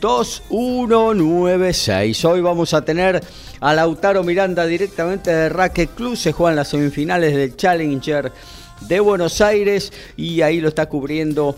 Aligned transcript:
2196. 0.01 2.25
Hoy 2.25 2.41
vamos 2.41 2.75
a 2.75 2.85
tener 2.85 3.23
a 3.61 3.75
Lautaro 3.75 4.23
Miranda 4.23 4.67
directamente 4.67 5.31
de 5.31 5.49
Racket 5.49 5.95
Club. 5.95 6.17
Se 6.17 6.33
juegan 6.33 6.57
las 6.57 6.69
semifinales 6.69 7.35
del 7.35 7.57
Challenger 7.57 8.33
de 8.83 9.01
Buenos 9.01 9.41
Aires 9.41 9.93
y 10.17 10.43
ahí 10.43 10.61
lo 10.61 10.69
está 10.69 10.87
cubriendo 10.87 11.57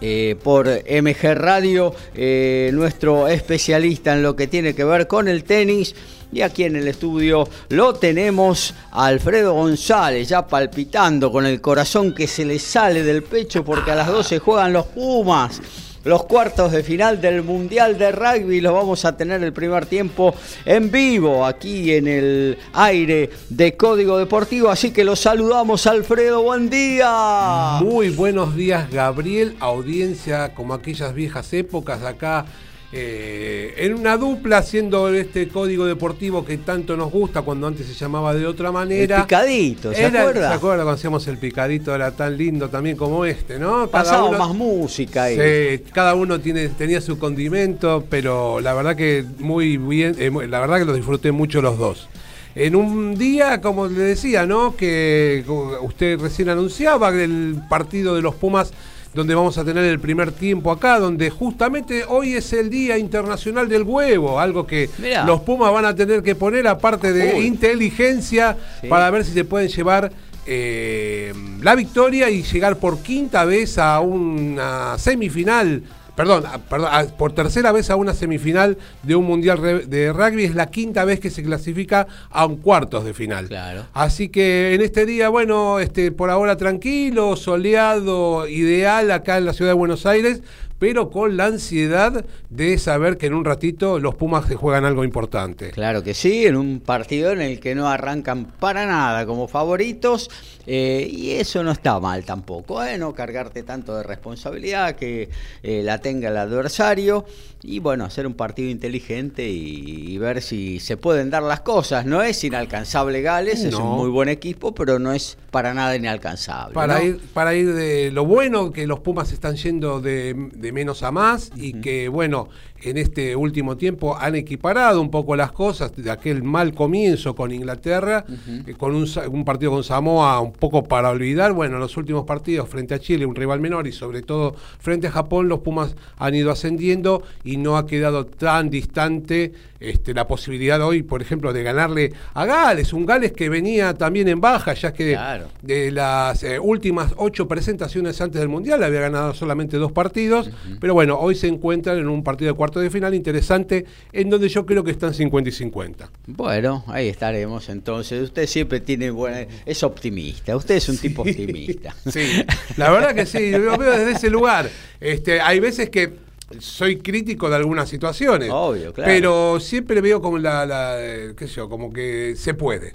eh, 0.00 0.36
por 0.42 0.68
MG 0.68 1.34
Radio, 1.34 1.94
eh, 2.14 2.70
nuestro 2.72 3.28
especialista 3.28 4.14
en 4.14 4.22
lo 4.22 4.36
que 4.36 4.46
tiene 4.46 4.74
que 4.74 4.84
ver 4.84 5.06
con 5.06 5.28
el 5.28 5.44
tenis. 5.44 5.94
Y 6.30 6.42
aquí 6.42 6.64
en 6.64 6.76
el 6.76 6.88
estudio 6.88 7.48
lo 7.70 7.94
tenemos 7.94 8.74
a 8.90 9.06
Alfredo 9.06 9.54
González, 9.54 10.28
ya 10.28 10.46
palpitando 10.46 11.32
con 11.32 11.46
el 11.46 11.60
corazón 11.60 12.14
que 12.14 12.26
se 12.26 12.44
le 12.44 12.58
sale 12.58 13.02
del 13.02 13.22
pecho 13.22 13.64
porque 13.64 13.90
a 13.90 13.94
las 13.94 14.08
12 14.08 14.38
juegan 14.38 14.72
los 14.72 14.86
Pumas. 14.86 15.60
Los 16.04 16.24
cuartos 16.24 16.72
de 16.72 16.82
final 16.82 17.20
del 17.20 17.42
Mundial 17.42 17.98
de 17.98 18.12
Rugby 18.12 18.60
los 18.60 18.72
vamos 18.72 19.04
a 19.04 19.16
tener 19.16 19.42
el 19.42 19.52
primer 19.52 19.84
tiempo 19.84 20.34
en 20.64 20.90
vivo 20.90 21.44
aquí 21.44 21.92
en 21.92 22.06
el 22.06 22.58
aire 22.72 23.28
de 23.48 23.76
Código 23.76 24.16
Deportivo. 24.16 24.70
Así 24.70 24.90
que 24.90 25.04
los 25.04 25.20
saludamos, 25.20 25.86
Alfredo. 25.86 26.42
Buen 26.42 26.70
día. 26.70 27.80
Muy 27.82 28.10
buenos 28.10 28.54
días, 28.54 28.90
Gabriel. 28.90 29.56
Audiencia 29.60 30.54
como 30.54 30.72
aquellas 30.72 31.12
viejas 31.14 31.52
épocas 31.52 32.02
acá 32.02 32.46
eh, 32.90 33.74
en 33.76 33.94
una 33.94 34.16
dupla 34.16 34.58
haciendo 34.58 35.12
este 35.12 35.48
código 35.48 35.84
deportivo 35.84 36.46
que 36.46 36.56
tanto 36.56 36.96
nos 36.96 37.12
gusta 37.12 37.42
cuando 37.42 37.66
antes 37.66 37.86
se 37.86 37.92
llamaba 37.92 38.32
de 38.32 38.46
otra 38.46 38.72
manera. 38.72 39.16
El 39.16 39.22
picadito, 39.22 39.92
¿se 39.92 40.06
acuerda? 40.06 40.48
¿Se 40.48 40.54
acuerda 40.54 40.84
cuando 40.84 40.92
hacíamos 40.92 41.26
el 41.28 41.36
picadito? 41.36 41.94
Era 41.94 42.12
tan 42.12 42.38
lindo 42.38 42.70
también 42.70 42.96
como 42.96 43.26
este, 43.26 43.58
¿no? 43.58 43.88
Pasaba 43.88 44.30
más 44.30 44.54
música 44.54 45.24
ahí. 45.24 45.36
Sí, 45.36 45.84
cada 45.92 46.14
uno 46.14 46.40
tiene, 46.40 46.66
tenía 46.70 47.02
su 47.02 47.18
condimento, 47.18 48.04
pero 48.08 48.60
la 48.60 48.72
verdad 48.72 48.96
que 48.96 49.22
muy 49.38 49.76
bien, 49.76 50.16
eh, 50.18 50.30
la 50.48 50.60
verdad 50.60 50.78
que 50.78 50.86
lo 50.86 50.94
disfruté 50.94 51.30
mucho 51.30 51.60
los 51.60 51.76
dos. 51.76 52.08
En 52.54 52.74
un 52.74 53.16
día, 53.16 53.60
como 53.60 53.86
le 53.86 54.00
decía, 54.00 54.46
¿no? 54.46 54.74
Que 54.76 55.44
usted 55.82 56.18
recién 56.18 56.48
anunciaba 56.48 57.10
el 57.10 57.60
partido 57.68 58.16
de 58.16 58.22
los 58.22 58.34
Pumas 58.34 58.72
donde 59.14 59.34
vamos 59.34 59.58
a 59.58 59.64
tener 59.64 59.84
el 59.84 59.98
primer 59.98 60.32
tiempo 60.32 60.70
acá, 60.70 60.98
donde 60.98 61.30
justamente 61.30 62.04
hoy 62.08 62.34
es 62.34 62.52
el 62.52 62.70
Día 62.70 62.98
Internacional 62.98 63.68
del 63.68 63.82
Huevo, 63.82 64.38
algo 64.38 64.66
que 64.66 64.90
los 65.26 65.40
Pumas 65.40 65.72
van 65.72 65.86
a 65.86 65.94
tener 65.94 66.22
que 66.22 66.34
poner 66.34 66.66
aparte 66.68 67.12
de 67.12 67.40
inteligencia 67.40 68.56
para 68.88 69.10
ver 69.10 69.24
si 69.24 69.32
se 69.32 69.44
pueden 69.44 69.68
llevar 69.68 70.12
eh, 70.46 71.34
la 71.60 71.74
victoria 71.74 72.30
y 72.30 72.42
llegar 72.42 72.76
por 72.78 73.00
quinta 73.00 73.44
vez 73.44 73.76
a 73.76 74.00
una 74.00 74.96
semifinal 74.96 75.82
perdón, 76.18 76.42
perdón, 76.68 76.90
por 77.16 77.30
tercera 77.30 77.70
vez 77.70 77.90
a 77.90 77.96
una 77.96 78.12
semifinal 78.12 78.76
de 79.04 79.14
un 79.14 79.24
mundial 79.24 79.88
de 79.88 80.12
rugby. 80.12 80.42
Es 80.42 80.56
la 80.56 80.66
quinta 80.66 81.04
vez 81.04 81.20
que 81.20 81.30
se 81.30 81.44
clasifica 81.44 82.08
a 82.28 82.44
un 82.44 82.56
cuartos 82.56 83.04
de 83.04 83.14
final. 83.14 83.46
Claro. 83.46 83.86
Así 83.94 84.28
que 84.28 84.74
en 84.74 84.80
este 84.80 85.06
día, 85.06 85.28
bueno, 85.28 85.78
este, 85.78 86.10
por 86.10 86.30
ahora 86.30 86.56
tranquilo, 86.56 87.36
soleado, 87.36 88.48
ideal 88.48 89.12
acá 89.12 89.38
en 89.38 89.44
la 89.44 89.52
ciudad 89.52 89.70
de 89.70 89.76
Buenos 89.76 90.06
Aires 90.06 90.42
pero 90.78 91.10
con 91.10 91.36
la 91.36 91.46
ansiedad 91.46 92.24
de 92.50 92.78
saber 92.78 93.16
que 93.18 93.26
en 93.26 93.34
un 93.34 93.44
ratito 93.44 93.98
los 93.98 94.14
Pumas 94.14 94.46
se 94.46 94.56
juegan 94.56 94.84
algo 94.84 95.04
importante. 95.04 95.70
Claro 95.70 96.02
que 96.02 96.14
sí, 96.14 96.46
en 96.46 96.56
un 96.56 96.80
partido 96.80 97.32
en 97.32 97.40
el 97.40 97.60
que 97.60 97.74
no 97.74 97.88
arrancan 97.88 98.46
para 98.46 98.86
nada 98.86 99.26
como 99.26 99.48
favoritos, 99.48 100.30
eh, 100.66 101.08
y 101.10 101.32
eso 101.32 101.62
no 101.62 101.72
está 101.72 101.98
mal 102.00 102.24
tampoco, 102.24 102.82
¿eh? 102.82 102.98
no 102.98 103.14
cargarte 103.14 103.62
tanto 103.62 103.96
de 103.96 104.02
responsabilidad 104.02 104.96
que 104.96 105.30
eh, 105.62 105.82
la 105.82 105.98
tenga 105.98 106.28
el 106.28 106.36
adversario, 106.36 107.24
y 107.62 107.80
bueno, 107.80 108.04
hacer 108.04 108.26
un 108.26 108.34
partido 108.34 108.70
inteligente 108.70 109.48
y, 109.48 110.16
ver 110.18 110.42
si 110.42 110.80
se 110.80 110.96
pueden 110.96 111.30
dar 111.30 111.42
las 111.42 111.60
cosas. 111.60 112.04
No 112.04 112.22
es 112.22 112.42
inalcanzable 112.42 113.22
Gales, 113.22 113.62
es 113.62 113.74
un 113.74 113.96
muy 113.96 114.10
buen 114.10 114.28
equipo, 114.28 114.74
pero 114.74 114.98
no 114.98 115.12
es 115.12 115.38
para 115.50 115.74
nada 115.74 115.94
inalcanzable. 115.94 116.74
Para, 116.74 117.02
ir, 117.02 117.20
para 117.32 117.54
ir 117.54 117.72
de 117.72 118.10
lo 118.10 118.24
bueno 118.24 118.72
que 118.72 118.86
los 118.86 119.00
Pumas 119.00 119.32
están 119.32 119.56
yendo 119.56 120.00
de, 120.00 120.34
menos 120.72 121.02
a 121.02 121.10
más 121.10 121.50
y 121.56 121.80
que, 121.80 122.08
bueno, 122.08 122.48
en 122.82 122.96
este 122.96 123.34
último 123.36 123.76
tiempo 123.76 124.16
han 124.16 124.34
equiparado 124.34 125.00
un 125.00 125.10
poco 125.10 125.36
las 125.36 125.52
cosas 125.52 125.94
de 125.96 126.10
aquel 126.10 126.42
mal 126.42 126.74
comienzo 126.74 127.34
con 127.34 127.52
Inglaterra, 127.52 128.24
eh, 128.66 128.74
con 128.76 128.94
un, 128.94 129.44
partido 129.44 129.72
con 129.72 129.84
Samoa 129.84 130.40
un 130.40 130.52
poco 130.52 130.84
para 130.84 131.10
olvidar. 131.10 131.52
Bueno, 131.52 131.78
los 131.78 131.96
últimos 131.96 132.24
partidos 132.24 132.68
frente 132.68 132.94
a 132.94 132.98
Chile, 132.98 133.26
un 133.26 133.34
rival 133.34 133.60
menor, 133.60 133.86
y 133.86 133.92
sobre 133.92 134.22
todo 134.22 134.54
frente 134.78 135.08
a 135.08 135.10
Japón, 135.10 135.48
los 135.48 135.60
Pumas 135.60 135.96
han 136.16 136.34
ido 136.34 136.50
ascendiendo 136.50 137.22
y 137.44 137.56
no 137.56 137.76
ha 137.76 137.86
quedado 137.86 138.26
tan 138.26 138.70
distante 138.70 139.52
este, 139.80 140.12
la 140.12 140.26
posibilidad 140.26 140.80
hoy, 140.82 141.02
por 141.02 141.22
ejemplo, 141.22 141.52
de 141.52 141.62
ganarle 141.62 142.12
a 142.34 142.44
Gales, 142.44 142.92
un 142.92 143.06
Gales 143.06 143.32
que 143.32 143.48
venía 143.48 143.94
también 143.94 144.28
en 144.28 144.40
baja, 144.40 144.74
ya 144.74 144.92
que 144.92 145.16
de 145.62 145.90
las 145.92 146.42
eh, 146.42 146.58
últimas 146.58 147.14
ocho 147.16 147.46
presentaciones 147.46 148.20
antes 148.20 148.40
del 148.40 148.48
Mundial 148.48 148.82
había 148.82 149.00
ganado 149.00 149.34
solamente 149.34 149.76
dos 149.76 149.92
partidos, 149.92 150.50
pero 150.80 150.94
bueno, 150.94 151.18
hoy 151.18 151.34
se 151.36 151.46
encuentran 151.46 151.98
en 151.98 152.08
un 152.08 152.24
partido 152.24 152.52
de 152.52 152.56
cuarto 152.56 152.67
de 152.70 152.90
final 152.90 153.14
interesante, 153.14 153.84
en 154.12 154.30
donde 154.30 154.48
yo 154.48 154.64
creo 154.66 154.84
que 154.84 154.90
están 154.90 155.14
50 155.14 155.50
y 155.50 155.52
50. 155.52 156.10
Bueno, 156.26 156.84
ahí 156.86 157.08
estaremos 157.08 157.68
entonces. 157.68 158.22
Usted 158.22 158.46
siempre 158.46 158.80
tiene 158.80 159.10
buena, 159.10 159.46
es 159.64 159.82
optimista, 159.82 160.56
usted 160.56 160.76
es 160.76 160.88
un 160.88 160.98
tipo 160.98 161.22
optimista. 161.22 161.94
Sí, 162.08 162.42
la 162.76 162.90
verdad 162.90 163.14
que 163.14 163.26
sí, 163.26 163.50
lo 163.50 163.76
veo 163.76 163.90
desde 163.90 164.12
ese 164.12 164.30
lugar. 164.30 164.68
Este, 165.00 165.40
hay 165.40 165.60
veces 165.60 165.90
que 165.90 166.12
soy 166.58 166.98
crítico 166.98 167.50
de 167.50 167.56
algunas 167.56 167.88
situaciones. 167.88 168.50
Obvio, 168.50 168.92
claro. 168.92 169.10
Pero 169.10 169.60
siempre 169.60 170.00
veo 170.00 170.22
como 170.22 170.38
la, 170.38 170.64
la 170.64 170.96
qué 171.36 171.46
sé 171.46 171.54
yo, 171.54 171.68
como 171.68 171.92
que 171.92 172.34
se 172.36 172.54
puede. 172.54 172.94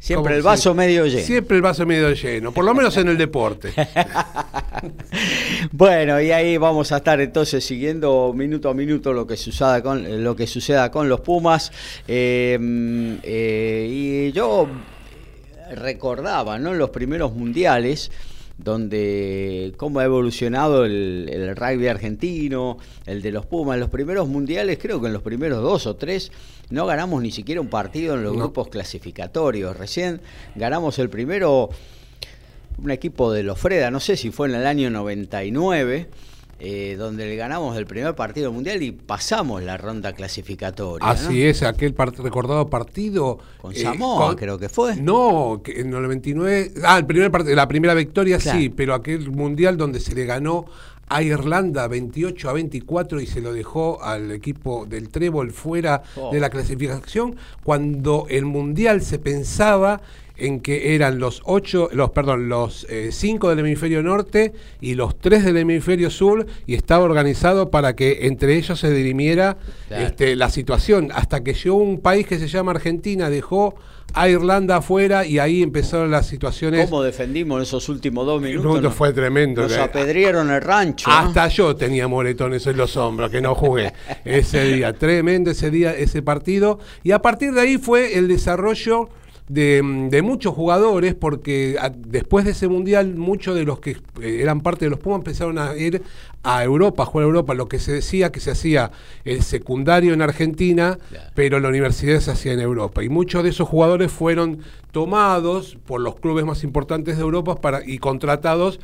Siempre 0.00 0.34
el 0.34 0.42
vaso 0.42 0.74
medio 0.74 1.06
lleno. 1.06 1.26
Siempre 1.26 1.56
el 1.58 1.62
vaso 1.62 1.84
medio 1.84 2.10
lleno, 2.14 2.52
por 2.52 2.64
lo 2.64 2.74
menos 2.74 2.96
en 2.96 3.08
el 3.08 3.18
deporte. 3.18 3.74
bueno, 5.72 6.18
y 6.22 6.32
ahí 6.32 6.56
vamos 6.56 6.90
a 6.92 6.96
estar 6.96 7.20
entonces 7.20 7.62
siguiendo 7.62 8.32
minuto 8.34 8.70
a 8.70 8.74
minuto 8.74 9.12
lo 9.12 9.26
que 9.26 9.36
suceda 9.36 9.82
con, 9.82 10.24
lo 10.24 10.34
que 10.34 10.46
suceda 10.46 10.90
con 10.90 11.10
los 11.10 11.20
Pumas. 11.20 11.70
Em, 12.08 13.18
eh, 13.22 13.88
y 13.90 14.32
yo 14.32 14.66
recordaba, 15.74 16.58
¿no? 16.58 16.72
En 16.72 16.78
los 16.78 16.88
primeros 16.88 17.34
mundiales 17.34 18.10
donde 18.62 19.72
cómo 19.76 20.00
ha 20.00 20.04
evolucionado 20.04 20.84
el, 20.84 21.54
rugby 21.56 21.88
argentino, 21.88 22.78
el 23.06 23.22
de 23.22 23.32
los 23.32 23.46
Pumas. 23.46 23.74
En 23.74 23.80
los 23.80 23.90
primeros 23.90 24.28
mundiales, 24.28 24.78
creo 24.80 25.00
que 25.00 25.06
en 25.06 25.12
los 25.12 25.22
primeros 25.22 25.62
dos 25.62 25.86
o 25.86 25.96
tres, 25.96 26.30
no 26.70 26.86
ganamos 26.86 27.22
ni 27.22 27.30
siquiera 27.30 27.60
un 27.60 27.68
partido 27.68 28.14
en 28.14 28.22
los 28.22 28.36
grupos 28.36 28.68
clasificatorios. 28.68 29.76
Recién 29.76 30.20
ganamos 30.54 30.98
el 30.98 31.08
primero, 31.08 31.70
un 32.78 32.90
equipo 32.90 33.32
de 33.32 33.42
los 33.42 33.58
Freda, 33.58 33.90
no 33.90 34.00
sé 34.00 34.16
si 34.16 34.30
fue 34.30 34.48
en 34.48 34.54
el 34.54 34.66
año 34.66 34.90
99 34.90 36.08
eh, 36.60 36.96
donde 36.98 37.24
le 37.26 37.36
ganamos 37.36 37.76
el 37.78 37.86
primer 37.86 38.14
partido 38.14 38.52
mundial 38.52 38.82
y 38.82 38.92
pasamos 38.92 39.62
la 39.62 39.78
ronda 39.78 40.12
clasificatoria. 40.12 41.08
Así 41.08 41.42
es, 41.42 41.62
aquel 41.62 41.94
recordado 41.96 42.68
partido. 42.68 43.38
Con 43.56 43.72
eh, 43.72 43.78
Samoa, 43.78 44.36
creo 44.36 44.58
que 44.58 44.68
fue. 44.68 44.96
No, 44.96 45.62
en 45.64 45.86
el 45.86 46.02
99. 46.02 46.72
Ah, 46.84 46.98
el 46.98 47.06
primer 47.06 47.30
la 47.54 47.66
primera 47.66 47.94
victoria 47.94 48.38
sí, 48.38 48.68
pero 48.68 48.94
aquel 48.94 49.30
mundial 49.30 49.78
donde 49.78 50.00
se 50.00 50.14
le 50.14 50.26
ganó 50.26 50.66
a 51.10 51.22
Irlanda 51.22 51.88
28 51.88 52.48
a 52.48 52.52
24 52.52 53.20
y 53.20 53.26
se 53.26 53.40
lo 53.40 53.52
dejó 53.52 54.02
al 54.02 54.30
equipo 54.30 54.86
del 54.86 55.08
Trébol 55.08 55.50
fuera 55.50 56.02
de 56.30 56.38
la 56.38 56.46
oh. 56.46 56.50
clasificación, 56.50 57.36
cuando 57.64 58.26
el 58.30 58.44
mundial 58.44 59.02
se 59.02 59.18
pensaba 59.18 60.00
en 60.40 60.60
que 60.60 60.94
eran 60.94 61.18
los 61.18 61.42
ocho, 61.44 61.88
los, 61.92 62.10
perdón, 62.10 62.48
los 62.48 62.86
eh, 62.88 63.10
cinco 63.12 63.48
del 63.48 63.60
hemisferio 63.60 64.02
norte 64.02 64.52
y 64.80 64.94
los 64.94 65.18
tres 65.18 65.44
del 65.44 65.56
hemisferio 65.56 66.10
sur, 66.10 66.46
y 66.66 66.74
estaba 66.74 67.04
organizado 67.04 67.70
para 67.70 67.94
que 67.94 68.26
entre 68.26 68.56
ellos 68.56 68.80
se 68.80 68.90
dirimiera 68.92 69.58
este, 69.90 70.36
la 70.36 70.50
situación, 70.50 71.10
hasta 71.14 71.42
que 71.42 71.54
llegó 71.54 71.76
un 71.76 72.00
país 72.00 72.26
que 72.26 72.38
se 72.38 72.48
llama 72.48 72.72
Argentina, 72.72 73.30
dejó 73.30 73.74
a 74.14 74.28
Irlanda 74.28 74.76
afuera 74.76 75.24
y 75.24 75.38
ahí 75.38 75.62
empezaron 75.62 76.10
las 76.10 76.26
situaciones. 76.26 76.86
¿Cómo 76.86 77.02
defendimos 77.02 77.62
esos 77.62 77.88
últimos 77.88 78.26
dos 78.26 78.40
minutos? 78.42 78.94
fue 78.94 79.12
tremendo. 79.12 79.62
Nos 79.62 79.76
apedrieron 79.76 80.50
el 80.50 80.60
rancho. 80.60 81.10
Hasta 81.10 81.48
yo 81.48 81.76
tenía 81.76 82.08
moretones 82.08 82.66
en 82.66 82.76
los 82.76 82.96
hombros, 82.96 83.30
que 83.30 83.40
no 83.40 83.54
jugué 83.54 83.92
ese 84.24 84.64
día. 84.64 84.92
Tremendo 84.92 85.50
ese 85.50 85.70
día, 85.70 85.94
ese 85.94 86.22
partido. 86.22 86.78
Y 87.02 87.12
a 87.12 87.20
partir 87.20 87.52
de 87.52 87.60
ahí 87.60 87.78
fue 87.78 88.18
el 88.18 88.28
desarrollo 88.28 89.08
de, 89.50 90.22
muchos 90.22 90.54
jugadores, 90.54 91.14
porque 91.14 91.76
después 91.96 92.44
de 92.44 92.52
ese 92.52 92.68
mundial, 92.68 93.16
muchos 93.16 93.56
de 93.56 93.64
los 93.64 93.80
que 93.80 93.96
eh, 94.20 94.38
eran 94.40 94.60
parte 94.60 94.84
de 94.84 94.90
los 94.90 95.00
Pumas 95.00 95.18
empezaron 95.18 95.58
a 95.58 95.76
ir 95.76 96.02
a 96.44 96.62
Europa, 96.62 97.02
a 97.02 97.06
jugar 97.06 97.24
a 97.24 97.26
Europa, 97.26 97.54
lo 97.54 97.68
que 97.68 97.80
se 97.80 97.92
decía 97.92 98.30
que 98.30 98.38
se 98.38 98.52
hacía 98.52 98.92
el 99.24 99.42
secundario 99.42 100.14
en 100.14 100.22
Argentina, 100.22 100.98
pero 101.34 101.58
la 101.58 101.68
universidad 101.68 102.20
se 102.20 102.30
hacía 102.30 102.52
en 102.52 102.60
Europa. 102.60 103.02
Y 103.02 103.08
muchos 103.08 103.42
de 103.42 103.50
esos 103.50 103.68
jugadores 103.68 104.12
fueron 104.12 104.60
tomados 104.92 105.76
por 105.84 106.00
los 106.00 106.14
clubes 106.16 106.44
más 106.44 106.62
importantes 106.62 107.16
de 107.16 107.22
Europa 107.22 107.56
para, 107.56 107.84
y 107.84 107.98
contratados 107.98 108.78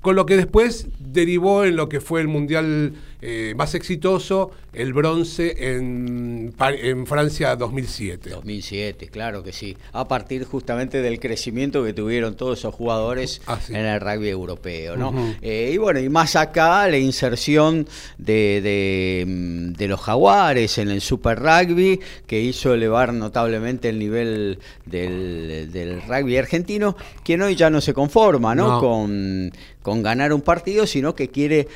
con 0.00 0.16
lo 0.16 0.26
que 0.26 0.36
después 0.36 0.86
derivó 0.98 1.64
en 1.64 1.76
lo 1.76 1.88
que 1.88 2.00
fue 2.00 2.20
el 2.20 2.28
mundial 2.28 2.94
eh, 3.20 3.52
más 3.56 3.74
exitoso, 3.74 4.52
el 4.72 4.92
bronce 4.92 5.74
en, 5.74 6.54
en, 6.60 7.06
Francia 7.06 7.56
2007. 7.56 8.30
2007, 8.30 9.08
claro 9.08 9.42
que 9.42 9.52
sí. 9.52 9.76
A 9.92 10.06
partir 10.06 10.44
justamente 10.44 11.02
del 11.02 11.18
crecimiento 11.18 11.82
que 11.82 11.92
tuvieron 11.92 12.36
todos 12.36 12.60
esos 12.60 12.72
jugadores 12.76 13.42
ah, 13.48 13.58
en 13.70 13.86
el 13.86 14.00
rugby 14.00 14.28
europeo, 14.28 14.96
¿no? 14.96 15.34
Eh, 15.42 15.72
y 15.74 15.78
bueno, 15.78 15.98
y 15.98 16.08
más 16.08 16.36
acá 16.36 16.86
la 16.86 16.98
inserción 16.98 17.88
de, 18.18 19.74
de, 19.76 19.88
los 19.88 20.00
jaguares 20.00 20.78
en 20.78 20.88
el 20.88 21.00
Super 21.00 21.40
Rugby, 21.40 21.98
que 22.26 22.40
hizo 22.40 22.72
elevar 22.72 23.12
notablemente 23.12 23.88
el 23.88 23.98
nivel 23.98 24.60
del, 24.86 25.70
del 25.72 26.02
rugby 26.02 26.36
argentino, 26.36 26.96
quien 27.24 27.42
hoy 27.42 27.56
ya 27.56 27.68
no 27.68 27.80
se 27.80 27.92
conforma, 27.92 28.54
¿no? 28.54 28.78
Con, 28.78 29.50
con 29.88 30.02
ganar 30.02 30.34
un 30.34 30.42
partido, 30.42 30.86
sino 30.86 31.14
que 31.14 31.28
quiere 31.28 31.66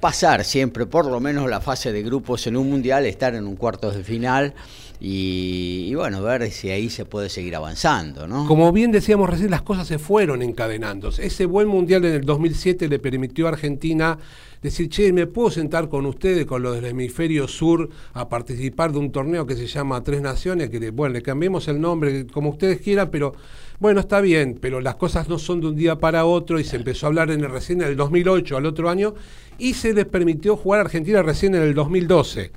pasar 0.00 0.44
siempre 0.44 0.86
por 0.86 1.06
lo 1.06 1.20
menos 1.20 1.48
la 1.48 1.60
fase 1.60 1.92
de 1.92 2.02
grupos 2.02 2.48
en 2.48 2.56
un 2.56 2.68
mundial, 2.68 3.06
estar 3.06 3.36
en 3.36 3.46
un 3.46 3.54
cuarto 3.54 3.92
de 3.92 4.02
final 4.02 4.54
y, 5.00 5.94
bueno, 5.94 6.20
ver 6.20 6.50
si 6.50 6.70
ahí 6.70 6.90
se 6.90 7.04
puede 7.04 7.28
seguir 7.28 7.54
avanzando, 7.54 8.26
¿no? 8.26 8.44
Como 8.48 8.72
bien 8.72 8.90
decíamos 8.90 9.30
recién, 9.30 9.52
las 9.52 9.62
cosas 9.62 9.86
se 9.86 10.00
fueron 10.00 10.42
encadenando. 10.42 11.10
Ese 11.10 11.46
buen 11.46 11.68
mundial 11.68 12.04
en 12.04 12.14
el 12.14 12.24
2007 12.24 12.88
le 12.88 12.98
permitió 12.98 13.46
a 13.46 13.50
Argentina 13.50 14.18
decir, 14.60 14.88
che, 14.88 15.12
me 15.12 15.28
puedo 15.28 15.52
sentar 15.52 15.88
con 15.88 16.06
ustedes, 16.06 16.44
con 16.44 16.62
los 16.62 16.74
del 16.74 16.86
hemisferio 16.86 17.46
sur, 17.46 17.88
a 18.14 18.28
participar 18.28 18.90
de 18.90 18.98
un 18.98 19.12
torneo 19.12 19.46
que 19.46 19.54
se 19.54 19.68
llama 19.68 20.02
Tres 20.02 20.20
Naciones, 20.22 20.70
que 20.70 20.90
bueno, 20.90 21.12
le 21.12 21.22
cambiemos 21.22 21.68
el 21.68 21.80
nombre 21.80 22.26
como 22.26 22.50
ustedes 22.50 22.80
quieran, 22.80 23.08
pero 23.12 23.34
bueno, 23.80 24.00
está 24.00 24.20
bien, 24.20 24.58
pero 24.60 24.80
las 24.80 24.96
cosas 24.96 25.28
no 25.28 25.38
son 25.38 25.60
de 25.60 25.68
un 25.68 25.76
día 25.76 25.96
para 25.96 26.24
otro 26.24 26.58
y 26.58 26.64
se 26.64 26.76
empezó 26.76 27.06
a 27.06 27.08
hablar 27.08 27.30
en 27.30 27.40
el 27.40 27.50
recién 27.50 27.80
en 27.80 27.88
el 27.88 27.96
2008, 27.96 28.56
al 28.56 28.66
otro 28.66 28.90
año, 28.90 29.14
y 29.58 29.74
se 29.74 29.92
les 29.94 30.04
permitió 30.04 30.56
jugar 30.56 30.80
a 30.80 30.84
Argentina 30.84 31.22
recién 31.22 31.54
en 31.54 31.62
el 31.62 31.74
2012. 31.74 32.50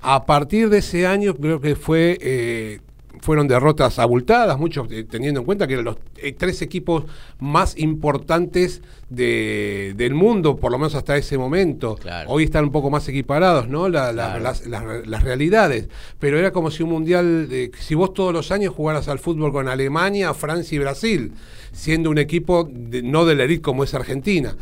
A 0.00 0.26
partir 0.26 0.68
de 0.68 0.78
ese 0.78 1.06
año 1.06 1.34
creo 1.34 1.60
que 1.60 1.76
fue... 1.76 2.18
Eh, 2.20 2.80
fueron 3.24 3.48
derrotas 3.48 3.98
abultadas, 3.98 4.58
muchos 4.58 4.86
eh, 4.92 5.02
teniendo 5.04 5.40
en 5.40 5.46
cuenta 5.46 5.66
que 5.66 5.72
eran 5.72 5.86
los 5.86 5.96
eh, 6.18 6.34
tres 6.36 6.60
equipos 6.60 7.04
más 7.40 7.74
importantes 7.78 8.82
del 9.08 10.14
mundo, 10.14 10.56
por 10.56 10.72
lo 10.72 10.78
menos 10.78 10.94
hasta 10.94 11.16
ese 11.16 11.38
momento. 11.38 11.96
Hoy 12.26 12.44
están 12.44 12.64
un 12.64 12.72
poco 12.72 12.90
más 12.90 13.08
equiparados, 13.08 13.68
¿no? 13.68 13.88
las, 13.88 15.22
realidades. 15.22 15.88
Pero 16.18 16.38
era 16.38 16.50
como 16.50 16.70
si 16.70 16.82
un 16.82 16.90
mundial, 16.90 17.48
si 17.78 17.94
vos 17.94 18.12
todos 18.12 18.32
los 18.32 18.50
años 18.50 18.74
jugaras 18.74 19.08
al 19.08 19.20
fútbol 19.20 19.52
con 19.52 19.68
Alemania, 19.68 20.34
Francia 20.34 20.76
y 20.76 20.78
Brasil 20.80 21.32
siendo 21.74 22.08
un 22.08 22.18
equipo 22.18 22.68
no 23.02 23.26
de 23.26 23.34
la 23.34 23.44
elite 23.44 23.60
como 23.60 23.84
es 23.84 23.92
Argentina. 23.94 24.56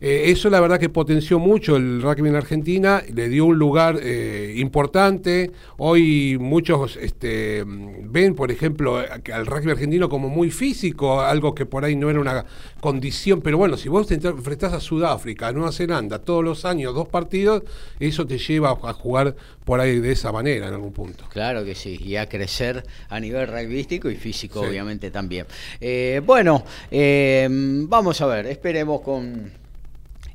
Eh, 0.00 0.24
eso 0.26 0.50
la 0.50 0.60
verdad 0.60 0.78
que 0.78 0.88
potenció 0.88 1.38
mucho 1.38 1.76
el 1.76 2.02
rugby 2.02 2.28
en 2.28 2.36
Argentina, 2.36 3.02
le 3.12 3.28
dio 3.28 3.46
un 3.46 3.58
lugar 3.58 3.98
eh, 4.02 4.54
importante. 4.56 5.50
Hoy 5.78 6.36
muchos 6.38 6.96
este, 6.96 7.64
ven, 7.66 8.34
por 8.34 8.50
ejemplo, 8.50 8.98
al 8.98 9.46
rugby 9.46 9.70
argentino 9.72 10.08
como 10.08 10.28
muy 10.28 10.50
físico, 10.50 11.20
algo 11.20 11.54
que 11.54 11.66
por 11.66 11.84
ahí 11.84 11.96
no 11.96 12.10
era 12.10 12.20
una 12.20 12.44
condición, 12.80 13.40
pero 13.40 13.58
bueno, 13.58 13.76
si 13.76 13.88
vos 13.88 14.06
te 14.06 14.14
enfrentás 14.14 14.72
a 14.74 14.80
Sudáfrica, 14.80 15.48
a 15.48 15.52
Nueva 15.52 15.72
Zelanda, 15.72 16.18
todos 16.18 16.44
los 16.44 16.64
años, 16.64 16.94
dos 16.94 17.08
partidos, 17.08 17.62
eso 17.98 18.26
te 18.26 18.38
lleva 18.38 18.70
a 18.70 18.92
jugar 18.92 19.34
por 19.68 19.82
ahí 19.82 20.00
de 20.00 20.12
esa 20.12 20.32
manera 20.32 20.68
en 20.68 20.72
algún 20.72 20.94
punto. 20.94 21.26
Claro 21.28 21.62
que 21.62 21.74
sí, 21.74 22.00
y 22.02 22.16
a 22.16 22.26
crecer 22.26 22.86
a 23.10 23.20
nivel 23.20 23.46
rugbyístico 23.46 24.08
y 24.08 24.16
físico, 24.16 24.62
obviamente 24.62 25.10
también. 25.10 25.44
Eh, 25.78 26.22
bueno, 26.24 26.64
eh, 26.90 27.46
vamos 27.50 28.18
a 28.22 28.26
ver, 28.28 28.46
esperemos 28.46 29.02
con 29.02 29.52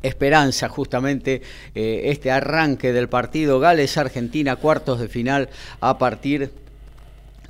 esperanza 0.04 0.70
justamente 0.70 1.42
eh, 1.74 2.02
este 2.12 2.30
arranque 2.30 2.94
del 2.94 3.10
partido 3.10 3.60
Gales-Argentina, 3.60 4.56
cuartos 4.58 5.00
de 5.00 5.08
final 5.08 5.50
a 5.80 5.98
partir 5.98 6.52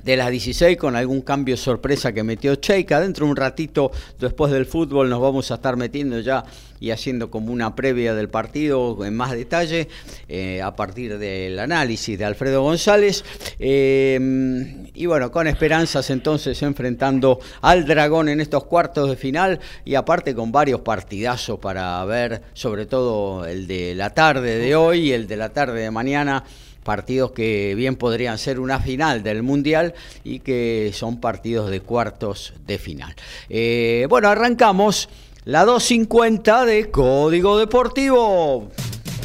de 0.04 0.16
las 0.16 0.30
16 0.30 0.76
con 0.76 0.96
algún 0.96 1.22
cambio 1.22 1.56
sorpresa 1.56 2.12
que 2.12 2.22
metió 2.22 2.54
Cheika. 2.56 3.00
Dentro 3.00 3.24
de 3.24 3.30
un 3.30 3.36
ratito 3.36 3.90
después 4.20 4.52
del 4.52 4.66
fútbol 4.66 5.08
nos 5.08 5.20
vamos 5.20 5.50
a 5.50 5.54
estar 5.54 5.76
metiendo 5.76 6.20
ya 6.20 6.44
y 6.78 6.90
haciendo 6.90 7.30
como 7.30 7.52
una 7.52 7.74
previa 7.74 8.14
del 8.14 8.28
partido 8.28 9.04
en 9.06 9.16
más 9.16 9.32
detalle 9.32 9.88
eh, 10.28 10.60
a 10.60 10.76
partir 10.76 11.18
del 11.18 11.58
análisis 11.58 12.18
de 12.18 12.24
Alfredo 12.26 12.62
González. 12.62 13.24
Eh, 13.58 14.90
y 14.92 15.06
bueno, 15.06 15.30
con 15.30 15.46
esperanzas 15.46 16.10
entonces 16.10 16.62
enfrentando 16.62 17.40
al 17.62 17.86
Dragón 17.86 18.28
en 18.28 18.40
estos 18.40 18.64
cuartos 18.64 19.08
de 19.08 19.16
final 19.16 19.60
y 19.86 19.94
aparte 19.94 20.34
con 20.34 20.52
varios 20.52 20.80
partidazos 20.80 21.58
para 21.58 22.04
ver, 22.04 22.42
sobre 22.52 22.84
todo 22.84 23.46
el 23.46 23.66
de 23.66 23.94
la 23.94 24.10
tarde 24.10 24.58
de 24.58 24.76
hoy 24.76 25.08
y 25.08 25.12
el 25.12 25.26
de 25.26 25.36
la 25.36 25.48
tarde 25.48 25.80
de 25.80 25.90
mañana 25.90 26.44
partidos 26.84 27.32
que 27.32 27.74
bien 27.74 27.96
podrían 27.96 28.38
ser 28.38 28.60
una 28.60 28.78
final 28.78 29.22
del 29.24 29.42
Mundial 29.42 29.94
y 30.22 30.40
que 30.40 30.92
son 30.94 31.20
partidos 31.20 31.70
de 31.70 31.80
cuartos 31.80 32.52
de 32.66 32.78
final. 32.78 33.14
Eh, 33.48 34.06
bueno, 34.08 34.28
arrancamos 34.28 35.08
la 35.44 35.64
250 35.64 36.64
de 36.64 36.90
Código 36.90 37.58
Deportivo. 37.58 38.70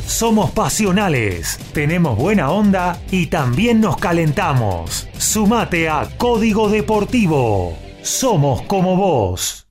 Somos 0.07 0.49
pasionales, 0.51 1.59
tenemos 1.71 2.17
buena 2.17 2.49
onda 2.49 2.99
y 3.11 3.27
también 3.27 3.79
nos 3.79 3.97
calentamos. 3.97 5.07
Sumate 5.17 5.87
a 5.87 6.09
Código 6.17 6.67
Deportivo. 6.67 7.77
Somos 8.01 8.63
como 8.63 8.95
vos. 8.95 9.68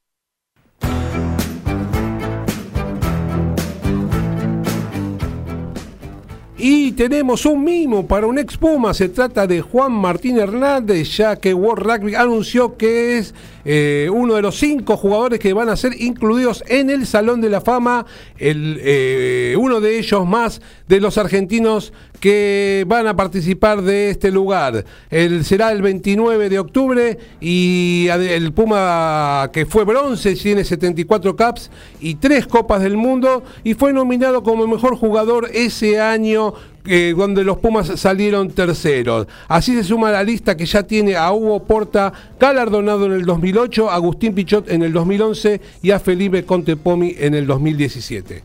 Y 6.60 6.90
tenemos 6.90 7.46
un 7.46 7.62
mimo 7.62 8.04
para 8.04 8.26
un 8.26 8.36
ex 8.36 8.56
Puma. 8.56 8.92
Se 8.92 9.08
trata 9.08 9.46
de 9.46 9.60
Juan 9.60 9.92
Martín 9.92 10.38
Hernández, 10.38 11.16
ya 11.16 11.36
que 11.36 11.54
World 11.54 11.86
Rugby 11.86 12.16
anunció 12.16 12.76
que 12.76 13.16
es 13.16 13.32
eh, 13.64 14.10
uno 14.12 14.34
de 14.34 14.42
los 14.42 14.58
cinco 14.58 14.96
jugadores 14.96 15.38
que 15.38 15.52
van 15.52 15.68
a 15.68 15.76
ser 15.76 15.92
incluidos 16.00 16.64
en 16.66 16.90
el 16.90 17.06
Salón 17.06 17.40
de 17.40 17.48
la 17.48 17.60
Fama. 17.60 18.06
El, 18.38 18.80
eh, 18.82 19.54
uno 19.56 19.80
de 19.80 20.00
ellos 20.00 20.26
más 20.26 20.60
de 20.88 21.00
los 21.00 21.16
argentinos 21.16 21.92
que 22.20 22.84
van 22.86 23.06
a 23.06 23.16
participar 23.16 23.82
de 23.82 24.10
este 24.10 24.30
lugar. 24.30 24.84
El, 25.10 25.44
será 25.44 25.72
el 25.72 25.82
29 25.82 26.48
de 26.48 26.58
octubre 26.58 27.18
y 27.40 28.08
el 28.08 28.52
Puma 28.52 29.50
que 29.52 29.66
fue 29.66 29.84
bronce 29.84 30.34
tiene 30.34 30.64
74 30.64 31.36
caps 31.36 31.70
y 32.00 32.16
tres 32.16 32.46
copas 32.46 32.82
del 32.82 32.96
mundo 32.96 33.44
y 33.64 33.74
fue 33.74 33.92
nominado 33.92 34.42
como 34.42 34.66
mejor 34.66 34.96
jugador 34.96 35.48
ese 35.52 36.00
año 36.00 36.54
eh, 36.86 37.12
donde 37.16 37.44
los 37.44 37.58
Pumas 37.58 37.88
salieron 38.00 38.50
terceros. 38.50 39.26
Así 39.46 39.74
se 39.74 39.84
suma 39.84 40.10
la 40.10 40.22
lista 40.22 40.56
que 40.56 40.64
ya 40.64 40.82
tiene 40.84 41.16
a 41.16 41.30
Hugo 41.32 41.64
Porta 41.64 42.12
galardonado 42.40 43.06
en 43.06 43.12
el 43.12 43.26
2008, 43.26 43.90
a 43.90 43.94
Agustín 43.94 44.34
Pichot 44.34 44.70
en 44.70 44.82
el 44.82 44.92
2011 44.92 45.60
y 45.82 45.90
a 45.90 46.00
Felipe 46.00 46.44
Contepomi 46.44 47.14
en 47.18 47.34
el 47.34 47.46
2017. 47.46 48.42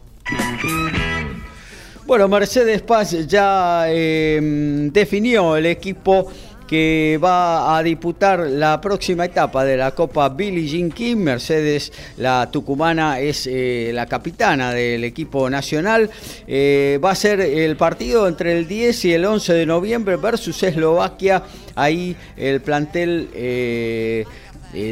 Bueno, 2.06 2.28
Mercedes 2.28 2.82
Paz 2.82 3.16
ya 3.28 3.86
em, 3.90 4.92
definió 4.92 5.56
el 5.56 5.66
equipo 5.68 6.28
que 6.68 7.18
va 7.24 7.78
a 7.78 7.82
disputar 7.82 8.42
la 8.42 8.82
próxima 8.82 9.24
etapa 9.24 9.64
de 9.64 9.78
la 9.78 9.92
Copa 9.92 10.28
Billie 10.28 10.68
Jean 10.68 10.92
King. 10.92 11.16
Mercedes, 11.16 11.94
la 12.18 12.52
tucumana, 12.52 13.22
es 13.22 13.48
eh, 13.48 13.92
la 13.94 14.06
capitana 14.06 14.74
del 14.74 15.06
equipo 15.06 15.50
nacional. 15.50 16.10
Eh, 16.46 17.00
va 17.02 17.12
a 17.12 17.16
ser 17.16 17.40
el 17.40 17.78
partido 17.78 18.28
entre 18.28 18.58
el 18.58 18.68
10 18.68 19.06
y 19.06 19.14
el 19.14 19.24
11 19.24 19.54
de 19.54 19.66
noviembre 19.66 20.18
versus 20.18 20.62
Eslovaquia. 20.62 21.44
Ahí 21.76 22.18
el 22.36 22.62
plantel... 22.62 23.30
Eh, 23.34 24.26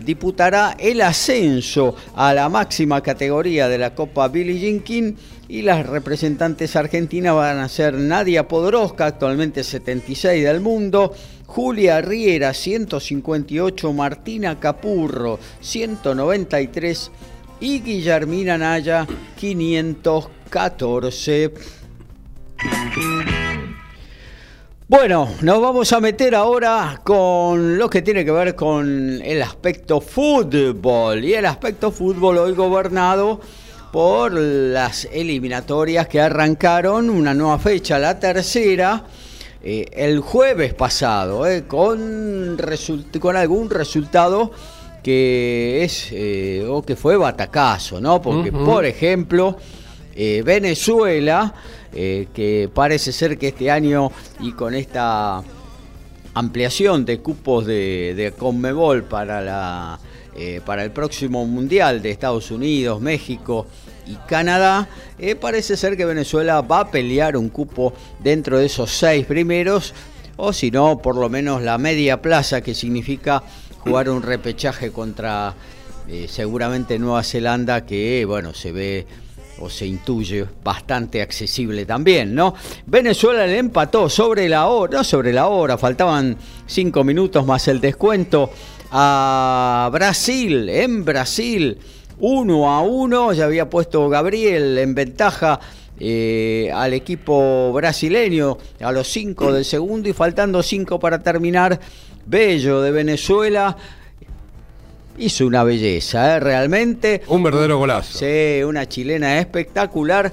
disputará 0.06 0.75
el 0.77 1.01
ascenso 1.01 1.96
a 2.13 2.36
la 2.36 2.50
máxima 2.50 3.01
categoría 3.01 3.68
de 3.68 3.80
la 3.80 3.96
Copa 3.96 4.27
Billie 4.27 4.60
Jean 4.60 4.82
King 4.82 5.13
y 5.51 5.62
las 5.63 5.86
representantes 5.86 6.77
argentinas 6.77 7.36
van 7.36 7.60
a 7.60 7.67
ser 7.67 7.96
Nadia 7.96 8.48
Podoroska, 8.48 9.08
actualmente 9.08 9.65
76 9.65 10.46
del 10.46 10.62
mundo, 10.62 11.13
Julia 11.46 12.00
Riera 12.00 12.53
158, 12.53 13.91
Martina 13.91 14.62
Capurro 14.62 15.38
193 15.60 17.12
y 17.60 17.81
Guillermina 17.81 18.58
Naya 18.58 19.05
514. 19.36 21.53
Bueno, 24.88 25.27
nos 25.41 25.62
vamos 25.62 25.91
a 25.91 26.00
meter 26.00 26.34
ahora 26.34 27.01
con 27.03 27.77
lo 27.77 27.89
que 27.89 28.01
tiene 28.01 28.24
que 28.24 28.31
ver 28.31 28.55
con 28.55 29.22
el 29.22 29.41
aspecto 29.41 30.00
fútbol. 30.00 31.25
Y 31.25 31.34
el 31.34 31.46
aspecto 31.46 31.91
fútbol 31.91 32.38
hoy 32.38 32.53
gobernado 32.53 33.41
por 33.91 34.33
las 34.33 35.05
eliminatorias 35.12 36.07
que 36.07 36.21
arrancaron, 36.21 37.10
una 37.10 37.33
nueva 37.33 37.60
fecha, 37.60 38.00
la 38.00 38.19
tercera, 38.19 39.03
eh, 39.63 39.86
el 39.91 40.21
jueves 40.21 40.74
pasado, 40.74 41.45
eh, 41.45 41.65
con, 41.67 42.57
con 43.19 43.36
algún 43.36 43.69
resultado 43.69 44.51
que 45.03 45.83
es 45.83 46.10
eh, 46.12 46.65
o 46.67 46.83
que 46.83 46.95
fue 46.95 47.17
batacazo, 47.17 48.00
¿no? 48.00 48.21
Porque, 48.21 48.51
por 48.51 48.86
ejemplo, 48.86 49.57
Venezuela, 50.15 51.53
que 51.91 52.69
parece 52.74 53.12
ser 53.12 53.38
que 53.39 53.48
este 53.48 53.71
año 53.71 54.12
y 54.39 54.51
con 54.51 54.75
esta 54.75 55.41
ampliación 56.36 57.03
de 57.03 57.19
cupos 57.19 57.65
de, 57.65 58.13
de 58.15 58.31
Conmebol 58.31 59.03
para 59.03 59.41
la 59.41 60.00
eh, 60.36 60.62
para 60.66 60.84
el 60.84 60.92
próximo 60.92 61.46
Mundial 61.46 62.02
de 62.02 62.12
Estados 62.12 62.52
Unidos, 62.52 63.02
México 63.02 63.68
y 64.08 64.16
Canadá, 64.28 64.88
eh, 65.20 65.36
parece 65.36 65.76
ser 65.76 65.98
que 65.98 66.06
Venezuela 66.06 66.62
va 66.62 66.82
a 66.82 66.92
pelear 66.92 67.36
un 67.36 67.50
cupo 67.50 67.94
dentro 68.20 68.58
de 68.58 68.68
esos 68.68 68.92
seis 68.92 69.26
primeros, 69.26 69.94
o 70.38 70.54
si 70.54 70.72
no, 70.72 71.00
por 71.00 71.18
lo 71.18 71.28
menos 71.28 71.62
la 71.62 71.78
media 71.78 72.22
plaza, 72.22 72.62
que 72.62 72.74
significa 72.74 73.44
jugar 73.80 74.10
un 74.10 74.22
repechaje 74.22 74.92
contra 74.92 75.54
eh, 76.08 76.28
seguramente 76.30 76.98
Nueva 76.98 77.24
Zelanda, 77.24 77.86
que 77.86 78.24
bueno, 78.26 78.54
se 78.54 78.72
ve 78.72 79.08
o 79.60 79.70
se 79.70 79.86
intuye 79.86 80.46
bastante 80.64 81.22
accesible 81.22 81.86
también, 81.86 82.34
¿no? 82.34 82.56
Venezuela 82.86 83.46
le 83.46 83.58
empató 83.58 84.10
sobre 84.10 84.50
la 84.50 84.68
hora, 84.68 85.00
no 85.00 85.04
sobre 85.04 85.34
la 85.34 85.48
hora, 85.48 85.78
faltaban 85.78 86.38
cinco 86.66 87.04
minutos 87.04 87.46
más 87.46 87.68
el 87.68 87.80
descuento 87.80 88.50
a 88.91 89.89
Brasil, 89.91 90.67
en 90.69 91.05
Brasil, 91.05 91.77
uno 92.19 92.69
a 92.69 92.81
uno, 92.81 93.33
ya 93.33 93.45
había 93.45 93.69
puesto 93.69 94.10
Gabriel 94.10 94.77
en 94.77 94.93
ventaja 94.93 95.60
eh, 96.00 96.69
al 96.74 96.93
equipo 96.93 97.71
brasileño 97.74 98.57
a 98.81 98.91
los 98.91 99.07
cinco 99.07 99.53
del 99.53 99.65
segundo 99.65 100.10
y 100.10 100.13
faltando 100.13 100.62
cinco 100.62 101.00
para 101.00 101.19
terminar, 101.24 101.79
Bello 102.25 102.81
de 102.81 102.91
Venezuela. 102.91 103.77
Hizo 105.17 105.45
una 105.45 105.63
belleza, 105.63 106.36
¿eh? 106.36 106.39
realmente. 106.39 107.21
Un 107.27 107.43
verdadero 107.43 107.77
golazo. 107.77 108.17
Sí, 108.17 108.63
una 108.63 108.88
chilena 108.88 109.39
espectacular 109.39 110.31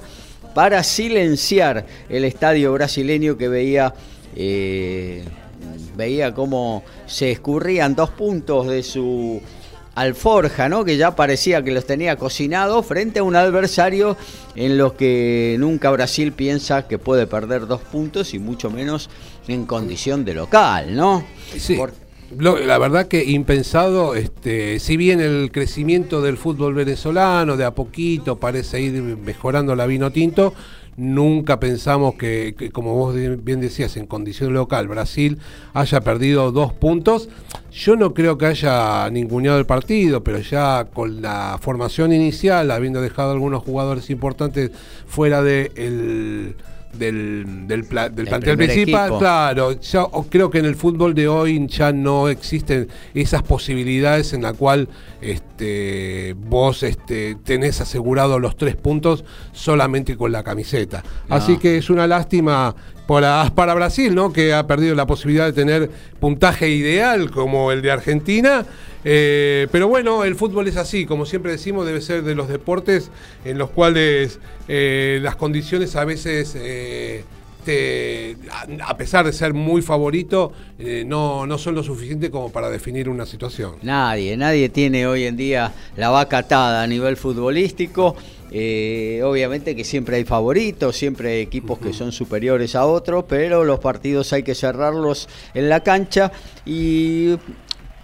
para 0.53 0.83
silenciar 0.83 1.85
el 2.09 2.25
estadio 2.25 2.73
brasileño 2.73 3.37
que 3.37 3.47
veía 3.47 3.93
eh, 4.35 5.23
veía 5.95 6.33
cómo 6.33 6.83
se 7.05 7.31
escurrían 7.31 7.95
dos 7.95 8.09
puntos 8.09 8.67
de 8.67 8.83
su 8.83 9.41
alforja, 9.95 10.69
¿no? 10.69 10.85
que 10.85 10.97
ya 10.97 11.15
parecía 11.15 11.61
que 11.63 11.71
los 11.71 11.85
tenía 11.85 12.15
cocinados 12.15 12.85
frente 12.85 13.19
a 13.19 13.23
un 13.23 13.35
adversario 13.35 14.15
en 14.55 14.77
los 14.77 14.93
que 14.93 15.57
nunca 15.59 15.91
Brasil 15.91 16.31
piensa 16.31 16.87
que 16.87 16.97
puede 16.97 17.27
perder 17.27 17.67
dos 17.67 17.81
puntos 17.81 18.33
y 18.33 18.39
mucho 18.39 18.69
menos 18.69 19.09
en 19.47 19.65
condición 19.65 20.23
de 20.25 20.35
local, 20.35 20.95
¿no? 20.95 21.25
Sí. 21.57 21.77
la 22.37 22.77
verdad 22.77 23.07
que 23.07 23.25
impensado, 23.25 24.15
este, 24.15 24.79
si 24.79 24.95
bien 24.95 25.19
el 25.19 25.51
crecimiento 25.51 26.21
del 26.21 26.37
fútbol 26.37 26.75
venezolano 26.75 27.57
de 27.57 27.65
a 27.65 27.71
poquito 27.71 28.37
parece 28.37 28.79
ir 28.81 29.01
mejorando 29.01 29.75
la 29.75 29.85
vino 29.85 30.11
tinto, 30.11 30.53
Nunca 30.99 31.61
pensamos 31.61 32.15
que, 32.15 32.71
como 32.73 32.93
vos 32.93 33.15
bien 33.15 33.61
decías, 33.61 33.95
en 33.95 34.05
condición 34.05 34.53
local, 34.53 34.89
Brasil 34.89 35.37
haya 35.73 36.01
perdido 36.01 36.51
dos 36.51 36.73
puntos. 36.73 37.29
Yo 37.71 37.95
no 37.95 38.13
creo 38.13 38.37
que 38.37 38.47
haya 38.47 39.09
ninguneado 39.09 39.59
el 39.59 39.65
partido, 39.65 40.25
pero 40.25 40.39
ya 40.39 40.89
con 40.93 41.21
la 41.21 41.57
formación 41.61 42.11
inicial, 42.11 42.69
habiendo 42.69 43.01
dejado 43.01 43.31
algunos 43.31 43.63
jugadores 43.63 44.09
importantes 44.09 44.71
fuera 45.07 45.41
de 45.41 45.71
el 45.75 46.55
del, 46.93 47.67
del, 47.67 47.85
plantel 47.85 48.57
principal, 48.57 49.17
claro, 49.19 49.79
ya 49.79 50.05
creo 50.29 50.49
que 50.49 50.57
en 50.57 50.65
el 50.65 50.75
fútbol 50.75 51.13
de 51.13 51.27
hoy 51.27 51.67
ya 51.67 51.91
no 51.91 52.29
existen 52.29 52.87
esas 53.13 53.43
posibilidades 53.43 54.33
en 54.33 54.41
la 54.41 54.53
cual 54.53 54.89
este, 55.21 56.35
vos 56.37 56.83
este, 56.83 57.35
tenés 57.43 57.81
asegurado 57.81 58.39
los 58.39 58.55
tres 58.55 58.75
puntos 58.75 59.25
solamente 59.51 60.17
con 60.17 60.31
la 60.31 60.43
camiseta. 60.43 61.03
Así 61.29 61.57
que 61.57 61.77
es 61.77 61.89
una 61.89 62.07
lástima 62.07 62.75
para, 63.07 63.51
para 63.55 63.73
Brasil, 63.73 64.13
¿no? 64.13 64.31
Que 64.31 64.53
ha 64.53 64.67
perdido 64.67 64.95
la 64.95 65.07
posibilidad 65.07 65.45
de 65.45 65.53
tener 65.53 65.89
puntaje 66.19 66.69
ideal 66.69 67.31
como 67.31 67.71
el 67.71 67.81
de 67.81 67.91
Argentina. 67.91 68.65
Eh, 69.03 69.67
pero 69.71 69.87
bueno, 69.87 70.23
el 70.23 70.35
fútbol 70.35 70.67
es 70.67 70.77
así, 70.77 71.05
como 71.05 71.25
siempre 71.25 71.51
decimos, 71.51 71.85
debe 71.85 72.01
ser 72.01 72.23
de 72.23 72.35
los 72.35 72.49
deportes 72.49 73.09
en 73.45 73.57
los 73.57 73.69
cuales 73.69 74.39
eh, 74.67 75.19
las 75.21 75.35
condiciones 75.37 75.95
a 75.95 76.05
veces, 76.05 76.53
eh, 76.55 77.23
a 78.85 78.97
pesar 78.97 79.25
de 79.25 79.33
ser 79.33 79.53
muy 79.53 79.81
favorito, 79.81 80.51
no, 81.05 81.45
no 81.45 81.57
son 81.57 81.75
lo 81.75 81.83
suficiente 81.83 82.29
como 82.29 82.51
para 82.51 82.69
definir 82.69 83.09
una 83.09 83.25
situación. 83.25 83.75
Nadie, 83.81 84.35
nadie 84.37 84.69
tiene 84.69 85.07
hoy 85.07 85.25
en 85.25 85.37
día 85.37 85.73
la 85.95 86.09
vaca 86.09 86.39
atada 86.39 86.83
a 86.83 86.87
nivel 86.87 87.17
futbolístico. 87.17 88.15
obviamente 88.49 89.75
que 89.75 89.83
siempre 89.83 90.17
hay 90.17 90.25
favoritos, 90.25 90.95
siempre 90.95 91.33
hay 91.33 91.41
equipos 91.41 91.79
que 91.79 91.93
son 91.93 92.11
superiores 92.11 92.75
a 92.75 92.85
otros, 92.85 93.25
pero 93.27 93.63
los 93.63 93.79
partidos 93.79 94.33
hay 94.33 94.43
que 94.43 94.55
cerrarlos 94.55 95.27
en 95.53 95.69
la 95.69 95.81
cancha 95.81 96.31
y 96.65 97.35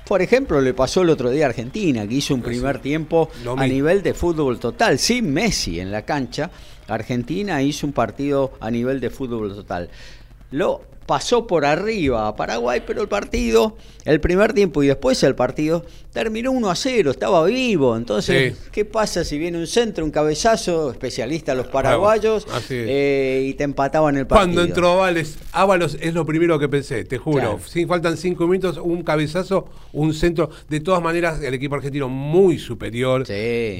por 0.07 0.21
ejemplo, 0.21 0.61
le 0.61 0.73
pasó 0.73 1.01
el 1.01 1.09
otro 1.09 1.31
día 1.31 1.45
a 1.45 1.49
Argentina, 1.49 2.07
que 2.07 2.15
hizo 2.15 2.35
un 2.35 2.43
primer 2.43 2.79
tiempo 2.79 3.29
a 3.57 3.65
nivel 3.65 4.03
de 4.03 4.13
fútbol 4.13 4.59
total, 4.59 4.99
sin 4.99 5.33
Messi 5.33 5.79
en 5.79 5.91
la 5.91 6.03
cancha. 6.03 6.51
Argentina 6.87 7.61
hizo 7.61 7.87
un 7.87 7.93
partido 7.93 8.53
a 8.59 8.71
nivel 8.71 8.99
de 8.99 9.09
fútbol 9.09 9.53
total. 9.53 9.89
Lo 10.51 10.81
pasó 11.05 11.47
por 11.47 11.65
arriba 11.65 12.27
a 12.27 12.35
Paraguay, 12.35 12.81
pero 12.85 13.01
el 13.01 13.07
partido, 13.07 13.77
el 14.05 14.19
primer 14.19 14.53
tiempo 14.53 14.83
y 14.83 14.87
después 14.87 15.21
el 15.23 15.35
partido, 15.35 15.85
terminó 16.11 16.51
1 16.51 16.69
a 16.69 16.75
0, 16.75 17.11
estaba 17.11 17.43
vivo. 17.45 17.97
Entonces, 17.97 18.55
¿qué 18.71 18.85
pasa 18.85 19.23
si 19.23 19.37
viene 19.37 19.57
un 19.57 19.67
centro, 19.67 20.05
un 20.05 20.11
cabezazo, 20.11 20.91
especialista 20.91 21.53
los 21.53 21.67
paraguayos, 21.67 22.47
eh, 22.69 23.45
y 23.49 23.53
te 23.53 23.65
empataban 23.65 24.17
el 24.17 24.25
partido? 24.25 24.53
Cuando 24.53 24.63
entró 24.63 24.93
Ábalos, 24.93 25.37
Ábalos 25.51 25.97
es 25.99 26.13
lo 26.13 26.25
primero 26.25 26.57
que 26.57 26.69
pensé, 26.69 27.03
te 27.03 27.17
juro. 27.17 27.59
Sin 27.65 27.87
faltan 27.87 28.15
cinco 28.15 28.47
minutos, 28.47 28.79
un 28.81 29.03
cabezazo, 29.03 29.67
un 29.91 30.13
centro. 30.13 30.49
De 30.69 30.79
todas 30.79 31.03
maneras, 31.03 31.41
el 31.41 31.53
equipo 31.53 31.75
argentino 31.75 32.07
muy 32.07 32.59
superior, 32.59 33.27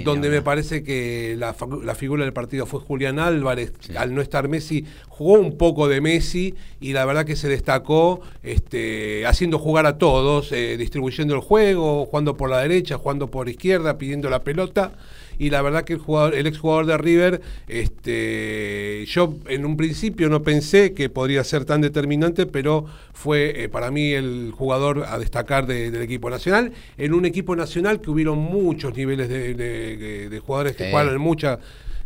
donde 0.03 0.29
me 0.29 0.41
parece 0.41 0.83
que 0.83 1.35
la, 1.37 1.55
la, 1.83 1.95
figura 1.95 2.25
del 2.25 2.33
partido 2.33 2.65
fue 2.65 2.81
Julián 2.81 3.17
Álvarez. 3.17 3.71
Al 3.95 4.13
no 4.13 4.21
estar 4.21 4.49
Messi, 4.49 4.85
jugó 5.07 5.33
un 5.35 5.57
poco 5.57 5.87
de 5.87 6.01
Messi 6.01 6.53
y 6.81 6.91
la 6.91 7.05
verdad 7.05 7.14
que 7.23 7.35
se 7.35 7.47
destacó 7.47 8.21
este, 8.43 9.25
haciendo 9.25 9.59
jugar 9.59 9.85
a 9.85 9.97
todos, 9.97 10.51
eh, 10.51 10.75
distribuyendo 10.77 11.35
el 11.35 11.41
juego, 11.41 12.05
jugando 12.05 12.35
por 12.35 12.49
la 12.49 12.59
derecha, 12.59 12.97
jugando 12.97 13.31
por 13.31 13.47
izquierda, 13.47 13.97
pidiendo 13.97 14.29
la 14.29 14.43
pelota. 14.43 14.91
Y 15.37 15.49
la 15.49 15.61
verdad 15.61 15.83
que 15.83 15.93
el 15.93 15.99
jugador, 15.99 16.35
el 16.35 16.47
exjugador 16.47 16.85
de 16.85 16.97
River, 16.97 17.41
este, 17.67 19.05
yo 19.07 19.35
en 19.47 19.65
un 19.65 19.75
principio 19.77 20.29
no 20.29 20.43
pensé 20.43 20.93
que 20.93 21.09
podría 21.09 21.43
ser 21.43 21.65
tan 21.65 21.81
determinante, 21.81 22.45
pero 22.45 22.85
fue 23.13 23.63
eh, 23.63 23.69
para 23.69 23.91
mí 23.91 24.11
el 24.11 24.51
jugador 24.55 25.05
a 25.07 25.17
destacar 25.19 25.67
del 25.67 26.01
equipo 26.01 26.29
nacional. 26.29 26.71
En 26.97 27.13
un 27.13 27.25
equipo 27.25 27.55
nacional 27.55 28.01
que 28.01 28.11
hubieron 28.11 28.37
muchos 28.37 28.95
niveles 28.95 29.29
de, 29.29 30.41
jugadores 30.45 30.75
que 30.75 30.89
jugaron 30.89 31.19
mucha, 31.19 31.59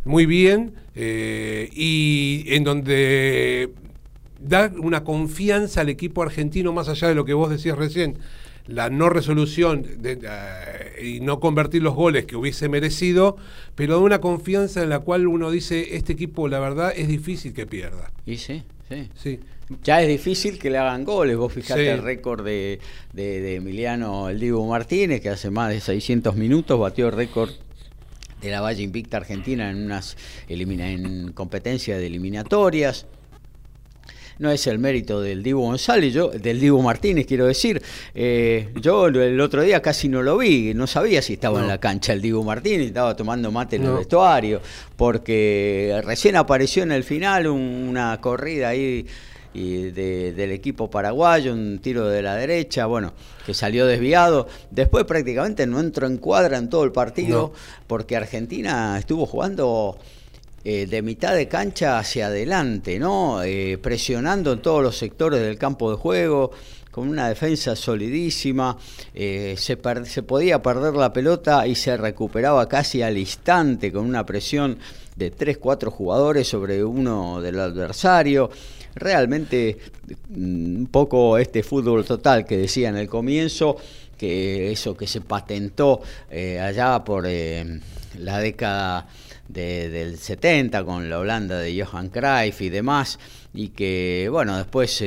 muy 0.04 0.26
bien, 0.26 0.74
eh, 0.94 1.68
y 1.72 2.44
en 2.48 2.64
donde 2.64 3.70
dar 4.40 4.78
una 4.78 5.04
confianza 5.04 5.82
al 5.82 5.88
equipo 5.88 6.22
argentino 6.22 6.72
más 6.72 6.88
allá 6.88 7.08
de 7.08 7.14
lo 7.14 7.24
que 7.24 7.34
vos 7.34 7.50
decías 7.50 7.76
recién, 7.76 8.18
la 8.66 8.88
no 8.88 9.08
resolución 9.08 9.86
eh, 10.04 11.02
y 11.02 11.20
no 11.20 11.40
convertir 11.40 11.82
los 11.82 11.94
goles 11.94 12.24
que 12.24 12.36
hubiese 12.36 12.68
merecido, 12.68 13.36
pero 13.74 13.94
da 13.94 14.00
una 14.00 14.20
confianza 14.20 14.82
en 14.82 14.90
la 14.90 15.00
cual 15.00 15.26
uno 15.26 15.50
dice, 15.50 15.96
este 15.96 16.12
equipo 16.12 16.48
la 16.48 16.60
verdad 16.60 16.92
es 16.94 17.08
difícil 17.08 17.52
que 17.52 17.66
pierda. 17.66 18.12
Y 18.26 18.36
sí, 18.36 18.62
sí. 18.88 19.08
sí. 19.14 19.40
Ya 19.84 20.02
es 20.02 20.08
difícil 20.08 20.58
que 20.58 20.68
le 20.68 20.78
hagan 20.78 21.04
goles. 21.04 21.36
Vos 21.36 21.52
fijate 21.52 21.92
el 21.92 22.02
récord 22.02 22.44
de, 22.44 22.80
de, 23.12 23.54
Emiliano 23.54 24.28
El 24.28 24.40
Divo 24.40 24.66
Martínez, 24.66 25.20
que 25.20 25.28
hace 25.28 25.48
más 25.50 25.70
de 25.70 25.80
600 25.80 26.34
minutos 26.34 26.78
batió 26.78 27.06
el 27.06 27.12
récord 27.12 27.50
de 28.40 28.50
la 28.50 28.60
Valle 28.60 28.82
Invicta 28.82 29.18
Argentina 29.18 29.70
en 29.70 29.84
unas 29.84 30.16
en 30.48 31.32
competencias 31.32 31.98
de 31.98 32.06
eliminatorias 32.06 33.06
no 34.40 34.50
es 34.50 34.66
el 34.66 34.78
mérito 34.78 35.20
del 35.20 35.42
Divo 35.42 35.60
González, 35.60 36.14
yo, 36.14 36.30
del 36.30 36.58
Divo 36.58 36.80
Martínez, 36.80 37.26
quiero 37.26 37.46
decir. 37.46 37.80
Eh, 38.14 38.70
yo 38.80 39.06
el 39.06 39.38
otro 39.38 39.62
día 39.62 39.82
casi 39.82 40.08
no 40.08 40.22
lo 40.22 40.38
vi, 40.38 40.72
no 40.72 40.86
sabía 40.86 41.20
si 41.20 41.34
estaba 41.34 41.60
en 41.60 41.68
la 41.68 41.78
cancha 41.78 42.14
el 42.14 42.22
Divo 42.22 42.42
Martínez, 42.42 42.86
estaba 42.88 43.14
tomando 43.14 43.52
mate 43.52 43.76
en 43.76 43.84
el 43.84 43.92
vestuario, 43.92 44.62
porque 44.96 46.00
recién 46.04 46.36
apareció 46.36 46.82
en 46.82 46.92
el 46.92 47.04
final 47.04 47.48
una 47.48 48.18
corrida 48.22 48.70
ahí 48.70 49.06
del 49.52 50.52
equipo 50.52 50.88
paraguayo, 50.88 51.52
un 51.52 51.78
tiro 51.80 52.08
de 52.08 52.22
la 52.22 52.34
derecha, 52.34 52.86
bueno, 52.86 53.12
que 53.44 53.52
salió 53.52 53.84
desviado. 53.84 54.48
Después 54.70 55.04
prácticamente 55.04 55.66
no 55.66 55.80
entró 55.80 56.06
en 56.06 56.16
cuadra 56.16 56.56
en 56.56 56.70
todo 56.70 56.84
el 56.84 56.92
partido, 56.92 57.52
porque 57.86 58.16
Argentina 58.16 58.98
estuvo 58.98 59.26
jugando 59.26 59.98
eh, 60.62 60.86
de 60.86 61.00
mitad 61.00 61.34
de 61.34 61.48
cancha 61.48 61.98
hacia 61.98 62.26
adelante, 62.26 62.98
¿no? 62.98 63.42
Eh, 63.42 63.78
presionando 63.80 64.52
en 64.52 64.60
todos 64.60 64.82
los 64.82 64.94
sectores 64.94 65.40
del 65.40 65.56
campo 65.56 65.90
de 65.90 65.96
juego, 65.96 66.50
con 66.90 67.08
una 67.08 67.30
defensa 67.30 67.74
solidísima, 67.74 68.76
eh, 69.14 69.54
se, 69.56 69.78
se, 70.04 70.22
podía 70.22 70.62
perder 70.62 70.92
la 70.96 71.14
pelota 71.14 71.66
y 71.66 71.74
se 71.74 71.96
recuperaba 71.96 72.68
casi 72.68 73.00
al 73.00 73.16
instante 73.16 73.90
con 73.90 74.04
una 74.04 74.26
presión 74.26 74.78
de 75.16 75.34
3-4 75.34 75.88
jugadores 75.88 76.46
sobre 76.46 76.84
uno 76.84 77.40
del 77.40 77.58
adversario. 77.58 78.50
Realmente 78.94 79.78
mm, 80.28 80.76
un 80.76 80.88
poco 80.90 81.38
este 81.38 81.62
fútbol 81.62 82.04
total 82.04 82.44
que 82.44 82.58
decía 82.58 82.90
en 82.90 82.98
el 82.98 83.08
comienzo, 83.08 83.78
que 84.18 84.72
eso 84.72 84.94
que 84.94 85.06
se 85.06 85.22
patentó 85.22 86.02
allá 86.30 87.02
por 87.02 87.26
la 87.26 88.38
década 88.38 89.06
del 89.52 90.18
70 90.18 90.84
con 90.84 91.10
la 91.10 91.18
Holanda 91.18 91.58
de 91.58 91.82
Johan 91.82 92.08
Cruyff 92.08 92.60
y 92.60 92.68
demás, 92.68 93.18
y 93.52 93.68
que, 93.68 94.28
bueno, 94.30 94.56
después 94.56 95.02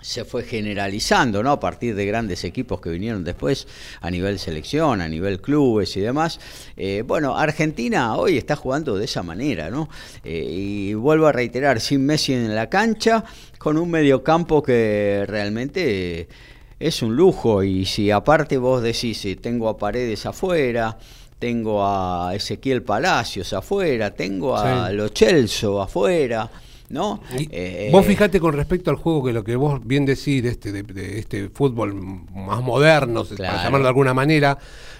se 0.00 0.24
fue 0.24 0.44
generalizando, 0.44 1.42
¿no? 1.42 1.52
A 1.52 1.60
partir 1.60 1.94
de 1.94 2.06
grandes 2.06 2.44
equipos 2.44 2.80
que 2.80 2.90
vinieron 2.90 3.24
después 3.24 3.66
a 4.00 4.10
nivel 4.10 4.38
selección, 4.38 5.00
a 5.00 5.08
nivel 5.08 5.40
clubes 5.40 5.96
y 5.96 6.00
demás. 6.00 6.40
Eh, 6.76 7.02
bueno, 7.06 7.36
Argentina 7.36 8.16
hoy 8.16 8.38
está 8.38 8.56
jugando 8.56 8.96
de 8.96 9.04
esa 9.04 9.22
manera, 9.22 9.70
¿no? 9.70 9.88
Eh, 10.24 10.46
y 10.48 10.94
vuelvo 10.94 11.26
a 11.26 11.32
reiterar, 11.32 11.80
sin 11.80 12.06
Messi 12.06 12.32
en 12.32 12.54
la 12.54 12.68
cancha, 12.70 13.24
con 13.58 13.76
un 13.76 13.90
mediocampo 13.90 14.62
que 14.62 15.24
realmente 15.28 16.28
es 16.78 17.02
un 17.02 17.14
lujo. 17.14 17.62
Y 17.62 17.84
si 17.84 18.10
aparte 18.10 18.56
vos 18.56 18.82
decís, 18.82 19.26
tengo 19.40 19.68
a 19.68 19.76
paredes 19.76 20.24
afuera, 20.26 20.96
tengo 21.40 21.84
a 21.84 22.32
Ezequiel 22.34 22.82
Palacios 22.82 23.52
afuera, 23.54 24.12
tengo 24.12 24.56
a 24.56 24.92
Lo 24.92 25.08
Chelso 25.08 25.82
afuera. 25.82 26.48
¿No? 26.90 27.20
Eh, 27.32 27.88
vos 27.92 28.04
fijate 28.04 28.40
con 28.40 28.52
respecto 28.52 28.90
al 28.90 28.96
juego 28.96 29.24
que 29.24 29.32
lo 29.32 29.44
que 29.44 29.54
vos 29.54 29.80
bien 29.84 30.04
decís 30.04 30.42
de 30.42 30.48
este, 30.48 30.72
de, 30.72 31.18
este 31.20 31.48
fútbol 31.48 31.94
más 31.94 32.60
moderno, 32.62 33.24
para 33.24 33.62
llamarlo 33.62 33.84
de 33.84 33.88
alguna 33.88 34.12
manera, 34.12 34.58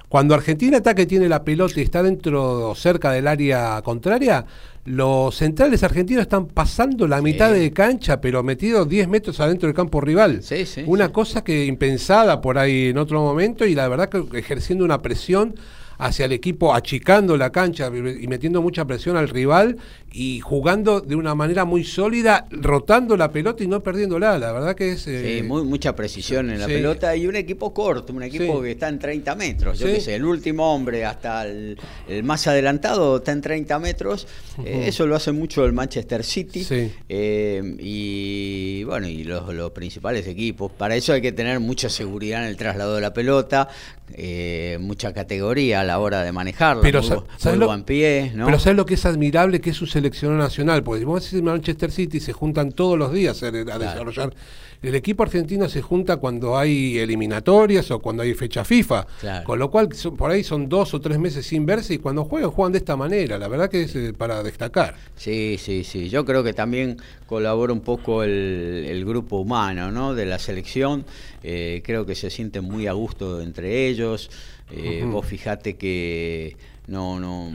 cuando 0.09 0.35
Argentina 0.35 0.79
ataca 0.79 1.03
y 1.03 1.07
tiene 1.07 1.29
la 1.29 1.42
pelota 1.42 1.81
y 1.81 1.83
está 1.83 2.00
dentro 2.05 2.76
cerca 2.76 3.11
del 3.11 3.26
área 3.26 3.83
contraria, 3.83 4.46
los 4.85 5.35
centrales 5.35 5.83
argentinos 5.83 6.22
están 6.22 6.46
pasando 6.46 7.09
la 7.09 7.20
mitad 7.20 7.53
de 7.53 7.72
cancha, 7.72 8.20
pero 8.20 8.44
metidos 8.44 8.88
10 8.88 9.09
metros 9.09 9.40
adentro 9.40 9.66
del 9.66 9.74
campo 9.74 10.00
rival. 10.00 10.42
una 10.87 11.11
cosa 11.11 11.42
que 11.42 11.64
impensada 11.64 12.40
por 12.40 12.57
ahí 12.57 12.90
en 12.90 12.98
otro 12.98 13.20
momento 13.20 13.66
y 13.66 13.74
la 13.74 13.88
verdad 13.88 14.09
que 14.09 14.38
ejerciendo 14.38 14.85
una 14.85 15.03
presión 15.03 15.57
hacia 16.00 16.24
el 16.24 16.32
equipo, 16.32 16.74
achicando 16.74 17.36
la 17.36 17.52
cancha 17.52 17.88
y 17.88 18.26
metiendo 18.26 18.62
mucha 18.62 18.86
presión 18.86 19.16
al 19.16 19.28
rival 19.28 19.76
y 20.12 20.40
jugando 20.40 21.00
de 21.00 21.14
una 21.14 21.34
manera 21.36 21.64
muy 21.64 21.84
sólida, 21.84 22.46
rotando 22.50 23.16
la 23.16 23.30
pelota 23.30 23.62
y 23.62 23.68
no 23.68 23.80
perdiéndola. 23.80 24.38
La 24.38 24.50
verdad 24.52 24.74
que 24.74 24.92
es. 24.92 25.06
Eh, 25.06 25.38
sí, 25.38 25.42
muy, 25.46 25.62
mucha 25.62 25.94
precisión 25.94 26.50
en 26.50 26.58
la 26.58 26.66
pelota 26.66 27.14
y 27.14 27.26
un 27.28 27.36
equipo 27.36 27.72
corto, 27.72 28.12
un 28.12 28.22
equipo 28.24 28.60
que 28.62 28.72
está 28.72 28.88
en 28.88 28.98
30 28.98 29.34
metros. 29.36 29.78
Yo 29.78 29.86
qué 29.86 30.00
sé, 30.00 30.16
el 30.16 30.24
último 30.24 30.74
hombre 30.74 31.04
hasta 31.04 31.46
el, 31.46 31.78
más 32.24 32.46
adelantado 32.48 33.18
está 33.18 33.30
en 33.32 33.40
30 33.40 33.78
metros. 33.78 34.26
Eh, 34.64 34.84
eso 34.88 35.06
lo 35.06 35.14
hace 35.14 35.30
mucho 35.32 35.64
el 35.64 35.72
Manchester 35.72 36.24
City. 36.24 36.64
Eh, 37.08 37.76
y 37.78 38.84
bueno, 38.84 39.06
y 39.08 39.24
los, 39.24 39.52
los 39.54 39.70
principales 39.70 40.26
equipos. 40.26 40.72
Para 40.72 40.96
eso 40.96 41.12
hay 41.12 41.20
que 41.22 41.32
tener 41.32 41.60
mucha 41.60 41.88
seguridad 41.88 42.42
en 42.42 42.48
el 42.48 42.56
traslado 42.56 42.94
de 42.96 43.00
la 43.00 43.12
pelota, 43.12 43.68
eh, 44.12 44.76
mucha 44.80 45.12
categoría 45.12 45.80
a 45.82 45.84
la 45.84 45.98
hora 46.00 46.22
de 46.24 46.32
manejarla. 46.32 46.82
Pero, 46.82 47.00
muy, 47.00 47.08
sa- 47.08 47.16
bu- 47.16 47.24
¿sabes 47.38 47.56
muy 47.56 47.60
lo- 47.60 47.66
buen 47.68 47.84
pie, 47.84 48.32
¿no? 48.34 48.46
Pero 48.46 48.58
¿sabes 48.58 48.76
lo 48.76 48.86
que 48.86 48.94
es 48.94 49.06
admirable? 49.06 49.60
Que 49.60 49.70
es 49.70 49.76
su 49.76 49.86
selección 50.00 50.36
nacional. 50.38 50.82
Porque 50.82 51.00
si 51.00 51.04
vos 51.04 51.22
decís 51.24 51.42
Manchester 51.42 51.90
City, 51.90 52.20
se 52.20 52.32
juntan 52.32 52.72
todos 52.72 52.98
los 52.98 53.12
días 53.12 53.42
a, 53.42 53.48
a 53.48 53.50
desarrollar. 53.50 54.34
El 54.82 54.94
equipo 54.94 55.22
argentino 55.22 55.68
se 55.68 55.82
junta 55.82 56.16
cuando 56.16 56.56
hay 56.56 56.96
eliminatorias 56.98 57.90
o 57.90 57.98
cuando 57.98 58.22
hay 58.22 58.32
fecha 58.34 58.64
FIFA. 58.64 59.06
Claro. 59.20 59.44
Con 59.44 59.58
lo 59.58 59.70
cual, 59.70 59.92
son- 59.94 60.16
por 60.16 60.30
ahí 60.30 60.42
son 60.42 60.68
dos 60.70 60.94
o 60.94 61.00
tres 61.02 61.18
meses 61.18 61.44
sin 61.46 61.66
verse 61.66 61.94
y 61.94 61.98
cuando 61.98 62.24
juegan, 62.24 62.50
juegan 62.50 62.72
de 62.72 62.78
esta 62.78 62.96
manera. 62.96 63.38
La 63.38 63.48
verdad 63.48 63.68
que 63.68 63.82
es 63.82 63.94
eh, 63.94 64.14
para 64.16 64.42
destacar. 64.42 64.94
Sí, 65.16 65.56
sí, 65.58 65.84
sí. 65.84 66.08
Yo 66.08 66.24
creo 66.24 66.42
que 66.42 66.54
también 66.54 66.96
colabora 67.26 67.72
un 67.74 67.82
poco 67.82 68.22
el, 68.22 68.86
el 68.88 69.04
grupo 69.04 69.36
humano, 69.40 69.90
¿no? 69.92 70.14
De 70.14 70.24
la 70.24 70.38
selección. 70.38 71.04
Eh, 71.42 71.82
creo 71.84 72.06
que 72.06 72.14
se 72.14 72.30
sienten 72.30 72.64
muy 72.64 72.86
a 72.86 72.92
gusto 72.92 73.42
entre 73.42 73.86
ellos. 73.88 74.30
Eh, 74.72 75.04
Vos 75.04 75.26
fijate 75.26 75.74
que 75.76 76.56
no, 76.90 77.18
no 77.20 77.50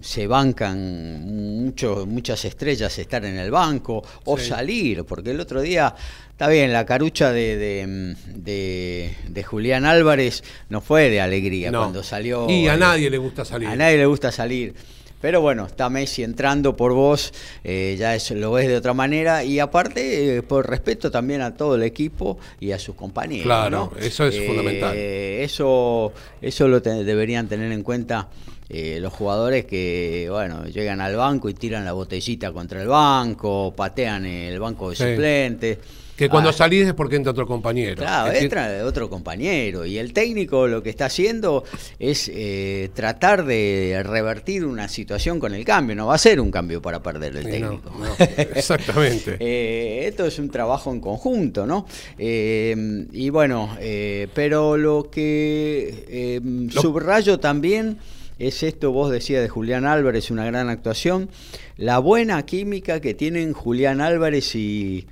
se 0.00 0.26
bancan 0.26 1.24
mucho, 1.26 2.06
muchas 2.06 2.44
estrellas 2.44 2.98
estar 2.98 3.24
en 3.24 3.36
el 3.38 3.50
banco 3.50 4.02
o 4.24 4.38
Sí. 4.38 4.46
salir, 4.48 5.04
porque 5.04 5.30
el 5.32 5.40
otro 5.40 5.60
día 5.60 5.94
está 6.30 6.48
bien, 6.48 6.72
la 6.72 6.86
carucha 6.86 7.30
de, 7.30 7.56
de, 7.56 8.14
de- 8.34 9.14
de 9.28 9.44
Julián 9.44 9.84
Álvarez 9.84 10.42
no 10.70 10.80
fue 10.80 11.10
de 11.10 11.20
alegría 11.20 11.70
No. 11.70 11.80
cuando 11.80 12.02
salió. 12.02 12.48
Y 12.48 12.66
a 12.68 12.74
eh, 12.74 12.78
nadie 12.78 13.10
le 13.10 13.18
gusta 13.18 13.44
salir. 13.44 13.68
a 13.68 13.76
nadie 13.76 13.98
le 13.98 14.06
gusta 14.06 14.32
salir. 14.32 14.74
Pero 15.20 15.40
bueno, 15.40 15.66
está 15.66 15.90
Messi 15.90 16.22
entrando 16.22 16.76
por 16.76 16.92
vos, 16.92 17.34
eh, 17.64 17.96
ya 17.98 18.14
eso 18.14 18.36
lo 18.36 18.52
ves 18.52 18.68
de 18.68 18.76
otra 18.76 18.94
manera 18.94 19.42
y 19.42 19.58
aparte 19.58 20.36
eh, 20.36 20.42
por 20.42 20.70
respeto 20.70 21.10
también 21.10 21.42
a 21.42 21.56
todo 21.56 21.74
el 21.74 21.82
equipo 21.82 22.38
y 22.60 22.70
a 22.70 22.78
sus 22.78 22.94
compañeros. 22.94 23.42
Claro, 23.42 23.90
¿no? 23.92 24.00
eso 24.00 24.26
es 24.28 24.38
fundamental. 24.46 24.96
Eso, 24.96 26.12
eso 26.40 26.68
lo 26.68 26.80
te- 26.80 27.02
deberían 27.02 27.48
tener 27.48 27.72
en 27.72 27.82
cuenta 27.82 28.28
eh, 28.70 28.98
los 29.00 29.12
jugadores 29.12 29.64
que 29.64 30.28
bueno 30.30 30.66
llegan 30.66 31.00
al 31.00 31.16
banco 31.16 31.48
y 31.48 31.54
tiran 31.54 31.84
la 31.84 31.92
botellita 31.92 32.52
contra 32.52 32.82
el 32.82 32.88
banco, 32.88 33.72
patean 33.76 34.26
el 34.26 34.58
banco 34.60 34.90
de 34.90 34.96
Sí. 34.96 35.04
suplentes. 35.04 35.78
Que 36.18 36.28
cuando 36.28 36.50
Ah, 36.50 36.52
salís 36.52 36.84
es 36.84 36.94
porque 36.94 37.14
entra 37.14 37.30
otro 37.30 37.46
compañero. 37.46 37.94
Claro, 37.94 38.32
entra 38.32 38.84
otro 38.84 39.08
compañero 39.08 39.86
y 39.86 39.98
el 39.98 40.12
técnico 40.12 40.66
lo 40.66 40.82
que 40.82 40.90
está 40.90 41.06
haciendo 41.06 41.62
es 42.00 42.28
eh, 42.34 42.90
tratar 42.92 43.44
de 43.44 44.02
revertir 44.04 44.64
una 44.64 44.88
situación 44.88 45.38
con 45.38 45.54
el 45.54 45.64
cambio. 45.64 45.94
No 45.94 46.08
va 46.08 46.16
a 46.16 46.18
ser 46.18 46.40
un 46.40 46.50
cambio 46.50 46.82
para 46.82 47.00
perder 47.04 47.36
el 47.36 47.44
no, 47.44 47.50
técnico. 47.50 47.92
no, 47.96 48.06
exactamente. 48.56 49.36
Eh, 49.38 50.08
esto 50.08 50.26
es 50.26 50.40
un 50.40 50.50
trabajo 50.50 50.90
en 50.92 51.00
conjunto, 51.00 51.66
¿no? 51.68 51.86
Eh, 52.18 53.06
y 53.12 53.30
bueno, 53.30 53.76
eh, 53.80 54.26
pero 54.34 54.76
lo 54.76 55.08
que 55.10 56.40
subrayo 56.72 57.38
también 57.38 57.96
es 58.38 58.62
esto, 58.62 58.92
vos 58.92 59.10
decías 59.10 59.42
de 59.42 59.48
Julián 59.48 59.84
Álvarez, 59.86 60.30
una 60.30 60.44
gran 60.46 60.68
actuación, 60.68 61.28
la 61.76 61.98
buena 61.98 62.44
química 62.46 63.00
que 63.00 63.14
tienen 63.14 63.52
Julián 63.52 64.00
Álvarez 64.00 64.54
y, 64.54 65.06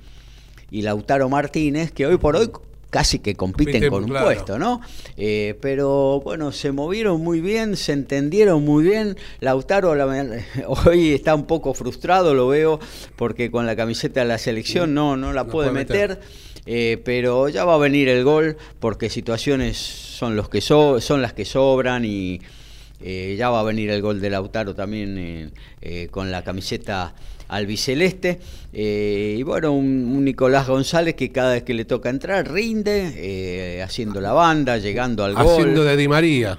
y 0.71 0.81
Lautaro 0.81 1.29
Martínez, 1.29 1.91
que 1.91 2.05
hoy 2.07 2.17
por 2.17 2.35
hoy 2.35 2.49
casi 2.89 3.19
que 3.19 3.35
compiten 3.35 3.89
con 3.89 4.05
un 4.05 4.09
claro. 4.11 4.27
puesto, 4.27 4.57
¿no? 4.57 4.79
Eh, 5.17 5.57
pero 5.61 6.21
bueno, 6.23 6.53
se 6.53 6.71
movieron 6.71 7.19
muy 7.21 7.41
bien, 7.41 7.75
se 7.75 7.91
entendieron 7.91 8.63
muy 8.63 8.85
bien. 8.85 9.17
Lautaro 9.41 9.93
la- 9.93 10.07
hoy 10.85 11.13
está 11.13 11.35
un 11.35 11.45
poco 11.45 11.73
frustrado, 11.73 12.33
lo 12.33 12.47
veo, 12.47 12.79
porque 13.17 13.51
con 13.51 13.65
la 13.65 13.75
camiseta 13.75 14.21
de 14.21 14.27
la 14.27 14.37
selección 14.37 14.93
no, 14.93 15.17
no 15.17 15.33
la 15.33 15.43
No 15.43 15.49
puede 15.49 15.69
puede 15.69 15.83
meter. 15.85 16.09
meter. 16.11 16.23
eh, 16.65 17.01
pero 17.03 17.49
ya 17.49 17.65
va 17.65 17.75
a 17.75 17.77
venir 17.77 18.07
el 18.07 18.23
gol 18.23 18.55
porque 18.79 19.09
situaciones 19.09 19.75
son 19.77 20.37
los 20.37 20.47
que 20.47 20.61
so- 20.61 21.01
son 21.01 21.21
las 21.21 21.33
que 21.33 21.43
sobran 21.43 22.05
y 22.05 22.39
eh, 23.01 23.35
ya 23.37 23.49
va 23.49 23.59
a 23.59 23.63
venir 23.63 23.89
el 23.89 24.01
gol 24.01 24.19
de 24.19 24.29
Lautaro 24.29 24.73
también 24.73 25.17
eh, 25.17 25.49
eh, 25.81 26.07
con 26.09 26.31
la 26.31 26.43
camiseta 26.43 27.13
albiceleste 27.47 28.39
eh, 28.73 29.35
y 29.37 29.43
bueno 29.43 29.71
un, 29.71 29.85
un 29.85 30.25
Nicolás 30.25 30.67
González 30.67 31.15
que 31.15 31.31
cada 31.31 31.53
vez 31.53 31.63
que 31.63 31.73
le 31.73 31.85
toca 31.85 32.09
entrar 32.09 32.51
rinde 32.51 33.13
eh, 33.15 33.81
haciendo 33.83 34.19
la 34.19 34.33
banda 34.33 34.77
llegando 34.77 35.23
al 35.23 35.37
Haciendo 35.37 35.81
gol 35.81 35.85
de 35.85 35.97
Di 35.97 36.07
María. 36.07 36.57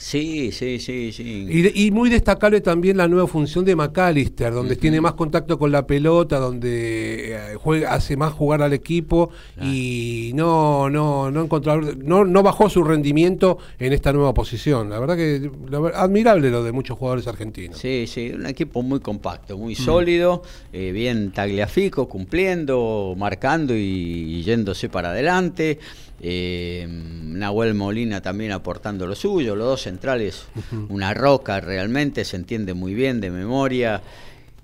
Sí 0.00 0.50
sí 0.50 0.78
sí 0.78 1.12
sí 1.12 1.72
Y, 1.74 1.90
muy 1.90 2.08
destacable 2.08 2.60
también 2.60 2.96
la 2.96 3.06
nueva 3.06 3.28
función 3.28 3.64
de 3.64 3.76
McAllister, 3.76 4.52
donde 4.52 4.76
tiene 4.76 5.00
más 5.00 5.12
contacto 5.12 5.58
con 5.58 5.70
la 5.70 5.86
pelota, 5.86 6.38
donde 6.38 7.34
eh, 7.34 7.54
juega, 7.56 7.92
hace 7.92 8.16
más 8.16 8.32
jugar 8.32 8.62
al 8.62 8.72
equipo 8.72 9.30
y 9.62 10.32
no 10.34 10.88
no 10.88 11.30
no 11.30 11.44
encontrar, 11.44 11.98
no 11.98 12.24
no 12.24 12.42
bajó 12.42 12.70
su 12.70 12.82
rendimiento 12.82 13.58
en 13.78 13.92
esta 13.92 14.12
nueva 14.12 14.32
posición. 14.32 14.88
La 14.88 14.98
verdad 14.98 15.16
que 15.16 15.50
la 15.68 15.78
admirable 15.88 16.50
lo 16.50 16.64
de 16.64 16.72
muchos 16.72 16.96
jugadores 16.98 17.26
argentinos. 17.26 17.78
Sí, 17.78 18.06
sí, 18.06 18.30
un 18.30 18.46
equipo 18.46 18.82
muy 18.82 19.00
compacto, 19.00 19.58
muy 19.58 19.74
sólido, 19.74 20.42
eh, 20.72 20.92
bien 20.92 21.32
tagliafico, 21.32 22.08
cumpliendo, 22.08 23.14
marcando 23.16 23.74
y, 23.74 23.80
y 23.80 24.42
yéndose 24.42 24.88
para 24.88 25.10
adelante. 25.10 25.78
Eh, 26.22 26.86
Nahuel 26.88 27.74
Molina 27.74 28.20
también 28.20 28.52
aportando 28.52 29.06
lo 29.06 29.14
suyo, 29.14 29.56
los 29.56 29.66
dos 29.66 29.82
centrales, 29.82 30.44
una 30.88 31.14
roca 31.14 31.60
realmente, 31.60 32.24
se 32.24 32.36
entiende 32.36 32.74
muy 32.74 32.94
bien 32.94 33.20
de 33.20 33.30
memoria 33.30 34.02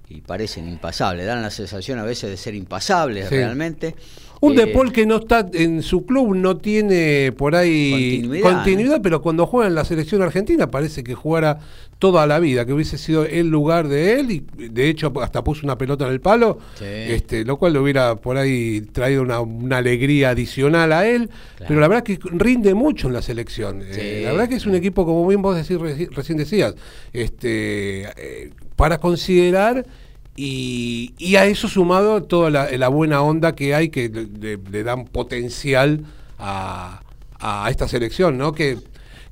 y 0.09 0.21
parecen 0.21 0.69
impasables, 0.69 1.27
dan 1.27 1.43
la 1.43 1.51
sensación 1.51 1.99
a 1.99 2.05
veces 2.05 2.31
de 2.31 2.37
ser 2.37 2.55
impasables 2.55 3.29
Sí. 3.29 3.35
realmente. 3.37 3.95
Un 4.47 4.59
Eh, 4.59 4.67
De 4.67 4.73
Paul 4.73 4.93
que 4.93 5.07
no 5.07 5.17
está 5.17 5.49
en 5.53 5.83
su 5.83 6.05
club, 6.07 6.35
no 6.35 6.57
tiene 6.57 7.33
por 7.33 7.55
ahí 7.55 8.21
Continuidad, 8.23 8.53
continuidad, 8.53 9.01
pero 9.03 9.23
cuando 9.23 9.47
juega 9.47 9.69
en 9.69 9.75
la 9.75 9.85
selección 9.85 10.23
argentina 10.23 10.71
parece 10.71 11.03
que 11.05 11.15
jugara 11.15 11.59
toda 11.99 12.27
la 12.27 12.39
vida, 12.39 12.67
que 12.67 12.73
hubiese 12.75 12.99
sido 12.99 13.25
el 13.25 13.49
lugar 13.49 13.89
de 13.89 14.21
él 14.21 14.31
y 14.31 14.45
de 14.69 14.89
hecho 14.91 15.13
hasta 15.23 15.43
puso 15.43 15.65
una 15.65 15.79
pelota 15.79 16.07
en 16.07 16.13
el 16.13 16.21
palo, 16.21 16.59
Sí. 16.79 16.85
este, 16.85 17.45
lo 17.45 17.57
cual 17.57 17.73
le 17.73 17.79
hubiera 17.79 18.17
por 18.17 18.37
ahí 18.37 18.83
traído 18.93 19.23
una, 19.23 19.41
una 19.41 19.79
alegría 19.79 20.31
adicional 20.31 20.93
a 20.93 21.07
él, 21.09 21.31
pero 21.67 21.81
la 21.81 21.89
verdad 21.89 22.03
que 22.05 22.19
rinde 22.23 22.75
mucho 22.75 23.09
en 23.09 23.15
la 23.15 23.23
selección. 23.23 23.83
Eh, 23.83 24.23
la 24.25 24.33
verdad 24.33 24.49
que 24.49 24.57
es 24.57 24.67
un 24.67 24.75
equipo, 24.75 25.07
como 25.07 25.27
bien 25.27 25.41
vos 25.41 25.57
decís, 25.57 25.79
reci- 25.79 26.11
recién 26.11 26.37
decías, 26.37 26.75
este, 27.15 28.03
eh, 28.17 28.51
para 28.77 28.99
considerar 28.99 29.87
y, 30.37 31.15
a 31.37 31.47
eso 31.47 31.69
sumado 31.69 32.23
toda 32.23 32.51
la, 32.51 32.71
buena 32.89 33.23
onda 33.23 33.55
que 33.55 33.75
hay 33.75 33.89
que 33.89 34.09
le, 34.09 34.27
le- 34.27 34.71
le 34.71 34.83
dan 34.83 35.05
potencial 35.07 36.05
a, 36.39 37.01
a 37.41 37.69
esta 37.71 37.89
selección, 37.89 38.37
¿no? 38.39 38.53
Que, 38.53 38.79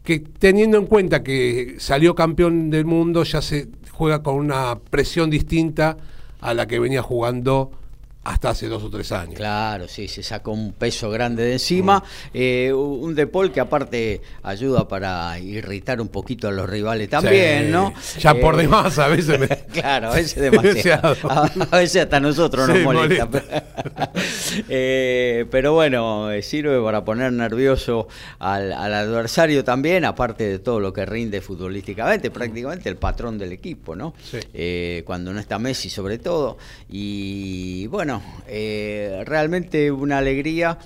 que 0.03 0.21
teniendo 0.21 0.79
en 0.79 0.87
cuenta 0.87 1.23
que 1.23 1.77
salió 1.79 2.15
campeón 2.15 2.71
del 2.71 2.85
mundo 2.87 3.23
ya 3.25 3.43
se 3.43 3.69
juega 3.93 4.23
con 4.23 4.37
una 4.37 4.79
presión 4.91 5.31
distinta 5.31 5.97
a 6.41 6.55
la 6.55 6.67
que 6.67 6.79
venía 6.79 7.03
jugando 7.03 7.71
hasta 8.25 8.51
hace 8.51 8.69
dos 8.69 8.83
o 8.83 8.91
tres 8.91 9.13
años. 9.13 9.35
Claro, 9.35 9.87
sí, 9.89 10.09
se 10.09 10.23
sacó 10.23 10.53
un 10.53 10.73
peso 10.73 11.11
grande 11.11 11.43
de 11.45 11.53
encima. 11.53 12.03
Eh, 12.33 12.73
un 12.73 13.15
De 13.15 13.27
Paul 13.27 13.53
que 13.53 13.61
aparte 13.61 14.21
ayuda 14.43 14.89
para 14.89 15.39
irritar 15.39 16.01
un 16.01 16.09
poquito 16.09 16.49
a 16.49 16.51
los 16.53 16.69
rivales 16.69 17.09
también, 17.11 17.67
Sí, 17.67 17.71
¿no? 17.73 17.93
Ya 18.19 18.35
por 18.35 18.55
Eh, 18.55 18.63
demás 18.63 18.99
a 18.99 19.09
veces 19.09 19.39
me... 19.39 19.47
Claro, 19.75 20.09
a 20.13 20.15
veces 20.15 20.41
demasiado. 20.43 21.17
A, 21.29 21.51
a 21.71 21.77
veces 21.79 22.03
hasta 22.03 22.19
nosotros 22.21 22.67
nos 22.69 22.79
Sí, 22.79 22.83
molesta. 22.85 23.27
molesta. 23.27 23.65
Eh, 24.69 25.47
pero 25.51 25.73
bueno, 25.75 26.29
sirve 26.43 26.81
para 26.81 27.05
poner 27.05 27.33
nervioso 27.33 28.09
al, 28.39 28.73
al 28.73 28.95
adversario 28.95 29.65
también, 29.65 30.05
aparte 30.05 30.45
de 30.49 30.59
todo 30.61 30.81
lo 30.81 30.93
que 30.93 31.05
rinde 31.05 31.41
futbolísticamente, 31.41 32.31
prácticamente 32.31 32.89
el 32.89 32.97
patrón 32.97 33.37
del 33.37 33.53
equipo, 33.53 33.95
¿no? 33.97 34.15
Sí. 34.23 34.39
Cuando 35.05 35.33
no 35.33 35.41
está 35.41 35.59
Messi 35.59 35.91
sobre 35.91 36.19
todo. 36.19 36.57
Y 36.89 37.87
bueno, 37.89 38.14
eh, 38.47 39.23
realmente 39.27 39.91
una 39.91 40.19
alegría. 40.19 40.79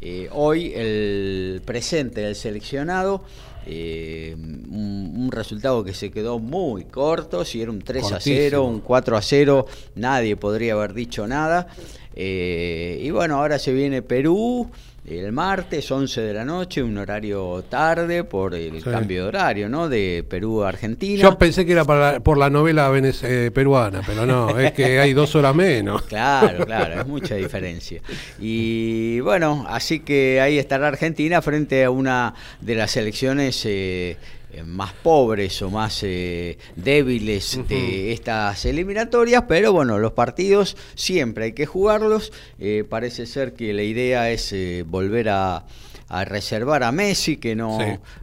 Eh, 0.00 0.28
hoy 0.32 0.72
el 0.74 1.62
presente 1.64 2.20
del 2.20 2.36
seleccionado, 2.36 3.24
eh, 3.66 4.36
un, 4.36 5.12
un 5.16 5.32
resultado 5.32 5.82
que 5.84 5.94
se 5.94 6.10
quedó 6.10 6.38
muy 6.38 6.84
corto, 6.84 7.44
si 7.44 7.62
era 7.62 7.70
un 7.70 7.80
3 7.80 8.04
a 8.12 8.20
0, 8.20 8.58
Cortísimo. 8.58 8.64
un 8.68 8.80
4 8.80 9.16
a 9.16 9.22
0, 9.22 9.66
nadie 9.94 10.36
podría 10.36 10.74
haber 10.74 10.92
dicho 10.92 11.26
nada. 11.26 11.66
Eh, 12.14 13.00
y 13.02 13.10
bueno, 13.10 13.36
ahora 13.38 13.58
se 13.58 13.72
viene 13.72 14.02
Perú 14.02 14.70
el 15.08 15.30
martes, 15.32 15.90
11 15.90 16.20
de 16.20 16.34
la 16.34 16.44
noche, 16.44 16.82
un 16.82 16.98
horario 16.98 17.64
tarde 17.68 18.24
por 18.24 18.54
el 18.54 18.82
Sí. 18.82 18.90
cambio 18.90 19.22
de 19.22 19.28
horario, 19.28 19.68
¿no? 19.68 19.88
De 19.88 20.24
Perú 20.28 20.64
a 20.64 20.68
Argentina. 20.70 21.22
Yo 21.22 21.38
pensé 21.38 21.64
que 21.64 21.72
era 21.72 21.84
para, 21.84 22.18
por 22.20 22.36
la 22.38 22.50
novela 22.50 22.90
venez- 22.90 23.22
eh, 23.22 23.50
peruana, 23.52 24.02
pero 24.04 24.26
no, 24.26 24.48
es 24.58 24.72
que 24.72 24.98
hay 24.98 25.12
dos 25.12 25.34
horas 25.36 25.54
menos. 25.54 26.02
Claro, 26.02 26.64
claro, 26.66 27.00
es 27.00 27.06
mucha 27.06 27.36
diferencia. 27.36 28.00
Y 28.40 29.20
bueno, 29.20 29.64
así 29.68 30.00
que 30.00 30.40
ahí 30.40 30.58
estará 30.58 30.88
Argentina 30.88 31.40
frente 31.42 31.84
a 31.84 31.90
una 31.90 32.34
de 32.60 32.74
las 32.74 32.90
selecciones 32.90 33.62
eh, 33.64 34.16
más 34.64 34.92
pobres 34.92 35.60
o 35.62 35.70
más 35.70 36.02
eh, 36.02 36.58
débiles 36.76 37.60
de 37.68 38.12
estas 38.12 38.64
eliminatorias, 38.64 39.44
pero 39.48 39.72
bueno, 39.72 39.98
los 39.98 40.12
partidos 40.12 40.76
siempre 40.94 41.46
hay 41.46 41.52
que 41.52 41.66
jugarlos. 41.66 42.32
Eh, 42.58 42.84
parece 42.88 43.26
ser 43.26 43.54
que 43.54 43.72
la 43.72 43.82
idea 43.82 44.30
es 44.30 44.52
eh, 44.52 44.84
volver 44.86 45.28
a 45.28 45.66
a 46.08 46.24
reservar 46.24 46.82
a 46.82 46.92
Messi, 46.92 47.36
que 47.36 47.56
no, 47.56 47.78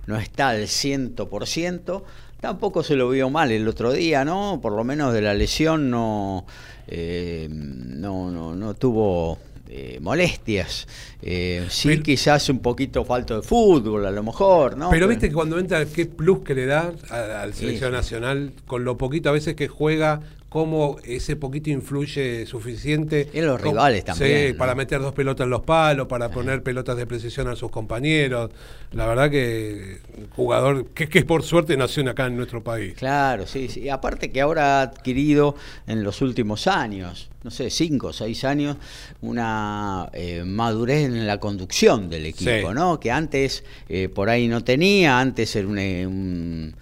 no 0.08 0.18
está 0.18 0.50
al 0.50 0.64
100%. 0.64 2.04
Tampoco 2.40 2.84
se 2.84 2.96
lo 2.96 3.10
vio 3.10 3.30
mal 3.30 3.52
el 3.52 3.68
otro 3.68 3.92
día, 3.94 4.26
¿no? 4.26 4.60
Por 4.62 4.74
lo 4.74 4.84
menos 4.84 5.14
de 5.14 5.22
la 5.22 5.34
lesión 5.34 5.90
no, 5.90 6.46
eh, 6.88 7.48
no, 7.50 8.32
no, 8.32 8.56
no 8.56 8.74
tuvo 8.74 9.38
eh, 9.76 9.98
molestias. 10.00 10.88
Eh, 11.24 11.66
sí, 11.68 12.00
quizás 12.04 12.48
un 12.50 12.60
poquito 12.60 13.04
falto 13.04 13.36
de 13.36 13.42
fútbol, 13.42 14.06
a 14.06 14.12
lo 14.12 14.22
mejor, 14.22 14.78
¿no? 14.78 14.92
Pero, 14.92 15.08
viste 15.08 15.30
que 15.30 15.34
cuando 15.34 15.58
entra, 15.58 15.84
qué 15.86 16.06
plus 16.06 16.44
que 16.44 16.54
le 16.54 16.68
da 16.68 16.94
al 17.10 17.56
selección 17.56 17.92
nacional, 17.92 18.54
con 18.68 18.84
lo 18.84 19.00
poquito 19.00 19.30
a 19.30 19.32
veces 19.32 19.56
que 19.56 19.68
juega, 19.68 20.22
cómo 20.54 20.98
ese 21.04 21.36
poquito 21.36 21.72
influye 21.72 22.46
suficiente. 22.46 23.28
En 23.34 23.48
los 23.48 23.60
rivales 23.60 24.06
también. 24.06 24.50
Sí, 24.50 24.54
para 24.54 24.76
meter 24.76 25.02
dos 25.02 25.12
pelotas 25.12 25.46
en 25.46 25.50
los 25.50 25.64
palos, 25.64 26.06
para 26.06 26.30
poner 26.30 26.62
pelotas 26.62 26.96
de 26.96 27.08
precisión 27.08 27.48
a 27.48 27.56
sus 27.56 27.72
compañeros. 27.72 28.52
La 28.92 29.08
verdad 29.08 29.32
que 29.32 29.98
jugador 30.36 30.86
que, 30.90 31.10
que 31.10 31.26
por 31.26 31.42
suerte 31.42 31.76
nació 31.76 32.08
acá 32.08 32.28
en 32.28 32.38
nuestro 32.38 32.64
país. 32.64 32.94
Claro, 32.94 33.48
sí, 33.48 33.68
sí. 33.68 33.90
Aparte 33.90 34.32
que 34.32 34.42
ahora 34.42 34.78
ha 34.78 34.82
adquirido 34.84 35.56
en 35.88 36.04
los 36.04 36.22
últimos 36.22 36.68
años, 36.68 37.32
no 37.42 37.50
sé, 37.50 37.72
cinco 37.72 38.10
o 38.10 38.14
seis 38.14 38.44
años, 38.44 38.78
una 39.24 40.08
eh, 40.14 40.44
madurez 40.46 41.06
en 41.06 41.26
la 41.26 41.40
conducción 41.40 42.12
del 42.12 42.28
equipo, 42.28 42.76
¿no? 42.76 43.00
Que 43.00 43.10
antes 43.10 43.64
eh, 43.90 44.08
por 44.08 44.30
ahí 44.30 44.48
no 44.48 44.64
tenía, 44.64 45.20
antes 45.20 45.56
era 45.56 45.68
un 45.68 46.76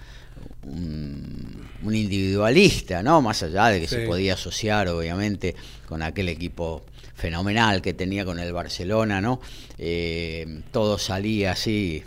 un, 0.64 1.61
individualista, 1.84 3.02
¿no? 3.04 3.22
Más 3.22 3.44
allá 3.44 3.68
de 3.68 3.82
que 3.82 3.88
se 3.88 4.06
podía 4.06 4.34
asociar, 4.34 4.88
obviamente, 4.88 5.56
con 5.88 6.02
aquel 6.02 6.30
equipo 6.30 6.84
fenomenal 7.16 7.82
que 7.82 7.94
tenía 7.94 8.26
con 8.26 8.40
el 8.40 8.52
Barcelona, 8.54 9.22
¿no? 9.22 9.42
Eh, 9.78 10.62
todo 10.72 10.98
salía 10.98 11.52
así 11.52 12.04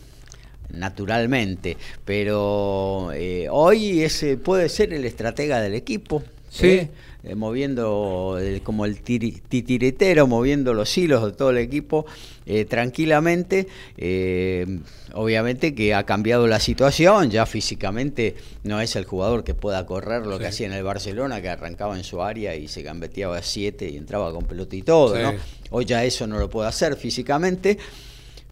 naturalmente, 0.70 1.76
pero 2.04 3.12
eh, 3.14 3.46
hoy 3.50 4.02
ese 4.02 4.36
puede 4.36 4.68
ser 4.68 4.92
el 4.92 5.04
estratega 5.04 5.60
del 5.60 5.74
equipo. 5.74 6.22
Sí. 6.50 6.88
¿Eh? 7.24 7.32
Eh, 7.32 7.34
moviendo 7.34 8.38
como 8.62 8.84
el 8.84 9.00
titiritero, 9.00 10.26
moviendo 10.26 10.74
los 10.74 10.96
hilos 10.96 11.24
de 11.24 11.32
todo 11.32 11.50
el 11.50 11.58
equipo 11.58 12.06
eh, 12.46 12.64
tranquilamente. 12.64 13.66
Eh, 13.96 14.80
obviamente 15.14 15.74
que 15.74 15.94
ha 15.94 16.04
cambiado 16.04 16.46
la 16.46 16.60
situación, 16.60 17.30
ya 17.30 17.46
físicamente 17.46 18.34
no 18.62 18.80
es 18.80 18.96
el 18.96 19.04
jugador 19.04 19.44
que 19.44 19.54
pueda 19.54 19.86
correr 19.86 20.26
lo 20.26 20.38
que 20.38 20.46
hacía 20.46 20.66
en 20.66 20.72
el 20.72 20.82
Barcelona, 20.82 21.40
que 21.40 21.48
arrancaba 21.48 21.96
en 21.96 22.04
su 22.04 22.22
área 22.22 22.54
y 22.54 22.68
se 22.68 22.82
gambeteaba 22.82 23.38
a 23.38 23.42
siete 23.42 23.88
y 23.88 23.96
entraba 23.96 24.32
con 24.32 24.44
pelota 24.44 24.76
y 24.76 24.82
todo. 24.82 25.16
Hoy 25.70 25.84
ya 25.84 26.04
eso 26.04 26.26
no 26.26 26.38
lo 26.38 26.48
puede 26.48 26.68
hacer 26.68 26.96
físicamente. 26.96 27.78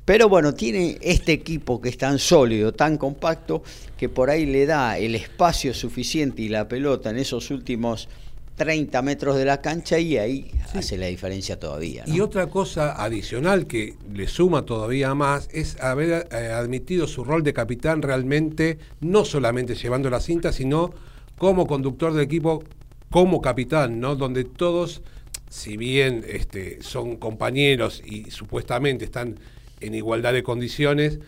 Pero 0.05 0.29
bueno, 0.29 0.53
tiene 0.53 0.99
este 1.01 1.33
equipo 1.33 1.81
que 1.81 1.89
es 1.89 1.97
tan 1.97 2.19
sólido, 2.19 2.73
tan 2.73 2.99
compacto, 2.99 3.63
que 3.97 4.09
por 4.09 4.31
ahí 4.31 4.47
le 4.47 4.67
da 4.67 4.99
el 4.99 5.15
espacio 5.15 5.73
suficiente 5.73 6.43
y 6.43 6.49
la 6.49 6.67
pelota 6.67 7.11
en 7.11 7.19
esos 7.19 7.53
últimos 7.53 8.09
30 8.57 9.01
metros 9.03 9.37
de 9.37 9.45
la 9.45 9.61
cancha 9.61 9.99
y 9.99 10.19
ahí 10.19 10.51
hace 10.75 10.97
la 10.97 11.07
diferencia 11.07 11.59
todavía. 11.59 12.05
Y 12.07 12.21
otra 12.21 12.49
cosa 12.49 13.03
adicional 13.03 13.67
que 13.67 13.97
le 14.13 14.29
suma 14.29 14.63
todavía 14.65 15.15
más 15.15 15.49
es 15.53 15.81
haber 15.81 16.29
eh, 16.31 16.53
admitido 16.53 17.07
su 17.07 17.25
rol 17.25 17.43
de 17.43 17.53
capitán 17.53 18.03
realmente, 18.03 18.79
no 19.01 19.25
solamente 19.25 19.75
llevando 19.75 20.11
la 20.11 20.21
cinta, 20.21 20.53
sino 20.53 20.93
como 21.39 21.67
conductor 21.67 22.13
del 22.13 22.23
equipo, 22.23 22.63
como 23.11 23.41
capitán, 23.41 24.01
¿no? 24.01 24.17
Donde 24.17 24.45
todos, 24.45 25.03
si 25.49 25.77
bien 25.77 26.25
este, 26.29 26.83
son 26.83 27.17
compañeros 27.17 28.03
y 28.05 28.31
supuestamente 28.31 29.05
están 29.05 29.39
en 29.81 29.95
igualdad 29.95 30.33
de 30.33 30.43
condiciones, 30.43 31.19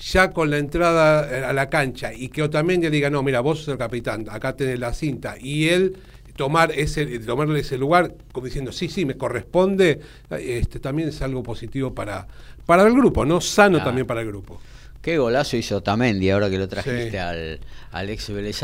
ya 0.00 0.30
con 0.30 0.50
la 0.50 0.58
entrada 0.58 1.48
a 1.48 1.52
la 1.52 1.68
cancha 1.68 2.12
y 2.14 2.28
que 2.28 2.42
Otamendi 2.42 2.88
diga, 2.88 3.10
no, 3.10 3.22
mira, 3.22 3.40
vos 3.40 3.58
sos 3.58 3.68
el 3.68 3.78
capitán, 3.78 4.26
acá 4.30 4.56
tenés 4.56 4.78
la 4.78 4.94
cinta, 4.94 5.36
y 5.38 5.68
él 5.68 5.96
tomar 6.40 6.72
ese, 6.72 7.18
tomarle 7.18 7.60
ese 7.60 7.76
lugar 7.76 8.14
como 8.32 8.46
diciendo, 8.46 8.72
sí, 8.72 8.88
sí, 8.88 9.04
me 9.04 9.14
corresponde, 9.14 10.00
este, 10.30 10.80
también 10.80 11.10
es 11.10 11.20
algo 11.20 11.42
positivo 11.42 11.94
para, 11.94 12.26
para 12.64 12.84
el 12.84 12.94
grupo, 12.94 13.26
¿no? 13.26 13.42
Sano 13.42 13.84
también 13.84 14.06
para 14.06 14.22
el 14.22 14.28
grupo. 14.28 14.58
Qué 15.02 15.18
golazo 15.18 15.58
hizo 15.58 15.82
Tamendi 15.82 16.30
ahora 16.30 16.48
que 16.48 16.56
lo 16.56 16.66
trajiste 16.66 17.20
al, 17.20 17.60
al, 17.92 18.08
ex 18.08 18.30
Vélez 18.30 18.58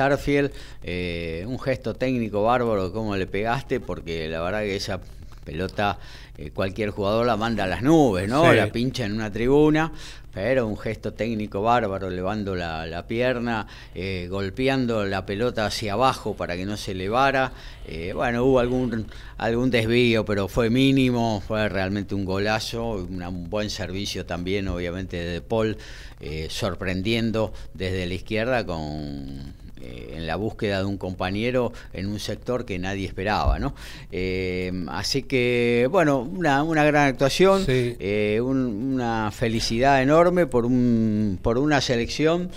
eh, 0.82 1.44
un 1.46 1.60
gesto 1.60 1.92
técnico 1.92 2.44
bárbaro, 2.44 2.94
cómo 2.94 3.14
le 3.14 3.26
pegaste, 3.26 3.78
porque 3.78 4.26
la 4.26 4.40
verdad 4.40 4.60
que 4.60 4.76
esa 4.76 4.98
pelota 5.44 5.98
eh, 6.38 6.52
cualquier 6.52 6.88
jugador 6.88 7.26
la 7.26 7.36
manda 7.36 7.64
a 7.64 7.66
las 7.66 7.82
nubes, 7.82 8.26
¿no? 8.26 8.54
La 8.54 8.72
pincha 8.72 9.04
en 9.04 9.12
una 9.12 9.30
tribuna 9.30 9.92
pero 10.36 10.66
un 10.66 10.76
gesto 10.76 11.14
técnico 11.14 11.62
bárbaro, 11.62 12.10
levando 12.10 12.54
la, 12.54 13.06
pierna, 13.08 13.66
eh, 13.94 14.28
golpeando 14.28 15.06
la 15.06 15.24
pelota 15.24 15.64
hacia 15.64 15.94
abajo 15.94 16.36
para 16.36 16.58
que 16.58 16.66
no 16.66 16.76
se 16.76 16.92
elevara. 16.92 17.52
Eh, 17.88 18.12
bueno, 18.12 18.44
hubo 18.44 18.60
algún, 18.60 19.06
algún 19.38 19.70
desvío, 19.70 20.26
pero 20.26 20.46
fue 20.46 20.68
mínimo, 20.68 21.40
fue 21.40 21.70
realmente 21.70 22.14
un 22.14 22.26
golazo, 22.26 22.96
un 22.96 23.48
buen 23.48 23.70
servicio 23.70 24.26
también, 24.26 24.68
obviamente, 24.68 25.16
de 25.16 25.40
Paul, 25.40 25.78
eh, 26.20 26.48
sorprendiendo 26.50 27.54
desde 27.72 28.04
la 28.04 28.12
izquierda 28.12 28.66
con 28.66 29.54
eh, 29.86 30.14
en 30.16 30.26
la 30.26 30.36
búsqueda 30.36 30.78
de 30.78 30.84
un 30.84 30.98
compañero 30.98 31.72
en 31.92 32.06
un 32.06 32.18
sector 32.18 32.64
que 32.64 32.78
nadie 32.78 33.06
esperaba, 33.06 33.58
¿no? 33.58 33.74
Eh, 34.10 34.72
así 34.88 35.22
que, 35.22 35.88
bueno, 35.90 36.20
una, 36.20 36.62
una 36.62 36.84
gran 36.84 37.08
actuación, 37.08 37.64
eh, 37.68 38.40
una 38.42 39.30
felicidad 39.30 40.02
enorme 40.02 40.46
por, 40.46 40.66
un, 40.66 41.38
por 41.40 41.58
una 41.58 41.80
selección 41.80 42.50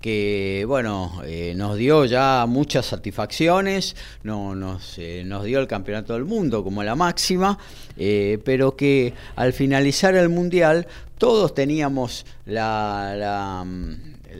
que 0.00 0.64
bueno 0.68 1.20
nos 1.56 1.76
dio 1.76 2.04
ya 2.04 2.44
muchas 2.46 2.86
satisfacciones, 2.86 3.96
no, 4.22 4.54
nos, 4.54 4.98
nos 5.24 5.44
dio 5.44 5.58
el 5.58 5.66
campeonato 5.66 6.12
del 6.12 6.24
mundo 6.24 6.62
como 6.62 6.84
la 6.84 6.94
máxima, 6.94 7.58
pero 7.96 8.76
que 8.76 9.14
al 9.34 9.52
finalizar 9.52 10.14
el 10.14 10.28
mundial 10.28 10.86
todos 11.18 11.54
teníamos 11.54 12.24
la 12.44 13.64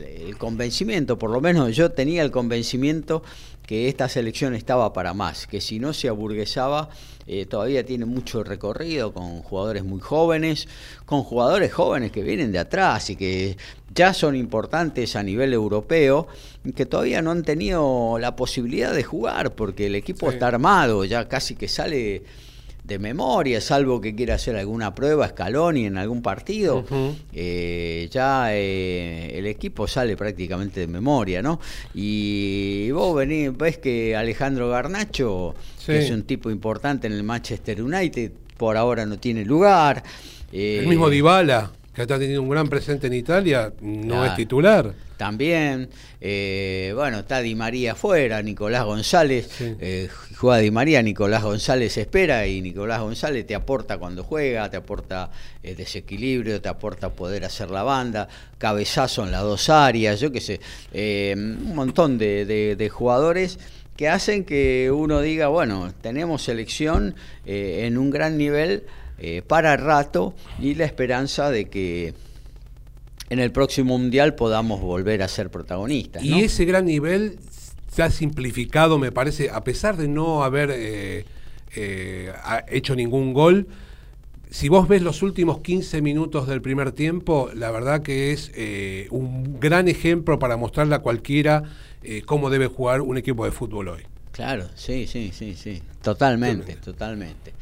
el 0.03 0.37
convencimiento, 0.37 1.17
por 1.17 1.31
lo 1.31 1.41
menos 1.41 1.75
yo 1.75 1.91
tenía 1.91 2.23
el 2.23 2.31
convencimiento 2.31 3.23
que 3.67 3.89
esta 3.89 4.07
selección 4.07 4.55
estaba 4.55 4.93
para 4.93 5.13
más, 5.13 5.45
que 5.45 5.59
si 5.59 5.77
no 5.77 5.93
se 5.93 6.07
aburguesaba, 6.07 6.89
eh, 7.27 7.45
todavía 7.45 7.85
tiene 7.85 8.05
mucho 8.05 8.41
recorrido 8.41 9.11
con 9.13 9.41
jugadores 9.41 9.83
muy 9.83 9.99
jóvenes, 9.99 10.69
con 11.05 11.23
jugadores 11.23 11.73
jóvenes 11.73 12.13
que 12.13 12.23
vienen 12.23 12.53
de 12.53 12.59
atrás 12.59 13.09
y 13.09 13.17
que 13.17 13.57
ya 13.93 14.13
son 14.13 14.37
importantes 14.37 15.17
a 15.17 15.23
nivel 15.23 15.51
europeo, 15.51 16.27
que 16.73 16.85
todavía 16.85 17.21
no 17.21 17.31
han 17.31 17.43
tenido 17.43 18.17
la 18.19 18.37
posibilidad 18.37 18.93
de 18.93 19.03
jugar, 19.03 19.53
porque 19.55 19.87
el 19.87 19.95
equipo 19.95 20.31
está 20.31 20.47
armado, 20.47 21.03
ya 21.03 21.27
casi 21.27 21.55
que 21.55 21.67
sale 21.67 22.23
de 22.87 22.99
memoria, 22.99 23.59
salvo 23.59 23.99
que 23.99 24.15
quiera 24.15 24.35
hacer 24.35 24.55
alguna 24.55 24.95
prueba 24.95 25.27
Scaloni 25.27 25.85
en 25.85 25.97
algún 25.97 26.21
partido, 26.21 26.85
eh, 27.33 28.07
ya 28.09 28.55
eh, 28.55 29.37
el 29.37 29.45
equipo 29.45 29.87
sale 29.87 30.15
prácticamente 30.15 30.79
de 30.79 30.87
memoria, 30.87 31.41
¿no? 31.41 31.59
Y 31.93 32.89
vos 32.91 33.15
venís, 33.15 33.55
ves 33.57 33.77
que 33.77 34.15
Alejandro 34.15 34.69
Garnacho, 34.69 35.53
que 35.85 35.99
es 35.99 36.11
un 36.11 36.23
tipo 36.23 36.49
importante 36.49 37.07
en 37.07 37.13
el 37.13 37.23
Manchester 37.23 37.81
United, 37.81 38.31
por 38.55 38.77
ahora 38.77 39.05
no 39.05 39.17
tiene 39.17 39.43
lugar. 39.43 40.01
el 40.51 40.87
mismo 40.87 41.09
eh, 41.09 41.11
Dybala 41.11 41.71
que 41.93 42.03
está 42.03 42.19
teniendo 42.19 42.43
un 42.43 42.49
gran 42.49 42.67
presente 42.67 43.07
en 43.07 43.13
Italia, 43.13 43.73
no 43.81 44.23
es 44.23 44.35
titular. 44.35 44.93
También, 45.17 45.89
eh, 46.21 46.93
bueno, 46.95 47.19
está 47.19 47.41
Di 47.41 47.55
María 47.55 47.93
afuera, 47.93 48.41
Nicolás 48.41 48.85
González, 48.85 49.49
eh, 49.59 50.09
juega 50.35 50.59
Di 50.59 50.71
María, 50.71 51.01
Nicolás 51.01 51.43
González 51.43 51.97
espera 51.97 52.45
y 52.45 52.61
Nicolás 52.61 53.01
González 53.01 53.45
te 53.45 53.55
aporta 53.55 53.97
cuando 53.97 54.23
juega, 54.23 54.69
te 54.69 54.77
aporta 54.77 55.31
eh, 55.63 55.73
desequilibrio, 55.75 56.61
te 56.61 56.69
aporta 56.69 57.09
poder 57.09 57.45
hacer 57.45 57.71
la 57.71 57.83
banda, 57.83 58.27
cabezazo 58.59 59.23
en 59.23 59.31
las 59.31 59.41
dos 59.41 59.69
áreas, 59.69 60.19
yo 60.19 60.31
qué 60.31 60.39
sé, 60.39 60.59
un 61.33 61.75
montón 61.75 62.17
de, 62.17 62.91
jugadores 62.93 63.59
que 63.97 64.07
hacen 64.07 64.45
que 64.45 64.91
uno 64.91 65.21
diga, 65.21 65.47
bueno, 65.47 65.91
tenemos 66.01 66.43
selección 66.43 67.15
en 67.45 67.97
un 67.97 68.11
gran 68.11 68.37
nivel 68.37 68.83
eh, 69.19 69.41
para 69.41 69.75
rato 69.77 70.35
y 70.59 70.75
la 70.75 70.85
esperanza 70.85 71.49
de 71.49 71.65
que 71.65 72.13
en 73.29 73.39
el 73.39 73.51
próximo 73.51 73.97
mundial 73.97 74.35
podamos 74.35 74.81
volver 74.81 75.21
a 75.21 75.27
ser 75.27 75.49
protagonistas. 75.49 76.23
Y 76.23 76.43
ese 76.43 76.65
gran 76.65 76.85
nivel 76.85 77.39
se 77.91 78.03
ha 78.03 78.09
simplificado, 78.09 78.99
me 78.99 79.11
parece, 79.11 79.49
a 79.49 79.63
pesar 79.63 79.97
de 79.97 80.07
no 80.07 80.43
haber 80.43 80.71
eh, 80.73 81.25
eh, 81.75 82.31
hecho 82.69 82.95
ningún 82.95 83.33
gol. 83.33 83.67
Si 84.49 84.69
vos 84.69 84.87
ves 84.87 85.01
los 85.01 85.23
últimos 85.23 85.59
15 85.59 86.01
minutos 86.01 86.47
del 86.47 86.61
primer 86.61 86.93
tiempo, 86.93 87.49
la 87.53 87.69
verdad 87.71 88.01
que 88.01 88.31
es 88.31 88.51
un 89.11 89.59
gran 89.59 89.89
ejemplo 89.89 90.39
para 90.39 90.55
mostrarle 90.55 90.95
a 90.95 90.99
cualquiera 90.99 91.63
cómo 92.25 92.49
debe 92.49 92.67
jugar 92.67 93.01
un 93.01 93.17
equipo 93.17 93.43
de 93.43 93.51
fútbol 93.51 93.89
hoy. 93.89 94.03
Claro, 94.37 94.69
sí, 94.75 95.07
sí, 95.07 95.31
sí, 95.33 95.55
sí, 95.55 95.81
totalmente, 96.03 96.75
totalmente. 96.75 97.53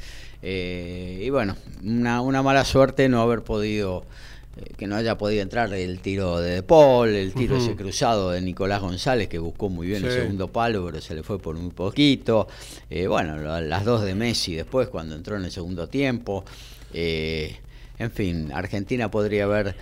Eh, 0.42 1.22
y 1.24 1.30
bueno, 1.30 1.56
una, 1.84 2.20
una, 2.20 2.44
mala 2.44 2.66
suerte 2.66 3.08
no 3.08 3.22
haber 3.22 3.44
podido 3.44 4.04
eh, 4.04 4.35
que 4.78 4.88
no 4.88 4.96
haya 4.96 5.18
podido 5.18 5.42
entrar 5.42 5.74
el 5.74 6.00
tiro 6.00 6.40
de 6.40 6.56
De 6.56 6.64
Paul, 6.64 7.10
el 7.10 7.34
tiro 7.34 7.58
ese 7.58 7.76
cruzado 7.76 8.32
de 8.32 8.42
Nicolás 8.42 8.82
González, 8.82 9.28
que 9.28 9.40
buscó 9.40 9.70
muy 9.70 9.88
bien 9.88 10.06
el 10.06 10.12
segundo 10.12 10.48
palo, 10.48 10.86
pero 10.86 11.02
se 11.02 11.14
le 11.16 11.24
fue 11.24 11.40
por 11.40 11.56
muy 11.56 11.72
poquito. 11.72 12.48
Eh, 12.90 13.08
bueno, 13.08 13.38
las 13.62 13.86
dos 13.86 14.04
de 14.04 14.16
Messi 14.16 14.56
después, 14.56 14.88
cuando 14.88 15.16
entró 15.16 15.36
en 15.36 15.46
el 15.46 15.52
segundo 15.52 15.88
tiempo. 15.88 16.46
Eh, 16.94 17.58
en 17.98 18.12
fin, 18.12 18.52
Argentina 18.54 19.10
podría 19.10 19.46
haber, 19.46 19.76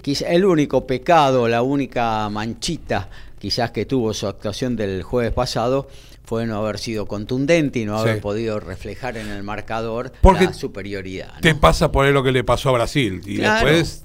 quizá 0.00 0.28
el 0.28 0.44
único 0.44 0.86
pecado, 0.86 1.46
la 1.46 1.62
única 1.62 2.28
manchita 2.30 3.08
quizás 3.44 3.72
que 3.72 3.84
tuvo 3.84 4.14
su 4.14 4.26
actuación 4.26 4.74
del 4.74 5.02
jueves 5.02 5.34
pasado 5.34 5.86
fue 6.24 6.46
no 6.46 6.56
haber 6.56 6.78
sido 6.78 7.06
contundente 7.06 7.78
y 7.78 7.84
no 7.84 7.98
haber 7.98 8.20
podido 8.20 8.58
reflejar 8.60 9.16
en 9.16 9.28
el 9.28 9.42
marcador 9.42 10.12
la 10.22 10.52
superioridad. 10.52 11.40
Te 11.40 11.54
pasa 11.54 11.92
por 11.92 12.06
lo 12.06 12.22
que 12.22 12.32
le 12.32 12.44
pasó 12.44 12.70
a 12.70 12.72
Brasil 12.72 13.20
y 13.26 13.36
después 13.36 14.04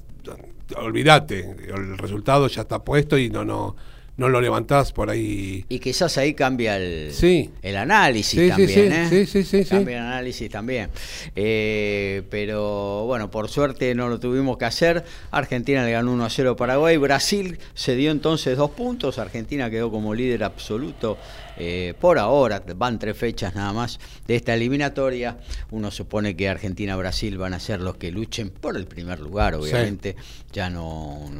olvídate, 0.76 1.56
el 1.68 1.98
resultado 1.98 2.46
ya 2.48 2.62
está 2.62 2.84
puesto 2.84 3.18
y 3.18 3.30
no 3.30 3.44
no 3.44 3.76
no 4.20 4.28
lo 4.28 4.42
levantás 4.42 4.92
por 4.92 5.08
ahí. 5.08 5.64
Y 5.70 5.78
quizás 5.78 6.18
ahí 6.18 6.34
cambia 6.34 6.76
el, 6.76 7.10
sí. 7.10 7.50
el 7.62 7.74
análisis 7.74 8.38
sí, 8.38 8.48
también. 8.50 8.92
¿eh? 8.92 9.06
Sí, 9.08 9.24
sí, 9.24 9.44
sí. 9.44 9.64
Cambia 9.64 9.96
el 9.96 10.04
análisis 10.04 10.50
también. 10.50 10.90
Eh, 11.34 12.22
pero 12.28 13.06
bueno, 13.06 13.30
por 13.30 13.48
suerte 13.48 13.94
no 13.94 14.10
lo 14.10 14.20
tuvimos 14.20 14.58
que 14.58 14.66
hacer. 14.66 15.06
Argentina 15.30 15.82
le 15.86 15.92
ganó 15.92 16.12
1 16.12 16.22
a 16.22 16.28
0 16.28 16.50
a 16.50 16.56
Paraguay. 16.56 16.98
Brasil 16.98 17.58
se 17.72 17.96
dio 17.96 18.10
entonces 18.10 18.58
dos 18.58 18.72
puntos. 18.72 19.18
Argentina 19.18 19.70
quedó 19.70 19.90
como 19.90 20.14
líder 20.14 20.44
absoluto 20.44 21.16
eh, 21.56 21.94
por 21.98 22.18
ahora. 22.18 22.62
Van 22.76 22.98
tres 22.98 23.16
fechas 23.16 23.54
nada 23.54 23.72
más 23.72 23.98
de 24.26 24.36
esta 24.36 24.52
eliminatoria. 24.52 25.38
Uno 25.70 25.90
supone 25.90 26.36
que 26.36 26.46
Argentina-Brasil 26.46 27.38
van 27.38 27.54
a 27.54 27.58
ser 27.58 27.80
los 27.80 27.96
que 27.96 28.10
luchen 28.10 28.50
por 28.50 28.76
el 28.76 28.86
primer 28.86 29.18
lugar, 29.18 29.54
obviamente. 29.54 30.14
Ya 30.52 30.68
no 30.68 31.30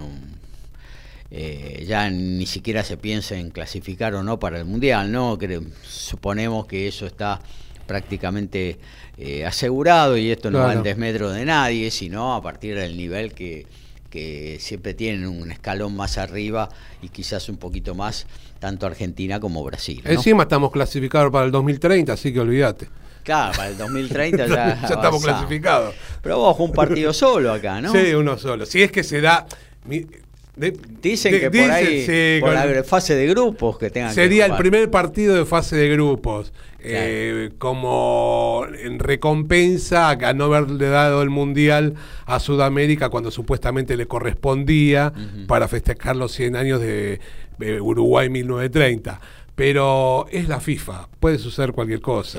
eh, 1.30 1.84
ya 1.86 2.10
ni 2.10 2.46
siquiera 2.46 2.82
se 2.82 2.96
piensa 2.96 3.36
en 3.36 3.50
clasificar 3.50 4.14
o 4.14 4.22
no 4.22 4.38
para 4.40 4.58
el 4.58 4.64
Mundial, 4.64 5.12
¿no? 5.12 5.38
suponemos 5.82 6.66
que 6.66 6.88
eso 6.88 7.06
está 7.06 7.40
prácticamente 7.86 8.78
eh, 9.16 9.44
asegurado 9.44 10.16
y 10.16 10.30
esto 10.30 10.50
no 10.50 10.58
va 10.58 10.72
en 10.72 10.82
desmedro 10.82 11.30
de 11.30 11.44
nadie, 11.44 11.90
sino 11.90 12.34
a 12.34 12.42
partir 12.42 12.76
del 12.76 12.96
nivel 12.96 13.32
que, 13.32 13.66
que 14.10 14.58
siempre 14.60 14.94
tienen 14.94 15.26
un 15.26 15.50
escalón 15.50 15.96
más 15.96 16.18
arriba 16.18 16.68
y 17.02 17.08
quizás 17.08 17.48
un 17.48 17.56
poquito 17.56 17.94
más, 17.94 18.26
tanto 18.58 18.86
Argentina 18.86 19.38
como 19.40 19.62
Brasil. 19.64 20.02
Encima 20.04 20.44
estamos 20.44 20.72
clasificados 20.72 21.32
para 21.32 21.46
el 21.46 21.52
2030, 21.52 22.12
así 22.12 22.32
que 22.32 22.40
olvídate. 22.40 22.88
Claro, 23.22 23.52
para 23.56 23.68
el 23.68 23.76
2030 23.76 24.46
ya, 24.46 24.80
ya 24.88 24.94
estamos 24.94 25.22
clasificados. 25.22 25.94
Pero 26.22 26.38
vos 26.38 26.58
un 26.58 26.72
partido 26.72 27.12
solo 27.12 27.52
acá, 27.52 27.80
¿no? 27.80 27.92
Sí, 27.92 28.14
uno 28.14 28.36
solo. 28.38 28.66
Si 28.66 28.82
es 28.82 28.90
que 28.90 29.04
se 29.04 29.20
da... 29.20 29.46
Dicen 30.56 31.32
que 31.38 31.50
por 31.50 31.70
ahí, 31.70 32.40
por 32.40 32.52
la 32.52 32.84
fase 32.84 33.14
de 33.14 33.26
grupos 33.28 33.78
que 33.78 33.90
tengan 33.90 34.12
Sería 34.12 34.46
el 34.46 34.56
primer 34.56 34.90
partido 34.90 35.34
de 35.34 35.44
fase 35.44 35.76
de 35.76 35.88
grupos. 35.88 36.52
Eh, 36.82 37.50
como 37.58 38.64
en 38.82 38.98
recompensa 38.98 40.10
a 40.10 40.32
no 40.32 40.44
haberle 40.44 40.88
dado 40.88 41.20
el 41.22 41.28
mundial 41.28 41.94
a 42.24 42.40
Sudamérica 42.40 43.10
cuando 43.10 43.30
supuestamente 43.30 43.98
le 43.98 44.06
correspondía 44.06 45.12
para 45.46 45.68
festejar 45.68 46.16
los 46.16 46.32
100 46.32 46.56
años 46.56 46.80
de 46.80 47.20
Uruguay 47.80 48.30
1930 48.30 49.20
pero 49.60 50.26
es 50.30 50.48
la 50.48 50.58
FIFA, 50.58 51.10
puede 51.20 51.38
suceder 51.38 51.72
cualquier 51.72 52.00
cosa, 52.00 52.38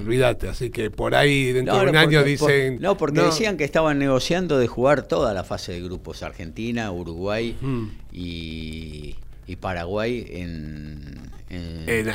olvídate, 0.00 0.48
así 0.48 0.70
que 0.70 0.90
por 0.90 1.14
ahí 1.14 1.52
dentro 1.52 1.78
de 1.78 1.90
un 1.90 1.96
año 1.96 2.24
dicen... 2.24 2.78
no, 2.80 2.96
porque 2.96 3.20
decían 3.20 3.58
que 3.58 3.64
estaban 3.64 3.98
negociando 3.98 4.56
de 4.56 4.66
jugar 4.66 5.02
toda 5.02 5.34
la 5.34 5.44
fase 5.44 5.72
de 5.72 5.82
grupos, 5.82 6.22
Argentina, 6.22 6.90
Uruguay 6.90 7.54
mm. 7.60 7.84
y, 8.12 9.16
Paraguay 9.60 10.26
en, 10.30 11.30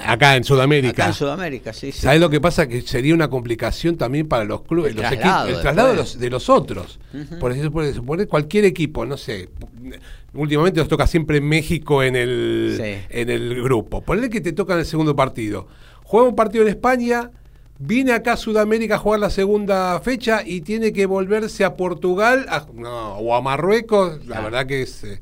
acá 0.03 0.35
en 0.35 0.43
Sudamérica. 0.43 1.03
Acá 1.03 1.07
en 1.09 1.13
Sudamérica, 1.13 1.71
sí. 1.71 1.91
sí. 1.91 2.01
¿Sabes 2.01 2.19
lo 2.19 2.31
que 2.31 2.41
pasa? 2.41 2.67
Que 2.67 2.81
sería 2.81 3.13
una 3.13 3.29
complicación 3.29 3.97
también 3.97 4.27
para 4.27 4.45
los 4.45 4.63
clubes, 4.63 4.95
el 4.95 4.97
los 4.97 5.07
traslado, 5.07 5.43
equipos, 5.43 5.57
el 5.57 5.62
traslado 5.62 5.89
de 5.89 5.95
los, 5.95 6.19
de 6.19 6.29
los 6.31 6.49
otros. 6.49 6.99
Por 7.39 7.51
eso 7.51 7.69
puede 7.69 7.93
suponer 7.93 8.27
cualquier 8.27 8.65
equipo, 8.65 9.05
no 9.05 9.15
sé, 9.15 9.49
últimamente 10.34 10.80
nos 10.80 10.88
toca 10.88 11.08
siempre 11.08 11.42
México 11.42 12.04
en 12.04 12.15
el, 12.15 13.04
en 13.10 13.30
el 13.30 13.62
grupo. 13.63 14.02
Ponle 14.02 14.30
que 14.30 14.42
te 14.42 14.54
toca 14.54 14.74
en 14.74 14.80
el 14.80 14.86
segundo 14.86 15.15
partido. 15.15 15.68
Juega 16.04 16.28
un 16.30 16.36
partido 16.36 16.63
en 16.63 16.70
España, 16.70 17.32
viene 17.78 18.13
acá 18.13 18.34
a 18.34 18.38
Sudamérica 18.38 18.96
a 18.96 18.98
jugar 18.98 19.20
la 19.20 19.30
segunda 19.30 20.00
fecha 20.02 20.42
y 20.46 20.62
tiene 20.62 20.92
que 20.94 21.06
volverse 21.06 21.63
a 21.63 21.76
Portugal 21.76 22.48
o 23.18 23.36
a 23.36 23.42
Marruecos. 23.42 24.26
La 24.26 24.42
verdad 24.42 24.65
que 24.65 24.82
es, 24.84 25.04
eh, 25.04 25.22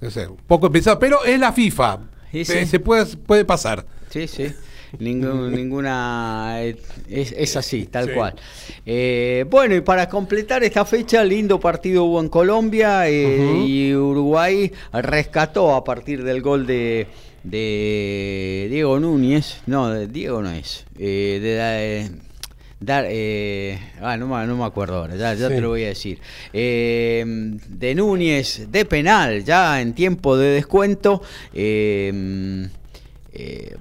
no 0.00 0.10
sé, 0.10 0.26
un 0.26 0.36
poco 0.36 0.70
pesado, 0.70 0.98
pero 0.98 1.24
es 1.24 1.38
la 1.38 1.52
FIFA. 1.52 2.00
Se 2.44 2.80
puede, 2.80 3.04
puede 3.16 3.44
pasar. 3.44 3.86
Sí, 4.10 4.26
sí. 4.26 4.52
ninguna. 4.98 6.60
Es, 7.08 7.56
así, 7.56 7.86
tal 7.86 8.12
cual. 8.12 8.34
Eh, 8.84 9.44
bueno, 9.48 9.74
y 9.74 9.80
para 9.80 10.08
completar 10.08 10.62
esta 10.64 10.84
fecha, 10.84 11.24
lindo 11.24 11.60
partido 11.60 12.04
hubo 12.04 12.20
en 12.20 12.28
Colombia 12.28 13.08
eh, 13.08 13.64
y 13.64 13.94
Uruguay 13.94 14.70
rescató 14.92 15.74
a 15.74 15.84
partir 15.84 16.24
del 16.24 16.42
gol 16.42 16.66
de, 16.66 17.06
de 17.42 18.68
Diego 18.70 18.98
Núñez. 18.98 19.62
No, 19.66 19.94
Diego 20.06 20.42
no 20.42 20.50
es. 20.50 20.84
Eh, 20.98 21.38
de, 21.40 22.10
dar 22.80 23.06
ah, 24.02 24.16
no, 24.16 24.56
me 24.56 24.64
acuerdo 24.64 24.96
ahora, 24.96 25.14
ya, 25.14 25.36
te 25.36 25.60
lo 25.60 25.68
voy 25.68 25.84
a 25.84 25.88
decir. 25.88 26.18
de 26.52 27.94
Núñez, 27.94 28.70
de 28.70 28.84
penal, 28.84 29.44
ya 29.44 29.80
en 29.80 29.94
tiempo 29.94 30.36
de 30.36 30.48
descuento. 30.48 31.22
Eh, 31.54 32.68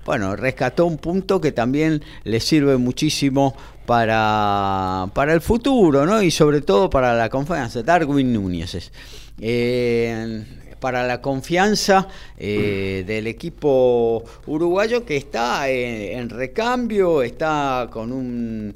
bueno, 0.06 0.36
rescató 0.36 0.86
un 0.86 0.98
punto 0.98 1.42
que 1.42 1.52
también 1.52 2.02
le 2.24 2.40
sirve 2.40 2.78
muchísimo 2.78 3.56
para, 3.86 5.08
para 5.14 5.34
el 5.34 5.42
futuro, 5.42 6.06
¿no? 6.06 6.22
Y 6.22 6.32
sobre 6.32 6.62
todo 6.62 6.90
para 6.90 7.14
la 7.14 7.30
confianza. 7.30 7.84
Darwin 7.84 8.32
Núñez. 8.32 8.92
Eh, 9.40 10.46
para 10.80 11.06
la 11.06 11.22
confianza 11.22 12.08
eh, 12.38 13.04
del 13.06 13.28
equipo 13.28 14.24
uruguayo 14.48 15.06
que 15.06 15.18
está 15.18 15.70
en, 15.70 16.30
recambio, 16.30 17.22
está 17.22 17.88
con 17.92 18.12
un, 18.12 18.74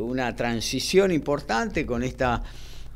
una 0.00 0.36
transición 0.36 1.10
importante 1.12 1.86
con 1.86 2.02
esta 2.02 2.42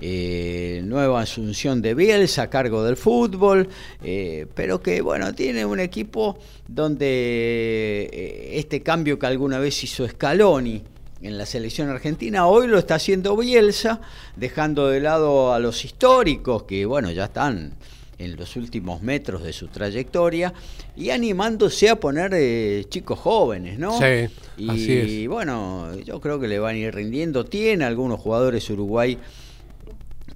eh, 0.05 0.83
nueva 0.85 1.21
asunción 1.21 1.81
de 1.81 1.95
Bielsa 1.95 2.43
a 2.43 2.51
cargo 2.51 2.83
del 2.83 2.97
fútbol, 2.97 3.69
eh, 4.03 4.49
pero 4.53 4.83
que 4.83 5.01
bueno, 5.01 5.33
tiene 5.33 5.65
un 5.65 5.79
equipo 5.79 6.41
donde 6.67 8.11
eh, 8.13 8.51
este 8.55 8.83
cambio 8.83 9.17
que 9.17 9.27
alguna 9.27 9.61
vez 9.61 9.85
hizo 9.85 10.05
Scaloni 10.09 10.83
en 11.21 11.39
la 11.39 11.47
selección 11.47 11.89
argentina, 11.89 12.49
hoy 12.49 12.67
lo 12.67 12.81
está 12.81 12.97
haciendo 12.97 13.37
Bielsa, 13.37 14.01
dejando 14.35 14.89
de 14.89 14.99
lado 14.99 15.53
a 15.53 15.61
los 15.61 15.85
históricos 15.85 16.65
que 16.65 16.85
bueno, 16.85 17.13
ya 17.13 17.27
están 17.27 17.75
en 18.19 18.35
los 18.35 18.57
últimos 18.57 19.03
metros 19.03 19.45
de 19.45 19.53
su 19.53 19.69
trayectoria 19.69 20.53
y 20.97 21.11
animándose 21.11 21.89
a 21.89 22.01
poner 22.01 22.89
chicos 22.89 23.21
jóvenes, 23.21 23.79
¿no? 23.79 23.97
Sí, 24.01 24.29
y, 24.57 24.69
así 24.69 24.93
es. 24.99 25.09
y 25.09 25.27
bueno, 25.29 25.97
yo 26.05 26.21
creo 26.21 26.41
que 26.41 26.49
le 26.49 26.59
van 26.59 26.75
a 26.75 26.79
ir 26.79 26.93
rindiendo. 26.93 27.45
Tiene 27.45 27.85
algunos 27.85 28.19
jugadores 28.19 28.69
Uruguay 28.69 29.17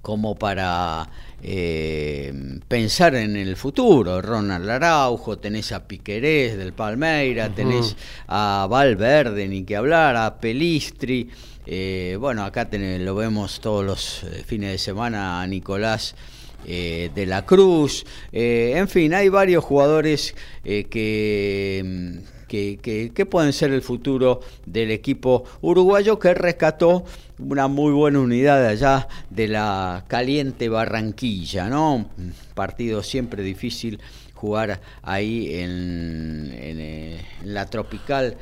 como 0.07 0.37
para 0.37 1.09
eh, 1.43 2.33
pensar 2.69 3.17
en 3.17 3.35
el 3.35 3.57
futuro. 3.57 4.23
Ronald 4.23 4.71
Araujo, 4.71 5.37
tenés 5.37 5.73
a 5.73 5.89
Piquerés 5.89 6.57
del 6.57 6.73
Palmeira, 6.73 7.49
tenés 7.53 7.97
a 8.29 8.69
Valverde, 8.71 9.49
ni 9.49 9.65
que 9.65 9.75
hablar, 9.75 10.15
a 10.15 10.39
Pelistri. 10.39 11.29
Eh, 11.67 12.17
bueno, 12.21 12.45
acá 12.45 12.69
lo 12.71 13.17
vemos 13.17 13.59
todos 13.59 13.85
los 13.85 14.23
eh, 14.23 14.45
fines 14.47 14.71
de 14.71 14.79
semana 14.79 15.43
a 15.43 15.47
Nicolás. 15.49 16.15
de 16.65 17.27
la 17.27 17.45
Cruz, 17.45 18.05
en 18.33 18.89
fin, 18.89 19.15
hay 19.15 19.29
varios 19.29 19.65
jugadores 19.65 20.35
que, 20.65 22.21
que, 22.49 23.11
que, 23.13 23.27
pueden 23.27 23.53
ser 23.53 23.73
el 23.73 23.83
futuro 23.83 24.41
del 24.65 24.91
equipo 24.91 25.45
uruguayo 25.63 26.19
que 26.19 26.35
rescató 26.35 27.05
una 27.39 27.69
muy 27.69 27.93
buena 27.93 28.21
unidad 28.21 28.61
de 28.61 28.69
allá 28.69 29.09
de 29.31 29.49
la 29.49 30.05
caliente 30.09 30.69
Barranquilla, 30.69 31.69
¿no? 31.69 32.09
Partido 32.55 33.03
siempre 33.03 33.43
difícil 33.43 34.01
jugar 34.35 34.81
ahí 35.03 35.55
en, 35.55 36.51
eh, 36.53 37.21
la 37.45 37.67
tropical 37.67 38.37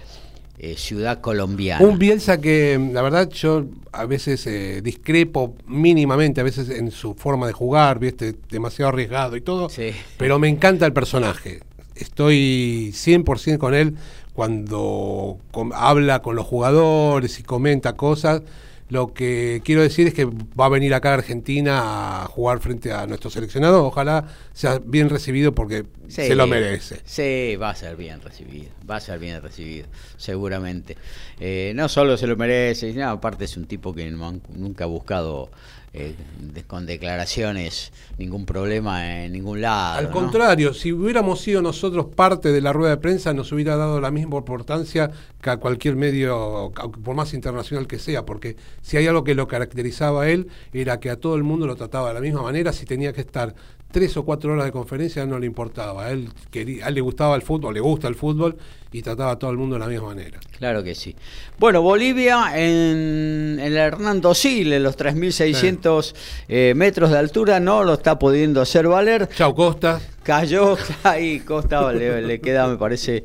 eh, 0.59 0.77
ciudad 0.77 1.21
colombiana. 1.21 1.85
Un 1.85 1.99
Bielsa 1.99 2.41
que 2.41 2.79
la 2.93 3.03
verdad 3.03 3.29
yo 3.31 3.65
a 3.91 4.05
veces 4.05 4.47
eh, 4.47 4.81
discrepo 4.83 5.57
mínimamente, 5.67 6.41
a 6.41 6.45
veces 6.45 6.69
en 6.69 6.91
su 6.91 7.15
forma 7.15 7.47
de 7.47 7.53
jugar, 7.53 7.99
¿viste? 7.99 8.35
demasiado 8.51 8.91
arriesgado 8.91 9.37
y 9.37 9.41
todo, 9.41 9.69
pero 10.17 10.39
me 10.39 10.49
encanta 10.49 10.87
el 10.87 10.93
personaje. 10.93 11.63
Estoy 11.97 12.91
100% 12.93 13.59
con 13.59 13.75
él 13.75 13.97
cuando 14.35 15.39
habla 15.75 16.21
con 16.21 16.35
los 16.37 16.47
jugadores 16.47 17.39
y 17.39 17.45
comenta 17.45 17.93
cosas 17.93 18.43
Lo 18.89 19.15
que 19.15 19.63
quiero 19.65 19.81
decir 19.81 20.09
es 20.09 20.15
que 20.15 20.25
va 20.25 20.67
a 20.67 20.69
venir 20.69 20.93
acá 20.93 21.11
a 21.11 21.15
Argentina 21.15 22.23
a 22.23 22.27
jugar 22.27 22.59
frente 22.59 22.93
a 22.93 23.07
nuestro 23.07 23.31
seleccionado. 23.31 23.87
Ojalá 23.87 24.29
sea 24.53 24.79
bien 24.85 25.09
recibido 25.09 25.55
porque 25.55 25.87
se 26.09 26.35
lo 26.35 26.47
merece. 26.47 27.01
Sí, 27.05 27.57
va 27.57 27.71
a 27.71 27.75
ser 27.75 27.97
bien 27.97 28.21
recibido. 28.21 28.67
Va 28.89 28.97
a 28.97 29.01
ser 29.01 29.19
bien 29.19 29.41
recibido, 29.41 29.87
seguramente. 30.17 30.97
Eh, 31.41 31.73
no 31.75 31.89
solo 31.89 32.17
se 32.17 32.27
lo 32.27 32.37
merece, 32.37 32.93
no, 32.93 33.09
aparte 33.09 33.47
es 33.47 33.57
un 33.57 33.67
tipo 33.67 33.95
que 33.95 34.11
nunca 34.11 34.85
ha 34.85 34.89
buscado 34.89 35.51
eh, 35.97 36.17
con 36.67 36.87
declaraciones 36.87 37.93
ningún 38.19 38.47
problema 38.47 39.25
en 39.25 39.33
ningún 39.33 39.61
lado. 39.61 39.99
Al 39.99 40.11
contrario, 40.11 40.75
si 40.75 40.93
hubiéramos 40.93 41.41
sido 41.41 41.63
nosotros 41.63 42.07
parte 42.07 42.51
de 42.51 42.61
la 42.61 42.73
rueda 42.73 42.91
de 42.91 42.97
prensa, 42.97 43.33
nos 43.33 43.53
hubiera 43.53 43.77
dado 43.77 44.01
la 44.01 44.11
misma 44.11 44.39
importancia 44.39 45.13
que 45.41 45.51
a 45.51 45.59
cualquier 45.59 45.95
medio, 45.95 46.73
por 47.05 47.15
más 47.15 47.33
internacional 47.33 47.87
que 47.87 48.01
sea, 48.01 48.27
porque 48.27 48.57
si 48.83 48.97
hay 48.97 49.07
algo 49.07 49.23
que 49.23 49.37
lo 49.37 49.47
caracterizaba 49.47 50.25
a 50.25 50.31
él, 50.31 50.49
era 50.73 50.99
que 50.99 51.11
a 51.11 51.17
todo 51.17 51.37
el 51.37 51.45
mundo 51.45 51.67
lo 51.69 51.77
trataba 51.77 52.09
de 52.09 52.15
la 52.15 52.21
misma 52.21 52.43
manera, 52.43 52.73
si 52.73 52.87
tenía 52.87 53.13
que 53.13 53.21
estar 53.21 53.55
tres 53.95 54.17
o 54.17 54.25
cuatro 54.25 54.53
horas 54.53 54.65
de 54.65 54.73
conferencia 54.73 55.25
no 55.25 55.39
le 55.39 55.47
importaba. 55.47 56.07
A 56.07 56.11
él, 56.11 56.29
quería, 56.51 56.85
a 56.85 56.89
él 56.89 56.97
le 56.97 57.01
gustaba 57.01 57.37
el 57.37 57.43
fútbol, 57.43 57.75
le 57.75 57.79
gusta 57.79 58.09
el 58.09 58.17
fútbol 58.17 58.57
y 58.91 59.03
trataba 59.03 59.31
a 59.31 59.39
todo 59.39 59.53
el 59.53 59.57
mundo 59.57 59.77
de 59.77 59.81
la 59.81 59.87
misma 59.87 60.09
manera. 60.09 60.41
Claro 60.59 60.83
que 60.83 60.97
sí. 60.97 61.15
Bueno, 61.61 61.81
Bolivia 61.81 62.51
en, 62.57 63.61
el 63.61 63.77
Hernando 63.77 64.35
Sil, 64.35 64.73
en 64.73 64.83
los 64.83 64.99
3.600 64.99 66.13
eh, 66.49 66.73
metros 66.75 67.13
de 67.13 67.19
altura, 67.19 67.61
no 67.61 67.85
lo 67.85 67.95
está 67.95 68.19
pudiendo 68.19 68.61
hacer 68.61 68.89
valer. 68.89 69.29
Chao 69.29 69.55
Costa. 69.55 70.01
Cayó 70.25 70.77
ahí, 71.05 71.39
Costa 71.39 71.93
le, 71.93 72.41
queda, 72.41 72.67
me 72.67 72.77
parece, 72.77 73.23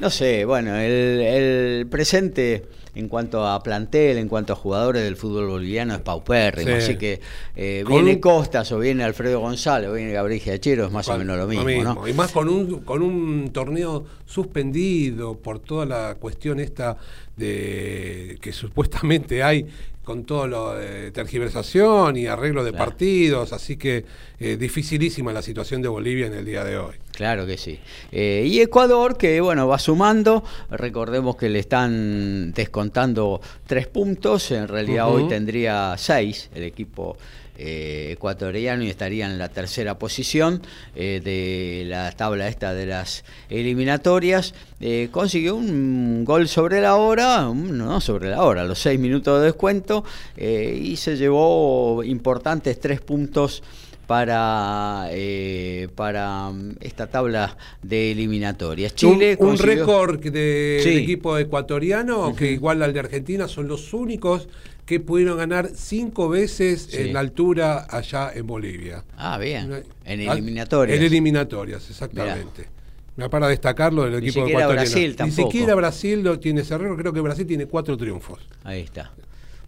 no 0.00 0.10
sé, 0.10 0.44
bueno, 0.44 0.76
el 0.76 1.86
presente 1.90 2.66
en 2.94 3.08
cuanto 3.08 3.46
a 3.46 3.62
plantel, 3.62 4.18
en 4.18 4.28
cuanto 4.28 4.52
a 4.52 4.56
jugadores 4.56 5.02
del 5.02 5.16
fútbol 5.16 5.48
boliviano 5.48 5.94
es 5.94 6.00
paupérrimo. 6.00 6.74
Así 6.76 6.96
que 6.96 7.20
eh, 7.56 7.84
viene 7.86 8.20
Costas 8.20 8.70
o 8.72 8.78
viene 8.78 9.04
Alfredo 9.04 9.40
González 9.40 9.90
o 9.90 9.94
viene 9.94 10.12
Gabriel 10.12 10.40
Giachero, 10.40 10.86
es 10.86 10.92
más 10.92 11.08
o 11.08 11.18
menos 11.18 11.36
lo 11.36 11.46
mismo. 11.46 12.06
Y 12.06 12.12
más 12.12 12.32
con 12.32 12.48
un, 12.48 12.80
con 12.80 13.02
un 13.02 13.50
torneo 13.52 14.04
suspendido 14.26 15.36
por 15.36 15.58
toda 15.58 15.86
la 15.86 16.16
cuestión 16.16 16.60
esta 16.60 16.96
de 17.36 18.38
que 18.40 18.52
supuestamente 18.52 19.42
hay 19.42 19.66
con 20.04 20.24
todo 20.24 20.46
lo 20.46 20.74
de 20.74 21.10
tergiversación 21.10 22.16
y 22.16 22.26
arreglo 22.26 22.62
de 22.62 22.74
partidos, 22.74 23.52
así 23.52 23.76
que 23.76 24.04
eh, 24.38 24.56
dificilísima 24.56 25.32
la 25.32 25.40
situación 25.40 25.80
de 25.80 25.88
Bolivia 25.88 26.26
en 26.26 26.34
el 26.34 26.44
día 26.44 26.62
de 26.62 26.76
hoy. 26.76 26.94
Claro 27.14 27.46
que 27.46 27.56
sí. 27.56 27.78
Eh, 28.10 28.44
y 28.46 28.60
Ecuador, 28.60 29.16
que 29.16 29.40
bueno, 29.40 29.68
va 29.68 29.78
sumando, 29.78 30.42
recordemos 30.70 31.36
que 31.36 31.48
le 31.48 31.60
están 31.60 32.52
descontando 32.52 33.40
tres 33.66 33.86
puntos, 33.86 34.50
en 34.50 34.66
realidad 34.66 35.08
hoy 35.08 35.28
tendría 35.28 35.94
seis 35.96 36.50
el 36.54 36.64
equipo 36.64 37.16
eh, 37.56 38.10
ecuatoriano 38.14 38.82
y 38.82 38.90
estaría 38.90 39.26
en 39.26 39.38
la 39.38 39.48
tercera 39.48 39.96
posición 39.96 40.60
eh, 40.96 41.20
de 41.22 41.84
la 41.86 42.10
tabla 42.10 42.48
esta 42.48 42.74
de 42.74 42.84
las 42.84 43.24
eliminatorias. 43.48 44.54
Eh, 44.80 45.08
consiguió 45.12 45.54
un 45.54 46.24
gol 46.24 46.48
sobre 46.48 46.80
la 46.80 46.96
hora, 46.96 47.48
no 47.54 48.00
sobre 48.00 48.30
la 48.30 48.42
hora, 48.42 48.64
los 48.64 48.80
seis 48.80 48.98
minutos 48.98 49.38
de 49.38 49.46
descuento 49.46 50.04
y 50.36 50.96
se 50.96 51.16
llevó 51.16 52.02
importantes 52.02 52.80
tres 52.80 53.00
puntos 53.00 53.62
para, 54.06 55.08
para 55.94 56.52
esta 56.80 57.06
tabla 57.06 57.56
de 57.82 58.12
eliminatorias. 58.12 58.94
Chile 58.94 59.36
un, 59.40 59.58
récord 59.58 60.20
del 60.20 60.98
equipo 60.98 61.38
ecuatoriano 61.38 62.34
que 62.34 62.52
igual 62.52 62.82
al 62.82 62.92
de 62.92 63.00
Argentina 63.00 63.48
son 63.48 63.68
los 63.68 63.92
únicos 63.92 64.48
que 64.86 65.00
pudieron 65.00 65.38
ganar 65.38 65.70
cinco 65.74 66.28
veces 66.28 66.92
en 66.92 67.12
la 67.12 67.20
altura 67.20 67.86
allá 67.88 68.30
en 68.34 68.46
Bolivia. 68.46 69.04
Ah, 69.16 69.38
bien. 69.38 69.82
En 70.04 70.20
eliminatorias. 70.20 70.98
En 70.98 71.04
eliminatorias, 71.04 71.88
exactamente. 71.88 72.68
Me 73.16 73.28
para 73.30 73.46
destacarlo 73.48 74.04
del 74.04 74.14
equipo 74.14 74.40
Ni 74.40 74.46
siquiera 74.46 74.66
Brasil 74.66 75.16
tampoco. 75.16 75.42
Ni 75.42 75.52
siquiera 75.52 75.74
Brasil 75.76 76.22
lo 76.22 76.40
tiene 76.40 76.62
ese 76.62 76.76
creo 76.76 77.12
que 77.12 77.20
Brasil 77.20 77.46
tiene 77.46 77.66
cuatro 77.66 77.96
triunfos. 77.96 78.40
Ahí 78.64 78.80
está. 78.80 79.12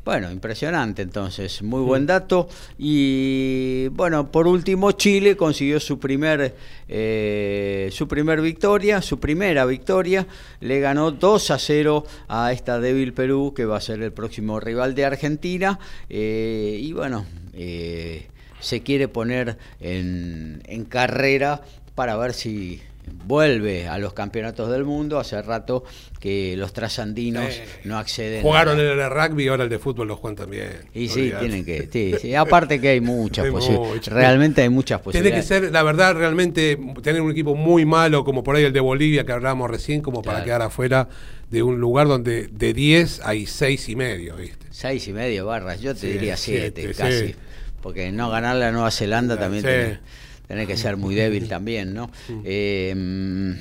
Bueno, 0.06 0.30
impresionante 0.30 1.02
entonces, 1.02 1.64
muy 1.64 1.80
buen 1.80 2.06
dato. 2.06 2.48
Y 2.78 3.88
bueno, 3.88 4.30
por 4.30 4.46
último, 4.46 4.92
Chile 4.92 5.36
consiguió 5.36 5.80
su 5.80 5.98
primer, 5.98 6.54
eh, 6.88 7.88
su 7.90 8.06
primer 8.06 8.40
victoria, 8.40 9.02
su 9.02 9.18
primera 9.18 9.64
victoria. 9.64 10.24
Le 10.60 10.78
ganó 10.78 11.10
2 11.10 11.50
a 11.50 11.58
0 11.58 12.06
a 12.28 12.52
esta 12.52 12.78
débil 12.78 13.14
Perú, 13.14 13.52
que 13.52 13.64
va 13.64 13.78
a 13.78 13.80
ser 13.80 14.00
el 14.00 14.12
próximo 14.12 14.60
rival 14.60 14.94
de 14.94 15.06
Argentina. 15.06 15.80
Eh, 16.08 16.78
y 16.80 16.92
bueno, 16.92 17.26
eh, 17.52 18.28
se 18.60 18.82
quiere 18.84 19.08
poner 19.08 19.58
en, 19.80 20.62
en 20.66 20.84
carrera 20.84 21.62
para 21.96 22.16
ver 22.16 22.32
si 22.32 22.80
vuelve 23.26 23.88
a 23.88 23.98
los 23.98 24.12
campeonatos 24.12 24.70
del 24.70 24.84
mundo. 24.84 25.18
Hace 25.18 25.40
rato 25.42 25.84
que 26.20 26.56
los 26.56 26.72
trasandinos 26.72 27.60
no 27.84 27.98
acceden. 27.98 28.42
Jugaron 28.42 28.78
en 28.78 28.86
el 28.86 29.10
rugby 29.10 29.44
y 29.44 29.48
ahora 29.48 29.64
el 29.64 29.70
de 29.70 29.78
fútbol 29.78 30.08
lo 30.08 30.16
juegan 30.16 30.36
también. 30.36 30.70
Y 30.94 31.08
sí, 31.08 31.32
tienen 31.38 31.64
que. 31.64 32.18
Sí, 32.20 32.34
Aparte 32.34 32.80
que 32.80 32.88
hay 32.88 33.00
muchas 33.00 33.46
posibilidades. 33.50 34.06
Realmente 34.06 34.62
hay 34.62 34.68
muchas 34.68 35.00
posibilidades. 35.00 35.46
Tiene 35.46 35.60
que 35.60 35.66
ser, 35.66 35.72
la 35.72 35.82
verdad, 35.82 36.14
realmente 36.14 36.78
tener 37.02 37.22
un 37.22 37.30
equipo 37.30 37.54
muy 37.54 37.84
malo, 37.84 38.24
como 38.24 38.42
por 38.42 38.56
ahí 38.56 38.64
el 38.64 38.72
de 38.72 38.80
Bolivia 38.80 39.24
que 39.24 39.32
hablábamos 39.32 39.70
recién, 39.70 40.02
como 40.02 40.22
para 40.22 40.44
quedar 40.44 40.62
afuera 40.62 41.08
de 41.50 41.62
un 41.62 41.80
lugar 41.80 42.08
donde 42.08 42.48
de 42.48 42.72
10 42.72 43.20
hay 43.24 43.46
6 43.46 43.88
y 43.88 43.96
medio, 43.96 44.36
¿viste? 44.36 44.66
6 44.70 45.08
y 45.08 45.12
medio 45.12 45.46
barras, 45.46 45.80
yo 45.80 45.94
te 45.94 46.08
diría 46.08 46.36
7 46.36 46.92
casi. 46.96 47.34
Porque 47.82 48.10
no 48.10 48.30
ganar 48.30 48.56
la 48.56 48.72
Nueva 48.72 48.90
Zelanda 48.90 49.38
también 49.38 50.00
tener 50.46 50.66
que 50.66 50.76
ser 50.76 50.96
muy 50.96 51.14
débil 51.16 51.48
también, 51.48 51.94
¿no? 51.94 52.10
Eh, 52.44 53.54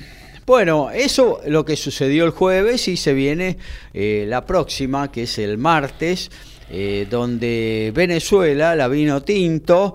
bueno, 0.46 0.90
eso 0.90 1.40
lo 1.46 1.64
que 1.64 1.74
sucedió 1.74 2.24
el 2.24 2.30
jueves 2.30 2.86
y 2.86 2.96
se 2.96 3.12
viene 3.14 3.58
eh, 3.92 4.26
la 4.28 4.46
próxima, 4.46 5.10
que 5.10 5.24
es 5.24 5.38
el 5.38 5.58
martes, 5.58 6.30
eh, 6.70 7.06
donde 7.10 7.92
Venezuela, 7.94 8.76
la 8.76 8.86
vino 8.86 9.22
tinto, 9.22 9.94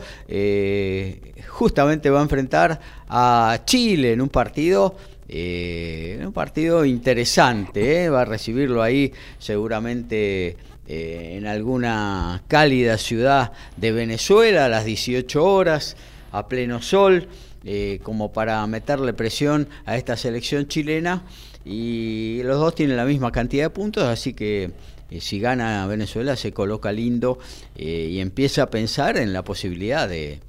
justamente 1.48 2.10
va 2.10 2.20
a 2.20 2.24
enfrentar 2.24 2.80
a 3.08 3.62
Chile 3.66 4.14
en 4.14 4.22
un 4.22 4.30
partido 4.30 4.96
un 5.34 6.34
partido 6.34 6.84
interesante, 6.84 8.10
va 8.10 8.24
a 8.24 8.26
recibirlo 8.26 8.84
ahí 8.84 9.14
seguramente 9.40 10.58
en 10.86 11.48
alguna 11.48 12.44
cálida 12.50 12.98
ciudad 12.98 13.54
de 13.78 13.94
Venezuela 13.94 14.66
a 14.66 14.70
las 14.70 14.84
18 14.84 15.42
horas 15.42 15.96
a 16.32 16.48
pleno 16.48 16.82
sol, 16.82 17.28
eh, 17.64 18.00
como 18.04 18.34
para 18.34 18.66
meterle 18.68 19.14
presión 19.14 19.68
a 19.86 19.98
esta 19.98 20.18
selección 20.18 20.68
chilena. 20.68 21.24
Y 21.64 22.42
los 22.44 22.60
dos 22.60 22.74
tienen 22.74 22.98
la 22.98 23.06
misma 23.06 23.32
cantidad 23.32 23.66
de 23.66 23.70
puntos, 23.70 24.04
así 24.04 24.34
que 24.34 24.72
eh, 25.12 25.22
si 25.22 25.40
gana 25.40 25.86
Venezuela 25.88 26.36
se 26.36 26.54
coloca 26.54 26.92
lindo 26.92 27.38
eh, 27.76 28.10
y 28.12 28.20
empieza 28.20 28.64
a 28.64 28.70
pensar 28.70 29.18
en 29.18 29.32
la 29.32 29.44
posibilidad 29.44 30.10
de, 30.10 30.40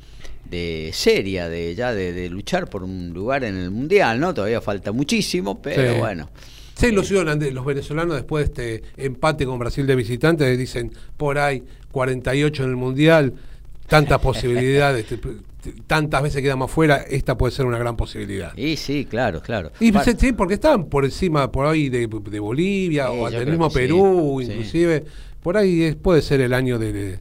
de 0.49 0.91
seria, 0.95 1.49
de 1.49 1.74
ya 1.74 1.93
de, 1.93 2.28
luchar 2.30 2.70
por 2.70 2.83
un 2.85 3.12
lugar 3.12 3.45
en 3.45 3.57
el 3.57 3.70
mundial, 3.70 4.20
¿no? 4.20 4.33
Todavía 4.33 4.61
falta 4.61 4.93
muchísimo, 4.93 5.61
pero 5.61 5.97
bueno. 5.97 6.30
Se 6.74 6.89
ilusionan 6.89 7.39
de 7.39 7.51
los 7.51 7.64
venezolanos 7.64 8.16
después 8.16 8.55
de 8.55 8.76
este 8.76 9.05
empate 9.05 9.45
con 9.45 9.59
Brasil 9.59 9.87
de 9.87 9.95
visitantes, 9.95 10.57
dicen 10.57 10.93
por 11.16 11.39
ahí 11.39 11.62
48 11.91 12.64
en 12.64 12.70
el 12.70 12.76
mundial, 12.76 13.35
tantas 13.89 14.18
posibilidades 14.22 15.07
tantas 15.87 16.23
veces 16.23 16.43
quedamos 16.43 16.71
fuera, 16.71 16.97
esta 16.97 17.37
puede 17.37 17.53
ser 17.53 17.67
una 17.67 17.79
gran 17.79 17.97
posibilidad. 17.97 18.57
Y 18.57 18.77
sí, 18.77 19.07
claro, 19.09 19.41
claro. 19.41 19.71
Y 19.81 19.93
sí, 20.19 20.33
porque 20.33 20.55
están 20.55 20.87
por 20.87 21.05
encima, 21.05 21.51
por 21.51 21.67
ahí 21.67 21.89
de, 21.89 22.07
Bolivia 22.07 23.11
o 23.11 23.31
del 23.31 23.47
mismo 23.47 23.71
Perú, 23.71 24.41
inclusive. 24.41 25.05
Por 25.43 25.57
ahí 25.57 25.95
puede 25.95 26.23
ser 26.23 26.41
el 26.41 26.55
año 26.55 26.79
de, 26.79 27.19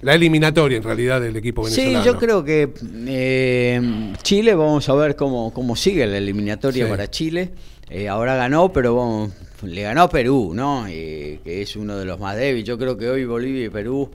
la 0.00 0.14
eliminatoria 0.14 0.78
en 0.78 0.82
realidad 0.82 1.20
del 1.20 1.36
equipo 1.36 1.62
venezolano. 1.62 2.02
Sí, 2.02 2.06
yo 2.06 2.18
creo 2.18 2.42
que 2.44 2.70
eh, 3.06 4.12
Chile, 4.22 4.54
vamos 4.54 4.88
a 4.88 4.94
ver 4.94 5.14
cómo, 5.14 5.52
cómo 5.54 5.76
sigue 5.76 6.06
la 6.06 6.18
eliminatoria 6.18 6.88
para 6.88 7.08
Chile. 7.08 7.50
Eh, 7.88 8.08
ahora 8.08 8.34
ganó, 8.34 8.72
pero 8.72 9.30
le 9.62 9.82
ganó 9.82 10.02
a 10.02 10.08
Perú, 10.08 10.52
¿no? 10.54 10.86
Eh, 10.88 11.40
que 11.44 11.62
es 11.62 11.76
uno 11.76 11.96
de 11.96 12.04
los 12.04 12.18
más 12.18 12.36
débiles. 12.36 12.66
Yo 12.66 12.78
creo 12.78 12.96
que 12.96 13.08
hoy 13.08 13.24
Bolivia 13.26 13.66
y 13.66 13.68
Perú 13.68 14.10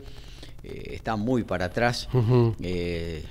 eh, 0.68 0.95
está 0.95 1.15
muy 1.15 1.43
para 1.43 1.65
atrás. 1.65 2.09
Eh, 2.61 3.24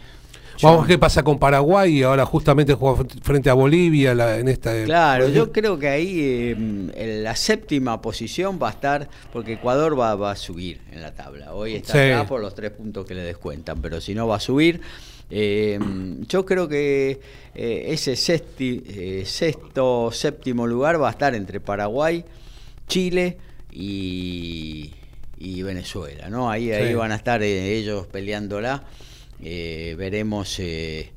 Vamos 0.62 0.82
ver 0.82 0.96
qué 0.96 0.98
pasa 0.98 1.22
con 1.22 1.38
Paraguay 1.38 1.98
y 1.98 2.02
ahora 2.02 2.24
justamente 2.24 2.72
juega 2.72 3.04
frente 3.20 3.50
a 3.50 3.52
Bolivia 3.52 4.12
en 4.38 4.48
esta. 4.48 4.84
Claro, 4.84 5.28
yo 5.28 5.52
creo 5.52 5.78
que 5.78 5.88
ahí 5.88 6.54
en 6.56 7.22
la 7.22 7.36
séptima 7.36 8.00
posición 8.00 8.58
va 8.62 8.68
a 8.68 8.70
estar, 8.70 9.06
porque 9.34 9.54
Ecuador 9.54 10.00
va, 10.00 10.14
va 10.14 10.30
a 10.30 10.36
subir 10.36 10.80
en 10.92 11.02
la 11.02 11.12
tabla. 11.12 11.52
Hoy 11.52 11.74
está 11.74 12.24
por 12.26 12.40
los 12.40 12.54
tres 12.54 12.70
puntos 12.70 13.04
que 13.04 13.14
le 13.14 13.20
descuentan, 13.20 13.82
pero 13.82 14.00
si 14.00 14.14
no 14.14 14.26
va 14.26 14.36
a 14.36 14.40
subir. 14.40 14.80
Eh, 15.28 15.78
yo 16.26 16.46
creo 16.46 16.68
que 16.68 17.20
ese 17.52 18.16
sexto, 18.16 20.10
séptimo 20.10 20.66
lugar 20.66 21.02
va 21.02 21.08
a 21.08 21.10
estar 21.10 21.34
entre 21.34 21.60
Paraguay, 21.60 22.24
Chile 22.88 23.36
y, 23.72 24.94
y 25.38 25.62
Venezuela, 25.62 26.28
¿no? 26.28 26.50
Ahí, 26.50 26.72
ahí 26.72 26.94
van 26.94 27.12
a 27.12 27.16
estar 27.16 27.42
eh, 27.42 27.76
ellos 27.76 28.06
peleándola. 28.06 28.84
Eh, 29.42 29.94
veremos 29.98 30.58
eh, 30.58 31.12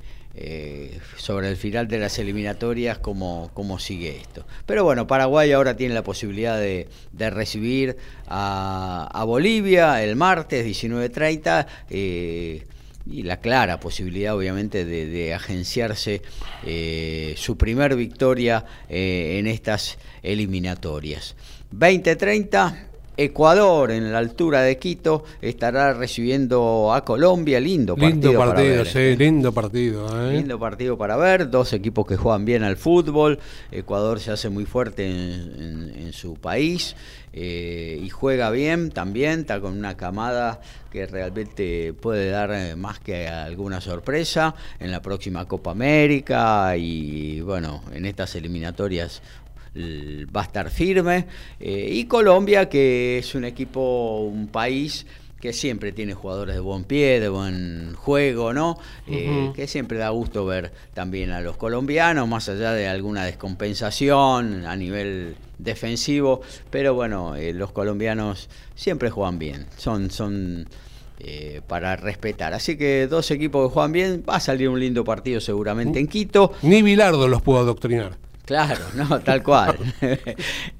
sobre 1.18 1.50
el 1.50 1.56
final 1.56 1.88
de 1.88 2.00
las 2.00 2.20
eliminatorias 2.20 2.98
cómo, 3.00 3.50
cómo 3.54 3.80
sigue 3.80 4.18
esto. 4.18 4.46
Pero 4.66 4.84
bueno, 4.84 5.08
Paraguay 5.08 5.52
ahora 5.52 5.78
tiene 5.78 5.94
la 5.94 6.04
posibilidad 6.04 6.60
de, 6.60 6.88
recibir 7.30 7.98
a, 8.28 9.24
Bolivia 9.26 10.04
el 10.04 10.16
martes 10.16 10.66
19.30 10.66 12.64
y 13.12 13.24
la 13.24 13.38
clara 13.38 13.80
posibilidad 13.80 14.36
obviamente 14.36 14.86
de, 14.86 15.34
agenciarse 15.34 16.22
su 17.36 17.58
primer 17.58 17.96
victoria 17.96 18.66
en 18.88 19.48
estas 19.48 19.98
eliminatorias. 20.24 21.36
2030 21.72 22.89
Ecuador, 23.22 23.92
en 23.92 24.14
la 24.14 24.20
altura 24.20 24.62
de 24.62 24.78
Quito, 24.78 25.26
estará 25.42 25.92
recibiendo 25.94 26.94
a 26.94 27.04
Colombia. 27.04 27.60
Lindo 27.60 27.98
partido. 27.98 28.32
Lindo 28.32 28.40
partido, 28.40 28.86
sí, 28.86 28.98
¿eh? 28.98 29.16
lindo 29.18 29.52
partido. 29.52 30.30
¿eh? 30.30 30.38
Lindo 30.38 30.58
partido 30.58 30.98
para 30.98 31.18
ver. 31.18 31.50
Dos 31.50 31.74
equipos 31.74 32.08
que 32.08 32.16
juegan 32.16 32.46
bien 32.46 32.64
al 32.64 32.78
fútbol. 32.78 33.38
Ecuador 33.74 34.22
se 34.22 34.32
hace 34.32 34.48
muy 34.48 34.64
fuerte 34.64 35.06
en, 35.06 36.14
su 36.14 36.36
país 36.36 36.96
eh, 37.34 38.00
y 38.02 38.08
juega 38.08 38.52
bien 38.52 38.90
también. 38.90 39.42
Está 39.42 39.60
con 39.60 39.78
una 39.78 39.98
camada 39.98 40.62
que 40.90 41.06
realmente 41.06 41.92
puede 41.92 42.30
dar 42.30 42.78
más 42.78 43.00
que 43.00 43.28
alguna 43.28 43.82
sorpresa 43.82 44.56
en 44.80 44.92
la 44.92 45.02
próxima 45.02 45.46
Copa 45.46 45.72
América 45.72 46.78
y 46.78 47.42
bueno, 47.42 47.84
en 47.94 48.06
estas 48.06 48.34
eliminatorias 48.36 49.22
va 49.76 50.42
a 50.42 50.44
estar 50.44 50.70
firme. 50.70 51.26
Eh, 51.60 51.90
y 51.92 52.06
Colombia, 52.06 52.70
que 52.70 53.20
es 53.20 53.36
un 53.36 53.46
equipo, 53.46 54.22
un 54.22 54.48
país 54.48 55.06
que 55.40 55.54
siempre 55.54 55.94
tiene 55.94 56.14
jugadores 56.14 56.56
de 56.56 56.60
buen 56.60 56.84
pie, 56.84 57.22
de 57.22 57.30
buen 57.30 57.94
juego, 57.96 58.52
¿no? 58.52 58.78
Eh, 59.08 59.52
que 59.56 59.68
siempre 59.68 59.98
da 59.98 60.10
gusto 60.10 60.46
ver 60.46 60.74
también 60.94 61.32
a 61.32 61.40
los 61.40 61.56
colombianos, 61.56 62.28
más 62.28 62.50
allá 62.50 62.74
de 62.74 62.90
alguna 62.90 63.24
descompensación 63.24 64.66
a 64.66 64.76
nivel 64.76 65.38
defensivo, 65.58 66.42
pero 66.70 66.94
bueno, 66.94 67.38
eh, 67.38 67.54
los 67.54 67.72
colombianos 67.72 68.50
siempre 68.76 69.10
juegan 69.10 69.40
bien, 69.40 69.66
son, 69.78 70.12
son 70.12 70.68
para 71.68 71.98
respetar. 71.98 72.54
Así 72.54 72.78
que 72.78 73.08
dos 73.08 73.30
equipos 73.32 73.68
que 73.68 73.74
juegan 73.74 73.92
bien, 73.92 74.24
va 74.28 74.38
a 74.38 74.40
salir 74.40 74.70
un 74.70 74.80
lindo 74.80 75.04
partido 75.04 75.42
seguramente 75.42 76.00
en 76.00 76.08
Quito. 76.08 76.54
Ni 76.62 76.82
Bilardo 76.82 77.28
los 77.28 77.42
pudo 77.42 77.60
adoctrinar. 77.60 78.29
Claro, 78.50 78.84
no, 78.96 79.20
tal 79.20 79.44
cual. 79.44 79.78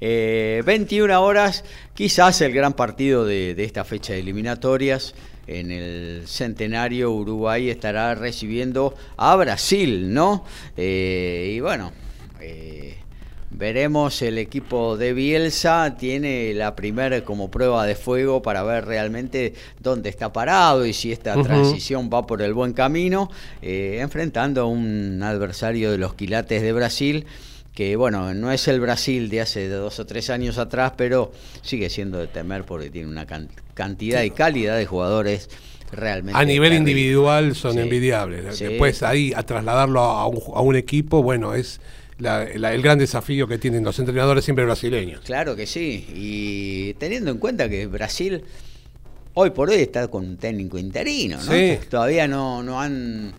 eh, 0.00 1.16
horas, 1.16 1.62
quizás 1.94 2.40
el 2.40 2.52
gran 2.52 2.72
partido 2.72 3.24
de, 3.24 3.54
esta 3.62 3.84
fecha 3.84 4.12
de 4.12 4.18
eliminatorias. 4.18 5.14
En 5.46 5.70
el 5.70 6.24
centenario 6.26 7.12
Uruguay 7.12 7.70
estará 7.70 8.16
recibiendo 8.16 8.96
a 9.16 9.36
Brasil, 9.36 10.12
¿no? 10.12 10.44
Eh, 10.76 11.52
y 11.54 11.60
bueno, 11.60 11.92
eh, 12.40 12.96
veremos 13.52 14.20
el 14.22 14.38
equipo 14.38 14.96
de 14.96 15.12
Bielsa, 15.12 15.94
tiene 15.96 16.52
la 16.54 16.74
primera 16.74 17.22
como 17.22 17.52
prueba 17.52 17.86
de 17.86 17.94
fuego 17.94 18.42
para 18.42 18.64
ver 18.64 18.84
realmente 18.84 19.54
dónde 19.78 20.08
está 20.08 20.32
parado 20.32 20.86
y 20.86 20.92
si 20.92 21.12
esta 21.12 21.40
transición 21.40 22.10
va 22.12 22.26
por 22.26 22.42
el 22.42 22.52
buen 22.52 22.72
camino, 22.72 23.30
enfrentando 23.62 24.62
a 24.62 24.64
un 24.64 25.22
adversario 25.22 25.92
de 25.92 25.98
los 25.98 26.14
quilates 26.14 26.62
de 26.62 26.72
Brasil 26.72 27.26
que 27.74 27.96
bueno, 27.96 28.34
no 28.34 28.50
es 28.50 28.66
el 28.68 28.80
Brasil 28.80 29.28
de 29.28 29.40
hace 29.40 29.68
dos 29.68 29.98
o 30.00 30.06
tres 30.06 30.30
años 30.30 30.58
atrás, 30.58 30.94
pero 30.96 31.32
sigue 31.62 31.88
siendo 31.88 32.18
de 32.18 32.26
temer 32.26 32.64
porque 32.64 32.90
tiene 32.90 33.08
una 33.08 33.26
cantidad 33.74 34.22
y 34.22 34.30
calidad 34.30 34.76
de 34.76 34.86
jugadores 34.86 35.48
realmente. 35.92 36.38
A 36.38 36.44
nivel 36.44 36.72
individual 36.72 37.54
son 37.54 37.78
envidiables. 37.78 38.58
Después 38.58 39.02
ahí 39.02 39.32
a 39.34 39.42
trasladarlo 39.44 40.00
a 40.00 40.26
un, 40.26 40.76
equipo, 40.76 41.22
bueno, 41.22 41.54
es 41.54 41.80
el 42.18 42.82
gran 42.82 42.98
desafío 42.98 43.46
que 43.46 43.58
tienen 43.58 43.84
los 43.84 43.98
entrenadores 43.98 44.44
siempre 44.44 44.64
brasileños. 44.64 45.20
Claro 45.20 45.56
que 45.56 45.66
sí, 45.66 46.06
y 46.14 46.94
teniendo 46.94 47.30
en 47.30 47.38
cuenta 47.38 47.68
que 47.68 47.86
Brasil 47.86 48.42
hoy 49.34 49.50
por 49.50 49.70
hoy 49.70 49.80
está 49.80 50.08
con 50.08 50.26
un 50.26 50.36
técnico 50.36 50.78
interino, 50.78 51.38
¿no? 51.42 51.52
Todavía 51.88 52.26
no, 52.26 52.62
no 52.62 52.80
han 52.80 53.32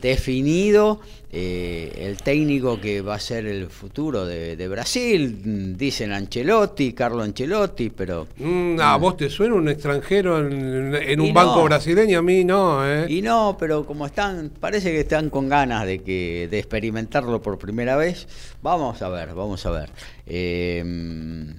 definido 0.00 1.00
eh, 1.36 2.06
el 2.06 2.18
técnico 2.18 2.80
que 2.80 3.00
va 3.00 3.16
a 3.16 3.18
ser 3.18 3.46
el 3.46 3.66
futuro 3.68 4.24
de, 4.24 4.68
Brasil. 4.68 5.76
Dicen 5.76 6.12
Ancelotti, 6.12 6.92
Carlo 6.92 7.24
Ancelotti, 7.24 7.90
pero... 7.90 8.28
Mm, 8.36 8.78
¿A 8.78 8.96
vos 8.98 9.16
te 9.16 9.28
suena 9.28 9.56
un 9.56 9.68
extranjero 9.68 10.38
en, 10.38 11.20
un 11.20 11.34
banco 11.34 11.64
brasileño? 11.64 12.20
A 12.20 12.22
mí 12.22 12.44
no, 12.44 12.88
¿eh? 12.88 13.06
Y 13.08 13.20
no, 13.20 13.56
pero 13.58 13.84
como 13.84 14.06
están, 14.06 14.52
parece 14.60 14.92
que 14.92 15.00
están 15.00 15.28
con 15.28 15.48
ganas 15.48 15.86
de, 15.86 16.04
que, 16.04 16.46
de 16.48 16.58
experimentarlo 16.60 17.42
por 17.42 17.58
primera 17.58 17.96
vez. 17.96 18.28
Vamos 18.62 19.02
a 19.02 19.08
ver, 19.08 19.34
vamos 19.34 19.66
a 19.66 19.70
ver. 19.72 19.90
Em, 20.26 21.52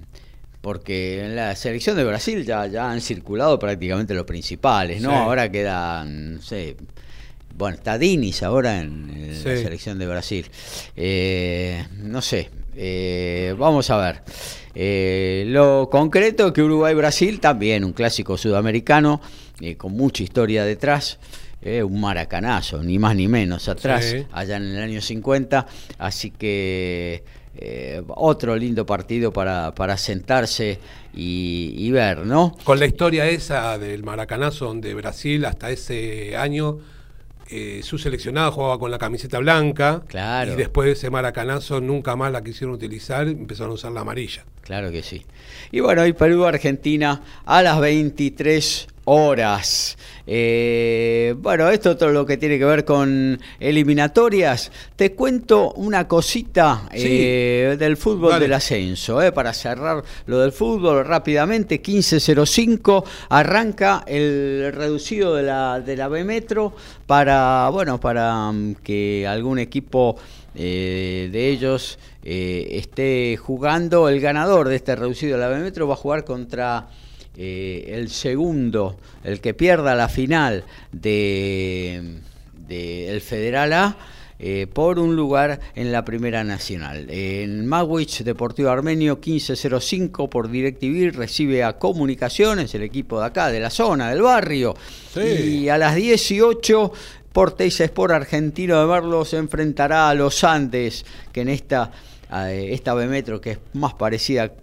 porque 0.62 1.26
en 1.26 1.36
la 1.36 1.54
selección 1.54 1.98
de 1.98 2.06
Brasil 2.06 2.46
ya, 2.46 2.66
ya 2.68 2.90
han 2.90 3.02
circulado 3.02 3.60
prácticamente 3.60 4.14
los 4.14 4.26
principales, 4.26 5.02
¿no? 5.02 5.12
Ahora 5.12 5.52
quedan, 5.52 6.36
no 6.36 6.42
sé, 6.42 6.78
bueno, 7.58 7.76
está 7.76 7.98
Dinis 7.98 8.44
ahora 8.44 8.82
en, 8.82 9.34
la 9.44 9.56
selección 9.56 9.98
de 9.98 10.08
Brasil. 10.08 10.46
Eh, 10.96 11.86
no 12.02 12.22
sé, 12.22 12.50
eh, 12.76 13.56
vamos 13.58 13.90
a 13.90 13.98
ver. 13.98 14.22
Eh, 14.74 15.46
lo 15.48 15.88
concreto 15.90 16.52
que 16.52 16.62
Uruguay-Brasil 16.62 17.40
también, 17.40 17.86
un 17.86 17.94
clásico 17.94 18.38
sudamericano 18.38 19.22
con 19.78 19.94
mucha 19.94 20.24
historia 20.24 20.66
detrás. 20.66 21.18
un 21.64 22.00
maracanazo, 22.00 22.84
ni 22.84 23.00
más 23.00 23.16
ni 23.16 23.28
menos 23.28 23.70
atrás, 23.70 24.16
allá 24.32 24.58
en 24.58 24.64
el 24.64 24.84
año 24.84 25.02
50. 25.02 25.66
Así 25.98 26.32
que 26.32 27.24
otro 28.10 28.58
lindo 28.58 28.86
partido 28.86 29.32
para, 29.32 29.74
para 29.74 29.96
sentarse 29.96 30.78
y, 31.14 31.74
y, 31.78 31.90
ver, 31.92 32.26
¿no? 32.26 32.54
Con 32.66 32.80
la 32.80 32.86
historia 32.86 33.30
esa 33.30 33.78
del 33.78 34.04
maracanazo, 34.04 34.66
donde 34.66 34.94
Brasil 34.94 35.46
hasta 35.46 35.72
ese 35.72 36.36
año 36.36 36.80
eh, 37.48 37.82
su 37.84 37.98
seleccionado 37.98 38.52
jugaba 38.52 38.80
con 38.80 38.92
la 38.92 38.98
camiseta 38.98 39.40
blanca. 39.40 40.04
Claro. 40.08 40.54
Y 40.54 40.56
después 40.56 40.88
de 40.88 40.94
ese 40.94 41.10
maracanazo 41.10 41.82
nunca 41.82 42.16
más 42.16 42.32
la 42.32 42.44
quisieron 42.44 42.74
utilizar, 42.74 43.28
empezaron 43.28 43.72
a 43.72 43.76
usar 43.76 43.92
la 43.92 44.02
amarilla. 44.02 44.46
Claro 44.62 44.92
que 44.92 45.04
sí. 45.04 45.26
Y 45.72 45.80
bueno, 45.80 46.02
hoy 46.02 46.14
Perú-Argentina 46.14 47.22
a 47.46 47.62
las 47.62 47.80
23 47.80 48.88
horas. 49.06 49.98
Eh, 50.28 51.36
bueno, 51.38 51.70
esto 51.70 51.92
es 51.92 51.98
todo 51.98 52.10
lo 52.10 52.26
que 52.26 52.38
tiene 52.38 52.58
que 52.58 52.66
ver 52.66 52.84
con 52.84 53.40
eliminatorias. 53.60 54.72
Te 54.96 55.14
cuento 55.14 55.74
una 55.74 56.08
cosita 56.08 56.90
eh, 56.92 57.76
del 57.78 57.98
fútbol 57.98 58.40
del 58.40 58.54
ascenso, 58.54 59.22
eh, 59.22 59.32
para 59.32 59.54
cerrar 59.54 60.04
lo 60.26 60.40
del 60.40 60.52
fútbol 60.52 61.06
rápidamente. 61.06 61.82
15.05 61.82 63.04
arranca 63.30 64.04
el 64.08 64.72
reducido 64.74 65.36
de 65.36 65.44
la, 65.44 65.80
de 65.80 65.96
la 65.96 66.08
B 66.08 66.24
Metro 66.24 66.74
para, 67.06 67.70
bueno, 67.70 68.00
para 68.00 68.52
mm, 68.52 68.76
que 68.76 69.28
algún 69.28 69.60
equipo 69.60 70.16
de 70.56 71.50
ellos 71.50 72.00
esté 72.24 73.36
jugando. 73.36 74.08
El 74.08 74.22
ganador 74.22 74.70
de 74.70 74.78
este 74.78 74.96
reducido 74.96 75.34
de 75.38 75.42
la 75.42 75.50
B 75.50 75.60
Metro 75.60 75.86
va 75.86 75.96
a 75.96 75.98
jugar 75.98 76.24
contra 76.24 76.88
eh, 77.38 77.92
el 77.96 78.10
segundo, 78.10 78.98
el 79.24 79.42
que 79.42 79.54
pierda 79.54 79.94
la 79.96 80.08
final 80.08 80.64
de, 80.92 82.20
el 82.70 83.22
Federal 83.22 83.74
A, 83.74 83.98
eh, 84.38 84.68
por 84.72 85.00
un 85.00 85.16
lugar 85.16 85.60
en 85.76 85.92
la 85.92 86.06
Primera 86.06 86.44
Nacional. 86.44 87.08
En 87.10 87.66
Magwich, 87.66 88.24
Deportivo 88.24 88.70
Armenio 88.70 89.16
1505 89.16 90.30
por 90.30 90.50
DirecTV 90.50 91.16
recibe 91.16 91.64
a 91.64 91.78
Comunicaciones, 91.78 92.74
el 92.76 92.84
equipo 92.84 93.20
de 93.20 93.28
acá, 93.28 93.50
de 93.50 93.60
la 93.60 93.70
zona, 93.70 94.10
del 94.10 94.22
barrio. 94.22 94.76
Y 95.16 95.70
a 95.70 95.78
las 95.78 95.96
18 95.96 96.92
Porteis 97.34 97.82
Sport 97.82 98.14
Argentino 98.14 98.80
de 98.80 98.88
Merlo 98.88 99.26
se 99.26 99.38
enfrentará 99.38 100.10
a 100.10 100.14
los 100.14 100.44
Andes, 100.46 101.06
que 101.34 101.42
en 101.42 101.50
esta, 101.50 101.92
esta 102.50 102.94
B 102.94 103.08
Metro, 103.08 103.42
que 103.42 103.52
es 103.52 103.60
más 103.74 103.94
parecida 103.94 104.54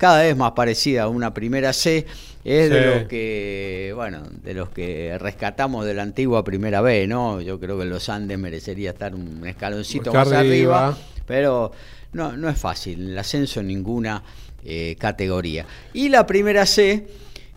cada 0.00 0.22
vez 0.22 0.34
más 0.34 0.52
parecida 0.52 1.02
a 1.02 1.08
una 1.08 1.34
primera 1.34 1.74
C, 1.74 2.06
es 2.42 2.70
de 2.70 2.86
los 2.86 3.04
que, 3.06 3.92
bueno, 3.94 4.22
de 4.42 4.54
los 4.54 4.70
que 4.70 5.18
rescatamos 5.18 5.84
de 5.84 5.92
la 5.92 6.02
antigua 6.02 6.42
primera 6.42 6.80
B, 6.80 7.06
¿no? 7.06 7.42
Yo 7.42 7.60
creo 7.60 7.78
que 7.78 7.84
los 7.84 8.08
Andes 8.08 8.38
merecería 8.38 8.92
estar 8.92 9.14
un 9.14 9.46
escaloncito 9.46 10.10
más 10.10 10.32
arriba, 10.32 10.96
pero 11.26 11.72
no, 12.14 12.34
no 12.34 12.48
es 12.48 12.56
fácil, 12.56 13.10
el 13.10 13.18
ascenso 13.18 13.60
en 13.60 13.66
ninguna 13.66 14.22
eh, 14.64 14.96
categoría. 14.98 15.66
Y 15.92 16.08
la 16.08 16.26
primera 16.26 16.64
C, 16.64 17.06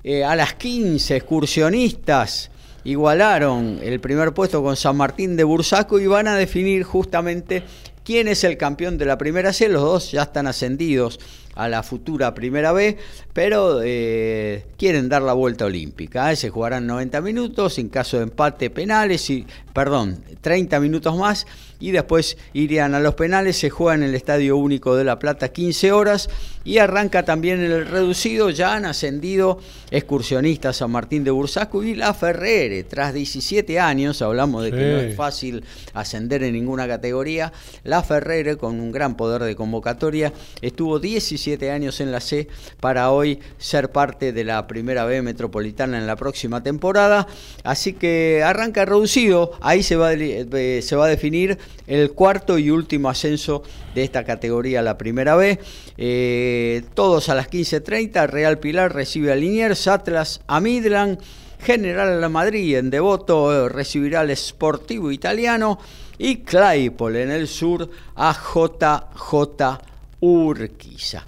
eh, 0.03 0.25
a 0.25 0.35
las 0.35 0.55
15 0.55 1.15
excursionistas 1.15 2.51
igualaron 2.83 3.79
el 3.81 4.01
primer 4.01 4.33
puesto 4.33 4.61
con 4.61 4.75
San 4.75 4.97
Martín 4.97 5.37
de 5.37 5.45
Bursaco 5.45 5.97
y 5.97 6.07
van 6.07 6.27
a 6.27 6.35
definir 6.35 6.83
justamente 6.83 7.63
quién 8.03 8.27
es 8.27 8.43
el 8.43 8.57
campeón 8.57 8.97
de 8.97 9.05
la 9.05 9.17
primera 9.17 9.53
C. 9.53 9.69
Los 9.69 9.81
dos 9.81 10.11
ya 10.11 10.23
están 10.23 10.47
ascendidos 10.47 11.21
a 11.55 11.67
la 11.67 11.83
futura 11.83 12.33
primera 12.33 12.71
B, 12.71 12.97
pero 13.33 13.81
eh, 13.83 14.65
quieren 14.77 15.09
dar 15.09 15.21
la 15.21 15.33
vuelta 15.33 15.65
olímpica. 15.65 16.35
Se 16.35 16.49
jugarán 16.49 16.87
90 16.87 17.21
minutos, 17.21 17.77
en 17.79 17.89
caso 17.89 18.17
de 18.17 18.23
empate 18.23 18.69
penales, 18.69 19.29
y, 19.29 19.45
perdón, 19.74 20.24
30 20.41 20.80
minutos 20.80 21.17
más 21.17 21.47
y 21.80 21.91
después 21.91 22.38
irían 22.53 22.95
a 22.95 22.99
los 22.99 23.15
penales, 23.15 23.57
se 23.57 23.69
juega 23.69 23.95
en 23.95 24.03
el 24.03 24.15
Estadio 24.15 24.55
Único 24.55 24.95
de 24.95 25.03
La 25.03 25.19
Plata 25.19 25.49
15 25.49 25.91
horas 25.91 26.30
y 26.63 26.78
arranca 26.78 27.26
también 27.26 27.59
el 27.59 27.86
reducido, 27.86 28.49
ya 28.49 28.74
han 28.74 28.86
ascendido 28.86 29.59
excursionistas 29.91 30.78
San 30.78 30.91
Martín 30.91 31.26
de 31.26 31.32
Bursaco 31.32 31.84
y 31.84 31.95
La 31.95 32.13
Ferrere, 32.13 32.84
tras 32.84 33.13
17 33.13 33.80
años, 33.80 34.21
hablamos 34.21 34.63
de 34.63 34.71
que 34.71 34.78
no 34.78 34.99
es 34.99 35.15
fácil 35.17 35.65
ascender 35.93 36.43
en 36.43 36.53
ninguna 36.53 36.88
categoría, 36.88 37.51
La 37.84 38.01
Ferrere 38.01 38.55
con 38.55 38.80
un 38.80 38.91
gran 38.91 39.17
poder 39.17 39.43
de 39.43 39.55
convocatoria, 39.55 40.32
estuvo 40.61 40.99
17 40.99 41.69
años 41.69 41.99
en 41.99 42.13
la 42.13 42.21
C 42.21 42.47
para 42.80 43.11
hoy 43.11 43.39
ser 43.57 43.91
parte 43.91 44.32
de 44.32 44.43
la 44.45 44.67
primera 44.67 45.03
B 45.03 45.21
metropolitana 45.21 45.97
en 45.97 46.07
la 46.07 46.15
próxima 46.15 46.63
temporada, 46.63 47.28
así 47.65 47.91
que 47.91 48.41
arranca 48.41 48.86
reducido, 48.86 49.51
ahí 49.64 49.82
se 49.82 49.95
va, 49.95 50.14
eh, 50.14 50.82
se 50.84 50.95
va 50.95 51.05
a 51.05 51.09
definir 51.09 51.57
el 51.88 52.11
cuarto 52.11 52.59
y 52.59 52.70
último 52.70 53.09
ascenso 53.09 53.64
de 53.95 54.03
esta 54.03 54.24
categoría, 54.24 54.82
la 54.82 54.97
primera 54.97 55.36
B. 55.36 55.57
Eh, 55.97 56.84
todos 56.93 57.30
a 57.30 57.36
las 57.36 57.49
15.30, 57.49 58.28
Real 58.28 58.59
Pilar 58.59 58.93
recibe 58.93 59.32
a 59.32 59.36
Liniers, 59.36 59.88
Atlas 59.88 60.41
a 60.47 60.59
Midland, 60.59 61.20
General 61.64 62.20
La 62.20 62.30
Madrid 62.30 62.76
en 62.76 62.89
Devoto 62.89 63.68
eh, 63.68 63.70
recibirá 63.70 64.20
al 64.20 64.36
Sportivo 64.36 65.11
Italiano 65.11 65.80
y 66.18 66.38
Claypole 66.38 67.24
en 67.24 67.32
el 67.32 67.47
sur 67.47 67.89
a 68.16 68.34
JJ 68.34 69.82
Urquiza. 70.20 71.26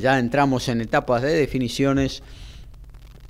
Ya 0.00 0.18
entramos 0.18 0.68
en 0.68 0.80
etapas 0.80 1.22
de 1.22 1.34
definiciones 1.34 2.22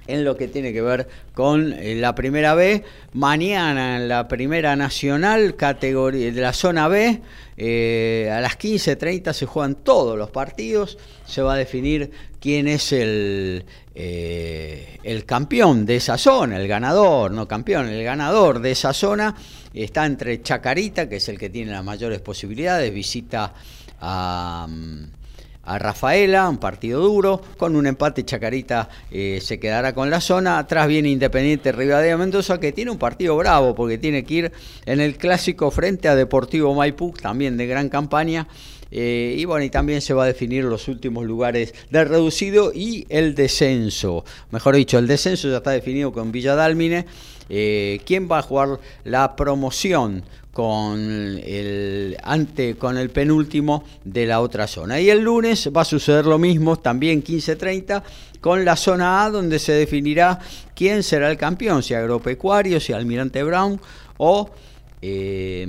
en 0.07 0.25
lo 0.25 0.37
que 0.37 0.49
tiene 0.49 0.73
que 0.73 0.83
ver 0.83 1.09
con 1.35 1.73
eh, 1.73 1.95
la 1.95 2.15
primera 2.15 2.55
B. 2.55 2.83
Mañana 3.13 3.97
en 3.97 4.09
la 4.09 4.29
primera 4.29 4.77
nacional, 4.77 5.57
categoría 5.57 6.33
de 6.33 6.41
la 6.41 6.53
zona 6.53 6.89
B, 6.89 7.21
eh, 7.57 8.31
a 8.33 8.41
las 8.41 8.59
15.30 8.59 9.33
se 9.33 9.47
juegan 9.47 9.77
todos 9.77 10.19
los 10.19 10.31
partidos. 10.31 10.99
Se 11.27 11.43
va 11.43 11.55
a 11.55 11.57
definir 11.57 12.11
quién 12.41 12.69
es 12.69 12.93
el, 12.93 13.65
eh, 13.95 14.99
el 15.03 15.25
campeón 15.25 15.87
de 15.87 15.97
esa 15.97 16.19
zona, 16.19 16.59
el 16.59 16.69
ganador, 16.69 17.31
no 17.31 17.47
campeón, 17.47 17.89
el 17.89 18.03
ganador 18.03 18.61
de 18.61 18.73
esa 18.73 18.93
zona. 18.93 19.35
Está 19.73 20.05
entre 20.05 20.43
Chacarita, 20.43 21.09
que 21.09 21.17
es 21.17 21.29
el 21.29 21.39
que 21.39 21.49
tiene 21.49 21.73
las 21.73 21.85
mayores 21.85 22.21
posibilidades, 22.21 22.93
visita 22.93 23.55
a... 24.01 24.67
Mm, 24.69 25.22
a 25.65 25.79
Rafaela, 25.79 26.49
un 26.49 26.59
partido 26.59 27.01
duro, 27.01 27.41
con 27.57 27.77
un 27.77 27.87
empate 27.87 28.25
Chacarita 28.25 28.89
eh, 29.11 29.39
se 29.41 29.61
quedará 29.61 29.95
con 29.95 30.11
la 30.11 30.21
zona, 30.21 30.59
atrás 30.59 30.89
viene 30.89 31.11
Independiente 31.11 31.73
Rivadavia 31.73 32.17
Mendoza 32.17 32.59
que 32.59 32.73
tiene 32.73 32.91
un 32.91 32.99
partido 32.99 33.37
bravo 33.37 33.75
porque 33.75 33.99
tiene 33.99 34.25
que 34.25 34.35
ir 34.35 34.53
en 34.87 35.01
el 35.01 35.17
clásico 35.17 35.71
frente 35.71 36.09
a 36.09 36.17
Deportivo 36.17 36.75
Maipú, 36.75 37.13
también 37.13 37.57
de 37.57 37.67
gran 37.67 37.89
campaña, 37.89 38.49
eh, 38.95 39.37
y 39.39 39.47
bueno, 39.47 39.65
y 39.65 39.71
también 39.71 40.03
se 40.03 40.13
va 40.13 40.25
a 40.25 40.27
definir 40.27 40.65
los 40.65 40.87
últimos 40.87 41.25
lugares 41.25 41.73
del 41.91 42.09
reducido 42.09 42.73
y 42.75 43.07
el 43.09 43.35
descenso. 43.35 44.23
Mejor 44.51 44.77
dicho, 44.77 44.99
el 44.99 45.07
descenso 45.07 45.49
ya 45.49 45.57
está 45.57 45.71
definido 45.71 46.13
con 46.13 46.31
Villa 46.31 46.55
Dálmine. 46.55 47.07
Eh, 47.49 48.01
¿Quién 48.05 48.29
va 48.31 48.39
a 48.39 48.43
jugar 48.43 48.81
la 49.05 49.35
promoción? 49.35 50.25
Con 50.53 51.01
el, 51.43 52.17
ante, 52.23 52.77
con 52.77 52.99
el 52.99 53.11
penúltimo 53.11 53.85
de 54.05 54.27
la 54.27 54.41
otra 54.41 54.67
zona. 54.67 55.01
Y 55.01 55.09
el 55.11 55.21
lunes 55.21 55.71
va 55.75 55.83
a 55.83 55.85
suceder 55.85 56.27
lo 56.27 56.39
mismo, 56.39 56.79
también 56.79 57.25
15.30, 57.25 58.03
con 58.41 58.65
la 58.65 58.77
zona 58.77 59.25
A, 59.25 59.31
donde 59.31 59.59
se 59.59 59.73
definirá 59.73 60.39
quién 60.75 61.03
será 61.03 61.31
el 61.31 61.39
campeón, 61.39 61.83
si 61.83 61.95
Agropecuario, 61.95 62.81
si 62.81 62.93
Almirante 62.93 63.43
Brown 63.43 63.81
o... 64.19 64.51
Eh, 65.05 65.67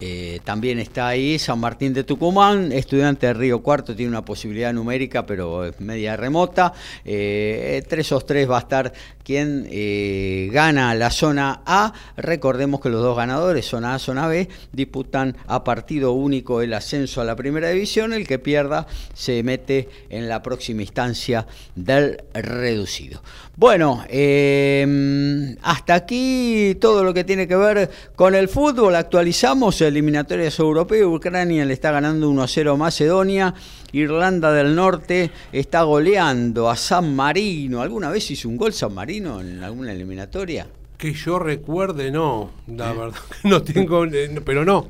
eh, 0.00 0.40
también 0.44 0.78
está 0.78 1.08
ahí 1.08 1.38
San 1.38 1.58
Martín 1.58 1.92
de 1.92 2.04
Tucumán, 2.04 2.70
estudiante 2.72 3.26
de 3.26 3.34
Río 3.34 3.62
Cuarto, 3.62 3.96
tiene 3.96 4.10
una 4.10 4.24
posibilidad 4.24 4.72
numérica, 4.72 5.26
pero 5.26 5.64
es 5.64 5.80
media 5.80 6.16
remota. 6.16 6.72
Eh, 7.04 7.82
tres 7.88 8.12
o 8.12 8.20
tres 8.20 8.48
va 8.48 8.56
a 8.56 8.60
estar 8.60 8.92
quien 9.24 9.66
eh, 9.70 10.48
gana 10.52 10.94
la 10.94 11.10
zona 11.10 11.62
A. 11.66 11.92
Recordemos 12.16 12.80
que 12.80 12.88
los 12.88 13.02
dos 13.02 13.16
ganadores, 13.16 13.66
zona 13.66 13.94
A, 13.94 13.98
zona 13.98 14.26
B, 14.26 14.48
disputan 14.72 15.36
a 15.46 15.64
partido 15.64 16.12
único 16.12 16.62
el 16.62 16.72
ascenso 16.72 17.20
a 17.20 17.24
la 17.24 17.36
primera 17.36 17.68
división. 17.70 18.12
El 18.12 18.26
que 18.26 18.38
pierda 18.38 18.86
se 19.14 19.42
mete 19.42 19.88
en 20.08 20.28
la 20.28 20.42
próxima 20.42 20.82
instancia 20.82 21.46
del 21.74 22.22
reducido. 22.32 23.20
Bueno, 23.56 24.04
em, 24.08 25.56
hasta 25.62 25.94
aquí 25.94 26.76
todo 26.80 27.02
lo 27.02 27.12
que 27.12 27.24
tiene 27.24 27.48
que 27.48 27.56
ver 27.56 27.90
con 28.14 28.36
el 28.36 28.48
fútbol. 28.48 28.94
Actualizamos 28.94 29.82
eliminatorias 29.88 30.58
europeas. 30.58 31.06
Ucrania 31.06 31.64
le 31.64 31.72
está 31.72 31.90
ganando 31.90 32.30
1 32.30 32.42
a 32.42 32.48
0 32.48 32.72
a 32.72 32.76
Macedonia. 32.76 33.54
Irlanda 33.92 34.52
del 34.52 34.74
Norte 34.74 35.30
está 35.52 35.82
goleando 35.82 36.70
a 36.70 36.76
San 36.76 37.14
Marino. 37.16 37.82
¿Alguna 37.82 38.10
vez 38.10 38.30
hizo 38.30 38.48
un 38.48 38.56
gol 38.56 38.72
San 38.72 38.94
Marino 38.94 39.40
en 39.40 39.62
alguna 39.62 39.92
eliminatoria? 39.92 40.66
Que 40.96 41.12
yo 41.12 41.38
recuerde, 41.38 42.10
no. 42.10 42.50
La 42.66 42.92
¿Eh? 42.92 42.96
verdad 42.96 43.18
no 43.44 43.62
tengo, 43.62 44.04
eh, 44.04 44.40
pero 44.44 44.64
no. 44.64 44.88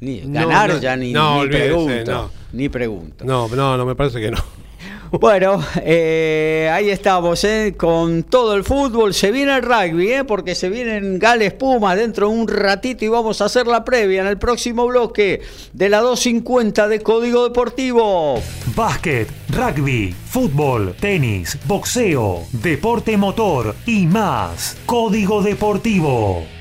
Ni, 0.00 0.20
ganar 0.20 0.78
ya 0.78 0.94
ni, 0.96 1.12
ni 1.14 1.48
pregunto. 1.48 2.30
Ni 2.56 2.70
pregunto. 2.70 3.22
No, 3.26 3.48
no, 3.48 3.76
no, 3.76 3.84
me 3.84 3.94
parece 3.94 4.18
que 4.18 4.30
no. 4.30 4.38
Bueno, 5.12 5.62
eh, 5.82 6.68
ahí 6.72 6.90
estamos, 6.90 7.44
eh, 7.44 7.74
con 7.76 8.24
todo 8.24 8.56
el 8.56 8.64
fútbol. 8.64 9.14
Se 9.14 9.30
viene 9.30 9.54
el 9.54 9.62
rugby, 9.62 10.10
eh, 10.10 10.24
porque 10.24 10.56
se 10.56 10.68
vienen 10.68 11.20
Gales 11.20 11.52
Pumas 11.52 11.96
dentro 11.96 12.28
de 12.28 12.34
un 12.34 12.48
ratito 12.48 13.04
y 13.04 13.08
vamos 13.08 13.40
a 13.40 13.44
hacer 13.44 13.68
la 13.68 13.84
previa 13.84 14.22
en 14.22 14.26
el 14.26 14.36
próximo 14.36 14.84
bloque 14.86 15.42
de 15.72 15.88
la 15.88 16.00
250 16.00 16.88
de 16.88 17.00
Código 17.00 17.44
Deportivo. 17.44 18.42
Básquet, 18.74 19.28
rugby, 19.50 20.12
fútbol, 20.12 20.96
tenis, 20.98 21.56
boxeo, 21.66 22.42
deporte 22.50 23.16
motor 23.16 23.76
y 23.86 24.06
más. 24.06 24.76
Código 24.86 25.40
Deportivo. 25.40 26.55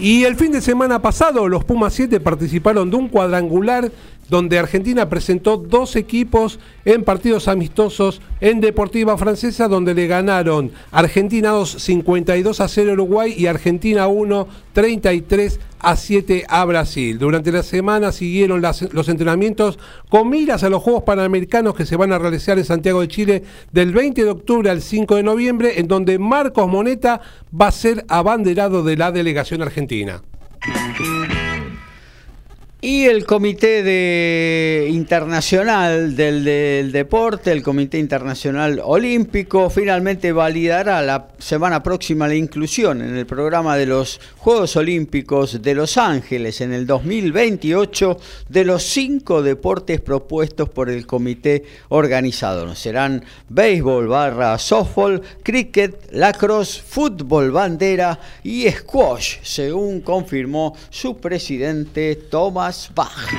Y 0.00 0.24
el 0.24 0.34
fin 0.34 0.50
de 0.50 0.62
semana 0.62 1.02
pasado 1.02 1.46
los 1.46 1.62
Pumas 1.62 1.92
7 1.92 2.20
participaron 2.20 2.90
de 2.90 2.96
un 2.96 3.08
cuadrangular 3.08 3.92
donde 4.30 4.58
Argentina 4.58 5.08
presentó 5.08 5.56
dos 5.56 5.96
equipos 5.96 6.60
en 6.84 7.02
partidos 7.04 7.48
amistosos 7.48 8.22
en 8.40 8.60
Deportiva 8.60 9.18
Francesa, 9.18 9.68
donde 9.68 9.92
le 9.92 10.06
ganaron 10.06 10.70
Argentina 10.92 11.50
2 11.50 11.82
52 11.82 12.60
a 12.60 12.68
0 12.68 12.92
Uruguay 12.92 13.34
y 13.36 13.46
Argentina 13.46 14.06
1 14.06 14.48
33 14.72 15.60
a 15.80 15.96
7 15.96 16.44
a 16.48 16.64
Brasil. 16.64 17.18
Durante 17.18 17.50
la 17.50 17.64
semana 17.64 18.12
siguieron 18.12 18.62
los 18.62 19.08
entrenamientos 19.08 19.78
con 20.08 20.28
miras 20.28 20.62
a 20.62 20.70
los 20.70 20.82
Juegos 20.82 21.02
Panamericanos 21.02 21.74
que 21.74 21.86
se 21.86 21.96
van 21.96 22.12
a 22.12 22.18
realizar 22.18 22.56
en 22.58 22.64
Santiago 22.64 23.00
de 23.00 23.08
Chile 23.08 23.42
del 23.72 23.92
20 23.92 24.24
de 24.24 24.30
octubre 24.30 24.70
al 24.70 24.80
5 24.80 25.16
de 25.16 25.22
noviembre, 25.24 25.80
en 25.80 25.88
donde 25.88 26.18
Marcos 26.18 26.68
Moneta 26.68 27.20
va 27.58 27.68
a 27.68 27.72
ser 27.72 28.04
abanderado 28.08 28.84
de 28.84 28.96
la 28.96 29.10
delegación 29.10 29.62
argentina. 29.62 30.22
Y 32.82 33.04
el 33.04 33.26
Comité 33.26 34.88
Internacional 34.88 36.16
del, 36.16 36.90
Deporte, 36.90 37.52
el 37.52 37.62
Comité 37.62 37.98
Internacional 37.98 38.80
Olímpico, 38.82 39.68
finalmente 39.68 40.32
validará 40.32 41.02
la 41.02 41.28
semana 41.38 41.82
próxima 41.82 42.26
la 42.26 42.36
inclusión 42.36 43.02
en 43.02 43.18
el 43.18 43.26
programa 43.26 43.76
de 43.76 43.84
los 43.84 44.18
Juegos 44.38 44.76
Olímpicos 44.76 45.60
de 45.60 45.74
Los 45.74 45.98
Ángeles 45.98 46.62
en 46.62 46.72
el 46.72 46.86
2028 46.86 48.16
de 48.48 48.64
los 48.64 48.82
cinco 48.82 49.42
deportes 49.42 50.00
propuestos 50.00 50.70
por 50.70 50.88
el 50.88 51.06
comité 51.06 51.62
organizador. 51.90 52.74
Serán 52.76 53.22
béisbol 53.50 54.08
barra 54.08 54.58
softball, 54.58 55.20
cricket, 55.42 56.12
lacrosse, 56.12 56.80
fútbol 56.80 57.50
bandera 57.50 58.18
y 58.42 58.66
squash, 58.70 59.36
según 59.42 60.00
confirmó 60.00 60.74
su 60.88 61.18
presidente 61.18 62.16
Thomas 62.16 62.69
Bosbach. 62.70 63.34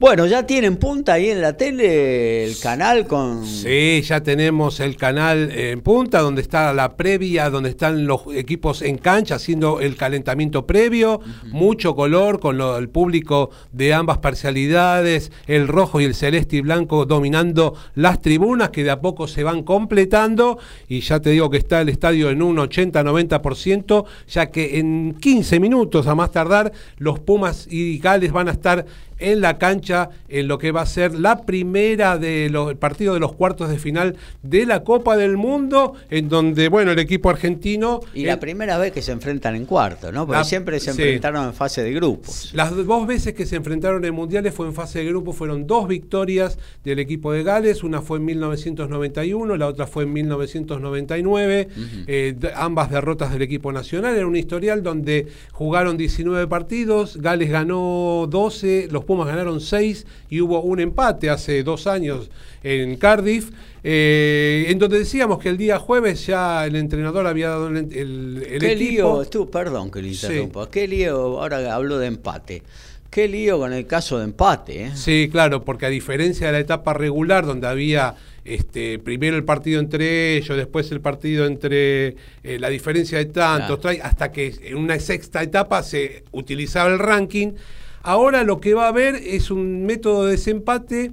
Bueno, 0.00 0.24
ya 0.24 0.46
tienen 0.46 0.78
punta 0.78 1.12
ahí 1.12 1.28
en 1.28 1.42
la 1.42 1.58
tele 1.58 2.44
el 2.44 2.58
canal 2.58 3.06
con... 3.06 3.46
Sí, 3.46 4.00
ya 4.00 4.22
tenemos 4.22 4.80
el 4.80 4.96
canal 4.96 5.50
en 5.52 5.82
punta 5.82 6.20
donde 6.20 6.40
está 6.40 6.72
la 6.72 6.96
previa, 6.96 7.50
donde 7.50 7.68
están 7.68 8.06
los 8.06 8.22
equipos 8.34 8.80
en 8.80 8.96
cancha 8.96 9.34
haciendo 9.34 9.78
el 9.78 9.96
calentamiento 9.96 10.66
previo, 10.66 11.20
mucho 11.48 11.94
color 11.94 12.40
con 12.40 12.58
el 12.62 12.88
público 12.88 13.50
de 13.72 13.92
ambas 13.92 14.16
parcialidades, 14.16 15.32
el 15.46 15.68
rojo 15.68 16.00
y 16.00 16.04
el 16.04 16.14
celeste 16.14 16.56
y 16.56 16.60
blanco 16.62 17.04
dominando 17.04 17.74
las 17.94 18.22
tribunas 18.22 18.70
que 18.70 18.84
de 18.84 18.92
a 18.92 19.02
poco 19.02 19.28
se 19.28 19.44
van 19.44 19.62
completando. 19.64 20.58
Y 20.88 21.00
ya 21.00 21.20
te 21.20 21.28
digo 21.28 21.50
que 21.50 21.58
está 21.58 21.82
el 21.82 21.90
estadio 21.90 22.30
en 22.30 22.40
un 22.40 22.56
80-90%, 22.56 24.06
ya 24.28 24.46
que 24.46 24.78
en 24.78 25.14
15 25.20 25.60
minutos 25.60 26.06
a 26.06 26.14
más 26.14 26.32
tardar 26.32 26.72
los 26.96 27.18
Pumas 27.18 27.66
y 27.70 27.98
Gales 27.98 28.32
van 28.32 28.48
a 28.48 28.52
estar 28.52 28.86
en 29.20 29.40
la 29.40 29.58
cancha 29.58 30.10
en 30.28 30.48
lo 30.48 30.58
que 30.58 30.72
va 30.72 30.82
a 30.82 30.86
ser 30.86 31.14
la 31.14 31.42
primera 31.42 32.18
de 32.18 32.48
los 32.50 32.74
partidos 32.74 33.14
de 33.14 33.20
los 33.20 33.32
cuartos 33.34 33.68
de 33.68 33.78
final 33.78 34.16
de 34.42 34.66
la 34.66 34.82
Copa 34.82 35.16
del 35.16 35.36
Mundo, 35.36 35.94
en 36.10 36.28
donde, 36.28 36.68
bueno, 36.68 36.92
el 36.92 36.98
equipo 36.98 37.30
argentino... 37.30 38.00
Y 38.14 38.24
la 38.24 38.40
primera 38.40 38.78
vez 38.78 38.92
que 38.92 39.02
se 39.02 39.12
enfrentan 39.12 39.54
en 39.54 39.66
cuartos, 39.66 40.12
¿no? 40.12 40.26
Porque 40.26 40.44
siempre 40.44 40.80
se 40.80 40.90
enfrentaron 40.90 41.46
en 41.46 41.54
fase 41.54 41.82
de 41.82 41.92
grupos. 41.92 42.50
Las 42.54 42.74
dos 42.74 43.06
veces 43.06 43.34
que 43.34 43.46
se 43.46 43.56
enfrentaron 43.56 44.04
en 44.04 44.14
mundiales 44.14 44.54
fue 44.54 44.66
en 44.66 44.74
fase 44.74 45.00
de 45.00 45.06
grupos, 45.06 45.36
fueron 45.36 45.66
dos 45.66 45.86
victorias 45.86 46.58
del 46.84 46.98
equipo 46.98 47.32
de 47.32 47.42
Gales, 47.42 47.84
una 47.84 48.02
fue 48.02 48.18
en 48.18 48.24
1991, 48.24 49.56
la 49.56 49.66
otra 49.66 49.86
fue 49.86 50.04
en 50.04 50.12
1999, 50.12 51.68
eh, 52.06 52.34
ambas 52.54 52.90
derrotas 52.90 53.32
del 53.32 53.42
equipo 53.42 53.72
nacional, 53.72 54.16
era 54.16 54.26
un 54.26 54.36
historial 54.36 54.82
donde 54.82 55.26
jugaron 55.52 55.96
19 55.96 56.46
partidos, 56.46 57.16
Gales 57.16 57.50
ganó 57.50 58.26
12, 58.28 58.88
los 58.90 59.04
Pumas 59.10 59.26
ganaron 59.26 59.60
seis 59.60 60.06
y 60.28 60.40
hubo 60.40 60.62
un 60.62 60.78
empate 60.78 61.30
hace 61.30 61.64
dos 61.64 61.88
años 61.88 62.30
en 62.62 62.96
Cardiff, 62.96 63.50
eh, 63.82 64.66
en 64.68 64.78
donde 64.78 65.00
decíamos 65.00 65.40
que 65.40 65.48
el 65.48 65.56
día 65.56 65.80
jueves 65.80 66.24
ya 66.28 66.64
el 66.64 66.76
entrenador 66.76 67.26
había 67.26 67.48
dado 67.48 67.66
el, 67.70 67.76
el, 67.92 68.58
¿Qué 68.60 68.76
lío? 68.76 69.24
Tú, 69.24 69.50
perdón 69.50 69.90
que 69.90 70.00
le 70.00 70.10
interrumpa. 70.10 70.70
¿Qué 70.70 70.86
lío? 70.86 71.40
Ahora 71.40 71.74
hablo 71.74 71.98
de 71.98 72.06
empate. 72.06 72.62
Qué 73.10 73.26
lío 73.26 73.58
con 73.58 73.72
el 73.72 73.84
caso 73.88 74.18
de 74.18 74.26
empate. 74.26 74.84
¿eh? 74.84 74.92
Sí, 74.94 75.28
claro, 75.28 75.64
porque 75.64 75.86
a 75.86 75.88
diferencia 75.88 76.46
de 76.46 76.52
la 76.52 76.60
etapa 76.60 76.94
regular 76.94 77.44
donde 77.44 77.66
había 77.66 78.14
este, 78.44 79.00
primero 79.00 79.36
el 79.36 79.42
partido 79.42 79.80
entre 79.80 80.36
ellos, 80.36 80.56
después 80.56 80.88
el 80.92 81.00
partido 81.00 81.46
entre 81.46 82.14
eh, 82.44 82.60
la 82.60 82.68
diferencia 82.68 83.18
de 83.18 83.24
tantos, 83.24 83.80
hasta 84.04 84.30
que 84.30 84.54
en 84.62 84.76
una 84.76 85.00
sexta 85.00 85.42
etapa 85.42 85.82
se 85.82 86.22
utilizaba 86.30 86.90
el 86.90 87.00
ranking. 87.00 87.54
Ahora 88.02 88.44
lo 88.44 88.60
que 88.60 88.74
va 88.74 88.86
a 88.86 88.88
haber 88.88 89.14
es 89.16 89.50
un 89.50 89.84
método 89.84 90.24
de 90.24 90.32
desempate 90.32 91.12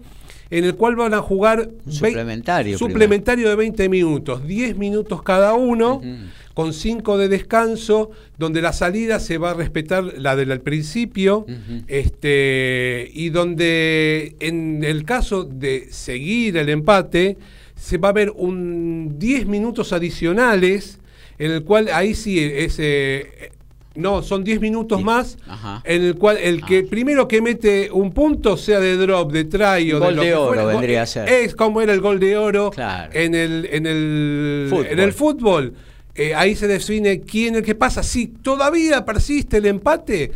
en 0.49 0.63
el 0.63 0.75
cual 0.75 0.95
van 0.95 1.13
a 1.13 1.21
jugar 1.21 1.71
suplementario, 1.89 2.77
suplementario 2.77 3.49
de 3.49 3.55
20 3.55 3.89
minutos, 3.89 4.47
10 4.47 4.77
minutos 4.77 5.21
cada 5.21 5.53
uno, 5.53 6.01
con 6.53 6.73
5 6.73 7.17
de 7.17 7.27
descanso, 7.27 8.11
donde 8.38 8.61
la 8.61 8.73
salida 8.73 9.19
se 9.19 9.38
va 9.38 9.51
a 9.51 9.53
respetar 9.53 10.03
la 10.03 10.35
del 10.35 10.59
principio, 10.61 11.45
este, 11.88 13.09
y 13.13 13.29
donde 13.29 14.35
en 14.39 14.83
el 14.83 15.03
caso 15.03 15.43
de 15.43 15.88
seguir 15.91 16.57
el 16.57 16.69
empate, 16.69 17.38
se 17.75 17.97
va 17.97 18.09
a 18.09 18.13
ver 18.13 18.31
un 18.35 19.19
10 19.19 19.45
minutos 19.47 19.91
adicionales, 19.93 20.99
en 21.38 21.51
el 21.51 21.63
cual 21.63 21.89
ahí 21.91 22.15
sí 22.15 22.39
ese 22.39 23.51
no, 23.97 24.21
son 24.21 24.43
10 24.43 24.61
minutos 24.61 25.03
más 25.03 25.37
en 25.83 26.03
el 26.03 26.15
cual 26.15 26.37
el 26.37 26.63
que 26.63 26.83
ah. 26.85 26.89
primero 26.89 27.27
que 27.27 27.41
mete 27.41 27.89
un 27.91 28.11
punto, 28.11 28.55
sea 28.55 28.79
de 28.79 28.95
drop, 28.95 29.31
de 29.31 29.45
try 29.45 29.91
o 29.91 29.99
gol 29.99 30.15
de, 30.15 30.31
lo 30.31 30.43
oro 30.43 30.67
vendría 30.67 31.01
a 31.01 31.05
ser. 31.05 31.27
Es 31.27 31.55
como 31.55 31.81
era 31.81 31.93
el 31.93 32.01
gol 32.01 32.19
de 32.19 32.37
oro 32.37 32.71
en 33.11 33.35
el 33.35 33.67
en 33.71 33.85
el 33.85 34.67
fútbol. 34.69 34.87
En 34.87 34.99
el 34.99 35.13
fútbol. 35.13 35.73
Eh, 36.15 36.33
ahí 36.33 36.55
se 36.55 36.67
define 36.67 37.21
quién 37.21 37.53
es 37.53 37.59
el 37.59 37.65
que 37.65 37.75
pasa. 37.75 38.01
Si 38.01 38.27
todavía 38.27 39.05
persiste 39.05 39.57
el 39.57 39.67
empate, 39.67 40.31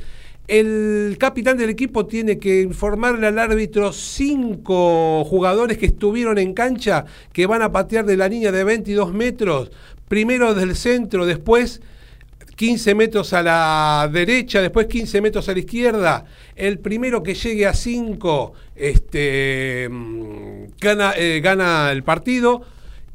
el 0.48 1.16
capitán 1.20 1.58
del 1.58 1.70
equipo 1.70 2.06
tiene 2.06 2.38
que 2.38 2.62
informarle 2.62 3.26
al 3.26 3.40
árbitro 3.40 3.94
cinco 3.94 5.24
jugadores 5.24 5.78
que 5.78 5.86
estuvieron 5.86 6.38
en 6.38 6.54
cancha 6.54 7.06
que 7.32 7.48
van 7.48 7.62
a 7.62 7.72
patear 7.72 8.06
de 8.06 8.18
la 8.18 8.28
línea 8.28 8.52
de 8.52 8.64
22 8.64 9.14
metros, 9.14 9.72
primero 10.08 10.54
del 10.54 10.76
centro, 10.76 11.26
después 11.26 11.82
15 12.62 12.94
metros 12.94 13.34
a 13.34 13.42
la 13.42 14.08
derecha, 14.14 14.62
después 14.62 14.86
15 14.86 15.20
metros 15.20 15.50
a 15.50 15.54
la 15.54 15.58
izquierda. 15.58 16.26
El 16.56 16.78
primero 16.78 17.24
que 17.24 17.34
llegue 17.34 17.66
a 17.66 17.74
5 17.74 18.54
este, 18.76 19.90
mm, 19.90 20.66
gana, 20.80 21.14
eh, 21.18 21.42
gana 21.44 21.92
el 21.92 22.04
partido. 22.04 22.62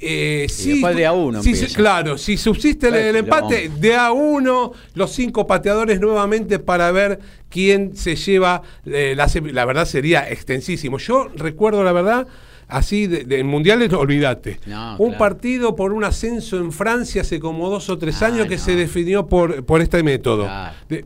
Eh, 0.01 0.49
después 0.49 0.97
de 0.97 1.07
a 1.07 1.12
uno. 1.12 1.40
claro, 1.76 2.18
si 2.18 2.36
subsiste 2.36 2.88
el, 2.88 3.14
empate, 3.14 3.70
de 3.78 3.94
a 3.94 4.11
uno, 4.11 4.72
los 4.94 5.12
cinco 5.12 5.47
pateadores 5.47 6.01
nuevamente 6.01 6.59
para 6.59 6.90
ver 6.90 7.20
quién 7.49 7.97
se 7.97 8.16
lleva. 8.16 8.62
Eh, 8.84 9.14
la, 9.16 9.30
la 9.53 9.64
verdad 9.64 9.84
sería 9.84 10.28
extensísimo. 10.28 10.99
Yo 10.99 11.28
recuerdo, 11.36 11.84
la 11.84 11.92
verdad, 11.92 12.26
así 12.69 13.07
de, 13.07 13.25
de 13.25 13.45
mundiales, 13.45 13.93
olvídate. 13.93 14.61
un 14.99 15.17
partido 15.17 15.77
por 15.77 15.93
un 15.93 16.05
ascenso 16.05 16.57
en 16.59 16.73
Francia 16.73 17.23
hace 17.23 17.41
como 17.41 17.71
dos 17.71 17.89
o 17.91 17.99
tres 17.99 18.23
años 18.23 18.47
que 18.47 18.59
se 18.59 18.75
definió 18.75 19.27
por, 19.27 19.64
por 19.64 19.81
este 19.81 20.03
método. 20.03 20.49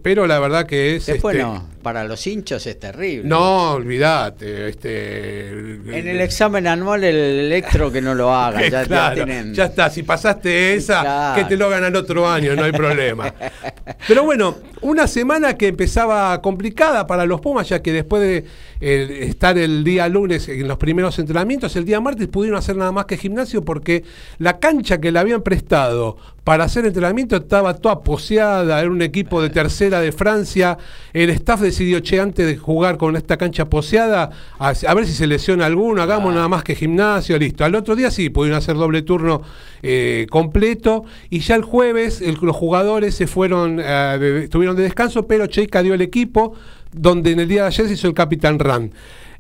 pero 0.03 0.27
la 0.27 0.39
verdad 0.39 0.67
que 0.67 0.97
es. 0.97 1.07
Después 1.07 1.37
este, 1.37 1.47
no, 1.47 1.67
para 1.83 2.05
los 2.05 2.27
hinchos 2.27 2.67
es 2.67 2.79
terrible. 2.79 3.29
No, 3.29 3.73
olvídate. 3.73 4.69
Este, 4.69 5.49
en 5.51 6.09
el 6.09 6.21
examen 6.21 6.67
anual 6.67 7.05
el 7.05 7.17
electro 7.17 7.91
que 7.91 8.01
no 8.01 8.15
lo 8.15 8.35
haga. 8.35 8.67
ya, 8.69 9.15
ya, 9.53 9.65
está, 9.65 9.91
si 9.91 10.03
pasaste 10.03 10.75
esa, 10.75 11.35
que 11.37 11.45
te 11.45 11.57
lo 11.57 11.67
hagan 11.67 11.85
al 11.85 11.97
otro 11.97 12.29
año, 12.29 12.55
no 12.55 12.65
hay 12.65 12.73
problema. 12.73 13.33
pero 14.09 14.25
bueno, 14.25 14.57
una 14.83 15.07
semana 15.07 15.55
que 15.57 15.69
empezaba 15.69 16.41
complicada 16.41 17.07
para 17.07 17.27
los 17.27 17.41
Pumas, 17.41 17.69
ya 17.69 17.81
que 17.81 17.93
después 17.93 18.23
de 18.23 18.45
eh, 18.81 19.19
estar 19.23 19.57
el 19.59 19.85
día 19.85 20.09
lunes 20.09 20.49
en 20.49 20.69
los 20.69 20.79
primeros 20.79 21.19
entrenamientos, 21.19 21.50
el 21.51 21.85
día 21.85 22.01
martes 22.01 22.29
pudieron 22.29 22.59
hacer 22.59 22.77
nada 22.77 22.93
más 22.93 23.07
que 23.07 23.17
gimnasio 23.17 23.65
porque 23.65 24.05
la 24.39 24.59
cancha 24.59 25.01
que 25.01 25.11
le 25.11 25.19
habían 25.19 25.43
prestado 25.43 26.17
para 26.45 26.65
hacer 26.65 26.87
entrenamiento 26.87 27.37
estaba 27.37 27.75
toda 27.75 28.01
poseada, 28.01 28.81
era 28.81 28.91
un 28.91 29.03
equipo 29.03 29.43
de 29.43 29.51
tercera 29.51 30.01
de 30.01 30.13
Francia, 30.13 30.79
el 31.13 31.31
staff 31.31 31.61
decidió, 31.61 32.01
che, 32.01 32.21
antes 32.21 32.47
de 32.47 32.57
jugar 32.57 32.97
con 32.97 33.17
esta 33.17 33.37
cancha 33.37 33.67
poseada, 33.67 34.31
a, 34.59 34.95
ver 34.95 35.07
si 35.07 35.13
se 35.13 35.27
lesiona 35.27 35.67
alguno, 35.67 36.03
hagamos 36.03 36.33
nada 36.35 36.49
más 36.49 36.65
que 36.65 36.75
gimnasio, 36.75 37.39
listo. 37.39 37.65
Al 37.65 37.75
otro 37.75 37.95
día 37.95 38.11
sí, 38.11 38.31
pudieron 38.31 38.59
hacer 38.59 38.77
doble 38.77 39.03
turno 39.03 39.43
eh, 39.83 40.27
completo 40.31 41.05
y 41.29 41.41
ya 41.41 41.57
el 41.57 41.63
jueves 41.63 42.23
los 42.41 42.57
jugadores 42.57 43.15
se 43.15 43.27
fueron, 43.27 43.81
eh, 43.83 44.43
estuvieron 44.45 44.77
de 44.77 44.85
descanso, 44.85 45.27
pero 45.27 45.47
Cheika 45.47 45.83
dio 45.83 45.95
el 45.95 46.03
equipo, 46.03 46.55
donde 46.93 47.33
en 47.33 47.41
el 47.41 47.49
día 47.49 47.63
de 47.63 47.69
ayer 47.69 47.87
se 47.87 47.95
hizo 47.95 48.09
el 48.09 48.15
Capitán 48.15 48.59
Ran. 48.59 48.93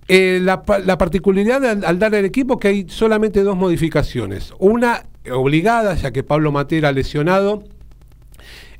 Eh, 0.09 0.40
la, 0.42 0.62
particularidad 0.64 1.84
al, 1.84 1.98
dar 1.98 2.14
el 2.14 2.24
equipo 2.24 2.59
que 2.59 2.68
hay 2.68 2.86
solamente 2.88 3.42
dos 3.42 3.57
modificaciones. 3.57 4.53
Una 4.59 5.05
obligada, 5.32 5.94
ya 5.94 6.11
que 6.11 6.22
Pablo 6.22 6.51
Matera 6.51 6.90
lesionado 6.92 7.62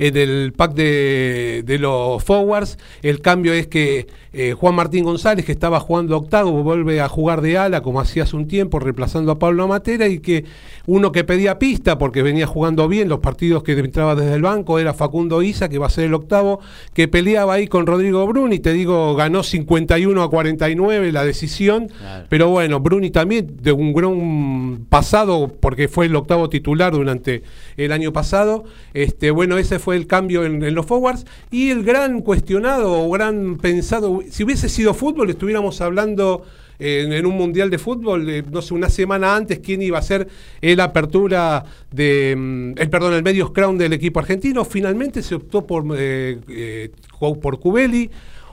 en 0.01 0.17
el 0.17 0.53
pack 0.57 0.73
de, 0.73 1.63
de, 1.65 1.79
los 1.79 2.25
forwards. 2.25 2.79
El 3.03 3.21
cambio 3.21 3.53
es 3.53 3.67
que 3.67 4.07
eh, 4.33 4.55
Juan 4.59 4.75
Martín 4.75 5.05
González, 5.05 5.45
que 5.45 5.53
estaba 5.53 5.79
jugando 5.79 6.17
octavo, 6.17 6.63
vuelve 6.63 7.03
a 7.03 7.09
jugar 7.09 7.43
de 7.43 7.59
ala, 7.59 7.83
como 7.83 8.01
hacía 8.01 8.23
hace 8.23 8.35
un 8.35 8.49
tiempo, 8.49 8.79
reemplazando 8.79 9.33
a 9.33 9.39
Pablo 9.39 9.69
Matera, 9.69 10.09
y 10.09 10.21
que 10.21 10.47
uno 10.87 11.13
que 11.13 11.23
pedía 11.23 11.59
pista, 11.59 11.99
porque 11.99 12.23
venía 12.23 12.47
jugando 12.47 12.89
bien 12.89 13.11
los 13.11 13.21
partidos 13.21 13.63
que 13.63 13.73
entraba 13.73 14.15
desde 14.15 14.35
el 14.35 14.43
banco, 14.43 14.79
era 14.79 14.95
Facundo 14.95 15.43
Isa, 15.43 15.69
que 15.69 15.79
va 15.79 15.89
a 15.89 15.91
ser 15.91 16.05
el 16.05 16.15
octavo, 16.15 16.61
que 16.95 17.07
peleaba 17.07 17.55
ahí 17.55 17.67
con 17.67 17.87
Rodrigo 17.87 18.27
Bruni, 18.27 18.59
te 18.59 18.73
digo, 18.73 19.15
ganó 19.15 19.43
51 19.43 20.23
a 20.23 20.31
49 20.31 21.13
la 21.13 21.25
decisión, 21.25 21.89
pero 22.31 22.49
bueno, 22.49 22.81
Bruni 22.81 23.11
también 23.11 23.59
de 23.61 23.73
un 23.73 23.93
gran 23.93 24.87
pasado, 24.89 25.53
porque 25.61 25.89
fue 25.89 26.07
el 26.07 26.17
octavo 26.17 26.49
titular 26.49 26.93
durante 26.93 27.43
el 27.77 27.93
año 27.93 28.13
pasado, 28.13 28.65
este, 28.95 29.31
bueno, 29.31 29.59
ese 29.59 29.79
fue 29.79 29.90
el 29.93 30.07
cambio 30.07 30.45
en, 30.45 30.75
los 30.75 30.87
forwards 30.87 31.27
y 31.51 31.71
el 31.71 31.85
gran 31.85 32.23
cuestionado 32.23 33.05
o 33.05 33.11
gran 33.11 33.59
pensado, 33.59 34.23
si 34.31 34.45
hubiese 34.45 34.69
sido 34.69 34.95
fútbol, 34.95 35.31
estuviéramos 35.31 35.81
hablando 35.81 36.45
en, 36.79 37.27
un 37.27 37.37
mundial 37.37 37.71
de 37.71 37.79
fútbol, 37.79 38.45
no 38.51 38.63
sé, 38.63 38.75
una 38.75 38.89
semana 38.89 39.37
antes, 39.37 39.59
quién 39.59 39.83
iba 39.83 39.99
a 39.99 40.03
ser 40.03 40.27
el 40.61 40.81
apertura 40.81 41.65
de, 41.91 42.35
mm, 42.37 42.73
el 42.79 42.91
perdón, 42.91 43.15
el 43.15 43.23
medio 43.23 43.53
crown 43.53 43.77
del 43.77 43.93
equipo 43.93 44.21
argentino. 44.21 44.65
Finalmente 44.65 45.23
se 45.23 45.35
optó 45.35 45.67
por, 45.67 45.85
eh, 45.99 46.39
eh, 46.49 46.91
por 47.19 47.61
Cubeli. 47.61 48.11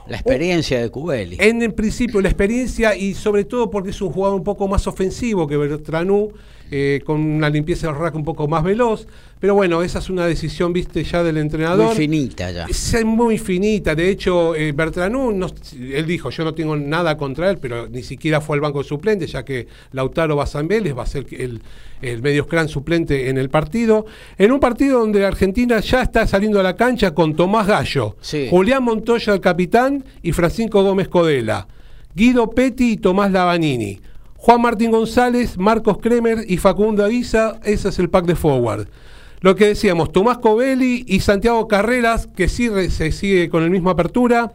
La 0.08 0.16
experiencia 0.16 0.80
de 0.80 0.90
Cubeli. 0.90 1.36
En 1.40 1.62
el 1.62 1.74
principio, 1.74 2.20
la 2.20 2.28
experiencia 2.28 2.96
y 2.96 3.14
sobre 3.14 3.44
todo 3.44 3.70
porque 3.70 3.90
es 3.90 4.00
un 4.00 4.10
jugador 4.10 4.38
un 4.38 4.44
poco 4.44 4.68
más 4.68 4.86
ofensivo 4.86 5.46
que 5.46 5.56
Bertranú 5.56 6.32
eh, 6.70 7.00
con 7.04 7.20
una 7.20 7.48
limpieza 7.48 7.86
del 7.86 7.96
rack 7.96 8.14
un 8.14 8.24
poco 8.24 8.48
más 8.48 8.62
veloz. 8.62 9.06
Pero 9.40 9.54
bueno, 9.54 9.82
esa 9.82 10.00
es 10.00 10.10
una 10.10 10.26
decisión, 10.26 10.72
viste, 10.72 11.04
ya 11.04 11.22
del 11.22 11.36
entrenador. 11.36 11.86
Muy 11.86 11.96
finita 11.96 12.50
ya. 12.50 12.66
Es 12.66 13.04
muy 13.04 13.38
finita. 13.38 13.94
De 13.94 14.10
hecho, 14.10 14.56
eh, 14.56 14.72
Bertranú, 14.72 15.30
él 15.78 16.06
dijo, 16.06 16.30
yo 16.30 16.44
no 16.44 16.54
tengo 16.54 16.76
nada 16.76 17.16
contra 17.16 17.48
él, 17.50 17.58
pero 17.58 17.88
ni 17.88 18.02
siquiera 18.02 18.40
fue 18.40 18.56
al 18.56 18.60
banco 18.60 18.82
suplente, 18.82 19.28
ya 19.28 19.44
que 19.44 19.68
Lautaro 19.92 20.34
Bazambeles 20.34 20.96
va 20.96 21.04
a 21.04 21.06
ser 21.06 21.26
el, 21.30 21.62
el 22.02 22.20
medio 22.20 22.48
clan 22.48 22.68
suplente 22.68 23.28
en 23.28 23.38
el 23.38 23.48
partido. 23.48 24.06
En 24.38 24.50
un 24.50 24.58
partido 24.58 24.98
donde 24.98 25.24
Argentina 25.24 25.78
ya 25.78 26.02
está 26.02 26.26
saliendo 26.26 26.58
a 26.58 26.64
la 26.64 26.74
cancha 26.74 27.14
con 27.14 27.36
Tomás 27.36 27.68
Gallo, 27.68 28.16
Julián 28.50 28.82
Montoya, 28.82 29.34
el 29.34 29.40
capitán, 29.40 30.04
y 30.22 30.32
Francisco 30.32 30.82
Gómez 30.82 31.06
Codela. 31.06 31.68
Guido 32.14 32.50
Petti 32.50 32.92
y 32.92 32.96
Tomás 32.96 33.30
Lavanini. 33.30 34.00
Juan 34.48 34.62
Martín 34.62 34.90
González, 34.90 35.58
Marcos 35.58 35.98
Kremer 35.98 36.38
y 36.48 36.56
Facundo 36.56 37.04
Aguisa, 37.04 37.60
ese 37.64 37.90
es 37.90 37.98
el 37.98 38.08
pack 38.08 38.24
de 38.24 38.34
forward. 38.34 38.88
Lo 39.42 39.54
que 39.54 39.66
decíamos, 39.66 40.10
Tomás 40.10 40.38
Covelli 40.38 41.04
y 41.06 41.20
Santiago 41.20 41.68
Carreras, 41.68 42.26
que 42.34 42.48
sí 42.48 42.70
se 42.88 43.12
sigue 43.12 43.50
con 43.50 43.62
el 43.62 43.68
mismo 43.68 43.90
apertura. 43.90 44.50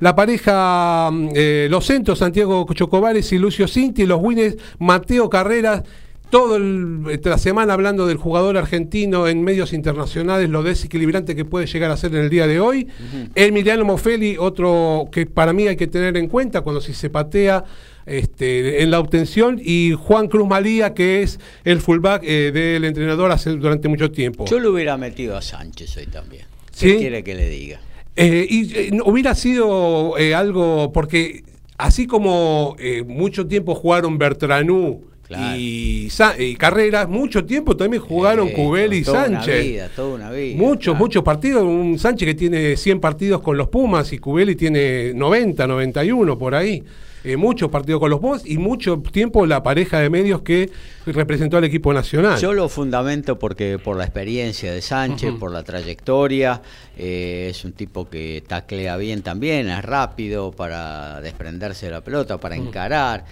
La 0.00 0.14
pareja 0.14 1.08
mm, 1.10 1.28
eh, 1.34 1.68
Los 1.70 1.86
Centros, 1.86 2.18
Santiago 2.18 2.66
Chocobales 2.74 3.32
y 3.32 3.38
Lucio 3.38 3.66
Cinti. 3.66 4.04
Los 4.04 4.20
Wines, 4.20 4.58
Mateo 4.80 5.30
Carreras. 5.30 5.82
Toda 6.28 6.58
la 6.58 7.38
semana 7.38 7.72
hablando 7.72 8.06
del 8.06 8.18
jugador 8.18 8.58
argentino 8.58 9.28
en 9.28 9.42
medios 9.42 9.72
internacionales, 9.72 10.50
lo 10.50 10.62
desequilibrante 10.62 11.34
que 11.34 11.46
puede 11.46 11.64
llegar 11.64 11.90
a 11.90 11.96
ser 11.96 12.14
en 12.14 12.24
el 12.24 12.28
día 12.28 12.46
de 12.46 12.60
hoy. 12.60 12.86
Emiliano 13.34 13.86
Mofeli, 13.86 14.36
otro 14.38 15.08
que 15.10 15.24
para 15.24 15.54
mí 15.54 15.66
hay 15.68 15.76
que 15.76 15.86
tener 15.86 16.18
en 16.18 16.28
cuenta 16.28 16.60
cuando 16.60 16.82
si 16.82 16.92
se 16.92 17.08
patea 17.08 17.64
este, 18.08 18.82
en 18.82 18.90
la 18.90 19.00
obtención 19.00 19.60
y 19.62 19.92
Juan 19.92 20.28
Cruz 20.28 20.48
Malía, 20.48 20.94
que 20.94 21.22
es 21.22 21.38
el 21.64 21.80
fullback 21.80 22.22
eh, 22.24 22.50
del 22.52 22.84
entrenador 22.84 23.30
hace, 23.30 23.50
durante 23.50 23.88
mucho 23.88 24.10
tiempo. 24.10 24.46
Yo 24.46 24.58
lo 24.58 24.72
hubiera 24.72 24.96
metido 24.96 25.36
a 25.36 25.42
Sánchez 25.42 25.96
hoy 25.96 26.06
también. 26.06 26.44
¿Qué 26.78 26.96
quiere 26.96 27.24
que 27.24 27.34
le 27.34 27.48
diga? 27.48 27.80
Eh, 28.16 28.46
y 28.48 28.76
eh, 28.76 28.90
hubiera 29.04 29.34
sido 29.34 30.14
algo, 30.34 30.92
porque 30.92 31.44
así 31.76 32.06
como 32.06 32.76
mucho 33.06 33.46
tiempo 33.46 33.74
jugaron 33.74 34.18
Bertranú 34.18 35.08
y, 35.56 36.08
Carreras, 36.56 37.08
mucho 37.08 37.44
tiempo 37.44 37.76
también 37.76 38.02
jugaron 38.02 38.48
Cubel 38.50 38.94
y 38.94 39.04
Sánchez. 39.04 39.90
toda 39.94 40.14
una 40.14 40.30
vida. 40.30 40.56
Muchos, 40.56 40.96
muchos 40.96 41.22
partidos. 41.22 41.62
Un 41.64 41.98
Sánchez 41.98 42.26
que 42.26 42.34
tiene 42.34 42.76
100 42.76 43.00
partidos 43.00 43.42
con 43.42 43.56
los 43.56 43.68
Pumas 43.68 44.12
y 44.12 44.18
Cubeli 44.18 44.56
tiene 44.56 45.12
90, 45.14 45.66
91 45.66 46.38
por 46.38 46.54
ahí. 46.54 46.82
Eh, 47.24 47.36
muchos 47.36 47.70
partidos 47.70 48.00
con 48.00 48.10
los 48.10 48.20
Pumas 48.20 48.42
y 48.46 48.58
mucho 48.58 48.98
tiempo 48.98 49.44
la 49.44 49.62
pareja 49.62 49.98
de 49.98 50.08
medios 50.08 50.42
que 50.42 50.70
representó 51.06 51.56
al 51.56 51.64
equipo 51.64 51.92
nacional. 51.92 52.38
Yo 52.38 52.52
lo 52.52 52.68
fundamento 52.68 53.38
porque 53.38 53.78
por 53.78 53.96
la 53.96 54.04
experiencia 54.04 54.72
de 54.72 54.80
Sánchez, 54.80 55.34
por 55.38 55.50
la 55.50 55.64
trayectoria, 55.64 56.62
eh, 56.96 57.48
es 57.50 57.64
un 57.64 57.72
tipo 57.72 58.08
que 58.08 58.44
taclea 58.46 58.96
bien 58.96 59.22
también, 59.22 59.68
es 59.68 59.84
rápido 59.84 60.52
para 60.52 61.20
desprenderse 61.20 61.86
de 61.86 61.92
la 61.92 62.02
pelota, 62.02 62.38
para 62.38 62.56
encarar. 62.56 63.24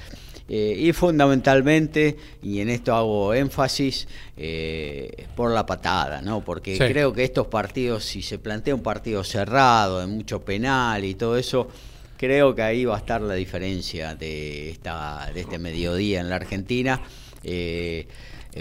Eh, 0.48 0.76
y 0.78 0.92
fundamentalmente, 0.92 2.16
y 2.42 2.60
en 2.60 2.70
esto 2.70 2.94
hago 2.94 3.34
énfasis, 3.34 4.06
por 5.34 5.50
la 5.52 5.64
patada, 5.64 6.22
¿no? 6.22 6.40
Porque 6.44 6.76
creo 6.76 7.12
que 7.12 7.24
estos 7.24 7.46
partidos, 7.46 8.04
si 8.04 8.22
se 8.22 8.38
plantea 8.38 8.74
un 8.74 8.82
partido 8.82 9.24
cerrado, 9.24 10.00
de 10.00 10.06
mucho 10.06 10.42
penal 10.42 11.04
y 11.04 11.14
todo 11.14 11.36
eso, 11.36 11.68
Creo 12.16 12.54
que 12.54 12.62
ahí 12.62 12.84
va 12.84 12.96
a 12.96 12.98
estar 12.98 13.20
la 13.20 13.34
diferencia 13.34 14.14
de, 14.14 14.70
esta, 14.70 15.30
de 15.34 15.40
este 15.40 15.58
mediodía 15.58 16.20
en 16.20 16.30
la 16.30 16.36
Argentina. 16.36 17.00
Eh, 17.42 18.06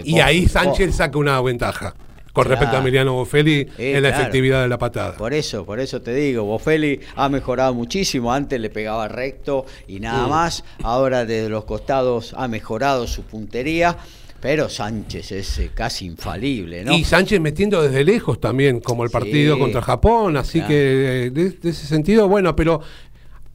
y 0.04 0.20
ahí 0.20 0.46
Sánchez 0.46 0.96
saca 0.96 1.18
una 1.18 1.40
ventaja 1.40 1.94
con 2.36 2.44
respecto 2.44 2.76
a 2.76 2.80
Emiliano 2.80 3.14
Boffelli 3.14 3.66
en 3.78 4.02
la 4.02 4.10
efectividad 4.10 4.60
de 4.60 4.68
la 4.68 4.76
patada. 4.76 5.16
Por 5.16 5.32
eso, 5.32 5.64
por 5.64 5.80
eso 5.80 6.02
te 6.02 6.14
digo, 6.14 6.44
Boffelli 6.44 7.00
ha 7.14 7.30
mejorado 7.30 7.72
muchísimo, 7.72 8.30
antes 8.30 8.60
le 8.60 8.68
pegaba 8.68 9.08
recto 9.08 9.64
y 9.88 10.00
nada 10.00 10.26
más, 10.26 10.62
ahora 10.82 11.24
desde 11.24 11.48
los 11.48 11.64
costados 11.64 12.34
ha 12.36 12.46
mejorado 12.46 13.06
su 13.06 13.22
puntería. 13.22 13.96
Pero 14.38 14.68
Sánchez 14.68 15.32
es 15.32 15.58
eh, 15.58 15.70
casi 15.74 16.04
infalible, 16.04 16.84
¿no? 16.84 16.92
Y 16.92 17.04
Sánchez 17.04 17.40
metiendo 17.40 17.82
desde 17.82 18.04
lejos 18.04 18.38
también, 18.38 18.80
como 18.80 19.02
el 19.02 19.10
partido 19.10 19.58
contra 19.58 19.80
Japón, 19.80 20.36
así 20.36 20.60
que 20.60 21.26
eh, 21.26 21.30
de, 21.30 21.56
ese 21.70 21.86
sentido, 21.86 22.28
bueno, 22.28 22.54
pero 22.54 22.82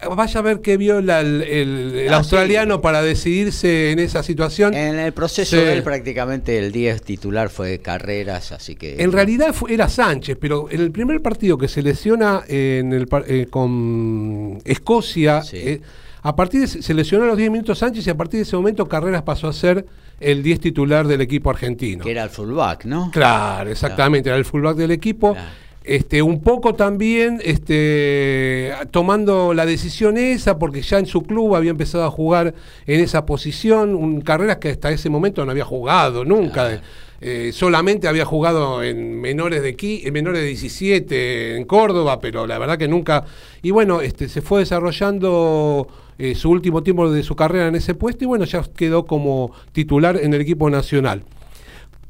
Vaya 0.10 0.40
a 0.40 0.44
ver 0.44 0.62
qué 0.62 0.78
vio 0.78 1.00
el, 1.00 1.10
ah, 1.10 2.16
australiano 2.16 2.82
para 2.82 3.02
decidirse 3.02 3.92
en 3.92 4.00
esa 4.00 4.24
situación. 4.24 4.74
En 4.74 4.98
el 4.98 5.14
proceso 5.14 5.56
de 5.56 5.74
él 5.74 5.84
prácticamente 5.84 6.58
el 6.58 6.72
10 6.72 7.02
titular 7.04 7.50
fue 7.50 7.80
Carreras, 7.80 8.52
así 8.52 8.76
que... 8.76 9.02
En 9.02 9.12
realidad 9.12 9.54
era 9.70 9.90
Sánchez, 9.90 10.38
pero 10.40 10.70
en 10.72 10.82
el 10.82 10.92
primer 10.92 11.22
partido 11.22 11.58
que 11.58 11.68
se 11.68 11.82
lesiona 11.82 12.44
en 12.48 12.94
el, 12.94 13.08
eh, 13.28 13.48
con 13.50 14.60
Escocia, 14.66 15.44
eh, 15.54 15.82
a 16.24 16.36
partir 16.36 16.62
de, 16.62 16.68
se 16.68 16.94
lesionó 16.94 17.26
a 17.26 17.28
los 17.28 17.38
10 17.38 17.52
minutos 17.52 17.80
Sánchez 17.80 18.08
y 18.08 18.10
a 18.10 18.18
partir 18.18 18.40
de 18.40 18.44
ese 18.44 18.56
momento 18.56 18.88
Carreras 18.88 19.24
pasó 19.24 19.48
a 19.48 19.54
ser 19.54 19.86
el 20.20 20.44
10 20.44 20.60
titular 20.60 21.08
del 21.08 21.22
equipo 21.22 21.50
argentino. 21.50 22.04
Que 22.04 22.12
era 22.12 22.24
el 22.24 22.30
fullback, 22.30 22.86
¿no? 22.86 23.10
Claro, 23.12 23.70
exactamente, 23.72 24.30
era 24.30 24.38
el 24.38 24.46
fullback 24.46 24.78
del 24.78 24.92
equipo. 24.92 25.36
Este, 25.84 26.22
un 26.22 26.42
poco 26.42 26.76
también 26.76 27.42
este, 27.44 28.72
tomando 28.92 29.56
la 29.56 29.66
decisión 29.66 30.16
esa, 30.18 30.60
porque 30.60 30.84
ya 30.84 31.00
en 31.00 31.08
su 31.08 31.24
club 31.24 31.56
había 31.56 31.72
empezado 31.72 32.04
a 32.06 32.12
jugar 32.12 32.54
en 32.86 33.00
esa 33.00 33.26
posición, 33.26 33.96
un, 33.96 34.22
carreras 34.22 34.58
que 34.58 34.70
hasta 34.70 34.92
ese 34.92 35.10
momento 35.10 35.44
no 35.44 35.52
había 35.52 35.66
jugado 35.66 36.24
nunca. 36.24 36.82
Eh, 37.24 37.52
solamente 37.54 38.08
había 38.08 38.26
jugado 38.26 38.84
en 38.84 39.22
menores 39.22 39.62
de 39.62 39.76
en 39.80 40.14
menores 40.14 40.42
de 40.42 40.48
17 40.48 41.58
en 41.58 41.66
Córdoba, 41.66 42.20
pero 42.20 42.46
la 42.46 42.60
verdad 42.60 42.78
que 42.78 42.88
nunca. 42.88 43.26
Y 43.64 43.72
bueno, 43.72 44.02
este, 44.02 44.30
se 44.30 44.42
fue 44.42 44.60
desarrollando 44.60 45.88
eh, 46.20 46.36
su 46.36 46.52
último 46.52 46.84
tiempo 46.84 47.12
de 47.12 47.24
su 47.24 47.36
carrera 47.36 47.68
en 47.68 47.76
ese 47.76 47.96
puesto 47.96 48.24
y 48.24 48.28
bueno, 48.28 48.46
ya 48.46 48.64
quedó 48.76 49.06
como 49.06 49.52
titular 49.72 50.18
en 50.18 50.34
el 50.36 50.42
equipo 50.42 50.70
nacional. 50.70 51.24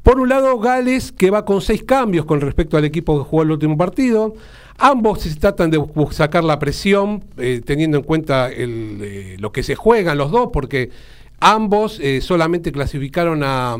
Por 0.02 0.18
un 0.18 0.28
lado, 0.28 0.58
Gales, 0.58 1.12
que 1.12 1.30
va 1.30 1.44
con 1.44 1.60
seis 1.60 1.84
cambios 1.84 2.24
con 2.24 2.40
respecto 2.40 2.76
al 2.76 2.84
equipo 2.84 3.18
que 3.18 3.28
jugó 3.28 3.42
el 3.42 3.52
último 3.52 3.76
partido. 3.76 4.34
Ambos 4.78 5.20
se 5.20 5.34
tratan 5.36 5.70
de 5.70 5.80
sacar 6.10 6.42
la 6.42 6.58
presión, 6.58 7.24
eh, 7.36 7.60
teniendo 7.64 7.98
en 7.98 8.02
cuenta 8.02 8.48
eh, 8.50 9.36
lo 9.38 9.52
que 9.52 9.62
se 9.62 9.76
juegan 9.76 10.18
los 10.18 10.32
dos, 10.32 10.50
porque 10.52 10.90
ambos 11.38 12.00
eh, 12.00 12.20
solamente 12.20 12.72
clasificaron 12.72 13.42
a, 13.44 13.78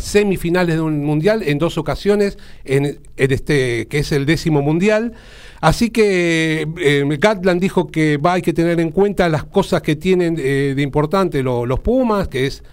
semifinales 0.00 0.76
de 0.76 0.80
un 0.80 1.04
mundial 1.04 1.42
en 1.42 1.58
dos 1.58 1.76
ocasiones, 1.76 2.38
en, 2.64 2.98
este 3.18 3.86
que 3.86 3.98
es 3.98 4.10
el 4.10 4.24
décimo 4.24 4.62
mundial. 4.62 5.12
Así 5.60 5.90
que 5.90 6.66
Gatland 7.20 7.60
dijo 7.60 7.88
que 7.88 8.16
va 8.16 8.32
hay 8.32 8.42
que 8.42 8.54
tener 8.54 8.80
en 8.80 8.90
cuenta 8.90 9.28
las 9.28 9.44
cosas 9.44 9.82
que 9.82 9.94
tienen 9.94 10.36
de 10.36 10.80
importante 10.80 11.42
los 11.42 11.80
Pumas, 11.80 12.28
que 12.28 12.46
es 12.46 12.64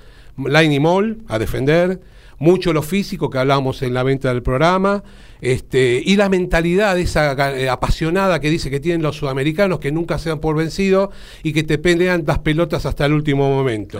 line 0.47 0.75
y 0.75 0.79
mall 0.79 1.19
a 1.27 1.39
defender, 1.39 1.99
mucho 2.37 2.73
lo 2.73 2.81
físico 2.81 3.29
que 3.29 3.37
hablábamos 3.37 3.81
en 3.81 3.93
la 3.93 4.03
venta 4.03 4.29
del 4.29 4.41
programa, 4.41 5.03
este, 5.41 6.01
y 6.03 6.15
la 6.15 6.29
mentalidad 6.29 6.97
esa 6.97 7.33
eh, 7.57 7.69
apasionada 7.69 8.39
que 8.39 8.49
dice 8.49 8.69
que 8.69 8.79
tienen 8.79 9.01
los 9.01 9.17
sudamericanos 9.17 9.79
que 9.79 9.91
nunca 9.91 10.17
se 10.17 10.29
dan 10.29 10.39
por 10.39 10.55
vencido 10.55 11.11
y 11.43 11.53
que 11.53 11.63
te 11.63 11.77
pelean 11.77 12.23
las 12.25 12.39
pelotas 12.39 12.85
hasta 12.85 13.05
el 13.05 13.13
último 13.13 13.49
momento. 13.49 13.99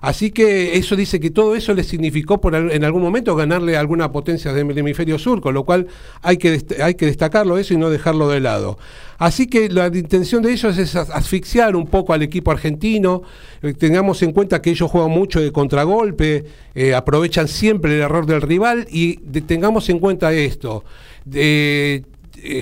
Así 0.00 0.30
que 0.30 0.78
eso 0.78 0.96
dice 0.96 1.20
que 1.20 1.30
todo 1.30 1.54
eso 1.54 1.74
le 1.74 1.84
significó 1.84 2.40
por, 2.40 2.54
en 2.54 2.84
algún 2.84 3.02
momento 3.02 3.36
ganarle 3.36 3.76
alguna 3.76 4.10
potencia 4.10 4.52
del 4.52 4.76
hemisferio 4.76 5.18
sur, 5.18 5.40
con 5.40 5.54
lo 5.54 5.64
cual 5.64 5.88
hay 6.22 6.38
que, 6.38 6.64
hay 6.82 6.94
que 6.94 7.06
destacarlo 7.06 7.58
eso 7.58 7.74
y 7.74 7.76
no 7.76 7.90
dejarlo 7.90 8.28
de 8.28 8.40
lado. 8.40 8.78
Así 9.18 9.46
que 9.46 9.68
la 9.68 9.88
intención 9.88 10.42
de 10.42 10.52
ellos 10.52 10.78
es 10.78 10.96
asfixiar 10.96 11.76
un 11.76 11.86
poco 11.86 12.14
al 12.14 12.22
equipo 12.22 12.50
argentino. 12.50 13.22
Eh, 13.60 13.74
tengamos 13.74 14.22
en 14.22 14.32
cuenta 14.32 14.62
que 14.62 14.70
ellos 14.70 14.90
juegan 14.90 15.10
mucho 15.10 15.40
de 15.40 15.52
contragolpe, 15.52 16.46
eh, 16.74 16.94
aprovechan 16.94 17.46
siempre 17.46 17.96
el 17.96 18.00
error 18.00 18.24
del 18.24 18.40
rival 18.40 18.86
y 18.90 19.16
tengamos 19.42 19.90
en 19.90 19.98
cuenta 19.98 20.32
esto. 20.32 20.84
Eh, 21.34 22.02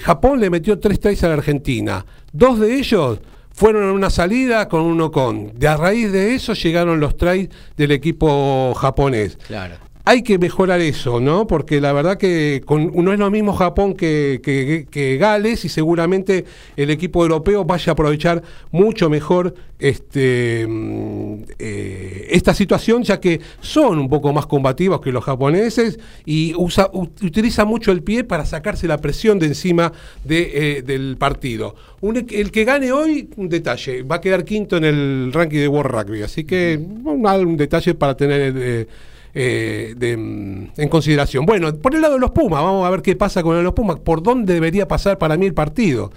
Japón 0.03 0.41
le 0.41 0.51
metió 0.51 0.81
tres 0.81 0.99
tries 0.99 1.23
a 1.23 1.29
la 1.29 1.35
Argentina. 1.35 2.05
Dos 2.33 2.59
de 2.59 2.75
ellos 2.75 3.21
fueron 3.59 3.89
a 3.89 3.93
una 3.93 4.09
salida 4.09 4.69
con 4.69 4.83
uno 4.83 5.11
con. 5.11 5.59
De 5.59 5.67
a 5.67 5.77
raíz 5.77 6.13
de 6.13 6.37
eso 6.37 6.55
llegaron 6.55 7.01
los 7.01 7.17
tries 7.17 7.49
del 7.77 7.91
equipo 7.91 8.73
japonés. 8.75 9.37
Claro. 9.49 9.75
Hay 10.09 10.23
que 10.23 10.39
mejorar 10.39 10.81
eso, 10.81 11.21
¿no? 11.21 11.47
Porque 11.47 11.83
la 11.83 11.93
verdad 11.93 12.17
que 12.17 12.63
con, 12.65 12.93
no 12.95 13.13
es 13.13 13.19
lo 13.19 13.31
mismo 13.31 13.53
Japón 13.53 13.93
que, 13.93 14.41
que, 14.43 15.17
Gales 15.19 15.67
y 15.67 15.69
seguramente 15.69 16.47
el 16.79 16.89
equipo 16.89 17.21
europeo 17.23 17.67
vaya 17.67 17.91
a 17.91 17.93
aprovechar 17.93 18.43
mucho 18.71 19.11
mejor 19.11 19.55
este, 19.79 20.67
mm, 20.67 21.35
eh, 21.59 22.27
esta 22.31 22.55
situación, 22.55 23.03
ya 23.03 23.21
que 23.21 23.39
son 23.61 23.99
un 23.99 24.09
poco 24.09 24.33
más 24.33 24.47
combativos 24.47 25.03
que 25.03 25.13
los 25.13 25.23
japoneses 25.23 25.99
y 26.25 26.55
usa, 26.57 26.89
utiliza 26.95 27.67
mucho 27.67 27.93
el 27.93 28.03
pie 28.03 28.25
para 28.25 28.47
sacarse 28.47 28.89
la 28.89 28.97
presión 28.97 29.39
de 29.39 29.49
encima 29.49 29.93
de, 30.25 30.79
eh, 30.79 30.83
del 30.83 31.19
partido. 31.19 31.75
el 32.01 32.51
que 32.51 32.65
gane 32.65 32.93
hoy, 32.93 33.29
un 33.37 33.51
detalle, 33.51 34.05
va 34.05 34.17
a 34.17 34.21
quedar 34.23 34.47
quinto 34.47 34.79
en 34.79 34.85
el 34.85 35.31
ranking 35.35 35.59
de 35.59 35.69
World 35.69 35.93
Rugby, 35.93 36.23
así 36.23 36.45
que 36.45 36.81
un, 37.05 37.57
detalle 37.59 37.95
para 37.95 38.17
tener... 38.17 38.55
Eh, 38.57 38.87
eh, 39.35 39.95
mm, 40.17 40.81
en 40.81 40.89
consideración. 40.89 41.47
Bueno, 41.47 41.75
por 41.77 41.95
el 41.95 42.01
lado 42.01 42.15
de 42.15 42.21
los 42.21 42.31
Pumas, 42.31 42.63
vamos 42.63 42.87
a 42.87 42.91
ver 42.91 43.03
qué 43.03 43.17
pasa 43.17 43.43
con 43.43 43.63
los 43.63 43.73
Pumas, 43.75 43.99
por 43.99 44.23
dónde 44.23 44.55
debería 44.55 44.89
pasar 44.89 45.19
para 45.19 45.37
mí 45.37 45.47
el 45.47 45.55
partido. 45.55 46.13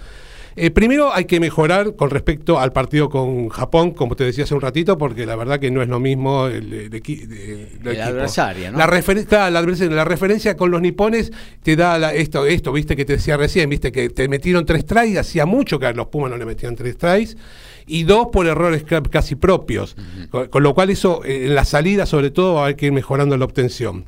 Eh, 0.56 0.70
primero 0.70 1.12
hay 1.12 1.24
que 1.24 1.40
mejorar 1.40 1.96
con 1.96 2.10
respecto 2.10 2.58
al 2.58 2.72
partido 2.72 3.08
con 3.08 3.48
Japón, 3.48 3.92
como 3.92 4.16
te 4.16 4.24
decía 4.24 4.44
hace 4.44 4.54
un 4.54 4.60
ratito, 4.60 4.98
porque 4.98 5.26
la 5.26 5.36
verdad 5.36 5.58
que 5.58 5.70
no 5.70 5.82
es 5.82 5.88
lo 5.88 6.00
mismo 6.00 6.46
el, 6.46 6.90
adversario. 8.00 8.72
La, 8.72 8.86
referencia, 8.86 9.50
la, 9.50 10.04
referencia 10.04 10.56
con 10.56 10.70
los 10.70 10.80
nipones 10.80 11.32
te 11.62 11.76
da 11.76 12.12
esto, 12.12 12.46
esto, 12.46 12.72
viste 12.72 12.96
que 12.96 13.04
te 13.04 13.14
decía 13.14 13.36
recién, 13.36 13.70
viste 13.70 13.92
que 13.92 14.10
te 14.10 14.28
metieron 14.28 14.66
tres 14.66 14.84
tries, 14.84 15.16
hacía 15.18 15.46
mucho 15.46 15.78
que 15.78 15.86
a 15.86 15.92
los 15.92 16.08
Pumas 16.08 16.30
no 16.30 16.36
le 16.36 16.44
metían 16.44 16.76
tres 16.76 16.98
tries 16.98 17.36
y 17.86 18.04
dos 18.04 18.28
por 18.32 18.46
errores 18.46 18.84
casi 19.10 19.34
propios. 19.34 19.96
con, 20.30 20.62
lo 20.62 20.74
cual 20.74 20.90
eso, 20.90 21.24
eh, 21.24 21.46
en 21.46 21.54
la 21.54 21.64
salida 21.64 22.06
sobre 22.06 22.30
todo, 22.30 22.62
hay 22.64 22.74
que 22.74 22.86
ir 22.86 22.92
mejorando 22.92 23.36
la 23.36 23.44
obtención. 23.44 24.04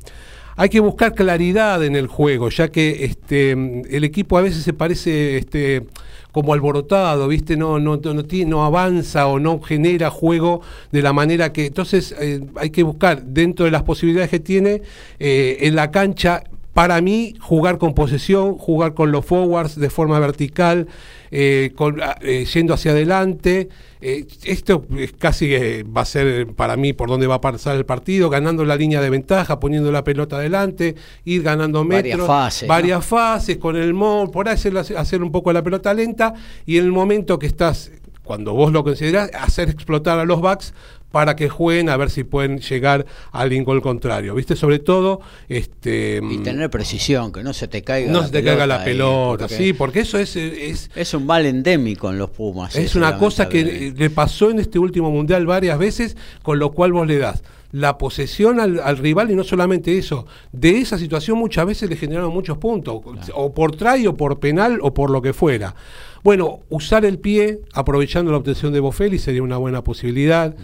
Hay 0.57 0.69
que 0.69 0.79
buscar 0.79 1.13
claridad 1.13 1.83
en 1.83 1.95
el 1.95 2.07
juego, 2.07 2.49
ya 2.49 2.69
que 2.69 3.03
este, 3.03 3.51
el 3.51 4.03
equipo 4.05 4.37
a 4.37 4.41
veces 4.41 4.63
se 4.63 4.71
parece 4.71 5.37
este, 5.37 5.85
como 6.31 6.53
alborotado, 6.53 7.27
¿viste? 7.27 7.57
No, 7.57 7.79
no, 7.79 7.97
no, 7.97 8.13
no, 8.13 8.65
avanza 8.65 9.27
o 9.27 9.39
no 9.39 9.61
genera 9.61 10.09
juego 10.09 10.61
de 10.91 11.01
la 11.01 11.11
manera 11.11 11.51
que. 11.51 11.65
Entonces 11.65 12.15
eh, 12.19 12.41
hay 12.55 12.69
que 12.69 12.83
buscar, 12.83 13.23
dentro 13.23 13.65
de 13.65 13.71
las 13.71 13.83
posibilidades 13.83 14.29
que 14.29 14.39
tiene, 14.39 14.81
eh, 15.19 15.57
en 15.61 15.75
la 15.75 15.91
cancha, 15.91 16.43
para 16.75 16.99
mí, 16.99 17.35
jugar 17.39 17.77
con 17.77 17.93
posesión, 17.93 18.57
jugar 18.57 18.93
con 18.95 19.09
los 19.09 19.25
forwards 19.25 19.79
de 19.79 19.89
forma 19.89 20.19
vertical, 20.19 20.87
eh, 21.31 21.73
ah, 22.03 22.17
eh, 22.19 22.43
yendo 22.53 22.73
hacia 22.73 22.91
adelante. 22.91 23.69
Eh, 24.01 24.27
esto 24.43 24.85
es 24.97 25.13
casi 25.13 25.53
va 25.83 26.01
a 26.01 26.05
ser 26.05 26.47
para 26.47 26.75
mí 26.75 26.91
por 26.91 27.07
dónde 27.07 27.27
va 27.27 27.35
a 27.35 27.41
pasar 27.41 27.77
el 27.77 27.85
partido, 27.85 28.29
ganando 28.29 28.65
la 28.65 28.75
línea 28.75 28.99
de 28.99 29.09
ventaja, 29.09 29.57
poniendo 29.57 29.89
la 29.89 30.03
pelota 30.03 30.35
adelante, 30.35 30.95
ir 31.23 31.43
ganando 31.43 31.85
metros, 31.85 32.27
varias 32.67 33.05
fases, 33.05 33.55
con 33.55 33.77
el 33.77 33.93
mod, 33.93 34.31
por 34.31 34.49
ahí 34.49 34.55
hacer, 34.55 34.77
hacer 34.77 35.23
un 35.23 35.31
poco 35.31 35.53
la 35.53 35.63
pelota 35.63 35.93
lenta 35.93 36.33
y 36.65 36.77
en 36.77 36.83
el 36.83 36.91
momento 36.91 37.39
que 37.39 37.47
estás 37.47 37.89
cuando 38.25 38.53
vos 38.53 38.73
lo 38.73 38.83
considerás, 38.83 39.29
hacer 39.33 39.69
explotar 39.69 40.19
a 40.19 40.25
los 40.25 40.41
backs 40.41 40.73
para 41.15 41.37
que 41.37 41.47
jueguen 41.47 41.87
a 41.87 41.95
ver 41.95 42.09
si 42.09 42.25
pueden 42.25 42.59
llegar 42.59 43.05
al 43.31 43.63
gol 43.63 43.81
contrario. 43.81 44.35
¿Viste? 44.35 44.57
Sobre 44.57 44.79
todo. 44.79 45.21
Este, 45.47 46.19
y 46.29 46.39
tener 46.39 46.69
precisión, 46.69 47.31
que 47.31 47.41
no 47.41 47.53
se 47.53 47.69
te 47.69 47.83
caiga 47.83 48.11
no 48.11 48.21
se 48.23 48.33
te 48.33 48.43
caiga 48.43 48.67
la 48.67 48.83
pelota, 48.83 49.47
sí, 49.47 49.71
porque 49.71 50.01
eso 50.01 50.19
es, 50.19 50.35
es. 50.35 50.91
Es 50.93 51.13
un 51.13 51.25
mal 51.25 51.45
endémico 51.45 52.09
en 52.09 52.17
los 52.17 52.31
Pumas. 52.31 52.75
Es 52.75 52.95
una 52.95 53.17
cosa 53.17 53.47
que 53.47 53.93
le 53.95 54.09
pasó 54.09 54.49
en 54.51 54.59
este 54.59 54.77
último 54.77 55.09
mundial 55.09 55.45
varias 55.45 55.79
veces, 55.79 56.17
con 56.43 56.59
lo 56.59 56.73
cual 56.73 56.91
vos 56.91 57.07
le 57.07 57.17
das 57.17 57.41
la 57.71 57.97
posesión 57.97 58.59
al, 58.59 58.97
rival 58.97 59.31
y 59.31 59.35
no 59.35 59.43
solamente 59.43 59.97
eso, 59.97 60.25
de 60.51 60.77
esa 60.79 60.97
situación 60.97 61.37
muchas 61.37 61.65
veces 61.65 61.89
le 61.89 61.97
generaron 61.97 62.33
muchos 62.33 62.57
puntos, 62.57 63.01
o 63.33 63.53
por 63.53 63.75
try 63.75 64.05
o 64.07 64.15
por 64.15 64.39
penal 64.39 64.79
o 64.81 64.93
por 64.93 65.09
lo 65.09 65.21
que 65.21 65.33
fuera. 65.33 65.75
Bueno, 66.23 66.61
usar 66.69 67.05
el 67.05 67.19
pie 67.19 67.59
aprovechando 67.73 68.31
la 68.31 68.37
obtención 68.37 68.73
de 68.73 68.79
Bofelli 68.79 69.19
sería 69.19 69.43
una 69.43 69.57
buena 69.57 69.83
posibilidad. 69.83 70.55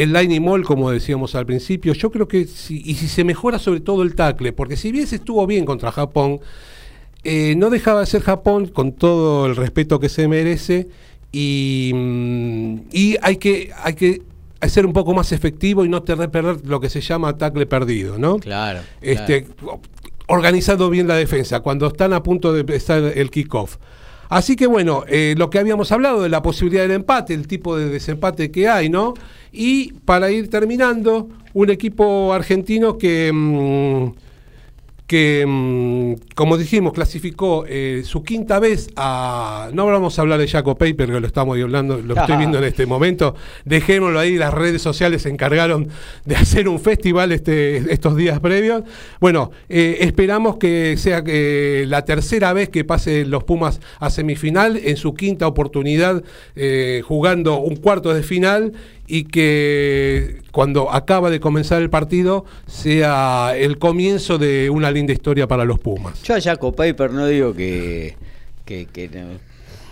El 0.00 0.14
line 0.14 0.36
y 0.36 0.40
mall, 0.40 0.64
como 0.64 0.90
decíamos 0.90 1.34
al 1.34 1.44
principio, 1.44 1.92
yo 1.92 2.10
creo 2.10 2.26
que 2.26 2.46
si, 2.46 2.80
y 2.86 2.94
si 2.94 3.06
se 3.06 3.22
mejora 3.22 3.58
sobre 3.58 3.80
todo 3.80 4.02
el 4.02 4.14
tackle, 4.14 4.54
porque 4.54 4.78
si 4.78 4.92
bien 4.92 5.06
se 5.06 5.16
estuvo 5.16 5.46
bien 5.46 5.66
contra 5.66 5.92
Japón, 5.92 6.40
eh, 7.22 7.54
no 7.58 7.68
dejaba 7.68 8.00
de 8.00 8.06
ser 8.06 8.22
Japón 8.22 8.68
con 8.68 8.92
todo 8.92 9.44
el 9.44 9.56
respeto 9.56 10.00
que 10.00 10.08
se 10.08 10.26
merece 10.26 10.88
y, 11.32 11.92
mm, 11.94 12.78
y 12.90 13.16
hay 13.20 13.36
que, 13.36 13.72
hay 13.76 13.92
que 13.92 14.22
ser 14.66 14.86
un 14.86 14.94
poco 14.94 15.12
más 15.12 15.32
efectivo 15.32 15.84
y 15.84 15.90
no 15.90 16.02
tener 16.02 16.30
perder 16.30 16.64
lo 16.64 16.80
que 16.80 16.88
se 16.88 17.02
llama 17.02 17.36
tackle 17.36 17.66
perdido, 17.66 18.16
¿no? 18.16 18.38
Claro. 18.38 18.80
Este, 19.02 19.48
Organizando 20.28 20.88
bien 20.88 21.08
la 21.08 21.16
defensa, 21.16 21.60
cuando 21.60 21.88
están 21.88 22.14
a 22.14 22.22
punto 22.22 22.54
de 22.54 22.60
empezar 22.60 23.02
el 23.02 23.30
kickoff. 23.30 23.76
Así 24.30 24.54
que 24.54 24.68
bueno, 24.68 25.02
eh, 25.08 25.34
lo 25.36 25.50
que 25.50 25.58
habíamos 25.58 25.90
hablado 25.90 26.22
de 26.22 26.28
la 26.28 26.40
posibilidad 26.40 26.82
del 26.82 26.92
empate, 26.92 27.34
el 27.34 27.48
tipo 27.48 27.76
de 27.76 27.88
desempate 27.88 28.52
que 28.52 28.68
hay, 28.68 28.88
¿no? 28.88 29.14
Y 29.52 29.92
para 30.04 30.30
ir 30.30 30.48
terminando, 30.48 31.28
un 31.52 31.70
equipo 31.70 32.32
argentino 32.32 32.96
que... 32.96 33.30
Mm, 33.32 34.29
que, 35.10 35.44
mm, 35.44 36.34
como 36.36 36.56
dijimos, 36.56 36.92
clasificó 36.92 37.64
eh, 37.66 38.02
su 38.04 38.22
quinta 38.22 38.60
vez 38.60 38.90
a. 38.94 39.68
No 39.72 39.86
vamos 39.86 40.16
a 40.16 40.22
hablar 40.22 40.38
de 40.38 40.46
Jaco 40.46 40.76
Paper, 40.76 41.10
que 41.10 41.18
lo 41.18 41.26
estamos 41.26 41.58
hablando, 41.60 41.98
lo 42.00 42.14
estoy 42.14 42.36
viendo 42.36 42.58
en 42.58 42.64
este 42.64 42.86
momento. 42.86 43.34
Dejémoslo 43.64 44.20
ahí, 44.20 44.36
las 44.36 44.54
redes 44.54 44.82
sociales 44.82 45.22
se 45.22 45.28
encargaron 45.28 45.88
de 46.24 46.36
hacer 46.36 46.68
un 46.68 46.78
festival 46.78 47.32
este, 47.32 47.92
estos 47.92 48.14
días 48.14 48.38
previos. 48.38 48.84
Bueno, 49.20 49.50
eh, 49.68 49.96
esperamos 50.02 50.58
que 50.58 50.96
sea 50.96 51.24
que 51.24 51.86
la 51.88 52.04
tercera 52.04 52.52
vez 52.52 52.68
que 52.68 52.84
pase 52.84 53.24
los 53.24 53.42
Pumas 53.42 53.80
a 53.98 54.10
semifinal, 54.10 54.76
en 54.76 54.96
su 54.96 55.14
quinta 55.14 55.48
oportunidad, 55.48 56.22
eh, 56.54 57.02
jugando 57.04 57.58
un 57.58 57.74
cuarto 57.74 58.14
de 58.14 58.22
final 58.22 58.74
y 59.10 59.24
que 59.24 60.36
cuando 60.52 60.92
acaba 60.92 61.30
de 61.30 61.40
comenzar 61.40 61.82
el 61.82 61.90
partido 61.90 62.44
sea 62.68 63.54
el 63.56 63.76
comienzo 63.78 64.38
de 64.38 64.70
una 64.70 64.92
linda 64.92 65.12
historia 65.12 65.48
para 65.48 65.64
los 65.64 65.80
Pumas. 65.80 66.22
Yo 66.22 66.36
a 66.36 66.40
Jaco 66.40 66.72
Paper 66.72 67.10
no 67.10 67.26
digo 67.26 67.52
que, 67.52 68.14
que, 68.64 68.86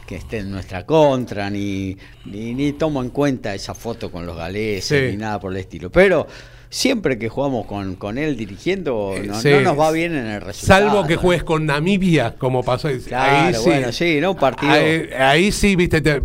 esté 0.09 0.39
en 0.39 0.53
nuestra 0.53 0.87
contra, 0.87 1.51
ni, 1.51 1.97
ni, 2.27 2.73
tomo 2.75 3.03
en 3.03 3.11
cuenta 3.11 3.57
esa 3.57 3.75
foto 3.75 4.13
con 4.13 4.25
los 4.25 4.37
galeses, 4.37 5.11
ni 5.11 5.17
nada 5.17 5.41
por 5.41 5.51
el 5.51 5.59
estilo, 5.59 5.91
pero 5.91 6.29
siempre 6.71 7.19
que 7.19 7.29
jugamos 7.29 7.67
con, 7.67 7.97
con 7.97 8.19
él 8.19 8.37
dirigiendo, 8.37 9.17
no, 9.25 9.61
nos 9.63 9.79
va 9.79 9.91
bien 9.91 10.15
en 10.15 10.27
el 10.27 10.41
resultado. 10.41 10.91
Salvo 10.91 11.09
que 11.09 11.17
juegues 11.17 11.43
con 11.43 11.67
Namibia, 11.67 12.37
como 12.37 12.63
pasó. 12.63 12.87
ahí 12.87 13.53
bueno, 13.65 13.91
sí, 13.91 14.21
¿no? 14.21 14.31
Un 14.31 14.37
partido. 14.37 14.73
Ahí, 15.19 15.51
sí, 15.51 15.75
viste, 15.75 16.23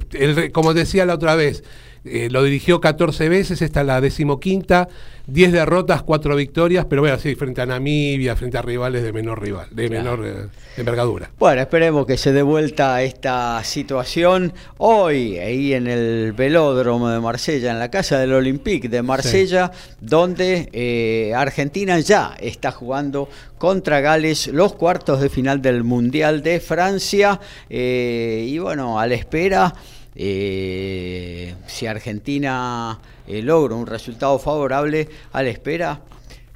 como 0.52 0.76
decía 0.76 1.08
la 1.08 1.16
otra 1.16 1.34
vez, 1.34 1.64
eh, 2.06 2.28
lo 2.30 2.44
dirigió 2.44 2.82
14 2.82 3.30
veces, 3.30 3.62
esta 3.62 3.80
es 3.80 3.88
la 3.88 4.02
decimoquinta, 4.02 4.90
10 5.28 5.54
derrotas, 5.54 6.04
4 6.04 6.36
victorias, 6.36 6.86
pero 6.90 7.02
bueno, 7.02 7.18
sí, 7.18 7.34
frente 7.36 7.62
a 7.62 7.66
Namibia, 7.66 8.36
frente 8.36 8.58
a 8.58 8.62
rivales 8.62 9.04
de 9.04 9.14
menor 9.14 9.42
rival, 9.42 9.68
de 9.72 9.90
menor 9.90 10.26
eh, 10.26 10.48
envergadura. 10.76 11.32
Bueno, 11.40 11.62
esperemos 11.62 12.06
que 12.06 12.18
se 12.18 12.34
dé 12.34 12.42
vuelta 12.42 13.02
esta 13.02 13.64
situación. 13.64 14.52
Hoy, 14.80 15.38
ahí 15.38 15.74
en 15.74 15.88
el 15.88 16.34
velódromo 16.34 17.08
de 17.08 17.22
Marsella, 17.22 17.72
en 17.72 17.80
la 17.80 17.90
casa 17.90 18.20
del 18.20 18.34
Olympique 18.34 18.90
de 18.90 19.02
Marsella, 19.02 19.72
donde 20.02 20.70
eh, 20.74 21.34
Argentina 21.34 21.98
ya 22.02 22.36
está 22.38 22.72
jugando 22.72 23.30
contra 23.58 24.02
Gales 24.02 24.48
los 24.48 24.74
cuartos 24.74 25.22
de 25.22 25.30
final 25.30 25.62
del 25.62 25.86
Mundial 25.86 26.44
de 26.44 26.60
Francia. 26.60 27.40
y 27.70 28.58
bueno, 28.58 29.00
a 29.00 29.08
la 29.08 29.16
espera 29.16 29.74
eh, 30.16 31.56
si 31.66 31.88
Argentina 31.88 33.00
eh, 33.28 33.42
logra 33.42 33.76
un 33.76 33.88
resultado 33.88 34.38
favorable 34.40 35.08
a 35.32 35.44
la 35.44 35.50
espera 35.50 36.02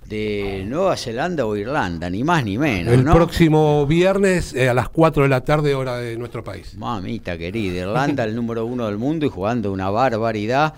de 0.06 0.64
Nueva 0.66 0.96
Zelanda 0.96 1.46
o 1.46 1.56
Irlanda, 1.56 2.10
ni 2.10 2.24
más 2.24 2.44
ni 2.46 2.58
menos. 2.58 2.94
El 2.94 3.04
próximo 3.04 3.86
viernes 3.86 4.54
eh, 4.54 4.70
a 4.70 4.74
las 4.74 4.90
4 4.90 5.24
de 5.24 5.30
la 5.30 5.42
tarde, 5.42 5.76
hora 5.76 5.98
de 5.98 6.18
nuestro 6.18 6.44
país. 6.44 6.76
Mamita 6.78 7.38
querida, 7.38 7.82
Irlanda 7.82 8.24
el 8.24 8.36
número 8.36 8.66
uno 8.66 8.86
del 8.86 8.98
mundo 8.98 9.26
y 9.26 9.30
jugando 9.30 9.72
una 9.72 9.90
barbaridad. 9.90 10.74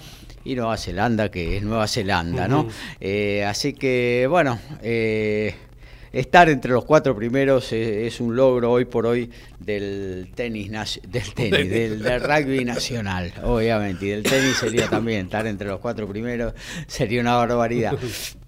Y 0.46 0.56
Nueva 0.56 0.78
Zelanda, 0.78 1.30
que 1.30 1.58
es 1.58 1.64
Nueva 1.64 1.88
Zelanda, 1.88 2.48
¿no? 2.48 2.68
así 3.46 3.74
que, 3.74 4.26
bueno, 4.30 4.58
estar 6.12 6.50
entre 6.50 6.72
los 6.72 6.86
cuatro 6.86 7.16
primeros 7.16 7.72
es, 7.72 8.20
un 8.20 8.36
logro 8.36 8.72
hoy 8.72 8.86
por 8.86 9.06
hoy 9.06 9.30
del 9.60 10.30
tenis, 10.36 10.70
del 11.08 11.34
tenis, 11.36 11.70
del, 11.70 12.22
rugby 12.22 12.66
nacional, 12.66 13.34
obviamente, 13.44 14.06
y 14.06 14.10
del 14.10 14.24
tenis 14.24 14.58
sería 14.58 14.88
también 14.88 15.26
estar 15.26 15.46
entre 15.48 15.68
los 15.68 15.80
cuatro 15.80 16.08
primeros, 16.08 16.54
sería 16.88 17.22
una 17.22 17.36
barbaridad. 17.36 17.98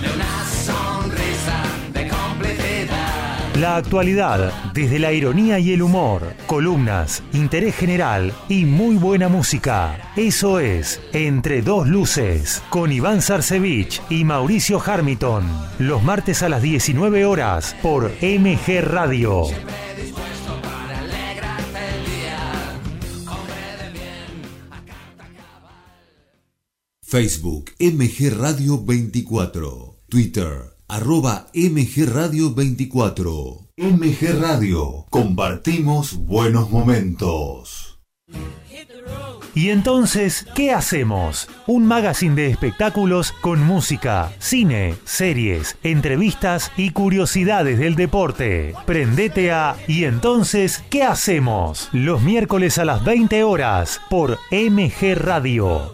La 3.61 3.75
actualidad, 3.75 4.51
desde 4.73 4.97
la 4.97 5.13
ironía 5.13 5.59
y 5.59 5.71
el 5.71 5.83
humor, 5.83 6.33
columnas, 6.47 7.21
interés 7.31 7.75
general 7.75 8.33
y 8.49 8.65
muy 8.65 8.95
buena 8.95 9.29
música. 9.29 10.11
Eso 10.15 10.59
es 10.59 10.99
Entre 11.13 11.61
dos 11.61 11.87
luces, 11.87 12.63
con 12.71 12.91
Iván 12.91 13.21
Sarcevich 13.21 14.01
y 14.09 14.23
Mauricio 14.23 14.81
Harmiton. 14.83 15.45
Los 15.77 16.01
martes 16.01 16.41
a 16.41 16.49
las 16.49 16.63
19 16.63 17.23
horas 17.23 17.75
por 17.83 18.11
MG 18.23 18.81
Radio. 18.81 19.43
Facebook 27.03 27.69
MG 27.77 28.35
Radio 28.35 28.83
24. 28.83 29.97
Twitter 30.09 30.70
arroba 30.91 31.47
MG 31.53 32.05
Radio 32.05 32.53
24. 32.53 33.69
MG 33.77 34.41
Radio, 34.41 35.05
compartimos 35.09 36.17
buenos 36.17 36.69
momentos. 36.69 38.01
Y 39.55 39.69
entonces, 39.69 40.45
¿qué 40.53 40.73
hacemos? 40.73 41.47
Un 41.65 41.85
magazine 41.85 42.35
de 42.35 42.47
espectáculos 42.47 43.31
con 43.31 43.61
música, 43.61 44.33
cine, 44.39 44.95
series, 45.05 45.77
entrevistas 45.81 46.73
y 46.75 46.89
curiosidades 46.89 47.79
del 47.79 47.95
deporte. 47.95 48.73
Prendete 48.85 49.53
a 49.53 49.77
Y 49.87 50.03
entonces, 50.03 50.83
¿qué 50.89 51.03
hacemos? 51.03 51.87
Los 51.93 52.21
miércoles 52.21 52.77
a 52.77 52.85
las 52.85 53.03
20 53.05 53.45
horas 53.45 54.01
por 54.09 54.39
MG 54.51 55.15
Radio. 55.15 55.93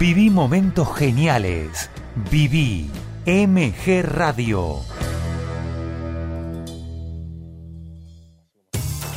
Viví 0.00 0.30
momentos 0.30 0.96
geniales. 0.96 1.90
Viví 2.30 2.88
MG 3.26 4.00
Radio. 4.02 4.76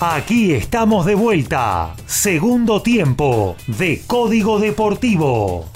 Aquí 0.02 0.52
estamos 0.52 1.06
de 1.06 1.16
vuelta. 1.16 1.96
Segundo 2.06 2.82
tiempo 2.82 3.56
de 3.66 4.02
Código 4.06 4.60
Deportivo. 4.60 5.70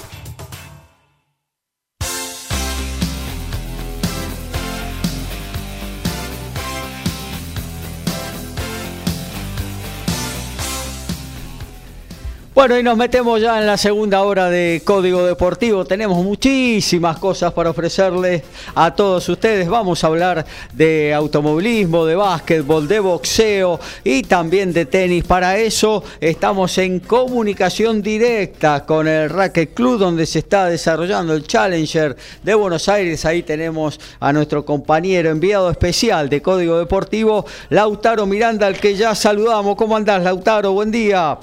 Bueno, 12.57 12.75
y 12.75 12.81
nos 12.81 12.97
metemos 12.97 13.39
ya 13.39 13.59
en 13.59 13.67
la 13.67 13.77
segunda 13.77 14.23
hora 14.23 14.49
de 14.49 14.81
Código 14.83 15.23
Deportivo. 15.23 15.85
Tenemos 15.85 16.25
muchísimas 16.25 17.19
cosas 17.19 17.53
para 17.53 17.69
ofrecerles 17.69 18.41
a 18.73 18.95
todos 18.95 19.29
ustedes. 19.29 19.69
Vamos 19.69 20.03
a 20.03 20.07
hablar 20.07 20.43
de 20.73 21.13
automovilismo, 21.13 22.03
de 22.07 22.15
básquetbol, 22.15 22.87
de 22.87 22.99
boxeo 22.99 23.79
y 24.03 24.23
también 24.23 24.73
de 24.73 24.87
tenis. 24.87 25.23
Para 25.23 25.59
eso 25.59 26.03
estamos 26.19 26.75
en 26.79 26.99
comunicación 26.99 28.01
directa 28.01 28.83
con 28.87 29.07
el 29.07 29.29
Racket 29.29 29.75
Club, 29.75 29.99
donde 29.99 30.25
se 30.25 30.39
está 30.39 30.65
desarrollando 30.65 31.35
el 31.35 31.45
Challenger 31.45 32.17
de 32.41 32.55
Buenos 32.55 32.89
Aires. 32.89 33.23
Ahí 33.25 33.43
tenemos 33.43 33.99
a 34.19 34.33
nuestro 34.33 34.65
compañero 34.65 35.29
enviado 35.29 35.69
especial 35.69 36.27
de 36.27 36.41
Código 36.41 36.79
Deportivo, 36.79 37.45
Lautaro 37.69 38.25
Miranda, 38.25 38.65
al 38.65 38.79
que 38.79 38.95
ya 38.95 39.13
saludamos. 39.13 39.75
¿Cómo 39.75 39.95
andás, 39.95 40.23
Lautaro? 40.23 40.71
Buen 40.71 40.89
día. 40.89 41.37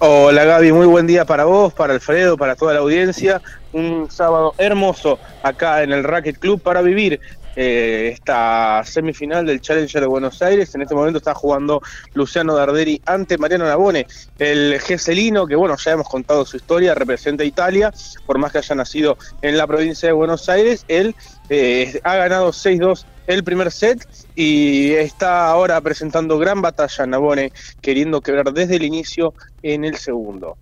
Hola 0.00 0.44
Gaby, 0.44 0.70
muy 0.70 0.86
buen 0.86 1.08
día 1.08 1.24
para 1.24 1.44
vos, 1.44 1.74
para 1.74 1.92
Alfredo, 1.92 2.36
para 2.36 2.54
toda 2.54 2.72
la 2.72 2.78
audiencia. 2.78 3.42
Un 3.72 4.08
sábado 4.08 4.54
hermoso 4.56 5.18
acá 5.42 5.82
en 5.82 5.90
el 5.90 6.04
Racket 6.04 6.38
Club 6.38 6.60
para 6.60 6.82
vivir 6.82 7.18
eh, 7.56 8.10
esta 8.14 8.84
semifinal 8.84 9.44
del 9.44 9.60
Challenger 9.60 10.02
de 10.02 10.06
Buenos 10.06 10.40
Aires. 10.40 10.72
En 10.76 10.82
este 10.82 10.94
momento 10.94 11.18
está 11.18 11.34
jugando 11.34 11.82
Luciano 12.14 12.54
Darderi 12.54 13.02
ante 13.06 13.38
Mariano 13.38 13.64
Nabone, 13.64 14.06
el 14.38 14.78
geselino 14.80 15.48
que, 15.48 15.56
bueno, 15.56 15.74
ya 15.76 15.90
hemos 15.90 16.08
contado 16.08 16.46
su 16.46 16.58
historia, 16.58 16.94
representa 16.94 17.42
a 17.42 17.46
Italia, 17.46 17.92
por 18.24 18.38
más 18.38 18.52
que 18.52 18.58
haya 18.58 18.76
nacido 18.76 19.18
en 19.42 19.58
la 19.58 19.66
provincia 19.66 20.06
de 20.06 20.12
Buenos 20.12 20.48
Aires, 20.48 20.84
él 20.86 21.16
eh, 21.48 21.98
ha 22.04 22.14
ganado 22.14 22.50
6-2 22.50 23.04
el 23.28 23.44
primer 23.44 23.70
set 23.70 24.00
y 24.34 24.92
está 24.94 25.50
ahora 25.50 25.80
presentando 25.82 26.38
gran 26.38 26.62
batalla 26.62 27.06
Nabone, 27.06 27.52
queriendo 27.80 28.22
quebrar 28.22 28.52
desde 28.52 28.76
el 28.76 28.82
inicio 28.84 29.34
en 29.62 29.84
el 29.84 29.96
segundo. 29.96 30.56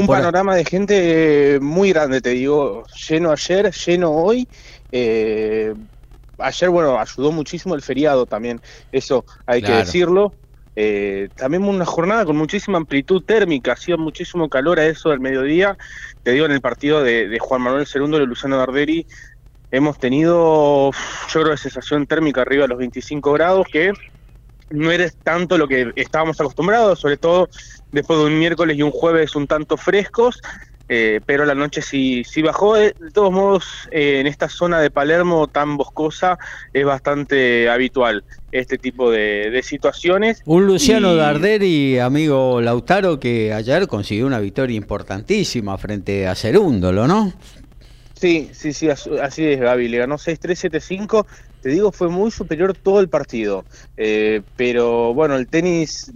Un 0.00 0.06
panorama 0.06 0.56
de 0.56 0.64
gente 0.64 1.58
muy 1.60 1.92
grande, 1.92 2.22
te 2.22 2.30
digo, 2.30 2.84
lleno 3.06 3.30
ayer, 3.32 3.70
lleno 3.70 4.12
hoy. 4.12 4.48
Eh, 4.90 5.74
ayer, 6.38 6.70
bueno, 6.70 6.98
ayudó 6.98 7.32
muchísimo 7.32 7.74
el 7.74 7.82
feriado 7.82 8.24
también, 8.24 8.62
eso 8.90 9.26
hay 9.44 9.60
que 9.60 9.72
decirlo. 9.72 10.34
Eh, 10.80 11.28
también 11.34 11.64
una 11.64 11.84
jornada 11.84 12.24
con 12.24 12.36
muchísima 12.36 12.78
amplitud 12.78 13.24
térmica, 13.24 13.72
hacía 13.72 13.96
muchísimo 13.96 14.48
calor 14.48 14.78
a 14.78 14.86
eso 14.86 15.08
del 15.10 15.18
mediodía. 15.18 15.76
Te 16.22 16.30
digo, 16.30 16.46
en 16.46 16.52
el 16.52 16.60
partido 16.60 17.02
de, 17.02 17.36
Juan 17.40 17.62
Manuel 17.62 17.88
II 17.92 18.12
de 18.12 18.26
Luciano 18.26 18.58
Darderi, 18.58 19.04
hemos 19.72 19.98
tenido, 19.98 20.92
yo 21.30 21.42
creo, 21.42 21.56
sensación 21.56 22.06
térmica 22.06 22.42
arriba 22.42 22.62
de 22.62 22.68
los 22.68 22.78
25 22.78 23.32
grados, 23.32 23.66
que 23.72 23.92
no 24.70 24.92
eres 24.92 25.16
tanto 25.16 25.58
lo 25.58 25.66
que 25.66 25.90
estábamos 25.96 26.40
acostumbrados, 26.40 27.00
sobre 27.00 27.16
todo 27.16 27.48
después 27.90 28.20
de 28.20 28.26
un 28.26 28.38
miércoles 28.38 28.76
y 28.76 28.82
un 28.82 28.92
jueves 28.92 29.34
un 29.34 29.48
tanto 29.48 29.76
frescos, 29.76 30.40
eh, 30.88 31.20
pero 31.24 31.44
la 31.44 31.54
noche 31.54 31.82
sí, 31.82 32.24
sí 32.24 32.42
bajó. 32.42 32.74
De 32.74 32.94
todos 33.12 33.32
modos, 33.32 33.64
eh, 33.90 34.20
en 34.20 34.26
esta 34.26 34.48
zona 34.48 34.80
de 34.80 34.90
Palermo 34.90 35.46
tan 35.46 35.76
boscosa 35.76 36.38
es 36.72 36.84
bastante 36.84 37.68
habitual 37.68 38.24
este 38.52 38.78
tipo 38.78 39.10
de, 39.10 39.60
situaciones. 39.62 40.42
Un 40.46 40.66
Luciano 40.66 41.14
Darderi, 41.14 41.98
amigo 41.98 42.60
Lautaro, 42.60 43.20
que 43.20 43.52
ayer 43.52 43.86
consiguió 43.86 44.26
una 44.26 44.38
victoria 44.38 44.76
importantísima 44.76 45.76
frente 45.76 46.26
a 46.26 46.34
Cerúndolo, 46.34 47.06
¿no? 47.06 47.32
Sí, 48.14 48.50
sí, 48.52 48.72
sí, 48.72 48.88
así 48.88 49.44
es, 49.44 49.60
Gaby. 49.60 49.88
Le 49.88 49.98
ganó 49.98 50.16
6-3, 50.16 50.70
7-5. 50.70 51.26
Te 51.62 51.68
digo, 51.68 51.92
fue 51.92 52.08
muy 52.08 52.30
superior 52.30 52.74
todo 52.74 53.00
el 53.00 53.08
partido. 53.08 53.64
Eh, 53.96 54.42
pero 54.56 55.14
bueno, 55.14 55.36
el 55.36 55.46
tenis 55.46 56.10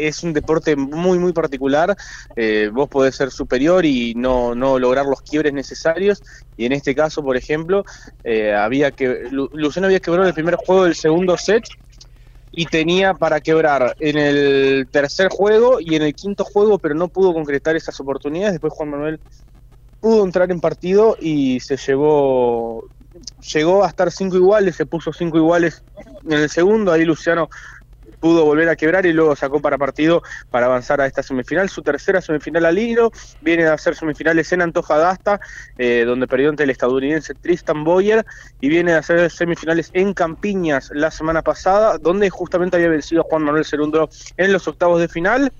es 0.00 0.22
un 0.22 0.32
deporte 0.32 0.76
muy, 0.76 1.18
muy 1.18 1.32
particular. 1.32 1.96
Eh, 2.36 2.70
vos 2.72 2.88
podés 2.88 3.16
ser 3.16 3.30
superior 3.30 3.84
y 3.84 4.14
no, 4.14 4.54
no 4.54 4.78
lograr 4.78 5.06
los 5.06 5.22
quiebres 5.22 5.52
necesarios. 5.52 6.22
Y 6.56 6.66
en 6.66 6.72
este 6.72 6.94
caso, 6.94 7.22
por 7.22 7.36
ejemplo, 7.36 7.84
eh, 8.24 8.54
había 8.54 8.90
que 8.90 9.28
Luciano 9.30 9.86
había 9.86 10.00
quebrado 10.00 10.28
el 10.28 10.34
primer 10.34 10.56
juego 10.56 10.84
del 10.84 10.94
segundo 10.94 11.36
set 11.36 11.64
y 12.50 12.66
tenía 12.66 13.14
para 13.14 13.40
quebrar 13.40 13.96
en 13.98 14.18
el 14.18 14.88
tercer 14.90 15.28
juego 15.30 15.78
y 15.80 15.96
en 15.96 16.02
el 16.02 16.14
quinto 16.14 16.44
juego, 16.44 16.78
pero 16.78 16.94
no 16.94 17.08
pudo 17.08 17.32
concretar 17.32 17.76
esas 17.76 17.98
oportunidades. 18.00 18.52
Después 18.52 18.74
Juan 18.74 18.90
Manuel 18.90 19.20
pudo 20.00 20.24
entrar 20.24 20.50
en 20.50 20.60
partido 20.60 21.16
y 21.18 21.60
se 21.60 21.76
llevó 21.76 22.84
llegó 23.52 23.84
a 23.84 23.88
estar 23.88 24.10
cinco 24.10 24.36
iguales, 24.36 24.76
se 24.76 24.86
puso 24.86 25.12
cinco 25.12 25.38
iguales 25.38 25.82
en 26.24 26.32
el 26.32 26.48
segundo, 26.48 26.92
ahí 26.92 27.04
Luciano 27.04 27.48
pudo 28.22 28.44
volver 28.44 28.68
a 28.68 28.76
quebrar 28.76 29.04
y 29.04 29.12
luego 29.12 29.34
sacó 29.34 29.60
para 29.60 29.76
partido 29.76 30.22
para 30.48 30.66
avanzar 30.66 31.00
a 31.00 31.06
esta 31.06 31.24
semifinal. 31.24 31.68
Su 31.68 31.82
tercera 31.82 32.20
semifinal 32.20 32.64
al 32.64 32.78
hilo, 32.78 33.10
viene 33.40 33.66
a 33.66 33.72
hacer 33.72 33.96
semifinales 33.96 34.52
en 34.52 34.62
Antofagasta, 34.62 35.40
eh, 35.76 36.04
donde 36.06 36.28
perdió 36.28 36.48
ante 36.48 36.62
el 36.62 36.70
estadounidense 36.70 37.34
Tristan 37.34 37.82
Boyer, 37.82 38.24
y 38.60 38.68
viene 38.68 38.92
a 38.92 38.98
hacer 38.98 39.28
semifinales 39.28 39.90
en 39.92 40.14
Campiñas 40.14 40.90
la 40.94 41.10
semana 41.10 41.42
pasada, 41.42 41.98
donde 41.98 42.30
justamente 42.30 42.76
había 42.76 42.90
vencido 42.90 43.22
a 43.22 43.24
Juan 43.24 43.42
Manuel 43.42 43.64
Cerundro 43.64 44.08
en 44.36 44.52
los 44.52 44.68
octavos 44.68 45.00
de 45.00 45.08
final. 45.08 45.52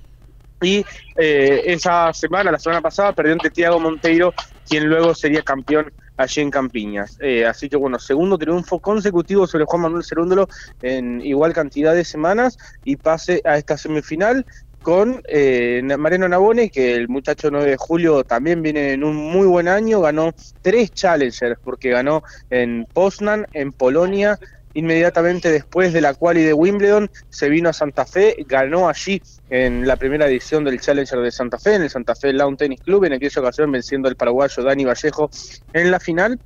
Y 0.60 0.86
eh, 1.16 1.62
esa 1.66 2.12
semana, 2.12 2.52
la 2.52 2.60
semana 2.60 2.80
pasada, 2.80 3.12
perdió 3.12 3.32
ante 3.32 3.50
Tiago 3.50 3.80
Monteiro, 3.80 4.32
quien 4.68 4.88
luego 4.88 5.16
sería 5.16 5.42
campeón 5.42 5.92
allí 6.16 6.42
en 6.42 6.50
Campiñas. 6.50 7.16
Eh, 7.20 7.44
así 7.46 7.68
que 7.68 7.76
bueno, 7.76 7.98
segundo 7.98 8.38
triunfo 8.38 8.78
consecutivo 8.80 9.46
sobre 9.46 9.64
Juan 9.64 9.82
Manuel 9.82 10.04
Cerúndolo 10.04 10.48
en 10.80 11.20
igual 11.20 11.52
cantidad 11.52 11.94
de 11.94 12.04
semanas 12.04 12.56
y 12.84 12.96
pase 12.96 13.40
a 13.44 13.58
esta 13.58 13.76
semifinal 13.76 14.44
con 14.82 15.22
eh, 15.28 15.80
Mariano 15.96 16.28
Nabone, 16.28 16.68
que 16.68 16.94
el 16.94 17.08
muchacho 17.08 17.50
9 17.50 17.70
de 17.70 17.76
julio 17.76 18.24
también 18.24 18.62
viene 18.62 18.92
en 18.92 19.04
un 19.04 19.14
muy 19.14 19.46
buen 19.46 19.68
año, 19.68 20.00
ganó 20.00 20.34
tres 20.60 20.92
Challengers, 20.92 21.58
porque 21.62 21.90
ganó 21.90 22.22
en 22.50 22.86
Poznan, 22.92 23.46
en 23.52 23.72
Polonia, 23.72 24.38
inmediatamente 24.74 25.50
después 25.50 25.92
de 25.92 26.00
la 26.00 26.14
quali 26.14 26.42
de 26.42 26.52
Wimbledon, 26.52 27.10
se 27.28 27.48
vino 27.48 27.68
a 27.68 27.72
Santa 27.72 28.06
Fe, 28.06 28.36
ganó 28.46 28.88
allí 28.88 29.22
en 29.48 29.86
la 29.86 29.96
primera 29.96 30.26
edición 30.26 30.64
del 30.64 30.80
Challenger 30.80 31.20
de 31.20 31.30
Santa 31.30 31.58
Fe, 31.58 31.74
en 31.74 31.82
el 31.82 31.90
Santa 31.90 32.14
Fe 32.14 32.32
Lawn 32.32 32.56
Tennis 32.56 32.80
Club, 32.80 33.04
en 33.04 33.14
aquella 33.14 33.40
ocasión 33.40 33.70
venciendo 33.70 34.08
al 34.08 34.16
paraguayo 34.16 34.62
Dani 34.62 34.84
Vallejo 34.84 35.30
en 35.72 35.90
la 35.90 36.00
final. 36.00 36.40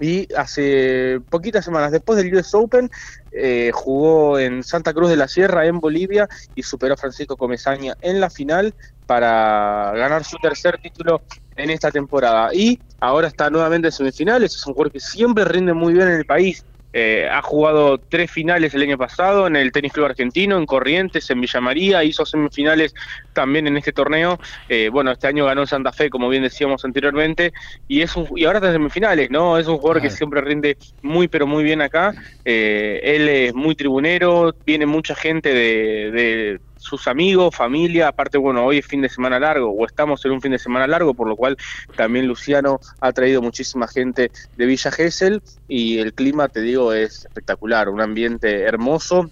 Y 0.00 0.26
hace 0.34 1.20
poquitas 1.28 1.64
semanas 1.64 1.92
después 1.92 2.16
del 2.16 2.34
US 2.34 2.52
Open 2.54 2.90
eh, 3.30 3.70
jugó 3.72 4.36
en 4.36 4.64
Santa 4.64 4.92
Cruz 4.92 5.08
de 5.10 5.16
la 5.16 5.28
Sierra, 5.28 5.64
en 5.64 5.78
Bolivia, 5.78 6.28
y 6.56 6.64
superó 6.64 6.94
a 6.94 6.96
Francisco 6.96 7.36
Comesaña 7.36 7.94
en 8.00 8.18
la 8.18 8.28
final 8.28 8.74
para 9.06 9.92
ganar 9.94 10.24
su 10.24 10.38
tercer 10.38 10.78
título 10.78 11.22
en 11.54 11.70
esta 11.70 11.92
temporada. 11.92 12.50
Y 12.52 12.80
ahora 12.98 13.28
está 13.28 13.48
nuevamente 13.48 13.88
en 13.88 13.92
semifinales, 13.92 14.56
es 14.56 14.66
un 14.66 14.74
jugador 14.74 14.92
que 14.92 15.00
siempre 15.00 15.44
rinde 15.44 15.72
muy 15.72 15.92
bien 15.92 16.08
en 16.08 16.14
el 16.14 16.26
país, 16.26 16.64
eh, 16.92 17.28
ha 17.30 17.42
jugado 17.42 17.98
tres 17.98 18.30
finales 18.30 18.74
el 18.74 18.82
año 18.82 18.98
pasado 18.98 19.46
en 19.46 19.56
el 19.56 19.72
Tenis 19.72 19.92
Club 19.92 20.06
Argentino, 20.06 20.58
en 20.58 20.66
Corrientes, 20.66 21.30
en 21.30 21.40
Villa 21.40 21.60
María, 21.60 22.04
hizo 22.04 22.26
semifinales 22.26 22.94
también 23.32 23.66
en 23.66 23.76
este 23.76 23.92
torneo. 23.92 24.38
Eh, 24.68 24.88
bueno, 24.90 25.12
este 25.12 25.26
año 25.26 25.46
ganó 25.46 25.62
en 25.62 25.66
Santa 25.66 25.92
Fe, 25.92 26.10
como 26.10 26.28
bien 26.28 26.42
decíamos 26.42 26.84
anteriormente, 26.84 27.52
y 27.88 28.02
es 28.02 28.14
un, 28.16 28.28
y 28.36 28.44
ahora 28.44 28.58
está 28.58 28.68
en 28.68 28.74
semifinales, 28.74 29.30
¿no? 29.30 29.58
Es 29.58 29.66
un 29.66 29.78
jugador 29.78 30.02
que 30.02 30.10
siempre 30.10 30.40
rinde 30.40 30.76
muy, 31.02 31.28
pero 31.28 31.46
muy 31.46 31.64
bien 31.64 31.80
acá. 31.80 32.14
Eh, 32.44 33.00
él 33.02 33.28
es 33.28 33.54
muy 33.54 33.74
tribunero, 33.74 34.54
viene 34.64 34.86
mucha 34.86 35.14
gente 35.14 35.54
de 35.54 36.60
sus 36.82 37.06
amigos, 37.06 37.54
familia, 37.54 38.08
aparte, 38.08 38.38
bueno, 38.38 38.64
hoy 38.64 38.78
es 38.78 38.86
fin 38.86 39.02
de 39.02 39.08
semana 39.08 39.38
largo, 39.38 39.70
o 39.70 39.86
estamos 39.86 40.24
en 40.24 40.32
un 40.32 40.40
fin 40.40 40.50
de 40.50 40.58
semana 40.58 40.86
largo, 40.88 41.14
por 41.14 41.28
lo 41.28 41.36
cual 41.36 41.56
también 41.94 42.26
Luciano 42.26 42.80
ha 43.00 43.12
traído 43.12 43.40
muchísima 43.40 43.86
gente 43.86 44.32
de 44.56 44.66
Villa 44.66 44.90
Gesell 44.90 45.42
y 45.68 45.98
el 45.98 46.12
clima, 46.12 46.48
te 46.48 46.60
digo, 46.60 46.92
es 46.92 47.24
espectacular, 47.24 47.88
un 47.88 48.00
ambiente 48.00 48.62
hermoso, 48.62 49.30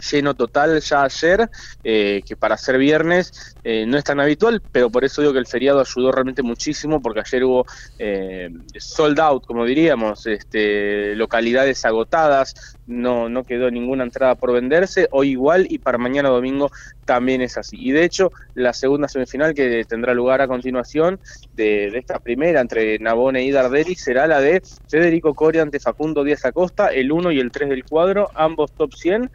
lleno 0.00 0.34
total 0.34 0.80
ya 0.80 1.04
ayer, 1.04 1.48
eh, 1.84 2.22
que 2.26 2.36
para 2.36 2.56
ser 2.56 2.78
viernes 2.78 3.56
eh, 3.64 3.84
no 3.86 3.98
es 3.98 4.04
tan 4.04 4.20
habitual, 4.20 4.62
pero 4.72 4.90
por 4.90 5.04
eso 5.04 5.20
digo 5.20 5.32
que 5.32 5.38
el 5.38 5.46
feriado 5.46 5.80
ayudó 5.80 6.12
realmente 6.12 6.42
muchísimo, 6.42 7.00
porque 7.00 7.20
ayer 7.20 7.44
hubo 7.44 7.66
eh, 7.98 8.50
sold 8.78 9.20
out, 9.20 9.46
como 9.46 9.64
diríamos, 9.64 10.26
este, 10.26 11.14
localidades 11.16 11.84
agotadas, 11.84 12.76
no, 12.86 13.28
no 13.28 13.44
quedó 13.44 13.70
ninguna 13.70 14.04
entrada 14.04 14.34
por 14.34 14.52
venderse, 14.52 15.08
hoy 15.12 15.30
igual 15.30 15.66
y 15.70 15.78
para 15.78 15.98
mañana 15.98 16.28
domingo 16.28 16.70
también 17.04 17.40
es 17.40 17.56
así. 17.56 17.76
Y 17.78 17.92
de 17.92 18.04
hecho, 18.04 18.32
la 18.54 18.72
segunda 18.72 19.08
semifinal 19.08 19.54
que 19.54 19.84
tendrá 19.84 20.14
lugar 20.14 20.40
a 20.40 20.48
continuación 20.48 21.20
de, 21.54 21.86
esta 21.98 22.18
primera 22.18 22.60
entre 22.60 22.98
Nabone 22.98 23.44
y 23.44 23.50
Darderi 23.50 23.94
será 23.94 24.26
la 24.26 24.40
de 24.40 24.62
Federico 24.88 25.34
Coria 25.34 25.62
ante 25.62 25.80
Facundo 25.80 26.24
Díaz 26.24 26.44
Acosta, 26.44 26.88
el 26.88 27.12
1 27.12 27.32
y 27.32 27.40
el 27.40 27.50
3 27.50 27.68
del 27.68 27.84
cuadro, 27.84 28.30
ambos 28.34 28.72
top 28.72 28.94
100 28.94 29.30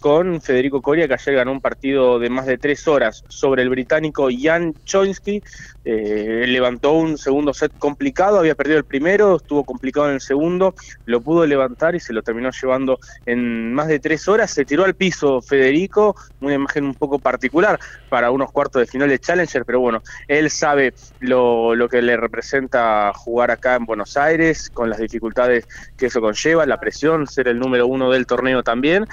con 0.00 0.40
Federico 0.40 0.82
Coria, 0.82 1.08
que 1.08 1.14
ayer 1.14 1.34
ganó 1.34 1.52
un 1.52 1.60
partido 1.60 2.18
de 2.18 2.30
más 2.30 2.46
de 2.46 2.58
tres 2.58 2.86
horas 2.86 3.24
sobre 3.28 3.62
el 3.62 3.70
británico 3.70 4.28
Jan 4.30 4.74
Choinsky. 4.84 5.42
Eh, 5.84 6.44
levantó 6.48 6.92
un 6.92 7.16
segundo 7.16 7.54
set 7.54 7.72
complicado, 7.78 8.38
había 8.38 8.54
perdido 8.54 8.78
el 8.78 8.84
primero, 8.84 9.36
estuvo 9.36 9.64
complicado 9.64 10.08
en 10.08 10.14
el 10.14 10.20
segundo, 10.20 10.74
lo 11.04 11.20
pudo 11.20 11.46
levantar 11.46 11.94
y 11.94 12.00
se 12.00 12.12
lo 12.12 12.22
terminó 12.22 12.50
llevando 12.50 12.98
en 13.24 13.72
más 13.72 13.88
de 13.88 13.98
tres 13.98 14.26
horas. 14.28 14.50
Se 14.50 14.64
tiró 14.64 14.84
al 14.84 14.94
piso 14.94 15.40
Federico, 15.40 16.16
una 16.40 16.54
imagen 16.54 16.84
un 16.84 16.94
poco 16.94 17.18
particular 17.18 17.78
para 18.08 18.30
unos 18.30 18.50
cuartos 18.52 18.80
de 18.80 18.86
final 18.86 19.08
de 19.08 19.18
Challenger, 19.18 19.64
pero 19.64 19.80
bueno, 19.80 20.02
él 20.28 20.50
sabe 20.50 20.94
lo, 21.20 21.74
lo 21.74 21.88
que 21.88 22.02
le 22.02 22.16
representa 22.16 23.12
jugar 23.14 23.50
acá 23.50 23.76
en 23.76 23.86
Buenos 23.86 24.16
Aires, 24.16 24.70
con 24.70 24.90
las 24.90 24.98
dificultades 24.98 25.66
que 25.96 26.06
eso 26.06 26.20
conlleva, 26.20 26.66
la 26.66 26.80
presión, 26.80 27.26
ser 27.26 27.48
el 27.48 27.58
número 27.58 27.86
uno 27.86 28.10
del 28.10 28.26
torneo 28.26 28.62
también. 28.62 29.06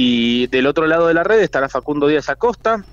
Y 0.00 0.46
del 0.46 0.68
otro 0.68 0.86
lado 0.86 1.08
de 1.08 1.14
la 1.14 1.24
red 1.24 1.40
estará 1.40 1.68
Facundo 1.68 2.06
Díaz 2.06 2.28
Acosta, 2.28 2.84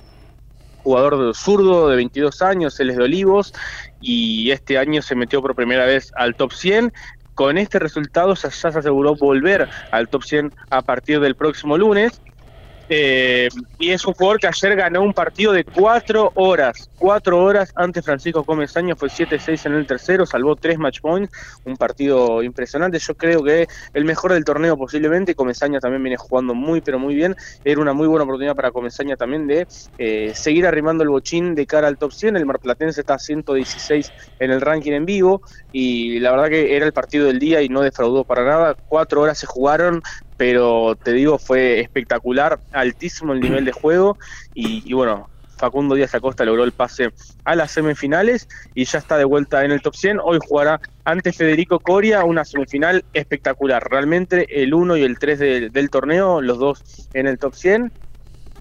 jugador 0.77 1.36
zurdo 1.36 1.88
de 1.88 1.98
22 1.98 2.41
años, 2.41 2.80
él 2.80 2.90
es 2.90 2.98
de 2.98 3.03
Olivos, 3.03 3.53
y 4.02 4.49
este 4.49 4.80
año 4.80 5.03
se 5.03 5.14
metió 5.14 5.40
por 5.40 5.53
primera 5.53 5.86
vez 5.86 6.11
al 6.15 6.36
top 6.36 6.52
100. 6.52 6.91
Con 7.36 7.60
este 7.60 7.77
resultado 7.77 8.34
ya 8.34 8.49
se 8.49 8.68
aseguró 8.69 9.15
volver 9.15 9.69
al 9.91 10.10
top 10.10 10.23
100 10.23 10.53
a 10.72 10.82
partir 10.82 11.19
del 11.19 11.36
próximo 11.36 11.77
lunes. 11.77 12.23
Eh, 12.90 13.49
y 13.80 13.91
es 13.91 14.06
un 14.06 14.14
jugador 14.14 14.40
que 14.40 14.48
ayer 14.48 14.76
ganó 14.76 15.02
un 15.02 15.14
partido 15.14 15.52
de 15.52 15.64
cuatro 15.64 16.32
horas. 16.36 16.90
Cuatro 16.98 17.44
horas 17.44 17.72
antes 17.76 18.06
Francisco 18.06 18.44
Comesaña 18.44 18.95
fue 18.95 19.10
7-6 19.10 19.66
en 19.66 19.74
el 19.74 19.88
tercero, 19.88 20.26
salvó 20.26 20.56
tres 20.56 20.78
match 20.78 21.02
points. 21.02 21.32
Un 21.66 21.78
partido 21.78 22.44
impresionante. 22.44 22.99
Yo 22.99 23.16
creo 23.16 23.44
que 23.44 23.68
el 23.94 24.06
mejor 24.06 24.34
del 24.34 24.45
torneo 24.45 24.78
posiblemente. 24.78 25.36
Comesaña 25.36 25.80
también 25.80 26.03
viene 26.03 26.18
jugando 26.18 26.53
muy, 26.53 26.82
pero 26.82 26.99
muy 26.99 27.16
bien. 27.16 27.36
Era 27.64 27.82
una 27.82 27.94
muy 27.94 28.07
buena 28.07 28.24
oportunidad 28.24 28.56
para 28.56 28.72
Comesaña 28.72 29.16
también 29.16 29.48
de 29.48 29.68
eh, 29.98 30.32
seguir 30.36 30.68
arrimando 30.68 31.03
el 31.03 31.10
bochín 31.10 31.56
de 31.56 31.66
cara 31.66 31.88
al 31.88 31.98
top 31.98 32.12
100. 32.12 32.38
El 32.38 32.45
Marplatense 32.45 33.02
está 33.02 33.16
a 33.16 33.20
116 33.20 34.12
en 34.40 34.52
el 34.52 34.62
ranking 34.62 34.94
en 34.94 35.06
vivo. 35.06 35.41
Y 35.72 36.20
la 36.20 36.32
verdad 36.32 36.49
que 36.49 36.76
era 36.76 36.86
el 36.86 36.94
partido 36.94 37.28
del 37.28 37.40
día 37.40 37.62
y 37.62 37.70
no 37.70 37.82
defraudó 37.82 38.24
para 38.24 38.45
nada. 38.45 38.76
Cuatro 38.88 39.22
horas 39.22 39.38
se 39.38 39.48
jugaron 39.48 40.02
pero 40.38 40.95
te 41.02 41.14
digo, 41.14 41.38
fue 41.38 41.80
espectacular, 41.80 42.60
altísimo 42.72 43.34
el 43.34 43.40
nivel 43.40 43.66
de 43.66 43.72
juego 43.72 44.18
y, 44.53 44.91
bueno, 44.94 45.30
Facundo 45.57 45.95
Díaz 45.95 46.14
Acosta 46.14 46.44
logró 46.44 46.64
el 46.64 46.74
pase 46.74 47.12
a 47.45 47.56
las 47.56 47.72
semifinales 47.72 48.48
y 48.74 48.84
ya 48.84 48.99
está 48.99 49.18
de 49.18 49.24
vuelta 49.24 49.64
en 49.64 49.72
el 49.72 49.82
top 49.82 49.95
100. 49.95 50.20
Hoy 50.22 50.40
jugará 50.45 50.82
ante 51.06 51.32
Federico 51.32 51.80
Coria 51.80 52.26
una 52.26 52.44
semifinal 52.44 53.06
espectacular. 53.14 53.90
Realmente 53.90 54.62
el 54.62 54.74
1 54.74 54.98
y 54.98 55.03
el 55.03 55.18
3 55.18 55.72
del 55.72 55.90
torneo, 55.90 56.41
los 56.41 56.60
dos 56.60 57.07
en 57.14 57.28
el 57.28 57.38
top 57.38 57.56
100 57.56 57.91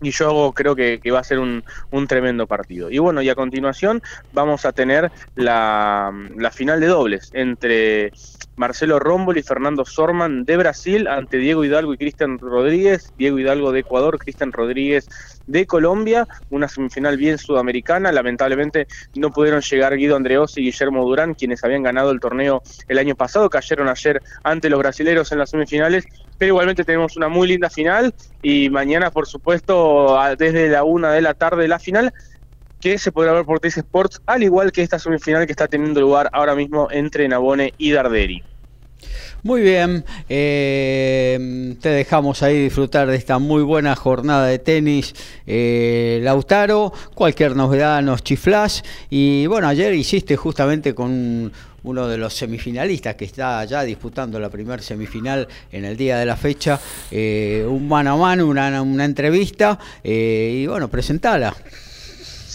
y 0.00 0.10
yo 0.10 0.52
creo 0.54 0.76
que, 0.76 1.00
va 1.10 1.20
a 1.20 1.24
ser 1.24 1.38
un, 1.38 1.64
tremendo 2.06 2.46
partido. 2.46 2.90
Y 2.90 2.98
bueno, 2.98 3.22
y 3.22 3.28
a 3.28 3.34
continuación 3.34 4.02
vamos 4.32 4.64
a 4.64 4.72
tener 4.72 5.10
la, 5.34 6.12
la 6.36 6.50
final 6.50 6.80
de 6.80 6.86
dobles 6.86 7.30
entre 7.32 8.12
Marcelo 8.56 8.98
Rombol 8.98 9.38
y 9.38 9.42
Fernando 9.42 9.84
Sorman 9.84 10.44
de 10.44 10.56
Brasil 10.56 11.08
ante 11.08 11.38
Diego 11.38 11.64
Hidalgo 11.64 11.94
y 11.94 11.98
Cristian 11.98 12.38
Rodríguez, 12.38 13.12
Diego 13.16 13.38
Hidalgo 13.38 13.72
de 13.72 13.80
Ecuador, 13.80 14.18
Cristian 14.18 14.52
Rodríguez 14.52 15.08
de 15.46 15.66
Colombia, 15.66 16.26
una 16.50 16.68
semifinal 16.68 17.16
bien 17.16 17.38
sudamericana, 17.38 18.12
lamentablemente 18.12 18.86
no 19.14 19.30
pudieron 19.30 19.60
llegar 19.60 19.96
Guido 19.96 20.16
Andreos 20.16 20.56
y 20.56 20.62
Guillermo 20.62 21.04
Durán, 21.04 21.34
quienes 21.34 21.64
habían 21.64 21.82
ganado 21.82 22.10
el 22.10 22.20
torneo 22.20 22.62
el 22.88 22.98
año 22.98 23.14
pasado, 23.14 23.50
cayeron 23.50 23.88
ayer 23.88 24.22
ante 24.42 24.70
los 24.70 24.78
brasileros 24.78 25.32
en 25.32 25.38
las 25.38 25.50
semifinales, 25.50 26.04
pero 26.38 26.50
igualmente 26.50 26.84
tenemos 26.84 27.16
una 27.16 27.28
muy 27.28 27.48
linda 27.48 27.70
final. 27.70 28.14
Y 28.42 28.68
mañana 28.70 29.10
por 29.10 29.26
supuesto 29.26 30.18
desde 30.38 30.68
la 30.68 30.84
una 30.84 31.12
de 31.12 31.22
la 31.22 31.34
tarde 31.34 31.66
la 31.68 31.78
final 31.78 32.12
que 32.84 32.98
se 32.98 33.12
podrá 33.12 33.32
ver 33.32 33.46
por 33.46 33.60
TC 33.60 33.78
Sports, 33.78 34.20
al 34.26 34.42
igual 34.42 34.70
que 34.70 34.82
esta 34.82 34.98
semifinal 34.98 35.46
que 35.46 35.52
está 35.52 35.66
teniendo 35.66 36.02
lugar 36.02 36.28
ahora 36.34 36.54
mismo 36.54 36.88
entre 36.90 37.26
Nabone 37.26 37.72
y 37.78 37.92
Darderi. 37.92 38.42
Muy 39.42 39.62
bien, 39.62 40.04
eh, 40.28 41.74
te 41.80 41.88
dejamos 41.88 42.42
ahí 42.42 42.62
disfrutar 42.62 43.08
de 43.08 43.16
esta 43.16 43.38
muy 43.38 43.62
buena 43.62 43.96
jornada 43.96 44.46
de 44.48 44.58
tenis, 44.58 45.14
eh, 45.46 46.20
Lautaro. 46.22 46.92
Cualquier 47.14 47.56
novedad 47.56 48.02
nos 48.02 48.22
chiflas. 48.22 48.82
Y 49.08 49.46
bueno, 49.46 49.66
ayer 49.66 49.94
hiciste 49.94 50.36
justamente 50.36 50.94
con 50.94 51.50
uno 51.84 52.06
de 52.06 52.18
los 52.18 52.34
semifinalistas 52.34 53.14
que 53.14 53.24
está 53.24 53.64
ya 53.64 53.82
disputando 53.82 54.38
la 54.38 54.50
primer 54.50 54.82
semifinal 54.82 55.48
en 55.72 55.86
el 55.86 55.96
día 55.96 56.18
de 56.18 56.26
la 56.26 56.36
fecha, 56.36 56.78
eh, 57.10 57.64
un 57.66 57.88
mano 57.88 58.12
a 58.12 58.16
mano, 58.18 58.46
una, 58.46 58.82
una 58.82 59.06
entrevista. 59.06 59.78
y 60.02 60.66
bueno, 60.66 60.88
presentala. 60.88 61.54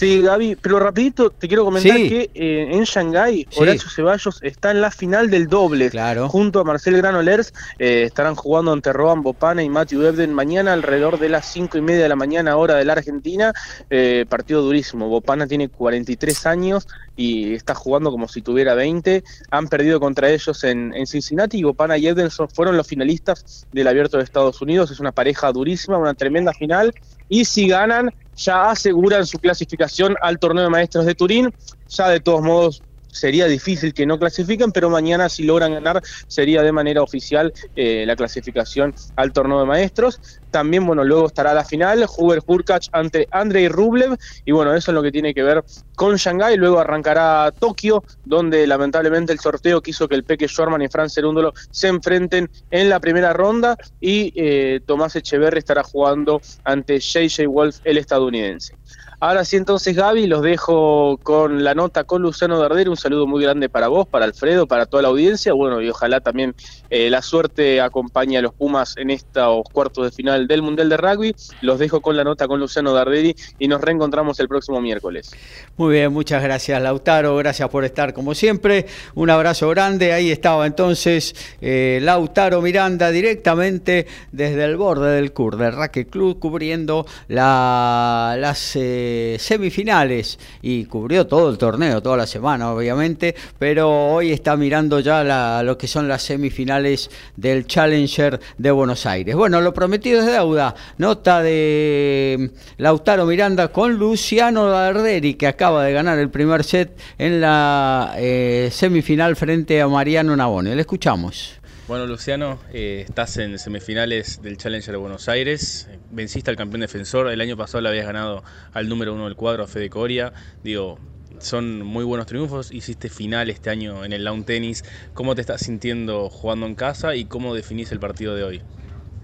Sí, 0.00 0.22
Gaby, 0.22 0.56
pero 0.56 0.80
rapidito 0.80 1.28
te 1.28 1.46
quiero 1.46 1.62
comentar 1.62 1.94
que 1.94 2.30
eh, 2.32 2.68
en 2.70 2.84
Shanghái 2.84 3.46
Horacio 3.54 3.90
Ceballos 3.90 4.42
está 4.42 4.70
en 4.70 4.80
la 4.80 4.90
final 4.90 5.28
del 5.28 5.46
doble. 5.46 5.90
Claro. 5.90 6.26
Junto 6.30 6.60
a 6.60 6.64
Marcel 6.64 6.96
Granolers 6.96 7.52
eh, 7.78 8.04
estarán 8.04 8.34
jugando 8.34 8.72
ante 8.72 8.94
Rohan 8.94 9.22
Bopana 9.22 9.62
y 9.62 9.68
Matthew 9.68 10.04
Ebden 10.04 10.32
mañana 10.32 10.72
alrededor 10.72 11.18
de 11.18 11.28
las 11.28 11.52
cinco 11.52 11.76
y 11.76 11.82
media 11.82 12.04
de 12.04 12.08
la 12.08 12.16
mañana 12.16 12.56
hora 12.56 12.76
de 12.76 12.86
la 12.86 12.94
Argentina. 12.94 13.52
Eh, 13.90 14.24
partido 14.26 14.62
durísimo. 14.62 15.06
Bopana 15.10 15.46
tiene 15.46 15.68
43 15.68 16.46
años 16.46 16.88
y 17.14 17.52
está 17.52 17.74
jugando 17.74 18.10
como 18.10 18.26
si 18.26 18.40
tuviera 18.40 18.72
20. 18.72 19.22
Han 19.50 19.68
perdido 19.68 20.00
contra 20.00 20.30
ellos 20.30 20.64
en, 20.64 20.94
en 20.94 21.06
Cincinnati 21.06 21.58
y 21.58 21.62
Bopana 21.62 21.98
y 21.98 22.06
Ebden 22.06 22.30
fueron 22.54 22.78
los 22.78 22.86
finalistas 22.86 23.66
del 23.70 23.86
Abierto 23.86 24.16
de 24.16 24.22
Estados 24.22 24.62
Unidos. 24.62 24.90
Es 24.90 24.98
una 24.98 25.12
pareja 25.12 25.52
durísima, 25.52 25.98
una 25.98 26.14
tremenda 26.14 26.54
final. 26.54 26.94
Y 27.28 27.44
si 27.44 27.68
ganan, 27.68 28.14
ya 28.44 28.70
aseguran 28.70 29.26
su 29.26 29.38
clasificación 29.38 30.16
al 30.22 30.38
torneo 30.38 30.64
de 30.64 30.70
maestros 30.70 31.04
de 31.04 31.14
Turín. 31.14 31.54
Ya 31.88 32.08
de 32.08 32.20
todos 32.20 32.42
modos 32.42 32.82
sería 33.12 33.46
difícil 33.46 33.94
que 33.94 34.06
no 34.06 34.18
clasifiquen, 34.18 34.72
pero 34.72 34.90
mañana 34.90 35.28
si 35.28 35.44
logran 35.44 35.74
ganar 35.74 36.02
sería 36.26 36.62
de 36.62 36.72
manera 36.72 37.02
oficial 37.02 37.52
eh, 37.76 38.04
la 38.06 38.16
clasificación 38.16 38.94
al 39.16 39.32
torneo 39.32 39.60
de 39.60 39.66
maestros. 39.66 40.20
También, 40.50 40.86
bueno, 40.86 41.04
luego 41.04 41.26
estará 41.26 41.54
la 41.54 41.64
final, 41.64 42.04
Huber 42.16 42.40
Hurkacz 42.44 42.88
ante 42.92 43.28
Andrei 43.30 43.68
Rublev, 43.68 44.16
y 44.44 44.52
bueno, 44.52 44.74
eso 44.74 44.90
es 44.90 44.94
lo 44.94 45.02
que 45.02 45.12
tiene 45.12 45.32
que 45.32 45.42
ver 45.42 45.64
con 45.94 46.16
Shanghái. 46.16 46.56
Luego 46.56 46.80
arrancará 46.80 47.52
Tokio, 47.56 48.04
donde 48.24 48.66
lamentablemente 48.66 49.32
el 49.32 49.38
sorteo 49.38 49.80
quiso 49.80 50.08
que 50.08 50.16
el 50.16 50.24
Peque 50.24 50.48
Schwarman 50.48 50.82
y 50.82 50.88
Franz 50.88 51.14
Cerúndolo 51.14 51.52
se 51.70 51.88
enfrenten 51.88 52.50
en 52.70 52.88
la 52.88 52.98
primera 53.00 53.32
ronda, 53.32 53.76
y 54.00 54.32
eh, 54.34 54.80
Tomás 54.86 55.14
Echeverri 55.16 55.58
estará 55.58 55.82
jugando 55.82 56.40
ante 56.64 56.98
JJ 56.98 57.46
Wolf, 57.46 57.78
el 57.84 57.98
estadounidense. 57.98 58.74
Ahora 59.22 59.44
sí, 59.44 59.58
entonces, 59.58 59.94
Gaby, 59.94 60.26
los 60.26 60.40
dejo 60.40 61.18
con 61.22 61.62
la 61.62 61.74
nota 61.74 62.04
con 62.04 62.22
Luciano 62.22 62.58
Darderi. 62.58 62.88
Un 62.88 62.96
saludo 62.96 63.26
muy 63.26 63.42
grande 63.42 63.68
para 63.68 63.88
vos, 63.88 64.08
para 64.08 64.24
Alfredo, 64.24 64.66
para 64.66 64.86
toda 64.86 65.02
la 65.02 65.10
audiencia. 65.10 65.52
Bueno, 65.52 65.82
y 65.82 65.90
ojalá 65.90 66.20
también 66.20 66.54
eh, 66.88 67.10
la 67.10 67.20
suerte 67.20 67.82
acompañe 67.82 68.38
a 68.38 68.40
los 68.40 68.54
Pumas 68.54 68.96
en 68.96 69.10
estos 69.10 69.64
cuartos 69.74 70.06
de 70.06 70.10
final 70.10 70.46
del 70.46 70.62
Mundial 70.62 70.88
de 70.88 70.96
Rugby. 70.96 71.36
Los 71.60 71.78
dejo 71.78 72.00
con 72.00 72.16
la 72.16 72.24
nota 72.24 72.48
con 72.48 72.60
Luciano 72.60 72.94
Darderi 72.94 73.36
y 73.58 73.68
nos 73.68 73.82
reencontramos 73.82 74.40
el 74.40 74.48
próximo 74.48 74.80
miércoles. 74.80 75.32
Muy 75.76 75.96
bien, 75.96 76.14
muchas 76.14 76.42
gracias, 76.42 76.80
Lautaro. 76.80 77.36
Gracias 77.36 77.68
por 77.68 77.84
estar 77.84 78.14
como 78.14 78.34
siempre. 78.34 78.86
Un 79.14 79.28
abrazo 79.28 79.68
grande. 79.68 80.14
Ahí 80.14 80.30
estaba 80.30 80.66
entonces 80.66 81.34
eh, 81.60 81.98
Lautaro 82.00 82.62
Miranda 82.62 83.10
directamente 83.10 84.06
desde 84.32 84.64
el 84.64 84.78
borde 84.78 85.10
del 85.10 85.34
CUR, 85.34 85.58
del 85.58 85.74
Racket 85.74 86.08
Club, 86.08 86.38
cubriendo 86.38 87.04
la, 87.28 88.34
las. 88.38 88.76
Eh, 88.76 89.09
semifinales 89.38 90.38
y 90.62 90.84
cubrió 90.84 91.26
todo 91.26 91.50
el 91.50 91.58
torneo, 91.58 92.02
toda 92.02 92.16
la 92.16 92.26
semana 92.26 92.72
obviamente, 92.72 93.34
pero 93.58 93.90
hoy 93.90 94.32
está 94.32 94.56
mirando 94.56 95.00
ya 95.00 95.62
lo 95.62 95.78
que 95.78 95.86
son 95.86 96.08
las 96.08 96.22
semifinales 96.22 97.10
del 97.36 97.66
Challenger 97.66 98.40
de 98.58 98.70
Buenos 98.70 99.06
Aires. 99.06 99.34
Bueno, 99.34 99.60
lo 99.60 99.74
prometido 99.74 100.20
es 100.20 100.26
deuda, 100.26 100.74
nota 100.98 101.42
de 101.42 102.50
Lautaro 102.78 103.26
Miranda 103.26 103.68
con 103.68 103.94
Luciano 103.94 104.66
Darderi 104.66 105.34
que 105.34 105.46
acaba 105.46 105.84
de 105.84 105.92
ganar 105.92 106.18
el 106.18 106.30
primer 106.30 106.64
set 106.64 106.98
en 107.18 107.40
la 107.40 108.14
eh, 108.16 108.68
semifinal 108.72 109.36
frente 109.36 109.80
a 109.80 109.88
Mariano 109.88 110.36
Navone. 110.36 110.74
Le 110.74 110.80
escuchamos. 110.80 111.59
Bueno, 111.90 112.06
Luciano, 112.06 112.60
eh, 112.72 113.04
estás 113.08 113.36
en 113.38 113.58
semifinales 113.58 114.40
del 114.40 114.56
Challenger 114.56 114.92
de 114.92 114.98
Buenos 114.98 115.28
Aires, 115.28 115.88
venciste 116.12 116.48
al 116.48 116.56
campeón 116.56 116.82
defensor, 116.82 117.26
el 117.28 117.40
año 117.40 117.56
pasado 117.56 117.82
le 117.82 117.88
habías 117.88 118.06
ganado 118.06 118.44
al 118.70 118.88
número 118.88 119.12
uno 119.12 119.24
del 119.24 119.34
cuadro, 119.34 119.64
a 119.64 119.66
Fede 119.66 119.90
Coria, 119.90 120.32
digo, 120.62 121.00
son 121.40 121.82
muy 121.82 122.04
buenos 122.04 122.28
triunfos, 122.28 122.70
hiciste 122.70 123.08
final 123.08 123.50
este 123.50 123.70
año 123.70 124.04
en 124.04 124.12
el 124.12 124.22
lawn 124.22 124.44
tennis, 124.44 124.84
¿cómo 125.14 125.34
te 125.34 125.40
estás 125.40 125.62
sintiendo 125.62 126.30
jugando 126.30 126.66
en 126.66 126.76
casa 126.76 127.16
y 127.16 127.24
cómo 127.24 127.56
definís 127.56 127.90
el 127.90 127.98
partido 127.98 128.36
de 128.36 128.44
hoy? 128.44 128.62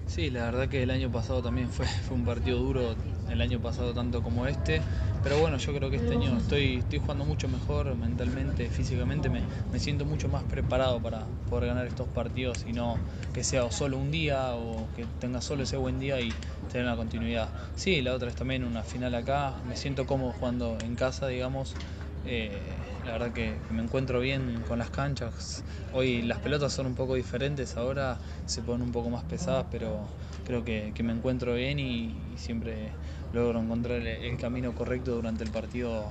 Sí, 0.08 0.30
la 0.30 0.44
verdad 0.44 0.68
que 0.68 0.82
el 0.84 0.90
año 0.90 1.10
pasado 1.10 1.42
también 1.42 1.68
fue, 1.70 1.86
fue 1.86 2.16
un 2.16 2.24
partido 2.24 2.58
duro, 2.60 2.96
el 3.26 3.40
año 3.40 3.60
pasado 3.60 3.92
tanto 3.92 4.22
como 4.22 4.46
este, 4.46 4.84
pero 5.20 5.38
bueno, 5.40 5.56
yo 5.58 5.74
creo 5.74 5.90
que 5.90 5.96
este 5.96 6.14
año 6.14 6.36
estoy, 6.36 6.78
estoy 6.78 7.00
jugando 7.00 7.24
mucho 7.24 7.48
mejor 7.48 7.94
mentalmente, 7.96 8.70
físicamente, 8.70 9.30
me, 9.30 9.46
me 9.72 9.80
siento 9.80 10.06
mucho 10.06 10.28
más 10.28 10.44
preparado 10.44 11.02
para 11.02 11.32
poder 11.44 11.66
ganar 11.66 11.86
estos 11.88 12.08
partidos 12.08 12.66
y 12.66 12.72
no 12.72 13.02
que 13.32 13.42
sea 13.42 13.68
solo 13.72 13.98
un 13.98 14.12
día 14.12 14.54
o 14.54 14.92
que 14.92 15.06
tenga 15.18 15.40
solo 15.40 15.64
ese 15.64 15.76
buen 15.76 15.98
día 15.98 16.20
y 16.20 16.38
tener 16.68 16.86
una 16.86 16.96
continuidad. 16.96 17.52
Sí, 17.74 18.00
la 18.00 18.14
otra 18.14 18.28
es 18.30 18.36
también 18.36 18.62
una 18.62 18.84
final 18.84 19.12
acá, 19.14 19.60
me 19.64 19.74
siento 19.74 20.06
cómodo 20.06 20.32
jugando 20.32 20.82
en 20.82 20.94
casa, 20.94 21.26
digamos. 21.26 21.78
Eh, 22.22 22.95
la 23.06 23.12
verdad 23.12 23.32
que 23.32 23.56
me 23.70 23.82
encuentro 23.82 24.18
bien 24.20 24.64
con 24.66 24.80
las 24.80 24.90
canchas. 24.90 25.62
Hoy 25.92 26.22
las 26.22 26.40
pelotas 26.40 26.72
son 26.72 26.86
un 26.86 26.94
poco 26.94 27.14
diferentes, 27.14 27.76
ahora 27.76 28.18
se 28.46 28.62
ponen 28.62 28.82
un 28.82 28.92
poco 28.92 29.10
más 29.10 29.22
pesadas, 29.24 29.66
pero 29.70 30.08
creo 30.44 30.64
que, 30.64 30.92
me 31.04 31.12
encuentro 31.12 31.54
bien 31.54 31.78
y, 31.78 32.16
y, 32.34 32.36
siempre 32.36 32.90
logro 33.32 33.60
encontrar 33.60 34.00
el, 34.00 34.36
camino 34.36 34.74
correcto 34.74 35.12
durante 35.12 35.44
el 35.44 35.50
partido 35.50 36.10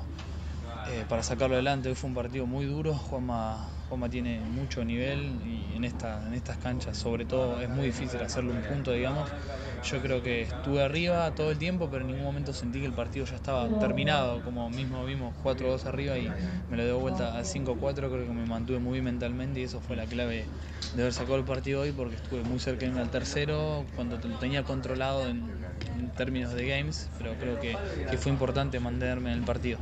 eh, 0.87 1.03
para 1.09 1.21
sacarlo 1.21 1.55
adelante. 1.55 1.89
Hoy 1.89 1.95
fue 1.95 2.09
un 2.09 2.15
partido 2.15 2.45
muy 2.45 2.65
duro, 2.65 2.93
Juanma 2.93 3.74
Juanma 3.95 4.09
tiene 4.09 4.41
mucho 4.41 4.83
nivel 4.83 5.21
y 5.45 5.77
en, 5.77 5.85
esta, 5.85 6.21
en 6.27 6.33
estas 6.33 6.57
canchas 6.57 6.97
sobre 6.97 7.23
todo 7.23 7.61
es 7.61 7.69
muy 7.69 7.85
difícil 7.85 8.21
hacerle 8.21 8.51
un 8.51 8.61
punto, 8.61 8.91
digamos. 8.91 9.29
Yo 9.89 10.01
creo 10.01 10.21
que 10.21 10.41
estuve 10.41 10.83
arriba 10.83 11.31
todo 11.33 11.49
el 11.49 11.57
tiempo, 11.57 11.87
pero 11.89 12.01
en 12.01 12.07
ningún 12.07 12.25
momento 12.25 12.51
sentí 12.51 12.81
que 12.81 12.87
el 12.87 12.91
partido 12.91 13.25
ya 13.25 13.37
estaba 13.37 13.69
terminado, 13.79 14.43
como 14.43 14.69
mismo 14.69 15.05
vimos 15.05 15.33
4-2 15.43 15.85
arriba 15.85 16.17
y 16.17 16.29
me 16.69 16.75
lo 16.75 16.83
dio 16.83 16.99
vuelta 16.99 17.37
al 17.37 17.45
5-4, 17.45 17.95
creo 17.95 18.25
que 18.27 18.33
me 18.33 18.45
mantuve 18.45 18.79
muy 18.79 19.01
mentalmente 19.01 19.61
y 19.61 19.63
eso 19.63 19.79
fue 19.79 19.95
la 19.95 20.05
clave 20.07 20.45
de 20.93 21.01
haber 21.01 21.13
sacado 21.13 21.37
el 21.37 21.45
partido 21.45 21.79
hoy 21.79 21.93
porque 21.93 22.15
estuve 22.17 22.43
muy 22.43 22.59
cerca 22.59 22.85
el 22.85 23.09
tercero, 23.09 23.85
cuando 23.95 24.17
lo 24.17 24.37
tenía 24.39 24.63
controlado 24.63 25.29
en, 25.29 25.49
en 25.97 26.09
términos 26.11 26.53
de 26.53 26.67
games, 26.67 27.09
pero 27.17 27.37
creo 27.37 27.59
que, 27.59 27.79
que 28.09 28.17
fue 28.17 28.29
importante 28.29 28.77
mantenerme 28.81 29.31
en 29.31 29.37
el 29.37 29.45
partido. 29.45 29.79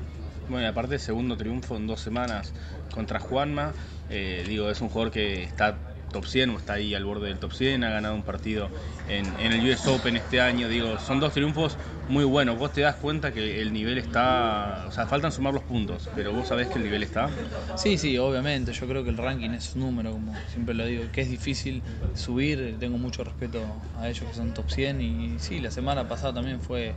Bueno, 0.49 0.67
aparte 0.67 0.99
segundo 0.99 1.37
triunfo 1.37 1.77
en 1.77 1.87
dos 1.87 2.01
semanas 2.01 2.53
contra 2.93 3.19
Juanma, 3.19 3.73
eh, 4.09 4.43
digo, 4.47 4.69
es 4.69 4.81
un 4.81 4.89
jugador 4.89 5.11
que 5.11 5.43
está 5.43 5.77
top 6.11 6.25
100 6.25 6.49
o 6.51 6.57
está 6.57 6.73
ahí 6.73 6.93
al 6.93 7.05
borde 7.05 7.27
del 7.27 7.39
top 7.39 7.53
100, 7.53 7.83
ha 7.83 7.89
ganado 7.89 8.13
un 8.13 8.21
partido 8.21 8.69
en, 9.07 9.25
en, 9.39 9.51
el 9.51 9.67
US 9.67 9.87
Open 9.87 10.15
este 10.15 10.39
año, 10.39 10.69
digo, 10.69 10.99
son 10.99 11.19
dos 11.19 11.33
triunfos 11.33 11.75
muy 12.07 12.23
buenos, 12.23 12.57
vos 12.57 12.71
te 12.71 12.81
das 12.81 12.95
cuenta 12.95 13.33
que 13.33 13.61
el 13.61 13.73
nivel 13.73 13.97
está, 13.97 14.85
o 14.87 14.91
sea, 14.91 15.07
faltan 15.07 15.31
sumar 15.31 15.53
los 15.53 15.63
puntos, 15.63 16.09
pero 16.13 16.31
vos 16.31 16.47
sabés 16.47 16.67
que 16.67 16.77
el 16.77 16.83
nivel 16.83 17.03
está. 17.03 17.29
Sí, 17.75 17.97
sí, 17.97 18.17
obviamente, 18.17 18.73
yo 18.73 18.87
creo 18.87 19.03
que 19.03 19.09
el 19.09 19.17
ranking 19.17 19.51
es 19.51 19.75
un 19.75 19.81
número, 19.81 20.11
como 20.11 20.33
siempre 20.51 20.75
lo 20.75 20.85
digo, 20.85 21.03
que 21.11 21.21
es 21.21 21.29
difícil 21.29 21.81
subir, 22.13 22.77
tengo 22.79 22.97
mucho 22.97 23.23
respeto 23.23 23.65
a 23.97 24.07
ellos 24.07 24.29
que 24.29 24.35
son 24.35 24.53
top 24.53 24.69
100 24.69 25.01
y 25.01 25.39
sí, 25.39 25.59
la 25.59 25.71
semana 25.71 26.07
pasada 26.07 26.35
también 26.35 26.61
fue 26.61 26.93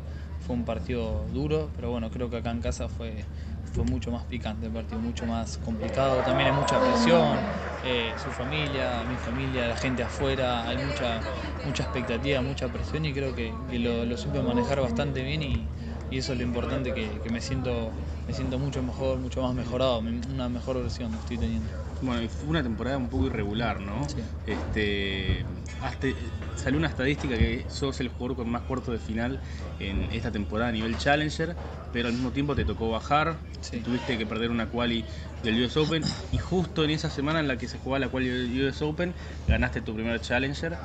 fue 0.47 0.55
un 0.55 0.65
partido 0.65 1.27
duro, 1.33 1.71
pero 1.75 1.91
bueno, 1.91 2.09
creo 2.11 2.31
que 2.31 2.37
acá 2.37 2.53
en 2.53 2.61
casa 2.61 2.89
fue, 2.89 3.25
fue 3.73 3.85
mucho 3.85 4.13
más 4.13 4.25
picante 4.25 4.67
el 4.67 4.73
partido, 4.73 5.01
mucho 5.01 5.27
más 5.27 5.59
complicado. 5.59 6.23
También 6.23 6.51
hay 6.51 6.55
mucha 6.55 6.79
presión, 6.79 7.39
eh, 7.85 8.15
su 8.17 8.31
familia, 8.31 9.03
mi 9.09 9.17
familia, 9.17 9.67
la 9.67 9.77
gente 9.77 10.05
afuera, 10.05 10.69
hay 10.69 10.77
mucha, 10.77 11.21
mucha 11.65 11.83
expectativa, 11.83 12.41
mucha 12.43 12.69
presión 12.69 13.05
y 13.05 13.13
creo 13.13 13.35
que, 13.35 13.53
lo, 13.73 14.05
lo, 14.05 14.17
supe 14.17 14.41
manejar 14.41 14.81
bastante 14.81 15.23
bien 15.23 15.43
y, 15.43 15.67
eso 16.13 16.33
es 16.33 16.39
lo 16.39 16.45
importante, 16.45 16.95
que, 16.95 17.31
me, 17.31 17.41
siento, 17.41 17.91
me 18.29 18.33
siento 18.33 18.61
mucho 18.61 18.81
mejor, 18.83 19.19
mucho 19.19 19.43
más 19.43 19.53
mejorado, 19.53 19.99
una 19.99 20.49
mejor 20.49 20.81
versión 20.81 21.13
estoy 21.15 21.39
teniendo. 21.39 21.86
Bueno, 22.01 22.23
y 22.23 22.29
fue 22.29 22.49
una 22.49 22.63
temporada 22.63 22.99
un 22.99 23.09
poco 23.09 23.27
irregular, 23.27 23.81
¿no? 23.81 24.07
Sí. 24.09 24.23
Este, 24.47 25.47
hasta, 25.81 26.09
salió 26.55 26.79
una 26.79 26.89
estadística 26.89 27.37
que 27.37 27.67
sos 27.69 28.01
el 28.01 28.09
jugador 28.09 28.37
con 28.37 28.49
más 28.51 28.63
cuartos 28.63 28.93
de 28.93 28.99
final 29.01 29.41
en 29.79 30.09
esta 30.13 30.31
temporada 30.31 30.69
a 30.71 30.73
nivel 30.73 30.97
Challenger, 30.97 31.57
pero 31.91 32.09
al 32.09 32.15
mismo 32.15 32.33
tiempo 32.33 32.55
te 32.55 32.65
tocó 32.65 32.91
bajar, 32.91 33.39
Sí. 33.61 33.81
tuviste 33.83 34.17
que 34.19 34.27
perder 34.27 34.51
una 34.51 34.69
quali 34.71 35.07
del 35.43 35.61
US 35.65 35.79
Open 35.79 36.03
y 36.31 36.39
justo 36.39 36.85
en 36.85 36.91
esa 36.91 37.11
semana 37.11 37.41
en 37.41 37.49
la 37.49 37.57
que 37.59 37.67
se 37.67 37.79
jugaba 37.79 37.99
la 37.99 38.09
quali 38.11 38.29
del 38.29 38.67
US 38.67 38.83
Open 38.85 39.15
ganaste 39.47 39.81
tu 39.81 39.95
primer 39.95 40.21
Challenger 40.21 40.79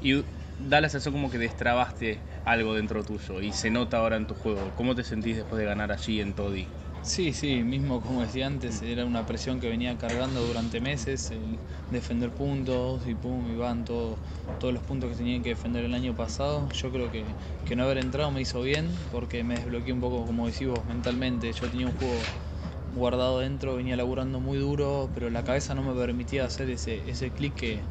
y 0.00 0.24
da 0.58 0.80
la 0.80 0.88
sensación 0.88 1.14
como 1.14 1.30
que 1.30 1.38
destrabaste 1.38 2.24
algo 2.44 2.74
dentro 2.74 3.04
tuyo 3.04 3.40
y 3.40 3.52
se 3.52 3.70
nota 3.70 3.98
ahora 3.98 4.16
en 4.16 4.26
tu 4.26 4.34
juego. 4.34 4.74
¿Cómo 4.74 4.94
te 4.94 5.04
sentís 5.04 5.36
después 5.36 5.58
de 5.58 5.64
ganar 5.66 5.92
allí 5.92 6.20
en 6.20 6.34
Toddy? 6.34 6.68
Sí, 7.00 7.32
sí, 7.32 7.62
mismo 7.64 8.02
como 8.02 8.22
decía 8.22 8.46
antes, 8.46 8.82
era 8.82 9.04
una 9.06 9.24
presión 9.24 9.60
que 9.60 9.68
venía 9.68 9.96
cargando 9.98 10.44
durante 10.46 10.80
meses, 10.80 11.30
el 11.30 11.58
defender 11.88 12.32
puntos 12.34 13.06
y 13.06 13.14
pum, 13.14 13.48
y 13.48 13.56
van 13.56 13.84
todo, 13.84 14.20
todos 14.58 14.74
los 14.74 14.82
puntos 14.84 15.10
que 15.10 15.16
tenían 15.16 15.42
que 15.42 15.50
defender 15.50 15.84
el 15.84 15.94
año 15.94 16.14
pasado. 16.14 16.70
Yo 16.70 16.92
creo 16.92 17.10
que, 17.10 17.36
que 17.64 17.76
no 17.76 17.84
haber 17.84 17.98
entrado 17.98 18.30
me 18.30 18.42
hizo 18.42 18.60
bien 18.62 19.06
porque 19.10 19.42
me 19.42 19.56
desbloqueé 19.56 19.92
un 19.92 20.00
poco, 20.00 20.26
como 20.26 20.46
decís 20.46 20.68
vos, 20.68 20.84
mentalmente. 20.86 21.52
Yo 21.52 21.70
tenía 21.70 21.86
un 21.86 21.94
juego 21.94 22.30
guardado 22.90 23.40
dentro, 23.40 23.76
venía 23.76 23.96
laburando 23.96 24.40
muy 24.40 24.58
duro, 24.58 25.10
pero 25.14 25.30
la 25.30 25.44
cabeza 25.44 25.74
no 25.74 25.82
me 25.82 25.94
permitía 25.94 26.44
hacer 26.44 26.68
ese, 26.70 27.08
ese 27.10 27.32
clic 27.32 27.54
que, 27.56 27.88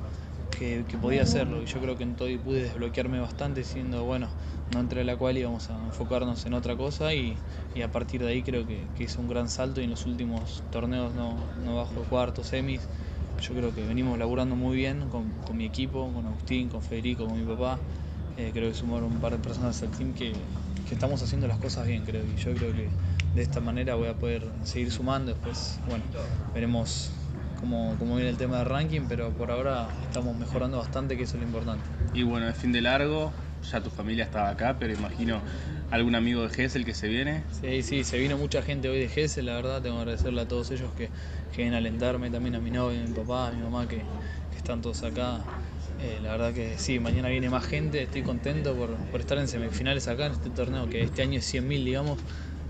que, 0.50 0.98
podía 1.00 1.24
hacerlo. 1.24 1.62
Y 1.62 1.66
yo 1.66 1.82
creo 1.82 1.98
que 1.98 2.04
en 2.04 2.16
todo 2.16 2.28
pude 2.44 2.64
desbloquearme 2.64 3.20
bastante, 3.20 3.62
diciendo, 3.62 4.04
bueno, 4.06 4.36
no 4.74 4.80
entré 4.80 5.02
a 5.02 5.04
la 5.04 5.16
cual 5.16 5.38
y 5.38 5.44
vamos 5.44 5.70
a 5.70 5.76
enfocarnos 5.86 6.46
en 6.46 6.54
otra 6.54 6.76
cosa. 6.76 7.14
Y, 7.14 7.38
y 7.76 7.82
a 7.82 7.92
partir 7.92 8.22
de 8.22 8.30
ahí 8.30 8.44
creo 8.44 8.66
que, 8.66 8.84
que, 8.98 9.04
hice 9.04 9.20
un 9.20 9.28
gran 9.28 9.50
salto 9.50 9.82
y 9.82 9.86
en 9.86 9.92
los 9.92 10.06
últimos 10.06 10.64
torneos 10.72 11.14
no, 11.14 11.36
no 11.64 11.78
bajo 11.78 12.02
cuartos, 12.10 12.48
semis. 12.48 12.82
Yo 13.42 13.54
creo 13.54 13.74
que 13.74 13.86
venimos 13.86 14.18
laburando 14.18 14.56
muy 14.56 14.76
bien 14.76 15.10
con, 15.10 15.30
con 15.46 15.58
mi 15.58 15.66
equipo, 15.66 16.12
con 16.12 16.26
Agustín, 16.26 16.70
con 16.70 16.82
Federico, 16.82 17.28
con 17.28 17.40
mi 17.40 17.46
papá. 17.46 17.78
Eh, 18.38 18.52
creo 18.54 18.70
que 18.70 18.76
sumaron 18.76 19.12
un 19.12 19.20
par 19.20 19.32
de 19.32 19.40
personas 19.40 19.82
al 19.84 19.90
team 19.92 20.14
que, 20.14 20.34
que 20.88 20.94
estamos 20.94 21.22
haciendo 21.22 21.48
las 21.48 21.58
cosas 21.58 21.88
bien, 21.88 22.04
creo. 22.04 22.24
Y 22.24 22.36
yo 22.40 22.54
creo 22.54 22.74
que 22.74 22.90
de 23.36 23.42
esta 23.42 23.60
manera 23.60 23.96
voy 23.96 24.08
a 24.08 24.14
poder 24.16 24.44
seguir 24.64 24.92
sumando. 24.92 25.34
Después, 25.34 25.80
bueno, 25.88 26.04
veremos 26.54 27.12
cómo, 27.60 27.96
cómo 28.00 28.16
viene 28.16 28.30
el 28.30 28.38
tema 28.38 28.58
del 28.58 28.66
ranking, 28.66 29.02
pero 29.08 29.32
por 29.32 29.52
ahora 29.52 29.88
estamos 30.04 30.36
mejorando 30.36 30.78
bastante, 30.78 31.18
que 31.18 31.24
eso 31.24 31.36
es 31.36 31.42
lo 31.42 31.48
importante. 31.48 31.84
Y 32.14 32.24
bueno, 32.24 32.48
es 32.48 32.58
fin 32.58 32.72
de 32.72 32.82
largo, 32.82 33.32
ya 33.72 33.82
tu 33.82 33.90
familia 33.90 34.24
estaba 34.24 34.50
acá, 34.50 34.78
pero 34.80 34.94
imagino 34.94 35.42
algún 35.92 36.16
amigo 36.16 36.44
de 36.44 36.50
Gessel 36.50 36.86
que 36.86 36.94
se 36.94 37.08
viene. 37.08 37.44
Sí, 37.52 37.82
sí, 37.84 38.04
se 38.04 38.18
vino 38.18 38.38
mucha 38.38 38.62
gente 38.62 38.90
hoy 38.90 39.00
de 39.00 39.10
Gessel, 39.10 39.46
la 39.46 39.56
verdad, 39.56 39.82
tengo 39.82 39.96
que 39.98 40.02
agradecerle 40.02 40.42
a 40.42 40.48
todos 40.48 40.72
ellos 40.72 40.92
que, 40.94 41.10
que 41.52 41.58
vienen 41.58 41.74
a 41.76 41.78
alentarme, 41.78 42.30
también 42.30 42.56
a 42.56 42.60
mi 42.60 42.72
novia, 42.72 43.02
a 43.02 43.06
mi 43.06 43.14
papá, 43.14 43.48
a 43.48 43.52
mi 43.52 43.62
mamá, 43.62 43.88
que, 43.88 43.98
que 43.98 44.58
están 44.58 44.82
todos 44.82 45.04
acá. 45.04 45.42
Eh, 46.00 46.20
la 46.22 46.32
verdad 46.32 46.54
que 46.54 46.78
sí, 46.78 47.00
mañana 47.00 47.30
viene 47.30 47.50
más 47.50 47.66
gente, 47.66 48.04
estoy 48.04 48.22
contento 48.22 48.76
por, 48.76 48.96
por 48.96 49.20
estar 49.20 49.38
en 49.40 49.48
semifinales 49.48 50.08
acá 50.08 50.28
en 50.28 50.34
este 50.34 50.50
torneo, 50.52 50.88
que 50.88 51.02
este 51.02 51.24
año 51.24 51.40
es 51.40 51.52
100.000, 51.52 51.84
digamos, 51.84 52.20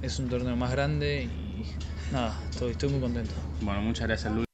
es 0.01 0.17
un 0.19 0.29
torneo 0.29 0.55
más 0.55 0.71
grande 0.71 1.23
y 1.23 1.65
nada, 2.13 2.39
estoy, 2.49 2.71
estoy 2.71 2.89
muy 2.89 3.01
contento. 3.01 3.33
Bueno, 3.61 3.81
muchas 3.81 4.07
gracias 4.07 4.33
Luis. 4.33 4.46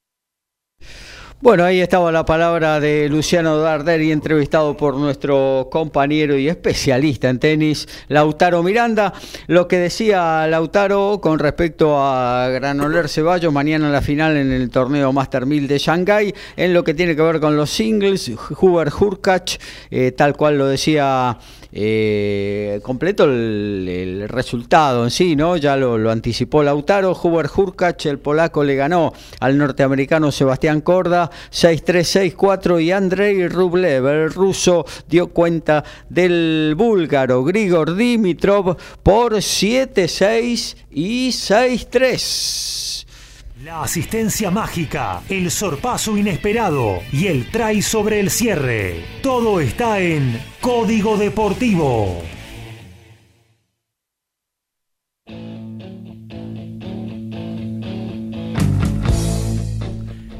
Bueno, 1.43 1.65
ahí 1.65 1.81
estaba 1.81 2.09
la 2.09 2.23
palabra 2.23 2.79
de 2.79 3.09
Luciano 3.09 3.57
Darderi, 3.57 4.13
entrevistado 4.13 4.77
por 4.77 4.95
nuestro 4.95 5.67
compañero 5.69 6.37
y 6.37 6.47
especialista 6.47 7.29
en 7.29 7.37
tenis, 7.37 7.85
Lautaro 8.07 8.63
Miranda. 8.63 9.11
Lo 9.47 9.67
que 9.67 9.77
decía 9.77 10.47
Lautaro 10.47 11.19
con 11.21 11.39
respecto 11.39 12.01
a 12.01 12.47
Granoller 12.47 13.09
Ceballos, 13.09 13.51
mañana 13.51 13.89
la 13.89 14.01
final 14.01 14.37
en 14.37 14.53
el 14.53 14.69
torneo 14.69 15.11
Master 15.11 15.45
1000 15.45 15.67
de 15.67 15.79
Shanghái, 15.79 16.33
en 16.55 16.73
lo 16.73 16.85
que 16.85 16.93
tiene 16.93 17.13
que 17.13 17.21
ver 17.21 17.41
con 17.41 17.57
los 17.57 17.69
singles, 17.69 18.31
Hubert 18.61 18.93
Hurkacz, 18.97 19.57
eh, 19.91 20.13
tal 20.13 20.37
cual 20.37 20.57
lo 20.57 20.67
decía 20.67 21.37
eh, 21.75 22.79
completo 22.83 23.23
el, 23.23 23.87
el, 23.89 24.29
resultado 24.29 25.03
en 25.03 25.09
sí, 25.09 25.35
¿no? 25.35 25.57
Ya 25.57 25.75
lo, 25.75 25.97
lo 25.97 26.11
anticipó 26.11 26.61
Lautaro. 26.61 27.17
Hubert 27.23 27.51
Hurkacz, 27.57 28.05
el 28.05 28.19
polaco, 28.19 28.63
le 28.63 28.75
ganó 28.75 29.11
al 29.39 29.57
norteamericano 29.57 30.31
Sebastián 30.31 30.81
Corda 30.81 31.31
6-3-6-4 31.51 32.83
y 32.83 32.91
Andrei 32.91 33.47
Rublev, 33.47 34.05
el 34.07 34.31
ruso, 34.31 34.85
dio 35.07 35.29
cuenta 35.29 35.83
del 36.09 36.75
búlgaro 36.77 37.43
Grigor 37.43 37.95
Dimitrov 37.95 38.77
por 39.01 39.33
7-6 39.33 40.75
y 40.91 41.29
6-3. 41.29 42.92
La 43.63 43.83
asistencia 43.83 44.51
mágica, 44.51 45.21
el 45.29 45.49
sorpaso 45.49 46.17
inesperado 46.17 46.99
y 47.13 47.27
el 47.27 47.49
try 47.49 47.81
sobre 47.81 48.19
el 48.19 48.29
cierre. 48.29 49.05
Todo 49.21 49.61
está 49.61 50.01
en 50.01 50.37
Código 50.59 51.15
Deportivo. 51.15 52.23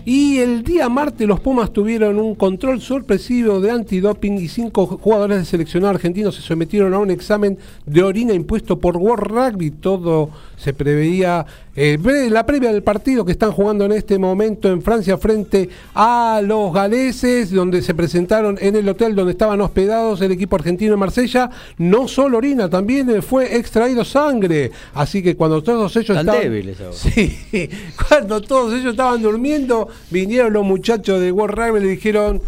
Y 0.05 0.39
el 0.39 0.63
día 0.63 0.89
martes 0.89 1.25
los 1.25 1.39
Pumas 1.39 1.71
tuvieron 1.71 2.19
un 2.19 2.35
control 2.35 2.81
sorpresivo 2.81 3.61
de 3.61 3.71
antidoping 3.71 4.37
y 4.37 4.49
cinco 4.49 4.85
jugadores 4.85 5.37
del 5.37 5.45
seleccionado 5.45 5.93
argentino 5.93 6.29
se 6.29 6.41
sometieron 6.41 6.93
a 6.93 6.99
un 6.99 7.09
examen 7.09 7.57
de 7.85 8.03
orina 8.03 8.33
impuesto 8.33 8.79
por 8.79 8.97
World 8.97 9.27
Rugby. 9.27 9.71
Todo 9.71 10.29
se 10.63 10.73
preveía 10.73 11.45
Eh, 11.75 11.97
la 12.29 12.45
previa 12.45 12.71
del 12.71 12.83
partido 12.83 13.25
que 13.25 13.31
están 13.31 13.51
jugando 13.51 13.85
en 13.85 13.93
este 13.93 14.19
momento 14.19 14.69
en 14.69 14.83
Francia 14.83 15.17
frente 15.17 15.69
a 15.95 16.39
los 16.43 16.71
galeses, 16.71 17.49
donde 17.49 17.81
se 17.81 17.95
presentaron 17.95 18.59
en 18.61 18.75
el 18.75 18.87
hotel 18.87 19.15
donde 19.15 19.31
estaban 19.31 19.59
hospedados 19.59 20.21
el 20.21 20.31
equipo 20.31 20.55
argentino 20.55 20.93
en 20.93 20.99
Marsella, 20.99 21.49
no 21.79 22.07
solo 22.07 22.37
orina, 22.37 22.69
también 22.69 23.09
eh, 23.09 23.23
fue 23.23 23.57
extraído 23.57 24.05
sangre. 24.05 24.71
Así 24.93 25.23
que 25.23 25.35
cuando 25.35 25.63
todos 25.63 25.95
ellos 25.95 26.15
estaban. 26.15 26.41
Débiles 26.41 26.77
Sí, 26.91 27.69
cuando 28.07 28.39
todos 28.39 28.73
ellos 28.73 28.91
estaban 28.91 29.23
durmiendo, 29.23 29.87
vinieron 30.11 30.53
los 30.53 30.63
muchachos 30.63 31.19
de 31.19 31.31
World 31.31 31.57
Rugby 31.57 31.79
y 31.79 31.83
le 31.85 31.89
dijeron: 31.89 32.39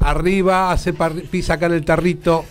arriba, 0.00 0.72
hace 0.72 0.92
pisa 1.30 1.54
acá 1.54 1.66
en 1.66 1.74
el 1.74 1.84
tarrito. 1.84 2.44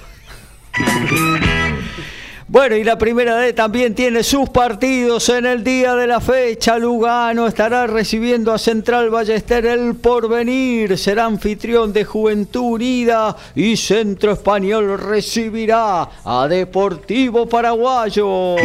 Bueno, 2.53 2.75
y 2.75 2.83
la 2.83 2.99
primera 2.99 3.37
D 3.37 3.51
también 3.53 3.95
tiene 3.95 4.21
sus 4.21 4.47
partidos 4.47 5.27
en 5.29 5.47
el 5.47 5.63
día 5.63 5.95
de 5.95 6.05
la 6.05 6.21
fecha. 6.21 6.77
Lugano 6.77 7.47
estará 7.47 7.87
recibiendo 7.87 8.53
a 8.53 8.59
Central 8.59 9.09
Ballester 9.09 9.65
el 9.65 9.95
porvenir. 9.95 10.95
Será 10.99 11.25
anfitrión 11.25 11.91
de 11.91 12.05
Juventud 12.05 12.73
Unida 12.73 13.35
y 13.55 13.75
Centro 13.75 14.33
Español 14.33 14.99
recibirá 14.99 16.07
a 16.23 16.47
Deportivo 16.47 17.49
Paraguayo. 17.49 18.57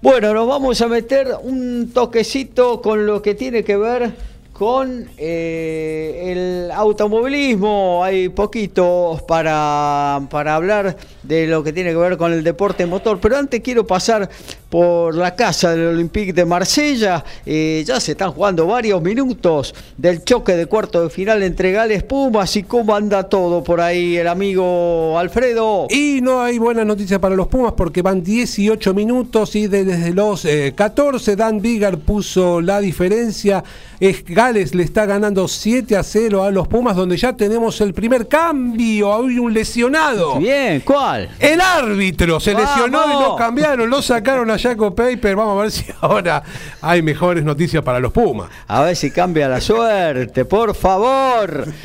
Bueno, 0.00 0.32
nos 0.32 0.48
vamos 0.48 0.80
a 0.80 0.88
meter 0.88 1.34
un 1.42 1.90
toquecito 1.92 2.80
con 2.80 3.04
lo 3.04 3.20
que 3.20 3.34
tiene 3.34 3.62
que 3.62 3.76
ver 3.76 4.12
con 4.58 5.08
eh, 5.16 6.32
el 6.64 6.70
automovilismo. 6.72 8.02
Hay 8.02 8.28
poquito 8.30 9.22
para, 9.28 10.20
para 10.30 10.54
hablar 10.56 10.96
de 11.28 11.46
lo 11.46 11.62
que 11.62 11.74
tiene 11.74 11.90
que 11.90 11.96
ver 11.96 12.16
con 12.16 12.32
el 12.32 12.42
deporte 12.42 12.86
motor. 12.86 13.20
Pero 13.20 13.36
antes 13.36 13.60
quiero 13.60 13.86
pasar 13.86 14.28
por 14.70 15.14
la 15.14 15.34
casa 15.34 15.72
del 15.72 15.88
Olympique 15.88 16.32
de 16.32 16.44
Marsella. 16.44 17.22
Eh, 17.44 17.84
ya 17.86 18.00
se 18.00 18.12
están 18.12 18.32
jugando 18.32 18.66
varios 18.66 19.00
minutos 19.02 19.74
del 19.96 20.24
choque 20.24 20.56
de 20.56 20.66
cuarto 20.66 21.02
de 21.02 21.10
final 21.10 21.42
entre 21.42 21.72
Gales 21.72 22.02
Pumas 22.02 22.56
y 22.56 22.62
cómo 22.62 22.96
anda 22.96 23.24
todo 23.24 23.62
por 23.62 23.80
ahí 23.80 24.16
el 24.16 24.26
amigo 24.26 25.18
Alfredo. 25.18 25.86
Y 25.90 26.20
no 26.22 26.40
hay 26.40 26.58
buenas 26.58 26.86
noticias 26.86 27.20
para 27.20 27.36
los 27.36 27.48
Pumas 27.48 27.74
porque 27.76 28.00
van 28.00 28.22
18 28.22 28.94
minutos 28.94 29.54
y 29.54 29.66
desde 29.66 30.14
los 30.14 30.46
14 30.74 31.32
eh, 31.32 31.36
Dan 31.36 31.60
Vigar 31.60 31.98
puso 31.98 32.62
la 32.62 32.80
diferencia. 32.80 33.62
Es, 34.00 34.24
Gales 34.24 34.74
le 34.74 34.84
está 34.84 35.04
ganando 35.04 35.46
7 35.46 35.96
a 35.96 36.02
0 36.02 36.44
a 36.44 36.50
los 36.50 36.68
Pumas 36.68 36.96
donde 36.96 37.18
ya 37.18 37.34
tenemos 37.34 37.80
el 37.82 37.92
primer 37.92 38.28
cambio. 38.28 39.14
Hay 39.14 39.38
un 39.38 39.52
lesionado. 39.52 40.38
Bien, 40.38 40.80
¿cuál? 40.80 41.17
El 41.38 41.60
árbitro 41.60 42.40
se 42.40 42.54
lesionó 42.54 43.04
y 43.06 43.22
lo 43.22 43.36
cambiaron, 43.36 43.88
lo 43.88 44.02
sacaron 44.02 44.50
a 44.50 44.58
Jaco 44.58 44.94
Paper. 44.94 45.36
Vamos 45.36 45.58
a 45.58 45.62
ver 45.62 45.70
si 45.70 45.84
ahora 46.00 46.42
hay 46.80 47.02
mejores 47.02 47.44
noticias 47.44 47.82
para 47.82 48.00
los 48.00 48.12
Pumas. 48.12 48.50
A 48.66 48.82
ver 48.82 48.96
si 48.96 49.10
cambia 49.10 49.48
la 49.48 49.60
suerte, 49.60 50.44
por 50.44 50.74
favor. 50.74 51.66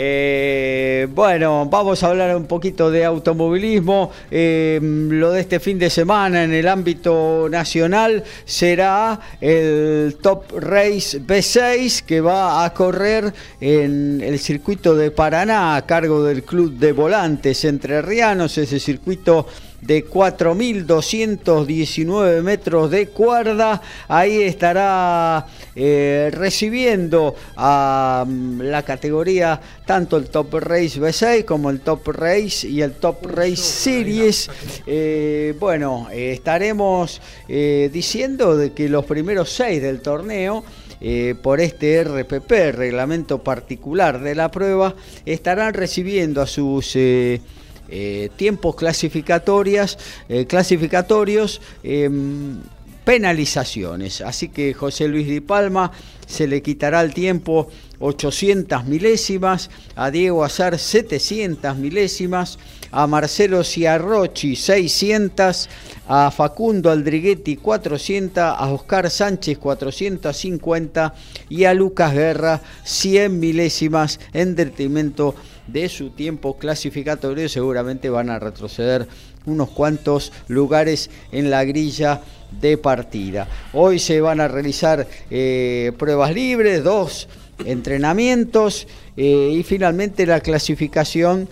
Eh, 0.00 1.08
bueno, 1.12 1.66
vamos 1.66 2.04
a 2.04 2.10
hablar 2.10 2.36
un 2.36 2.46
poquito 2.46 2.88
de 2.88 3.04
automovilismo. 3.04 4.12
Eh, 4.30 4.78
lo 4.80 5.32
de 5.32 5.40
este 5.40 5.58
fin 5.58 5.76
de 5.76 5.90
semana 5.90 6.44
en 6.44 6.52
el 6.52 6.68
ámbito 6.68 7.48
nacional 7.50 8.22
será 8.44 9.18
el 9.40 10.16
Top 10.22 10.52
Race 10.56 11.20
B6 11.20 12.04
que 12.04 12.20
va 12.20 12.64
a 12.64 12.72
correr 12.72 13.34
en 13.60 14.20
el 14.22 14.38
circuito 14.38 14.94
de 14.94 15.10
Paraná 15.10 15.74
a 15.74 15.84
cargo 15.84 16.22
del 16.22 16.44
Club 16.44 16.74
de 16.74 16.92
Volantes 16.92 17.64
Entre 17.64 18.00
Rianos, 18.00 18.56
ese 18.78 18.92
circuito 18.92 19.46
de 19.80 20.06
4.219 20.06 22.42
metros 22.42 22.90
de 22.90 23.06
cuerda. 23.08 23.80
Ahí 24.08 24.42
estará 24.42 25.46
eh, 25.76 26.30
recibiendo 26.32 27.36
a 27.56 28.24
mm, 28.26 28.62
la 28.62 28.82
categoría 28.82 29.60
tanto 29.86 30.16
el 30.16 30.28
Top 30.28 30.54
Race 30.54 31.00
B6 31.00 31.44
como 31.44 31.70
el 31.70 31.78
Top 31.80 32.08
Race 32.08 32.66
y 32.66 32.82
el 32.82 32.92
Top 32.92 33.24
Race 33.26 33.56
Series. 33.56 34.50
Eh, 34.86 35.54
bueno, 35.58 36.08
estaremos 36.12 37.20
eh, 37.48 37.90
diciendo 37.92 38.56
de 38.56 38.72
que 38.72 38.88
los 38.88 39.04
primeros 39.04 39.50
seis 39.50 39.82
del 39.82 40.00
torneo 40.00 40.64
por 41.42 41.60
este 41.60 42.02
RPP, 42.02 42.50
reglamento 42.72 43.44
particular 43.44 44.20
de 44.20 44.34
la 44.34 44.50
prueba, 44.50 44.96
estarán 45.24 45.72
recibiendo 45.72 46.42
a 46.42 46.46
sus 46.48 46.96
eh, 46.96 47.40
tiempos 48.36 48.76
clasificatorias, 48.76 49.98
eh, 50.28 50.46
clasificatorios, 50.46 51.60
em, 51.82 52.60
penalizaciones. 53.08 54.20
Así 54.20 54.50
que 54.50 54.74
José 54.74 55.08
Luis 55.08 55.26
Di 55.26 55.40
Palma 55.40 55.90
se 56.26 56.46
le 56.46 56.60
quitará 56.60 57.00
el 57.00 57.14
tiempo 57.14 57.68
800 58.00 58.84
milésimas, 58.84 59.70
a 59.96 60.10
Diego 60.10 60.44
Azar 60.44 60.78
700 60.78 61.74
milésimas, 61.78 62.58
a 62.90 63.06
Marcelo 63.06 63.64
Ciarrochi 63.64 64.56
600, 64.56 65.70
a 66.06 66.30
Facundo 66.30 66.90
Aldriguetti 66.90 67.56
400, 67.56 68.44
a 68.44 68.70
Oscar 68.70 69.08
Sánchez 69.08 69.56
450 69.56 71.14
y 71.48 71.64
a 71.64 71.72
Lucas 71.72 72.12
Guerra 72.12 72.60
100 72.84 73.40
milésimas 73.40 74.20
en 74.34 74.54
detrimento 74.54 75.34
de 75.34 75.57
su 75.88 76.10
tiempo 76.10 76.56
clasificatorio, 76.56 77.48
seguramente 77.48 78.10
van 78.10 78.30
a 78.30 78.38
retroceder 78.38 79.06
unos 79.46 79.70
cuantos 79.70 80.32
lugares 80.48 81.10
en 81.32 81.50
la 81.50 81.64
grilla 81.64 82.20
de 82.60 82.78
partida. 82.78 83.48
Hoy 83.72 83.98
se 83.98 84.20
van 84.20 84.40
a 84.40 84.48
realizar 84.48 85.06
eh, 85.30 85.92
pruebas 85.98 86.34
libres, 86.34 86.82
dos 86.82 87.28
entrenamientos 87.64 88.86
eh, 89.16 89.50
y 89.52 89.62
finalmente 89.62 90.26
la 90.26 90.40
clasificación 90.40 91.48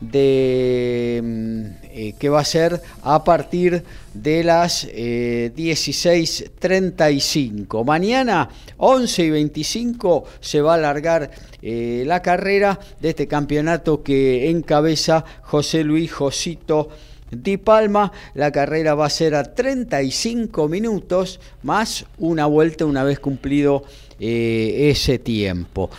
de 0.00 1.20
mm, 1.22 1.85
eh, 1.98 2.12
que 2.18 2.28
va 2.28 2.40
a 2.40 2.44
ser 2.44 2.82
a 3.02 3.24
partir 3.24 3.82
de 4.12 4.44
las 4.44 4.86
16.35. 4.86 7.84
Mañana 7.84 8.50
11 8.76 9.24
y 9.24 9.30
25 9.30 10.24
se 10.40 10.60
va 10.60 10.72
a 10.72 10.74
alargar 10.74 11.30
eh, 11.62 12.04
la 12.06 12.20
carrera 12.22 12.78
de 13.00 13.08
este 13.08 13.26
campeonato 13.26 14.02
que 14.02 14.50
encabeza 14.50 15.24
José 15.42 15.84
Luis 15.84 16.12
Josito 16.12 16.90
Di 17.30 17.56
Palma. 17.56 18.12
La 18.34 18.52
carrera 18.52 18.94
va 18.94 19.06
a 19.06 19.10
ser 19.10 19.34
a 19.34 19.54
35 19.54 20.68
minutos 20.68 21.40
más 21.62 22.04
una 22.18 22.44
vuelta 22.46 22.84
una 22.84 23.04
vez 23.04 23.18
cumplido 23.18 23.84
eh, 24.20 24.90
ese 24.90 25.18
tiempo. 25.18 25.90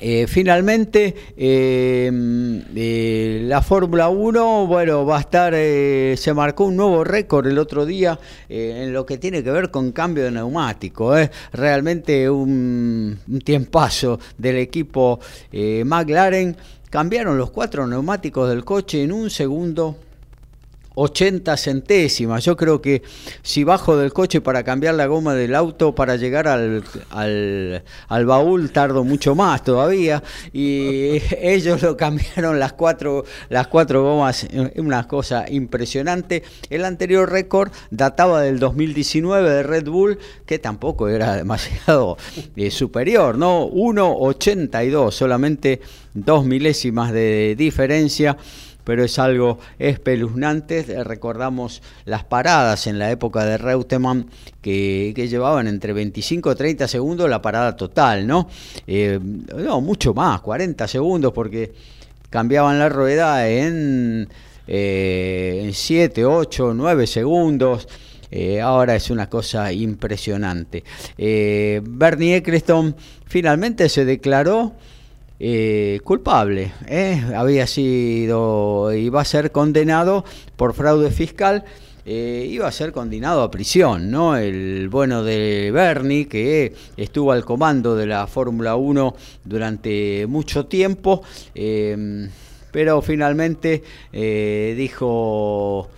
Eh, 0.00 0.26
finalmente, 0.28 1.14
em, 1.36 2.62
eh, 2.74 3.42
la 3.44 3.62
Fórmula 3.62 4.08
1, 4.08 4.66
bueno, 4.66 5.06
va 5.06 5.18
a 5.18 5.20
estar, 5.20 5.52
eh, 5.54 6.14
se 6.16 6.34
marcó 6.34 6.64
un 6.64 6.76
nuevo 6.76 7.04
récord 7.04 7.46
el 7.46 7.58
otro 7.58 7.86
día 7.86 8.18
en 8.48 8.92
lo 8.92 9.06
que 9.06 9.18
tiene 9.18 9.42
que 9.42 9.50
ver 9.50 9.70
con 9.70 9.92
cambio 9.92 10.24
de 10.24 10.30
neumático. 10.30 11.16
Es 11.16 11.30
realmente 11.52 12.28
un 12.28 13.18
tiempazo 13.44 14.18
del 14.38 14.56
equipo 14.56 15.20
McLaren. 15.52 16.56
Cambiaron 16.90 17.36
los 17.36 17.50
cuatro 17.50 17.86
neumáticos 17.86 18.48
del 18.48 18.64
coche 18.64 19.02
en 19.02 19.12
un 19.12 19.30
segundo 19.30 19.96
80 20.96 21.56
centésimas. 21.58 22.42
Yo 22.44 22.56
creo 22.56 22.80
que 22.80 23.02
si 23.42 23.64
bajo 23.64 23.96
del 23.96 24.12
coche 24.12 24.40
para 24.40 24.64
cambiar 24.64 24.94
la 24.94 25.06
goma 25.06 25.34
del 25.34 25.54
auto 25.54 25.94
para 25.94 26.16
llegar 26.16 26.48
al, 26.48 26.82
al, 27.10 28.26
baúl 28.26 28.70
tardo 28.72 29.04
mucho 29.04 29.34
más 29.34 29.62
todavía. 29.62 30.22
Y 30.52 31.20
ellos 31.38 31.82
lo 31.82 31.96
cambiaron 31.96 32.58
las 32.58 32.72
cuatro, 32.72 33.24
las 33.50 33.68
cuatro 33.68 34.02
gomas, 34.02 34.46
una 34.76 35.06
cosa 35.06 35.44
impresionante. 35.48 36.42
El 36.70 36.84
anterior 36.84 37.30
récord 37.30 37.70
databa 37.90 38.40
del 38.40 38.58
2019 38.58 39.50
de 39.50 39.62
Red 39.62 39.88
Bull, 39.88 40.18
que 40.46 40.58
tampoco 40.58 41.08
era 41.08 41.36
demasiado 41.36 42.16
eh, 42.56 42.70
superior, 42.70 43.36
¿no? 43.36 43.68
1.82, 43.68 45.10
solamente 45.10 45.82
dos 46.14 46.46
milésimas 46.46 47.12
de 47.12 47.54
diferencia 47.56 48.38
pero 48.86 49.04
es 49.04 49.18
algo 49.18 49.58
espeluznante. 49.80 51.02
Recordamos 51.02 51.82
las 52.04 52.22
paradas 52.22 52.86
en 52.86 53.00
la 53.00 53.10
época 53.10 53.44
de 53.44 53.58
Reutemann 53.58 54.30
que, 54.62 55.12
llevaban 55.28 55.66
entre 55.66 55.92
25 55.92 56.52
y 56.52 56.54
30 56.54 56.86
segundos 56.86 57.28
la 57.28 57.42
parada 57.42 57.74
total, 57.74 58.28
¿no? 58.28 58.48
Eh, 58.86 59.18
no, 59.20 59.80
mucho 59.80 60.14
más, 60.14 60.40
40 60.40 60.86
segundos, 60.86 61.32
porque 61.32 61.72
cambiaban 62.30 62.78
la 62.78 62.88
rueda 62.88 63.48
en, 63.48 64.28
7, 64.68 66.24
8, 66.24 66.72
9 66.72 67.06
segundos. 67.08 67.88
Eh, 68.30 68.60
ahora 68.60 68.94
es 68.94 69.10
una 69.10 69.28
cosa 69.28 69.72
impresionante. 69.72 70.84
Eh, 71.18 71.80
Bernie 71.82 72.36
Eccleston 72.36 72.94
finalmente 73.26 73.88
se 73.88 74.04
declaró 74.04 74.74
eh, 75.38 76.00
culpable. 76.04 76.72
¿eh? 76.86 77.22
Había 77.34 77.66
sido 77.66 78.90
va 79.12 79.20
a 79.20 79.24
ser 79.24 79.52
condenado 79.52 80.24
por 80.56 80.74
fraude 80.74 81.10
fiscal 81.10 81.64
eh, 82.08 82.46
iba 82.48 82.68
a 82.68 82.72
ser 82.72 82.92
condenado 82.92 83.42
a 83.42 83.50
prisión, 83.50 84.12
¿no? 84.12 84.36
El 84.36 84.88
bueno 84.88 85.24
de 85.24 85.72
Bernie, 85.72 86.28
que 86.28 86.72
estuvo 86.96 87.32
al 87.32 87.44
comando 87.44 87.96
de 87.96 88.06
la 88.06 88.28
Fórmula 88.28 88.76
1 88.76 89.16
durante 89.44 90.24
mucho 90.28 90.66
tiempo, 90.66 91.22
eh, 91.52 92.28
pero 92.70 93.02
finalmente 93.02 93.82
dijo... 94.76 95.90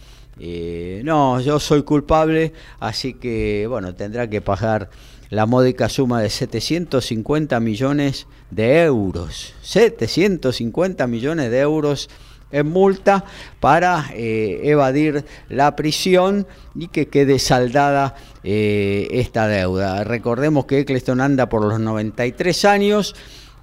no, 1.04 1.40
yo 1.40 1.60
soy 1.60 1.82
culpable, 1.82 2.54
así 2.80 3.14
que 3.14 3.66
bueno, 3.68 3.94
tendrá 3.94 4.30
que 4.30 4.40
pagar 4.40 4.88
la 5.30 5.46
módica 5.46 5.88
suma 5.88 6.20
de 6.22 6.30
750 6.30 7.60
millones 7.60 8.26
de 8.50 8.82
euros. 8.82 9.54
750 9.62 11.06
millones 11.06 11.50
de 11.50 11.60
euros 11.60 12.08
en 12.50 12.66
multa 12.66 13.24
para 13.60 14.06
eh, 14.14 14.60
evadir 14.64 15.24
la 15.48 15.76
prisión 15.76 16.46
y 16.74 16.88
que 16.88 17.08
quede 17.08 17.38
saldada 17.38 18.14
eh, 18.42 19.08
esta 19.12 19.46
deuda. 19.48 20.04
Recordemos 20.04 20.64
que 20.64 20.80
Eccleston 20.80 21.20
anda 21.20 21.48
por 21.48 21.64
los 21.64 21.78
93 21.78 22.64
años 22.64 23.14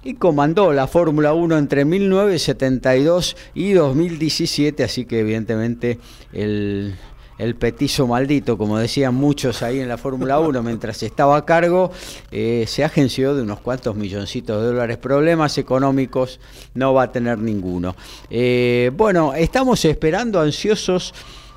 y 0.04 0.14
comandó 0.14 0.72
la 0.72 0.86
Fórmula 0.86 1.32
1 1.32 1.58
entre 1.58 1.84
1972 1.84 3.36
y 3.54 3.72
2017, 3.72 4.84
así 4.84 5.04
que 5.04 5.18
evidentemente 5.18 5.98
el 6.32 6.94
el 7.38 7.54
petizo 7.54 8.06
maldito, 8.06 8.56
como 8.56 8.78
decían 8.78 9.14
muchos 9.14 9.62
ahí 9.62 9.80
en 9.80 9.88
la 9.88 9.98
Fórmula 9.98 10.38
1 10.40 10.62
mientras 10.62 11.02
estaba 11.02 11.36
a 11.36 11.44
cargo, 11.44 11.90
eh, 12.30 12.64
se 12.66 12.84
agenció 12.84 13.34
de 13.34 13.42
unos 13.42 13.60
cuantos 13.60 13.94
milloncitos 13.94 14.60
de 14.60 14.68
dólares. 14.68 14.96
Problemas 14.96 15.58
económicos 15.58 16.40
no 16.74 16.94
va 16.94 17.04
a 17.04 17.12
tener 17.12 17.38
ninguno. 17.38 17.94
Eh, 18.30 18.90
bueno, 18.96 19.34
estamos 19.34 19.84
esperando 19.84 20.40
ansiosos 20.40 21.12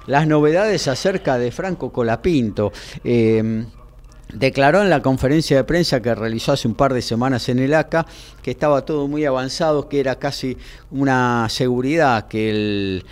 las 0.08 0.28
novedades 0.28 0.88
acerca 0.88 1.38
de 1.38 1.52
Franco 1.52 1.92
Colapinto. 1.92 2.72
Eh, 3.04 3.66
declaró 4.34 4.84
en 4.84 4.90
la 4.90 5.02
conferencia 5.02 5.58
de 5.58 5.64
prensa 5.64 6.02
que 6.02 6.14
realizó 6.14 6.52
hace 6.52 6.68
un 6.68 6.76
par 6.76 6.94
de 6.94 7.02
semanas 7.02 7.50
en 7.50 7.60
el 7.60 7.74
ACA 7.74 8.06
que 8.44 8.52
estaba 8.52 8.86
todo 8.86 9.08
muy 9.08 9.26
avanzado, 9.26 9.88
que 9.88 10.00
era 10.00 10.20
casi 10.20 10.58
una 10.92 11.48
seguridad 11.50 12.28
que 12.28 12.50
el 12.50 13.06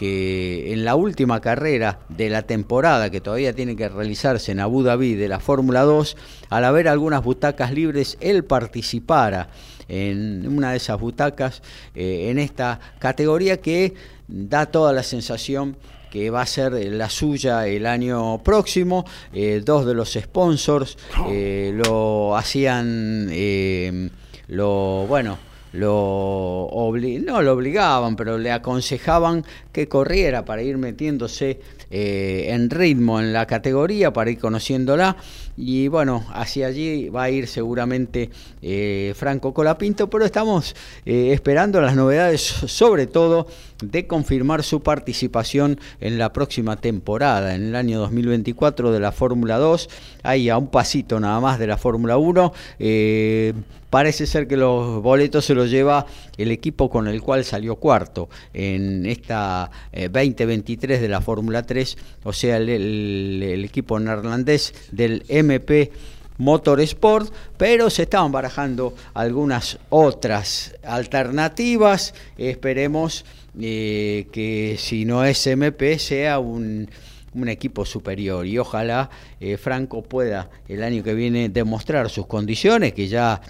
que 0.00 0.72
en 0.72 0.86
la 0.86 0.94
última 0.94 1.42
carrera 1.42 1.98
de 2.08 2.30
la 2.30 2.40
temporada 2.40 3.10
que 3.10 3.20
todavía 3.20 3.52
tiene 3.52 3.76
que 3.76 3.86
realizarse 3.86 4.50
en 4.50 4.58
Abu 4.60 4.82
Dhabi 4.82 5.14
de 5.14 5.28
la 5.28 5.40
Fórmula 5.40 5.82
2, 5.82 6.16
al 6.48 6.64
haber 6.64 6.88
algunas 6.88 7.22
butacas 7.22 7.70
libres, 7.70 8.16
él 8.22 8.42
participara 8.42 9.50
en 9.88 10.48
una 10.48 10.70
de 10.70 10.78
esas 10.78 10.98
butacas 10.98 11.60
eh, 11.94 12.28
en 12.30 12.38
esta 12.38 12.80
categoría 12.98 13.60
que 13.60 13.92
da 14.26 14.64
toda 14.64 14.94
la 14.94 15.02
sensación 15.02 15.76
que 16.10 16.30
va 16.30 16.40
a 16.40 16.46
ser 16.46 16.72
la 16.72 17.10
suya 17.10 17.66
el 17.66 17.84
año 17.84 18.42
próximo. 18.42 19.04
Eh, 19.34 19.60
dos 19.62 19.84
de 19.84 19.92
los 19.92 20.14
sponsors 20.14 20.96
eh, 21.28 21.78
lo 21.84 22.38
hacían, 22.38 23.30
lo 24.48 25.04
bueno 25.06 25.49
lo 25.72 26.68
no 26.72 27.42
lo 27.42 27.52
obligaban, 27.52 28.16
pero 28.16 28.38
le 28.38 28.50
aconsejaban 28.52 29.44
que 29.72 29.88
corriera 29.88 30.44
para 30.44 30.62
ir 30.62 30.78
metiéndose 30.78 31.60
eh, 31.90 32.46
en 32.50 32.70
ritmo 32.70 33.20
en 33.20 33.32
la 33.32 33.46
categoría, 33.46 34.12
para 34.12 34.30
ir 34.30 34.38
conociéndola. 34.38 35.16
Y 35.62 35.88
bueno, 35.88 36.24
hacia 36.32 36.68
allí 36.68 37.10
va 37.10 37.24
a 37.24 37.30
ir 37.30 37.46
seguramente 37.46 38.30
eh, 38.62 39.12
Franco 39.14 39.52
Colapinto, 39.52 40.08
pero 40.08 40.24
estamos 40.24 40.74
eh, 41.04 41.32
esperando 41.34 41.82
las 41.82 41.94
novedades, 41.94 42.40
sobre 42.40 43.06
todo 43.06 43.46
de 43.82 44.06
confirmar 44.06 44.62
su 44.62 44.82
participación 44.82 45.78
en 46.00 46.16
la 46.16 46.32
próxima 46.32 46.76
temporada, 46.76 47.54
en 47.54 47.66
el 47.66 47.76
año 47.76 47.98
2024 48.00 48.90
de 48.90 49.00
la 49.00 49.12
Fórmula 49.12 49.58
2. 49.58 49.90
Ahí 50.22 50.48
a 50.48 50.56
un 50.56 50.68
pasito 50.68 51.20
nada 51.20 51.38
más 51.40 51.58
de 51.58 51.66
la 51.66 51.76
Fórmula 51.76 52.16
1. 52.16 52.52
Parece 53.90 54.26
ser 54.26 54.46
que 54.46 54.56
los 54.56 55.02
boletos 55.02 55.44
se 55.44 55.54
los 55.54 55.68
lleva 55.68 56.06
el 56.38 56.52
equipo 56.52 56.88
con 56.88 57.08
el 57.08 57.20
cual 57.20 57.44
salió 57.44 57.74
cuarto 57.74 58.28
en 58.54 59.04
esta 59.04 59.68
2023 59.92 60.98
eh, 60.98 61.02
de 61.02 61.08
la 61.08 61.20
Fórmula 61.20 61.64
3, 61.64 61.98
o 62.22 62.32
sea, 62.32 62.56
el, 62.58 63.62
equipo 63.64 63.98
neerlandés 63.98 64.74
del 64.92 65.24
MP 65.50 65.90
Motorsport, 66.38 67.32
pero 67.58 67.90
se 67.90 68.04
estaban 68.04 68.32
barajando 68.32 68.94
algunas 69.12 69.78
otras 69.90 70.74
alternativas. 70.82 72.14
Esperemos 72.38 73.24
eh, 73.60 74.26
que 74.32 74.76
si 74.78 75.04
no 75.04 75.24
es 75.24 75.46
MP 75.46 75.98
sea 75.98 76.38
un 76.38 76.88
equipo 77.46 77.84
superior 77.84 78.46
y 78.46 78.58
ojalá 78.58 79.10
eh, 79.38 79.56
Franco 79.56 80.02
pueda 80.02 80.50
el 80.68 80.82
año 80.82 81.02
que 81.02 81.14
viene 81.14 81.48
demostrar 81.48 82.08
sus 82.08 82.26
condiciones 82.26 82.92
que 82.94 83.06
ya 83.06 83.40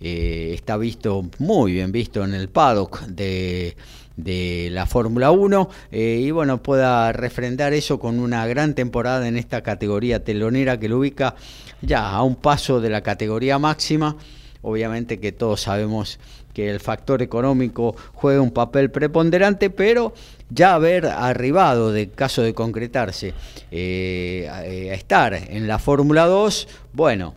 eh, 0.00 0.52
está 0.54 0.76
visto, 0.76 1.28
muy 1.38 1.72
bien 1.72 1.90
visto 1.90 2.24
en 2.24 2.32
el 2.32 2.48
paddock 2.48 3.00
de, 3.06 3.76
la 4.24 4.86
Fórmula 4.86 5.30
1 5.30 5.70
eh, 5.92 6.20
y 6.22 6.30
bueno, 6.30 6.62
pueda 6.62 7.12
refrendar 7.12 7.72
eso 7.72 7.98
con 7.98 8.18
una 8.18 8.46
gran 8.46 8.74
temporada 8.74 9.28
en 9.28 9.36
esta 9.36 9.62
categoría 9.62 10.24
telonera 10.24 10.78
que 10.78 10.88
lo 10.88 10.98
ubica 10.98 11.34
ya 11.82 12.10
a 12.10 12.22
un 12.22 12.36
paso 12.36 12.80
de 12.80 12.90
la 12.90 13.02
categoría 13.02 13.58
máxima. 13.58 14.16
Obviamente 14.60 15.20
que 15.20 15.30
todos 15.30 15.62
sabemos 15.62 16.18
que 16.52 16.68
el 16.68 16.80
factor 16.80 17.22
económico 17.22 17.94
juega 18.14 18.40
un 18.40 18.50
papel 18.50 18.90
preponderante, 18.90 19.70
pero 19.70 20.12
ya 20.50 20.74
haber 20.74 21.06
arribado, 21.06 21.92
de 21.92 22.08
caso 22.10 22.42
de 22.42 22.54
concretarse, 22.54 23.34
eh, 23.70 24.48
a 24.50 24.94
estar 24.94 25.34
en 25.34 25.68
la 25.68 25.78
Fórmula 25.78 26.26
2, 26.26 26.66
bueno, 26.92 27.34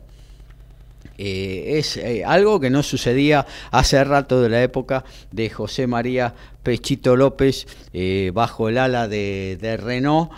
eh, 1.23 1.77
es 1.77 1.97
eh, 1.97 2.23
algo 2.25 2.59
que 2.59 2.71
no 2.71 2.81
sucedía 2.81 3.45
hace 3.69 4.03
rato 4.03 4.41
de 4.41 4.49
la 4.49 4.63
época 4.63 5.05
de 5.31 5.51
José 5.51 5.85
María 5.85 6.33
Pechito 6.63 7.15
López 7.15 7.67
eh, 7.93 8.31
bajo 8.33 8.69
el 8.69 8.79
ala 8.79 9.07
de, 9.07 9.79
Renault, 9.79 10.31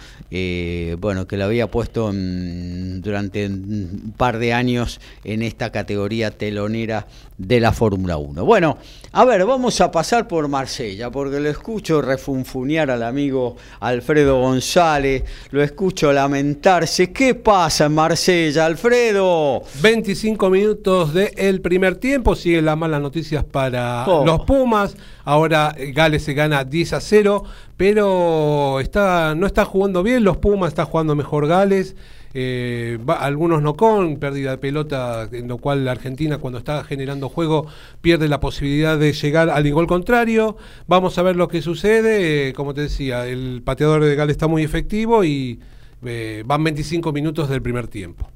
bueno, 0.99 1.25
que 1.25 1.37
lo 1.37 1.45
había 1.45 1.67
puesto 1.67 2.11
durante 2.11 3.47
un 3.47 4.13
par 4.17 4.39
de 4.39 4.51
años 4.51 4.99
en 5.23 5.41
esta 5.41 5.71
categoría 5.71 6.31
telonera 6.31 7.07
de 7.37 7.59
la 7.59 7.71
Fórmula 7.71 8.17
1. 8.17 8.45
Bueno, 8.45 8.77
a 9.11 9.25
ver, 9.25 9.45
vamos 9.45 9.79
a 9.81 9.91
pasar 9.91 10.27
por 10.27 10.47
Marsella, 10.47 11.11
porque 11.11 11.39
lo 11.39 11.49
escucho 11.49 12.01
refunfunear 12.01 12.91
al 12.91 13.03
amigo 13.03 13.55
Alfredo 13.79 14.39
González, 14.39 15.23
lo 15.51 15.61
escucho 15.61 16.11
lamentarse. 16.11 17.11
¿Qué 17.11 17.35
pasa 17.35 17.85
en 17.85 17.95
Marsella, 17.95 18.65
Alfredo? 18.65 19.63
25 19.81 20.49
minutos 20.49 21.13
del 21.13 21.61
primer 21.61 21.95
tiempo, 21.95 22.35
siguen 22.35 22.65
las 22.65 22.77
malas 22.77 23.01
noticias 23.01 23.43
para 23.43 24.05
oh. 24.07 24.25
los 24.25 24.41
Pumas. 24.45 24.95
Ahora 25.25 25.75
Gales 25.93 26.23
se 26.23 26.33
gana 26.33 26.63
10 26.63 26.93
a 26.93 27.01
0, 27.01 27.43
pero 27.77 28.79
está, 28.79 29.35
no 29.35 29.47
está 29.47 29.63
jugando 29.65 30.03
bien, 30.03 30.23
los 30.23 30.37
Pumas 30.37 30.69
está 30.69 30.85
jugando 30.85 31.15
mejor 31.15 31.47
Gales. 31.47 31.95
Eh, 32.35 32.97
algunos 33.19 33.61
no 33.61 33.75
con 33.75 34.17
pérdida 34.17 34.51
de 34.51 34.57
pelota, 34.57 35.29
en 35.31 35.47
lo 35.47 35.59
cual 35.59 35.85
la 35.85 35.91
Argentina 35.91 36.39
cuando 36.39 36.57
está 36.59 36.83
generando 36.83 37.29
juego 37.29 37.67
pierde 38.01 38.27
la 38.27 38.39
posibilidad 38.39 38.97
de 38.97 39.13
llegar 39.13 39.49
al 39.49 39.71
gol 39.71 39.87
contrario. 39.87 40.57
Vamos 40.87 41.17
a 41.17 41.21
ver 41.21 41.35
lo 41.35 41.47
que 41.47 41.61
sucede. 41.61 42.49
Eh, 42.49 42.53
como 42.53 42.73
te 42.73 42.81
decía, 42.81 43.27
el 43.27 43.61
pateador 43.63 44.03
de 44.03 44.15
Gales 44.15 44.33
está 44.33 44.47
muy 44.47 44.63
efectivo 44.63 45.23
y 45.23 45.59
eh, 46.03 46.43
van 46.45 46.63
25 46.63 47.11
minutos 47.11 47.49
del 47.49 47.61
primer 47.61 47.87
tiempo. 47.87 48.27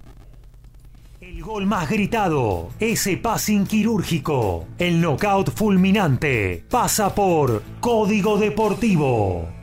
El 1.19 1.41
gol 1.41 1.65
más 1.65 1.89
gritado, 1.89 2.69
ese 2.79 3.17
passing 3.17 3.65
quirúrgico, 3.65 4.67
el 4.77 5.01
knockout 5.01 5.51
fulminante, 5.51 6.63
pasa 6.69 7.13
por 7.13 7.61
Código 7.79 8.37
Deportivo. 8.37 9.56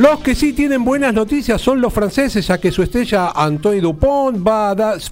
Los 0.00 0.20
que 0.20 0.34
sí 0.34 0.54
tienen 0.54 0.82
buenas 0.82 1.12
noticias 1.12 1.60
son 1.60 1.82
los 1.82 1.92
franceses, 1.92 2.46
ya 2.46 2.56
que 2.56 2.72
su 2.72 2.82
estrella 2.82 3.32
Antoine 3.34 3.82
Dupont 3.82 4.42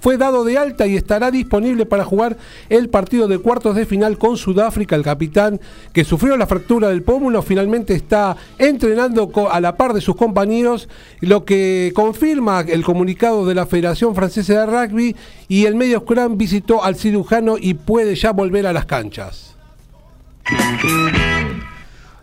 fue 0.01 0.17
dado 0.17 0.43
de 0.43 0.57
alta 0.57 0.87
y 0.87 0.95
estará 0.95 1.29
disponible 1.29 1.85
para 1.85 2.03
jugar 2.03 2.37
el 2.69 2.89
partido 2.89 3.27
de 3.27 3.37
cuartos 3.37 3.75
de 3.75 3.85
final 3.85 4.17
con 4.17 4.35
Sudáfrica. 4.35 4.95
El 4.95 5.03
capitán 5.03 5.61
que 5.93 6.03
sufrió 6.03 6.35
la 6.37 6.47
fractura 6.47 6.89
del 6.89 7.03
pómulo 7.03 7.43
finalmente 7.43 7.93
está 7.93 8.35
entrenando 8.57 9.31
a 9.51 9.61
la 9.61 9.77
par 9.77 9.93
de 9.93 10.01
sus 10.01 10.15
compañeros, 10.15 10.89
lo 11.19 11.45
que 11.45 11.91
confirma 11.93 12.61
el 12.61 12.83
comunicado 12.83 13.45
de 13.45 13.53
la 13.53 13.67
Federación 13.67 14.15
Francesa 14.15 14.65
de 14.65 14.87
Rugby 14.87 15.15
y 15.47 15.65
el 15.65 15.75
medio 15.75 15.99
scrum 15.99 16.35
visitó 16.35 16.83
al 16.83 16.95
cirujano 16.95 17.57
y 17.59 17.75
puede 17.75 18.15
ya 18.15 18.31
volver 18.31 18.65
a 18.65 18.73
las 18.73 18.85
canchas. 18.85 19.55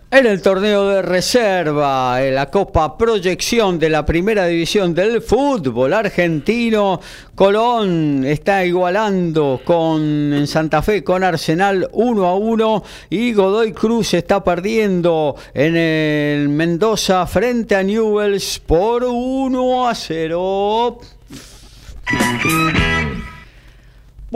En 0.09 0.25
el 0.25 0.41
torneo 0.41 0.87
de 0.87 1.03
reserva, 1.03 2.25
en 2.25 2.37
la 2.37 2.49
Copa 2.49 2.97
Proyección 2.97 3.77
de 3.77 3.91
la 3.91 4.07
Primera 4.07 4.47
División 4.47 4.95
del 4.95 5.21
Fútbol 5.21 5.93
Argentino, 5.93 7.01
Colón 7.35 8.25
está 8.25 8.65
igualando 8.65 9.61
con 9.65 10.33
en 10.33 10.47
Santa 10.47 10.81
Fe 10.83 11.03
con 11.03 11.25
Arsenal 11.25 11.89
1 11.93 12.25
a 12.25 12.37
1 12.37 12.85
y 13.11 13.33
Godoy 13.33 13.73
Cruz 13.73 14.15
está 14.15 14.45
perdiendo 14.45 15.35
en 15.53 15.77
el 15.77 16.51
Mendoza 16.51 17.27
frente 17.27 17.75
a 17.75 17.83
Newells 17.83 18.61
por 18.61 19.03
1 19.03 19.89
a 19.89 19.95
0. 19.97 21.01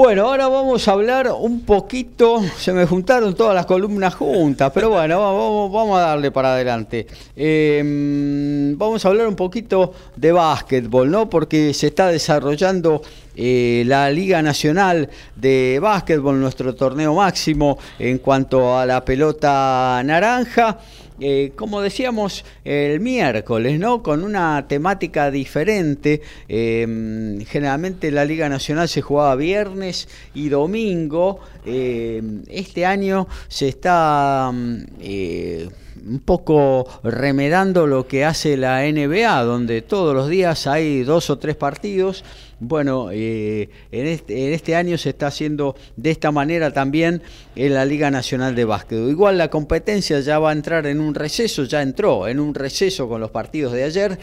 Bueno, 0.02 0.28
ahora 0.28 0.48
vamos 0.48 0.88
a 0.88 0.92
hablar 0.92 1.30
un 1.30 1.60
poquito, 1.60 2.42
se 2.56 2.72
me 2.72 2.86
juntaron 2.86 3.34
todas 3.34 3.54
las 3.54 3.66
columnas 3.66 4.14
juntas, 4.14 4.72
pero 4.72 4.88
bueno, 4.88 5.20
vamos, 5.20 5.70
vamos 5.70 5.98
a 5.98 6.00
darle 6.00 6.30
para 6.30 6.54
adelante. 6.54 7.06
Em, 7.36 8.78
vamos 8.78 9.04
a 9.04 9.08
hablar 9.08 9.28
un 9.28 9.36
poquito 9.36 9.92
de 10.16 10.32
básquetbol, 10.32 11.10
¿no? 11.10 11.28
Porque 11.28 11.74
se 11.74 11.88
está 11.88 12.06
desarrollando 12.06 13.02
eh, 13.36 13.82
la 13.86 14.10
Liga 14.10 14.40
Nacional 14.40 15.10
de 15.36 15.78
Básquetbol, 15.82 16.40
nuestro 16.40 16.74
torneo 16.74 17.14
máximo 17.16 17.76
en 17.98 18.16
cuanto 18.20 18.78
a 18.78 18.86
la 18.86 19.04
pelota 19.04 20.00
naranja. 20.02 20.78
Eh, 21.20 21.52
como 21.54 21.82
decíamos 21.82 22.44
el 22.64 23.00
miércoles, 23.00 23.78
¿no? 23.78 24.02
Con 24.02 24.24
una 24.24 24.66
temática 24.68 25.30
diferente. 25.30 26.22
Em, 26.48 27.44
generalmente 27.44 28.10
la 28.10 28.24
Liga 28.24 28.48
Nacional 28.48 28.88
se 28.88 29.02
jugaba 29.02 29.36
viernes 29.36 30.08
y 30.34 30.48
domingo. 30.48 31.40
Em, 31.66 32.42
este 32.48 32.86
año 32.86 33.28
se 33.48 33.68
está 33.68 34.50
mm, 34.52 34.76
eh, 35.00 35.68
un 36.06 36.20
poco 36.20 36.86
remedando 37.02 37.86
lo 37.86 38.06
que 38.06 38.24
hace 38.24 38.56
la 38.56 38.82
NBA, 38.82 39.42
donde 39.44 39.82
todos 39.82 40.14
los 40.14 40.28
días 40.28 40.66
hay 40.66 41.02
dos 41.02 41.30
o 41.30 41.38
tres 41.38 41.56
partidos 41.56 42.24
bueno, 42.60 43.08
eh, 43.10 43.70
en, 43.90 44.06
este, 44.06 44.46
en, 44.46 44.52
este, 44.52 44.76
año 44.76 44.98
se 44.98 45.10
está 45.10 45.28
haciendo 45.28 45.74
de 45.96 46.10
esta 46.10 46.30
manera 46.30 46.70
también 46.74 47.22
en 47.56 47.72
la 47.72 47.86
Liga 47.86 48.10
Nacional 48.10 48.54
de 48.54 48.66
Básquet. 48.66 48.98
Igual 48.98 49.38
la 49.38 49.48
competencia 49.48 50.20
ya 50.20 50.38
va 50.38 50.50
a 50.50 50.52
entrar 50.52 50.86
en 50.86 51.00
un 51.00 51.14
receso, 51.14 51.64
ya 51.64 51.80
entró 51.80 52.28
en 52.28 52.38
un 52.38 52.54
receso 52.54 53.08
con 53.08 53.22
los 53.22 53.30
partidos 53.30 53.72
de 53.72 53.84
ayer 53.84 54.18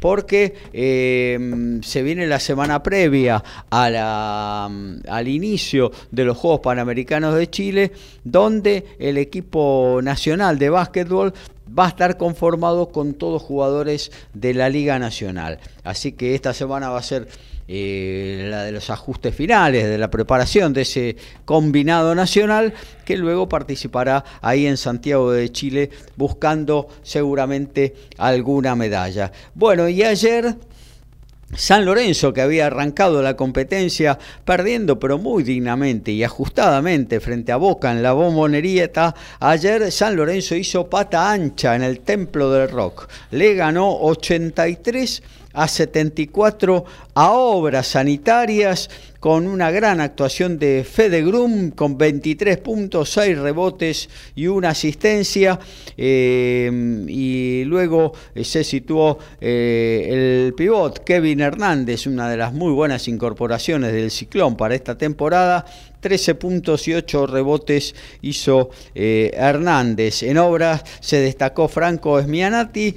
porque 0.00 0.54
eh, 0.72 1.78
se 1.82 2.02
viene 2.02 2.26
la 2.26 2.40
semana 2.40 2.82
previa 2.82 3.42
la, 3.70 4.64
al 5.08 5.28
inicio 5.28 5.92
de 6.10 6.24
los 6.24 6.36
Juegos 6.36 6.60
Panamericanos 6.60 7.34
de 7.34 7.50
Chile, 7.50 7.92
donde 8.24 8.84
el 8.98 9.18
equipo 9.18 10.00
nacional 10.02 10.58
de 10.58 10.70
básquetbol 10.70 11.32
va 11.76 11.86
a 11.86 11.88
estar 11.88 12.16
conformado 12.16 12.88
con 12.88 13.14
todos 13.14 13.42
jugadores 13.42 14.10
de 14.34 14.54
la 14.54 14.68
Liga 14.68 14.98
Nacional. 14.98 15.58
Así 15.84 16.12
que 16.12 16.34
esta 16.34 16.54
semana 16.54 16.90
va 16.90 16.98
a 16.98 17.02
ser 17.02 17.28
eh, 17.70 18.46
la 18.50 18.64
de 18.64 18.72
los 18.72 18.88
ajustes 18.88 19.34
finales, 19.34 19.86
de 19.86 19.98
la 19.98 20.10
preparación 20.10 20.72
de 20.72 20.82
ese 20.82 21.16
combinado 21.44 22.14
nacional 22.14 22.72
que 23.04 23.18
luego 23.18 23.48
participará 23.48 24.24
ahí 24.40 24.66
en 24.66 24.78
Santiago 24.78 25.30
de 25.30 25.52
Chile 25.52 25.90
buscando 26.16 26.88
seguramente 27.02 27.94
alguna 28.16 28.74
medalla. 28.74 29.30
Bueno, 29.54 29.86
y 29.86 30.02
ayer 30.02 30.56
San 31.54 31.86
Lorenzo, 31.86 32.34
que 32.34 32.42
había 32.42 32.66
arrancado 32.66 33.22
la 33.22 33.34
competencia 33.34 34.18
perdiendo, 34.44 34.98
pero 34.98 35.16
muy 35.16 35.42
dignamente 35.42 36.12
y 36.12 36.22
ajustadamente 36.22 37.20
frente 37.20 37.52
a 37.52 37.56
Boca 37.56 37.90
en 37.90 38.02
la 38.02 38.12
bombonerieta, 38.12 39.14
ayer 39.40 39.90
San 39.90 40.14
Lorenzo 40.14 40.54
hizo 40.54 40.90
pata 40.90 41.30
ancha 41.30 41.74
en 41.74 41.82
el 41.82 42.00
Templo 42.00 42.50
del 42.50 42.68
Rock. 42.68 43.08
Le 43.30 43.54
ganó 43.54 43.98
83 43.98 45.22
a 45.52 45.66
74 45.66 46.84
a 47.14 47.30
obras 47.32 47.88
sanitarias 47.88 48.88
con 49.20 49.48
una 49.48 49.70
gran 49.70 50.00
actuación 50.00 50.58
de 50.58 50.84
Fede 50.88 51.24
Grum 51.24 51.70
con 51.70 51.98
23 51.98 52.58
puntos, 52.58 53.10
6 53.10 53.38
rebotes 53.38 54.08
y 54.36 54.46
una 54.46 54.70
asistencia. 54.70 55.58
Eh, 55.96 57.04
y 57.08 57.64
luego 57.64 58.12
eh, 58.34 58.44
se 58.44 58.62
situó 58.62 59.18
eh, 59.40 60.44
el 60.46 60.54
pivot 60.54 61.02
Kevin 61.02 61.40
Hernández, 61.40 62.06
una 62.06 62.30
de 62.30 62.36
las 62.36 62.52
muy 62.52 62.72
buenas 62.72 63.08
incorporaciones 63.08 63.92
del 63.92 64.10
Ciclón 64.10 64.56
para 64.56 64.76
esta 64.76 64.96
temporada. 64.96 65.64
13 66.00 66.36
puntos 66.36 66.86
y 66.86 66.94
8 66.94 67.26
rebotes 67.26 67.92
hizo 68.22 68.70
Hernández. 68.94 70.22
En 70.22 70.38
obras 70.38 70.84
se 71.00 71.16
destacó 71.20 71.66
Franco 71.66 72.20
Esmianati 72.20 72.94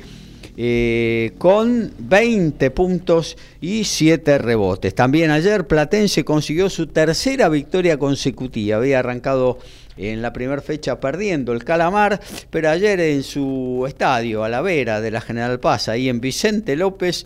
eh, 0.58 1.34
con 1.38 1.92
20 1.98 2.72
puntos 2.72 3.38
y 3.60 3.84
7 3.84 4.38
rebotes. 4.38 4.94
También 4.94 5.32
ayer 5.32 5.68
Platense 5.68 6.26
consiguió 6.26 6.70
su 6.70 6.88
tercera 6.88 7.50
victoria 7.50 7.98
consecutiva. 7.98 8.78
Había 8.78 9.00
arrancado 9.00 9.60
en 9.98 10.22
la 10.22 10.34
primera 10.34 10.62
fecha 10.62 11.00
perdiendo 11.00 11.54
el 11.54 11.64
Calamar, 11.64 12.20
pero 12.50 12.70
ayer 12.70 13.00
en 13.00 13.24
su 13.24 13.86
estadio 13.88 14.44
a 14.44 14.50
la 14.50 14.62
vera 14.62 15.02
de 15.02 15.12
la 15.12 15.22
General 15.22 15.60
Paz, 15.60 15.90
ahí 15.90 16.10
en 16.10 16.22
Vicente 16.22 16.76
López, 16.76 17.26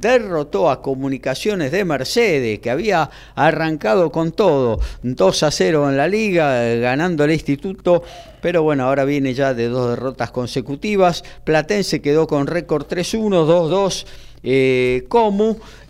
derrotó 0.00 0.70
a 0.70 0.82
Comunicaciones 0.82 1.72
de 1.72 1.84
Mercedes, 1.84 2.58
que 2.60 2.70
había 2.70 3.10
arrancado 3.34 4.10
con 4.10 4.32
todo, 4.32 4.80
2 5.02 5.42
a 5.42 5.50
0 5.50 5.90
en 5.90 5.96
la 5.96 6.08
liga, 6.08 6.62
ganando 6.76 7.24
el 7.24 7.32
instituto, 7.32 8.02
pero 8.40 8.62
bueno, 8.62 8.84
ahora 8.84 9.04
viene 9.04 9.34
ya 9.34 9.54
de 9.54 9.68
dos 9.68 9.90
derrotas 9.90 10.30
consecutivas. 10.30 11.24
Platense 11.44 12.00
quedó 12.00 12.26
con 12.26 12.46
récord 12.46 12.86
3-1, 12.86 13.46
2-2. 13.46 14.06
Eh, 14.48 15.08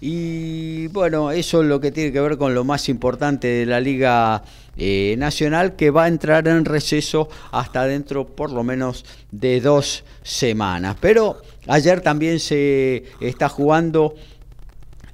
y 0.00 0.86
bueno, 0.88 1.30
eso 1.30 1.60
es 1.60 1.68
lo 1.68 1.80
que 1.80 1.92
tiene 1.92 2.12
que 2.12 2.20
ver 2.20 2.38
con 2.38 2.54
lo 2.54 2.64
más 2.64 2.88
importante 2.88 3.48
de 3.48 3.66
la 3.66 3.80
Liga 3.80 4.42
eh, 4.76 5.14
Nacional 5.18 5.76
que 5.76 5.90
va 5.90 6.04
a 6.04 6.08
entrar 6.08 6.46
en 6.48 6.64
receso 6.64 7.28
hasta 7.50 7.86
dentro 7.86 8.26
por 8.26 8.52
lo 8.52 8.62
menos 8.62 9.04
de 9.30 9.60
dos 9.60 10.04
semanas. 10.22 10.96
Pero 11.00 11.40
ayer 11.66 12.00
también 12.00 12.40
se 12.40 13.04
está 13.20 13.48
jugando 13.48 14.14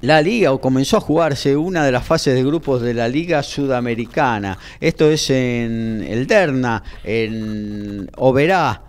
la 0.03 0.21
liga 0.21 0.53
o 0.53 0.61
comenzó 0.61 0.97
a 0.97 1.01
jugarse 1.01 1.57
una 1.57 1.85
de 1.85 1.93
las 1.93 2.05
fases 2.05 2.35
de 2.35 2.43
grupos 2.43 2.83
de 2.83 2.93
la 2.93 3.09
liga 3.09 3.43
sudamericana. 3.43 4.59
Esto 4.81 5.09
es 5.11 5.31
en 5.31 6.05
el 6.07 6.27
Derna, 6.27 6.83
en 7.05 8.11
Oberá, 8.17 8.83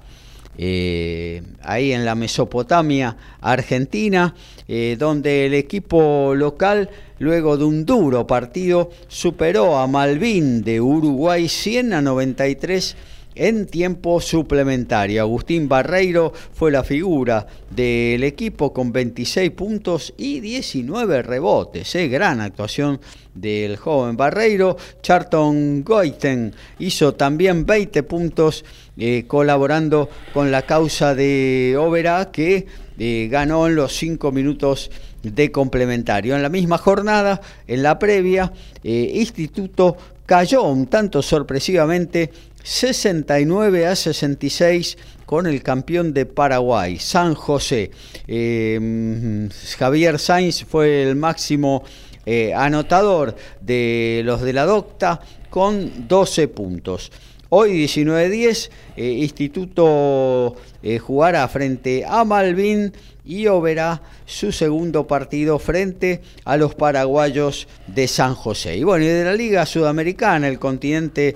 eh, 0.57 1.41
ahí 1.61 1.93
en 1.93 2.05
la 2.05 2.15
Mesopotamia 2.15 3.15
argentina, 3.41 4.35
eh, 4.67 4.95
donde 4.97 5.45
el 5.47 5.53
equipo 5.53 6.33
local, 6.35 6.89
luego 7.19 7.57
de 7.57 7.65
un 7.65 7.85
duro 7.85 8.27
partido, 8.27 8.91
superó 9.07 9.77
a 9.77 9.87
Malvin 9.87 10.63
de 10.63 10.81
Uruguay 10.81 11.47
100 11.47 11.93
a 11.93 12.01
93 12.01 12.95
en 13.35 13.65
tiempo 13.65 14.21
suplementario. 14.21 15.21
Agustín 15.21 15.67
Barreiro 15.67 16.33
fue 16.53 16.71
la 16.71 16.83
figura 16.83 17.45
del 17.69 18.23
equipo 18.23 18.73
con 18.73 18.91
26 18.91 19.51
puntos 19.51 20.13
y 20.17 20.39
19 20.39 21.21
rebotes. 21.23 21.95
¿eh? 21.95 22.07
Gran 22.07 22.41
actuación 22.41 22.99
del 23.33 23.77
joven 23.77 24.15
Barreiro. 24.17 24.77
Charlton 25.01 25.83
Goiten 25.83 26.53
hizo 26.79 27.13
también 27.13 27.65
20 27.65 28.03
puntos 28.03 28.63
eh, 28.97 29.25
colaborando 29.27 30.09
con 30.33 30.51
la 30.51 30.63
causa 30.63 31.15
de 31.15 31.75
Overa 31.79 32.31
que 32.31 32.67
eh, 32.99 33.27
ganó 33.31 33.67
en 33.67 33.75
los 33.75 33.95
5 33.95 34.31
minutos 34.31 34.91
de 35.23 35.51
complementario. 35.51 36.35
En 36.35 36.43
la 36.43 36.49
misma 36.49 36.77
jornada, 36.77 37.41
en 37.65 37.81
la 37.81 37.97
previa, 37.97 38.51
Instituto 38.83 39.95
cayó 40.25 40.63
un 40.63 40.87
tanto 40.87 41.21
sorpresivamente 41.21 42.31
69 42.63 43.87
a 43.87 43.95
66 43.95 44.97
con 45.25 45.47
el 45.47 45.61
campeón 45.61 46.13
de 46.13 46.25
Paraguay, 46.25 46.97
San 46.97 47.35
José. 47.35 47.91
Em, 48.25 49.49
Javier 49.77 50.17
Sainz 50.17 50.63
fue 50.63 51.03
el 51.03 51.15
máximo 51.15 51.83
eh, 52.25 52.53
anotador 52.53 53.35
de 53.59 54.21
los 54.23 54.41
de 54.41 54.53
la 54.53 54.65
Docta 54.65 55.19
con 55.49 56.07
12 56.07 56.47
puntos. 56.47 57.11
Hoy 57.49 57.85
19-10, 57.85 58.71
eh, 58.95 59.11
Instituto 59.11 60.55
eh, 60.81 60.97
jugará 60.97 61.47
frente 61.47 62.03
a 62.07 62.23
Malvin 62.23 62.91
y 63.25 63.45
verá 63.45 64.01
su 64.25 64.51
segundo 64.51 65.05
partido 65.05 65.59
frente 65.59 66.21
a 66.45 66.57
los 66.57 66.73
paraguayos 66.75 67.67
de 67.87 68.07
San 68.07 68.33
José. 68.35 68.77
Y 68.77 68.83
bueno, 68.83 69.05
y 69.05 69.09
de 69.09 69.23
la 69.23 69.33
Liga 69.33 69.65
Sudamericana, 69.65 70.47
el 70.47 70.59
continente 70.59 71.35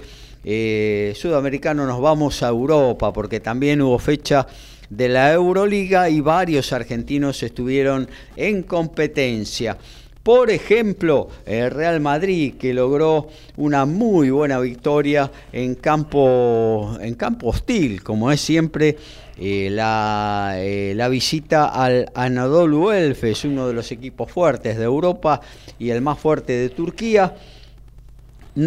eh, 0.50 1.12
sudamericano 1.14 1.86
nos 1.86 2.00
vamos 2.00 2.42
a 2.42 2.48
Europa 2.48 3.12
porque 3.12 3.42
también 3.42 3.82
hubo 3.82 4.00
fecha 4.00 4.48
de 4.90 5.10
la 5.10 5.34
Euroliga 5.34 6.10
y 6.10 6.22
varios 6.22 6.72
argentinos 6.72 7.44
estuvieron 7.44 8.08
en 8.38 8.64
competencia. 8.64 9.78
Por 10.24 10.50
ejemplo, 10.50 11.28
el 11.46 11.70
Real 11.72 12.00
Madrid 12.00 12.54
que 12.58 12.74
logró 12.74 13.28
una 13.58 13.86
muy 13.86 14.30
buena 14.30 14.58
victoria 14.60 15.30
en 15.52 15.76
campo, 15.76 16.98
en 17.02 17.16
campo 17.16 17.50
hostil, 17.50 18.02
como 18.02 18.32
es 18.32 18.40
siempre 18.40 18.96
eh, 19.38 19.68
la, 19.70 20.54
eh, 20.60 20.94
la, 20.96 21.10
visita 21.10 21.66
al 21.66 22.10
Anadolu 22.16 22.92
Elfes, 22.92 23.44
uno 23.44 23.68
de 23.68 23.74
los 23.74 23.92
equipos 23.92 24.32
fuertes 24.32 24.78
de 24.78 24.86
Europa 24.86 25.42
y 25.78 25.90
el 25.90 26.00
más 26.00 26.18
fuerte 26.18 26.54
de 26.54 26.70
Turquía. 26.70 27.36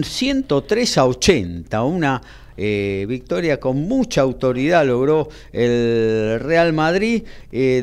103 0.02 0.98
a 0.98 1.06
80, 1.06 1.82
una 1.82 2.22
eh, 2.56 3.06
victoria 3.08 3.58
con 3.58 3.82
mucha 3.88 4.20
autoridad 4.20 4.86
logró 4.86 5.28
el 5.52 6.38
Real 6.40 6.72
Madrid, 6.72 7.22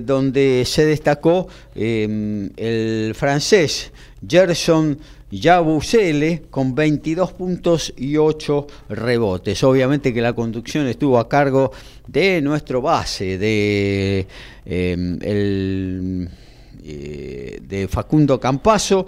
donde 0.02 0.64
se 0.66 0.86
destacó 0.86 1.48
el 1.76 3.14
francés 3.16 3.92
Gerson 4.28 4.98
Yabusele 5.30 6.44
con 6.50 6.74
22 6.74 7.34
puntos 7.34 7.94
y 7.98 8.18
8 8.18 8.68
rebotes. 8.90 9.64
Obviamente 9.64 10.14
que 10.14 10.22
la 10.22 10.34
conducción 10.34 10.88
estuvo 10.88 11.20
a 11.20 11.28
cargo 11.28 11.72
de 12.08 12.42
nuestro 12.42 12.82
base, 12.82 13.38
de, 13.38 14.26
em, 14.66 15.20
el, 15.22 16.30
eh, 16.90 17.60
de 17.62 17.90
Facundo 17.90 18.40
Campaso, 18.40 19.06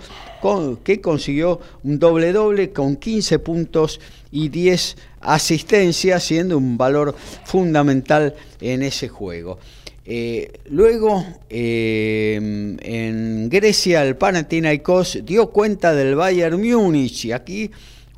que 0.83 0.99
consiguió 0.99 1.61
un 1.83 1.97
doble 1.97 2.33
doble 2.33 2.73
con 2.73 2.97
15 2.97 3.39
puntos 3.39 4.01
y 4.33 4.49
10 4.49 4.97
asistencias, 5.21 6.21
siendo 6.21 6.57
un 6.57 6.77
valor 6.77 7.15
fundamental 7.45 8.35
en 8.59 8.83
ese 8.83 9.07
juego. 9.07 9.59
Eh, 10.03 10.51
luego, 10.65 11.25
eh, 11.49 12.75
en 12.81 13.49
Grecia, 13.49 14.03
el 14.03 14.17
Panathinaikos 14.17 15.19
dio 15.23 15.51
cuenta 15.51 15.95
del 15.95 16.15
Bayern 16.15 16.61
Múnich 16.61 17.23
y 17.25 17.31
aquí 17.31 17.71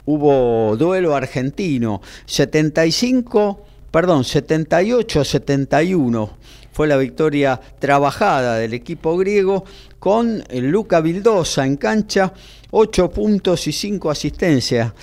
hubo 0.06 0.76
duelo 0.76 1.16
argentino, 1.16 2.02
75, 2.26 3.64
perdón, 3.92 4.24
78-71 4.24 6.32
fue 6.72 6.88
la 6.88 6.98
victoria 6.98 7.60
trabajada 7.80 8.58
del 8.58 8.74
equipo 8.74 9.18
griego 9.18 9.66
con 10.00 10.44
Luca 10.52 11.02
Vildosa 11.02 11.66
en 11.66 11.78
cancha, 11.78 12.34
8 12.72 13.10
puntos 13.12 13.68
y 13.68 13.72
5 13.72 14.10
asistencias 14.10 14.94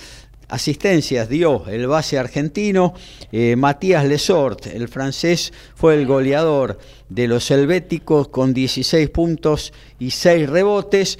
asistencias 0.49 1.29
dio 1.29 1.65
el 1.67 1.87
base 1.87 2.17
argentino. 2.17 2.93
Eh, 3.31 3.55
Matías 3.55 4.05
Lesort, 4.05 4.67
el 4.67 4.87
francés, 4.87 5.53
fue 5.75 5.93
el 5.93 6.05
goleador 6.05 6.77
de 7.07 7.27
los 7.27 7.49
helvéticos 7.51 8.27
con 8.27 8.53
16 8.53 9.09
puntos 9.09 9.71
y 9.99 10.11
6 10.11 10.49
rebotes. 10.49 11.19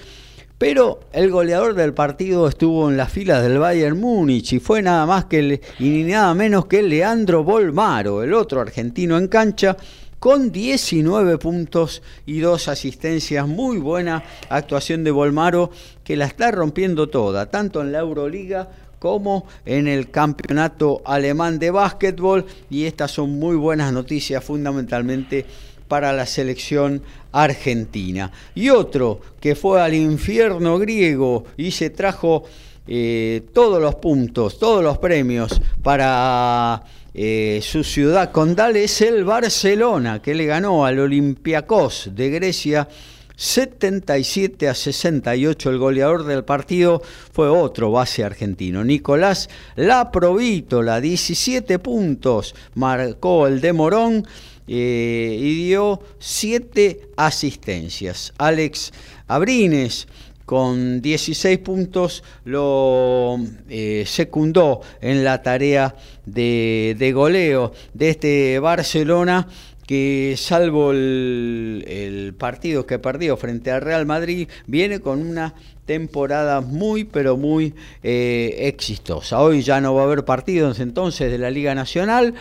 Pero 0.58 1.00
el 1.14 1.32
goleador 1.32 1.74
del 1.74 1.94
partido 1.94 2.50
estuvo 2.50 2.90
en 2.90 2.98
las 2.98 3.14
filas 3.14 3.42
del 3.44 3.60
Bayern 3.60 3.98
Múnich 3.98 4.52
y 4.52 4.60
fue 4.60 4.82
nada 4.82 5.06
más 5.06 5.26
que 5.26 5.62
y 5.80 5.90
ni 5.90 6.04
nada 6.04 6.34
menos 6.34 6.66
que 6.66 6.84
Leandro 6.84 7.46
Bolmaro, 7.46 8.24
el 8.24 8.34
otro 8.34 8.60
argentino 8.60 9.18
en 9.18 9.30
cancha, 9.30 9.78
con 10.20 10.52
19 10.52 11.38
puntos 11.38 12.02
y 12.26 12.40
2 12.40 12.68
asistencias. 12.68 13.48
Muy 13.48 13.78
buena 13.78 14.24
actuación 14.50 15.04
de 15.04 15.12
Bolmaro 15.12 15.72
que 16.04 16.16
la 16.16 16.26
está 16.26 16.52
rompiendo 16.52 17.10
toda, 17.10 17.50
tanto 17.50 17.82
en 17.82 17.92
la 17.92 18.00
Euroliga 18.00 18.70
como 19.00 19.48
en 19.66 19.88
el 19.88 20.12
campeonato 20.12 21.02
alemán 21.06 21.58
de 21.58 21.72
básquetbol 21.72 22.46
y 22.70 22.84
estas 22.84 23.12
son 23.12 23.40
muy 23.40 23.56
buenas 23.56 23.94
noticias 23.94 24.44
fundamentalmente 24.44 25.46
para 25.88 26.14
la 26.14 26.26
selección 26.26 27.02
argentina. 27.32 28.32
Y 28.54 28.70
otro 28.70 29.22
que 29.40 29.56
fue 29.56 29.82
al 29.82 29.94
infierno 29.94 30.78
griego 30.78 31.46
y 31.58 31.72
se 31.72 31.90
trajo 31.90 32.44
eh, 32.88 33.44
todos 33.54 33.82
los 33.82 33.96
puntos, 33.96 34.60
todos 34.60 34.84
los 34.84 34.98
premios 34.98 35.62
para 35.82 36.84
eh, 37.14 37.60
su 37.64 37.84
ciudad 37.84 38.32
condal 38.32 38.76
es 38.76 39.02
el 39.02 39.24
Barcelona, 39.24 40.22
que 40.22 40.36
le 40.36 40.46
ganó 40.46 40.86
al 40.86 41.00
Olympiacos 41.00 42.10
de 42.14 42.30
Grecia 42.30 42.88
77 43.36 44.68
a 44.68 44.76
68. 44.76 45.70
El 45.70 45.78
goleador 45.78 46.26
del 46.26 46.44
partido 46.44 47.02
fue 47.32 47.48
otro 47.48 47.92
base 47.92 48.24
argentino, 48.24 48.84
Nicolás 48.84 49.50
Laprovítola, 49.76 51.00
17 51.00 51.80
puntos, 51.80 52.54
marcó 52.76 53.48
el 53.48 53.62
de 53.62 53.74
Morón 53.74 54.28
eh, 54.68 55.38
y 55.40 55.68
dio 55.68 56.02
7 56.20 57.10
asistencias. 57.16 58.34
Alex 58.38 58.92
Abrines 59.28 60.08
con 60.50 61.00
16 61.00 61.60
puntos 61.60 62.24
lo 62.44 63.38
eh, 63.70 64.04
secundó 64.08 64.82
en 65.00 65.24
la 65.24 65.44
tarea 65.44 65.96
de, 66.26 66.96
de 66.98 67.12
goleo 67.12 67.72
de 67.94 68.10
este 68.10 68.58
Barcelona 68.58 69.48
que 69.86 70.34
salvo 70.38 70.92
el, 70.92 72.34
partido 72.40 72.88
que 72.88 72.98
perdió 72.98 73.38
frente 73.38 73.70
al 73.70 73.82
Real 73.82 74.08
Madrid, 74.08 74.48
viene 74.66 75.02
con 75.02 75.22
una 75.22 75.54
temporada 75.86 76.62
muy 76.62 77.04
pero 77.04 77.38
muy 77.38 77.76
eh, 78.02 78.56
exitosa. 78.62 79.42
Hoy 79.42 79.62
ya 79.62 79.80
no 79.82 79.94
va 79.94 80.02
a 80.02 80.06
haber 80.06 80.26
partidos 80.26 80.80
entonces 80.80 81.32
de 81.32 81.38
la 81.38 81.52
Liga 81.52 81.76
Nacional. 81.76 82.34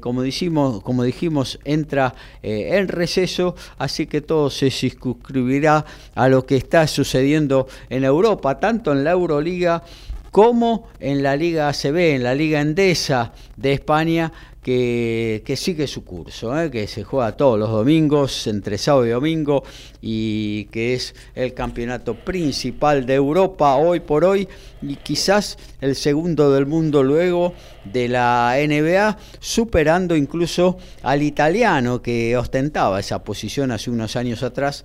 Como, 0.00 0.22
dijimos, 0.22 0.82
como 0.82 1.02
dijimos, 1.02 1.58
entra 1.64 2.14
eh, 2.42 2.78
en 2.78 2.88
receso, 2.88 3.54
así 3.76 4.06
que 4.06 4.22
todo 4.22 4.48
se 4.48 4.70
circunscribirá 4.70 5.84
a 6.14 6.28
lo 6.28 6.46
que 6.46 6.56
está 6.56 6.86
sucediendo 6.86 7.66
en 7.90 8.04
Europa, 8.04 8.58
tanto 8.58 8.92
en 8.92 9.04
la 9.04 9.10
Euroliga 9.10 9.82
como 10.30 10.88
en 10.98 11.22
la 11.22 11.36
Liga 11.36 11.68
ACB, 11.68 12.16
en 12.16 12.24
la 12.24 12.34
Liga 12.34 12.60
Endesa 12.60 13.32
de 13.56 13.72
España, 13.72 14.32
que, 14.64 15.54
sigue 15.56 15.86
su 15.86 16.04
curso, 16.04 16.58
¿eh? 16.58 16.70
que 16.70 16.88
se 16.88 17.04
juega 17.04 17.32
todos 17.32 17.58
los 17.58 17.68
domingos, 17.68 18.46
entre 18.46 18.78
sábado 18.78 19.06
y 19.06 19.10
domingo, 19.10 19.62
y 20.00 20.64
que 20.66 20.94
es 20.94 21.14
el 21.34 21.52
campeonato 21.52 22.14
principal 22.14 23.04
de 23.04 23.14
Europa 23.14 23.76
hoy 23.76 24.00
por 24.00 24.24
hoy, 24.24 24.48
y 24.80 24.96
quizás 24.96 25.58
el 25.82 25.94
segundo 25.94 26.50
del 26.50 26.64
mundo 26.66 27.02
luego 27.02 27.52
de 27.84 28.08
la 28.08 28.56
NBA, 28.56 29.18
superando 29.38 30.16
incluso 30.16 30.78
al 31.02 31.22
italiano 31.22 32.00
que 32.00 32.36
ostentaba 32.36 32.98
esa 32.98 33.22
posición 33.22 33.70
hace 33.70 33.90
unos 33.90 34.16
años 34.16 34.42
atrás 34.42 34.82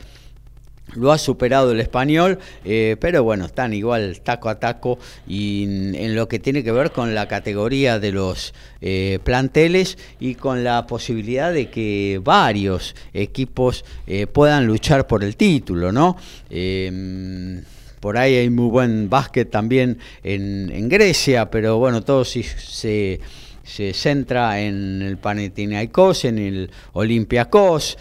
lo 0.95 1.11
ha 1.11 1.18
superado 1.18 1.72
el 1.72 1.80
español, 1.80 2.40
eh, 2.66 2.95
pero 2.99 3.24
bueno, 3.24 3.45
están 3.45 3.74
igual 3.74 4.22
taco 4.22 4.49
a 4.49 4.60
taco 4.60 4.99
y 5.28 5.64
en, 5.64 6.16
lo 6.16 6.28
que 6.28 6.40
tiene 6.40 6.64
que 6.64 6.72
ver 6.72 6.91
con 6.91 7.14
la 7.14 7.28
categoría 7.28 7.99
de 7.99 8.11
los 8.11 8.53
eh, 8.82 9.20
planteles 9.24 9.98
y 10.20 10.36
con 10.36 10.64
la 10.64 10.88
posibilidad 10.88 11.53
de 11.53 11.70
que 11.70 12.20
varios 12.24 12.95
equipos 13.14 13.86
eh, 14.07 14.28
puedan 14.28 14.66
luchar 14.66 15.07
por 15.07 15.24
el 15.24 15.36
título, 15.36 15.91
¿no? 15.91 16.18
Em, 16.49 17.61
por 17.99 18.18
ahí 18.18 18.36
hay 18.36 18.49
muy 18.49 18.70
buen 18.70 19.10
básquet 19.10 19.49
también 19.49 19.98
en, 20.24 20.88
Grecia, 20.88 21.52
pero 21.52 21.78
bueno, 21.80 22.02
todo 22.02 22.24
se, 22.24 23.20
se 23.64 23.94
centra 23.94 24.61
en 24.61 25.02
el 25.02 25.18
Panathinaikos, 25.18 26.24
en 26.24 26.38
el 26.40 26.72
Olympiacos, 26.94 27.98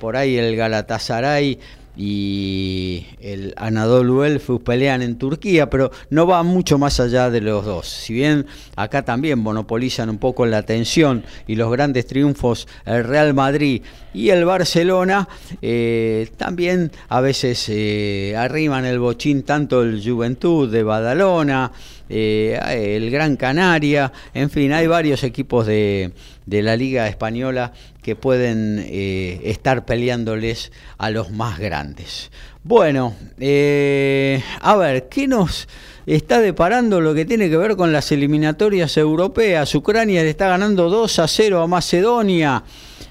por 0.00 0.16
ahí 0.16 0.38
el 0.38 0.56
Galatasaray 0.56 1.58
y 1.96 3.06
el 3.20 3.54
Anadolu 3.56 4.24
Elfus 4.24 4.60
pelean 4.60 5.00
en 5.00 5.16
Turquía, 5.16 5.70
pero 5.70 5.90
no 6.10 6.26
va 6.26 6.42
mucho 6.42 6.78
más 6.78 7.00
allá 7.00 7.30
de 7.30 7.40
los 7.40 7.64
dos. 7.64 7.88
Si 7.88 8.12
bien 8.12 8.46
acá 8.76 9.04
también 9.04 9.38
monopolizan 9.38 10.10
un 10.10 10.18
poco 10.18 10.44
la 10.44 10.58
atención 10.58 11.24
y 11.46 11.56
los 11.56 11.70
grandes 11.72 12.06
triunfos 12.06 12.68
el 12.84 13.04
Real 13.04 13.32
Madrid 13.32 13.82
y 14.12 14.28
el 14.28 14.44
Barcelona, 14.44 15.28
eh, 15.62 16.28
también 16.36 16.92
a 17.08 17.20
veces 17.20 17.66
eh, 17.68 18.34
arriman 18.36 18.84
el 18.84 18.98
bochín 18.98 19.42
tanto 19.42 19.82
el 19.82 20.02
Juventud 20.04 20.70
de 20.70 20.82
Badalona, 20.82 21.72
eh, 22.08 22.94
el 22.96 23.10
Gran 23.10 23.36
Canaria, 23.36 24.12
en 24.34 24.50
fin, 24.50 24.72
hay 24.72 24.86
varios 24.86 25.24
equipos 25.24 25.66
de, 25.66 26.12
de 26.46 26.62
la 26.62 26.76
Liga 26.76 27.08
Española 27.08 27.72
que 28.06 28.14
pueden 28.14 28.84
eh, 28.86 29.40
estar 29.46 29.84
peleándoles 29.84 30.70
a 30.96 31.10
los 31.10 31.32
más 31.32 31.58
grandes. 31.58 32.30
Bueno, 32.62 33.16
eh, 33.40 34.40
a 34.60 34.76
ver, 34.76 35.08
¿qué 35.08 35.26
nos 35.26 35.66
está 36.06 36.40
deparando 36.40 37.00
lo 37.00 37.14
que 37.14 37.24
tiene 37.24 37.50
que 37.50 37.56
ver 37.56 37.74
con 37.74 37.92
las 37.92 38.12
eliminatorias 38.12 38.96
europeas? 38.96 39.74
Ucrania 39.74 40.22
le 40.22 40.30
está 40.30 40.46
ganando 40.46 40.88
2 40.88 41.18
a 41.18 41.26
0 41.26 41.62
a 41.62 41.66
Macedonia. 41.66 42.62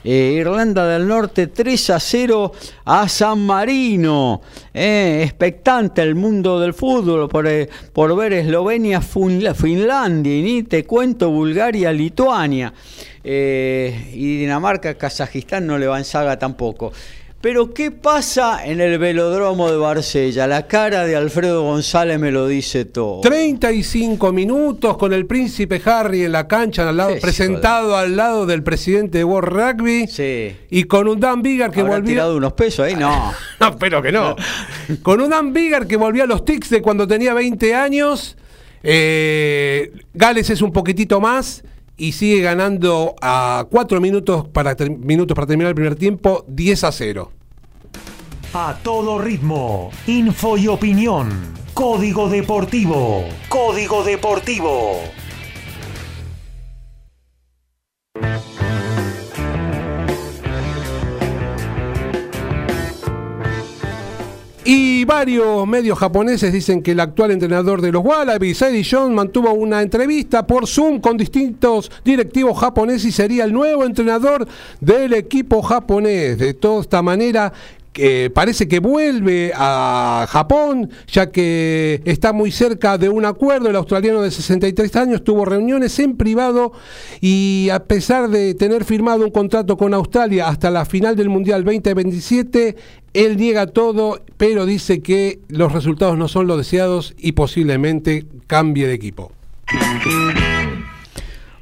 Eh, 0.07 0.37
Irlanda 0.39 0.85
del 0.85 1.07
Norte 1.07 1.47
3 1.47 1.89
a 1.89 1.99
0 1.99 2.51
a 2.85 3.09
San 3.09 3.43
Marino. 3.43 4.39
Eh, 4.71 5.21
expectante 5.23 6.03
el 6.03 6.13
mundo 6.13 6.59
del 6.59 6.75
fútbol 6.75 7.27
por, 7.27 7.47
eh, 7.47 7.67
por 7.91 8.15
ver 8.15 8.33
Eslovenia, 8.33 9.01
Finlandia 9.01 10.37
y 10.37 10.43
ni 10.43 10.61
te 10.61 10.83
cuento 10.85 11.31
Bulgaria, 11.31 11.91
Lituania. 11.91 12.71
y 13.23 14.37
Dinamarca, 14.37 14.93
Kazajistán 14.93 15.65
no 15.65 15.79
le 15.79 15.87
va 15.87 15.97
en 15.97 16.05
saga 16.05 16.37
tampoco. 16.37 16.93
Pero 17.45 17.75
¿qué 17.75 17.91
pasa 17.91 18.65
en 18.65 18.81
el 18.81 18.97
velódromo 18.97 19.69
de 19.69 19.77
Barcella? 19.77 20.47
La 20.47 20.65
cara 20.65 21.05
de 21.05 21.15
Alfredo 21.15 21.61
González 21.61 22.19
me 22.19 22.31
lo 22.31 22.47
dice 22.47 22.85
todo. 22.85 23.21
35 23.21 24.33
minutos 24.33 24.97
con 24.97 25.13
el 25.13 25.27
príncipe 25.27 25.79
Harry 25.85 26.23
en 26.23 26.31
la 26.31 26.47
cancha, 26.47 26.89
al 26.89 26.97
lado, 26.97 27.13
Sí, 27.13 27.19
presentado 27.21 27.97
al 27.97 28.17
lado 28.17 28.47
del 28.47 28.63
presidente 28.63 29.19
de 29.19 29.23
World 29.25 29.49
Rugby. 29.49 30.07
Sí. 30.07 30.55
Y 30.71 30.85
con 30.85 31.07
un 31.07 31.19
Dan 31.19 31.43
Bigger 31.43 31.69
que 31.69 31.81
¿Habrá 31.81 31.97
volvió. 31.97 32.09
tirado 32.09 32.35
unos 32.35 32.53
pesos 32.53 32.87
ahí? 32.87 32.95
No. 32.95 33.31
No, 33.59 33.69
espero 33.69 34.01
que 34.01 34.11
no. 34.11 34.35
Con 35.03 35.21
un 35.21 35.29
Dan 35.29 35.53
Bigger 35.53 35.85
que 35.85 35.97
volvió 35.97 36.23
a 36.23 36.25
los 36.25 36.45
Tics 36.45 36.71
de 36.71 36.81
cuando 36.81 37.07
tenía 37.07 37.35
20 37.35 37.75
años. 37.75 38.37
Eh, 38.81 39.91
Gales 40.15 40.49
es 40.49 40.63
un 40.63 40.73
poquitito 40.73 41.21
más 41.21 41.63
y 41.95 42.13
sigue 42.13 42.41
ganando 42.41 43.13
a 43.21 43.67
4 43.69 44.01
minutos 44.01 44.47
para, 44.47 44.75
minutos 44.97 45.35
para 45.35 45.45
terminar 45.45 45.69
el 45.69 45.75
primer 45.75 45.95
tiempo, 45.95 46.43
10 46.47 46.83
a 46.85 46.91
0. 46.91 47.31
A 48.57 48.73
todo 48.81 49.19
ritmo, 49.19 49.91
info 50.07 50.57
y 50.57 50.69
opinión. 50.69 51.27
Código 51.73 52.29
Deportivo. 52.29 53.25
Código 53.49 54.01
Deportivo. 54.05 55.01
Y 64.63 65.03
varios 65.03 65.67
medios 65.67 65.99
japoneses 65.99 66.53
dicen 66.53 66.81
que 66.81 66.91
el 66.91 67.01
actual 67.01 67.31
entrenador 67.31 67.81
de 67.81 67.91
los 67.91 68.05
Wallabies, 68.05 68.61
Eddie 68.61 68.87
Jones, 68.89 69.13
mantuvo 69.13 69.51
una 69.51 69.81
entrevista 69.81 70.47
por 70.47 70.65
Zoom 70.65 71.01
con 71.01 71.17
distintos 71.17 71.91
directivos 72.05 72.57
japoneses 72.57 73.05
y 73.05 73.11
sería 73.11 73.43
el 73.43 73.51
nuevo 73.51 73.83
entrenador 73.83 74.47
del 74.79 75.13
equipo 75.13 75.61
japonés. 75.61 76.39
De 76.39 76.53
toda 76.53 76.81
esta 76.81 77.01
manera, 77.01 77.53
que 77.95 78.29
parece 78.29 78.67
que 78.67 78.79
vuelve 78.79 79.53
a 79.55 80.27
Japón, 80.27 80.91
ya 81.07 81.31
que 81.31 82.01
está 82.03 82.33
muy 82.33 82.51
cerca 82.51 82.97
de 82.97 83.07
un 83.07 83.23
acuerdo. 83.23 83.69
El 83.69 83.77
australiano 83.77 84.21
de 84.21 84.31
63 84.31 84.93
años 84.97 85.23
tuvo 85.23 85.45
reuniones 85.45 85.97
en 85.99 86.17
privado 86.17 86.73
y 87.21 87.69
a 87.71 87.85
pesar 87.85 88.29
de 88.29 88.53
tener 88.53 88.83
firmado 88.83 89.23
un 89.23 89.31
contrato 89.31 89.77
con 89.77 89.93
Australia 89.93 90.49
hasta 90.49 90.69
la 90.71 90.83
final 90.83 91.15
del 91.15 91.29
Mundial 91.29 91.63
2027, 91.63 92.75
él 93.13 93.37
niega 93.37 93.67
todo, 93.67 94.21
pero 94.35 94.65
dice 94.65 94.99
que 94.99 95.39
los 95.47 95.71
resultados 95.71 96.17
no 96.17 96.27
son 96.27 96.47
los 96.47 96.57
deseados 96.57 97.13
y 97.17 97.31
posiblemente 97.31 98.25
cambie 98.45 98.87
de 98.87 98.93
equipo. 98.93 99.31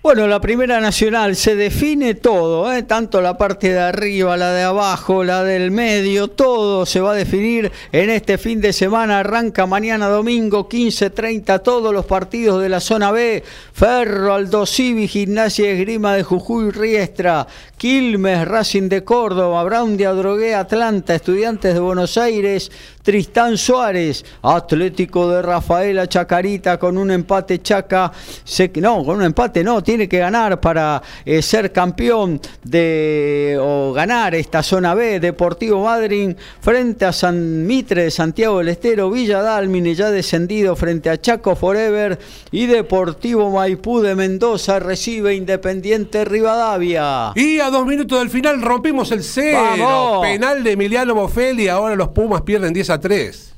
Bueno, 0.03 0.27
la 0.27 0.41
Primera 0.41 0.81
Nacional 0.81 1.37
se 1.37 1.55
define 1.55 2.13
todo, 2.13 2.73
¿eh? 2.73 2.83
tanto 2.83 3.21
la 3.21 3.37
parte 3.37 3.71
de 3.71 3.79
arriba, 3.79 4.35
la 4.35 4.51
de 4.51 4.63
abajo, 4.63 5.23
la 5.23 5.45
del 5.45 5.71
medio, 5.71 6.27
todo 6.27 6.85
se 6.85 6.99
va 6.99 7.13
a 7.13 7.15
definir 7.15 7.71
en 7.93 8.09
este 8.09 8.37
fin 8.37 8.59
de 8.59 8.73
semana. 8.73 9.19
Arranca 9.19 9.65
mañana 9.65 10.09
domingo 10.09 10.67
15.30 10.67 11.63
todos 11.63 11.93
los 11.93 12.05
partidos 12.05 12.61
de 12.61 12.67
la 12.67 12.81
zona 12.81 13.13
B. 13.13 13.45
Ferro, 13.71 14.33
Aldo 14.33 14.65
Civi, 14.65 15.07
Gimnasia 15.07 15.71
Esgrima 15.71 16.17
de 16.17 16.23
Jujuy, 16.23 16.71
Riestra, 16.71 17.47
Quilmes, 17.83 18.47
Racing 18.47 18.87
de 18.87 19.03
Córdoba, 19.03 19.61
Brown 19.65 19.97
de 19.97 20.05
Adrogué, 20.07 20.55
Atlanta, 20.55 21.15
Estudiantes 21.15 21.73
de 21.73 21.81
Buenos 21.81 22.17
Aires, 22.17 22.71
Tristán 23.01 23.57
Suárez, 23.57 24.23
Atlético 24.41 25.29
de 25.29 25.41
Rafaela 25.41 26.07
Chacarita 26.07 26.79
con 26.79 26.97
un 26.97 27.11
empate 27.11 27.61
Chaca, 27.61 28.09
se- 28.45 28.71
no, 28.75 29.03
con 29.03 29.17
un 29.17 29.23
empate 29.23 29.65
no, 29.65 29.83
tiene 29.83 30.07
que 30.07 30.19
ganar 30.19 30.61
para 30.61 31.01
eh, 31.25 31.41
ser 31.41 31.73
campeón 31.73 32.39
de 32.63 33.57
o 33.59 33.91
ganar 33.91 34.33
esta 34.33 34.63
zona 34.63 34.93
B, 34.95 35.19
Deportivo 35.19 35.83
Madryn 35.83 36.37
frente 36.61 37.03
a 37.03 37.11
San 37.11 37.67
Mitre 37.67 38.03
de 38.05 38.11
Santiago 38.11 38.59
del 38.59 38.69
Estero, 38.69 39.11
Villa 39.11 39.41
Dálmine 39.41 39.93
ya 39.93 40.09
descendido 40.09 40.77
frente 40.77 41.09
a 41.09 41.19
Chaco 41.19 41.57
Forever 41.57 42.17
y 42.49 42.65
Deportivo 42.65 43.51
Maipú 43.51 43.99
de 43.99 44.15
Mendoza 44.15 44.79
recibe 44.79 45.35
Independiente 45.35 46.23
Rivadavia. 46.23 47.33
Y 47.35 47.59
dos 47.73 47.85
minutos 47.85 48.19
del 48.19 48.29
final 48.29 48.61
rompimos 48.61 49.11
el 49.11 49.23
cero. 49.23 49.59
¡Vamos! 49.61 50.21
Penal 50.21 50.63
de 50.63 50.71
Emiliano 50.71 51.15
Bofelli. 51.15 51.67
Ahora 51.67 51.95
los 51.95 52.09
Pumas 52.09 52.43
pierden 52.43 52.71
10 52.71 52.89
a 52.91 52.99
3. 52.99 53.53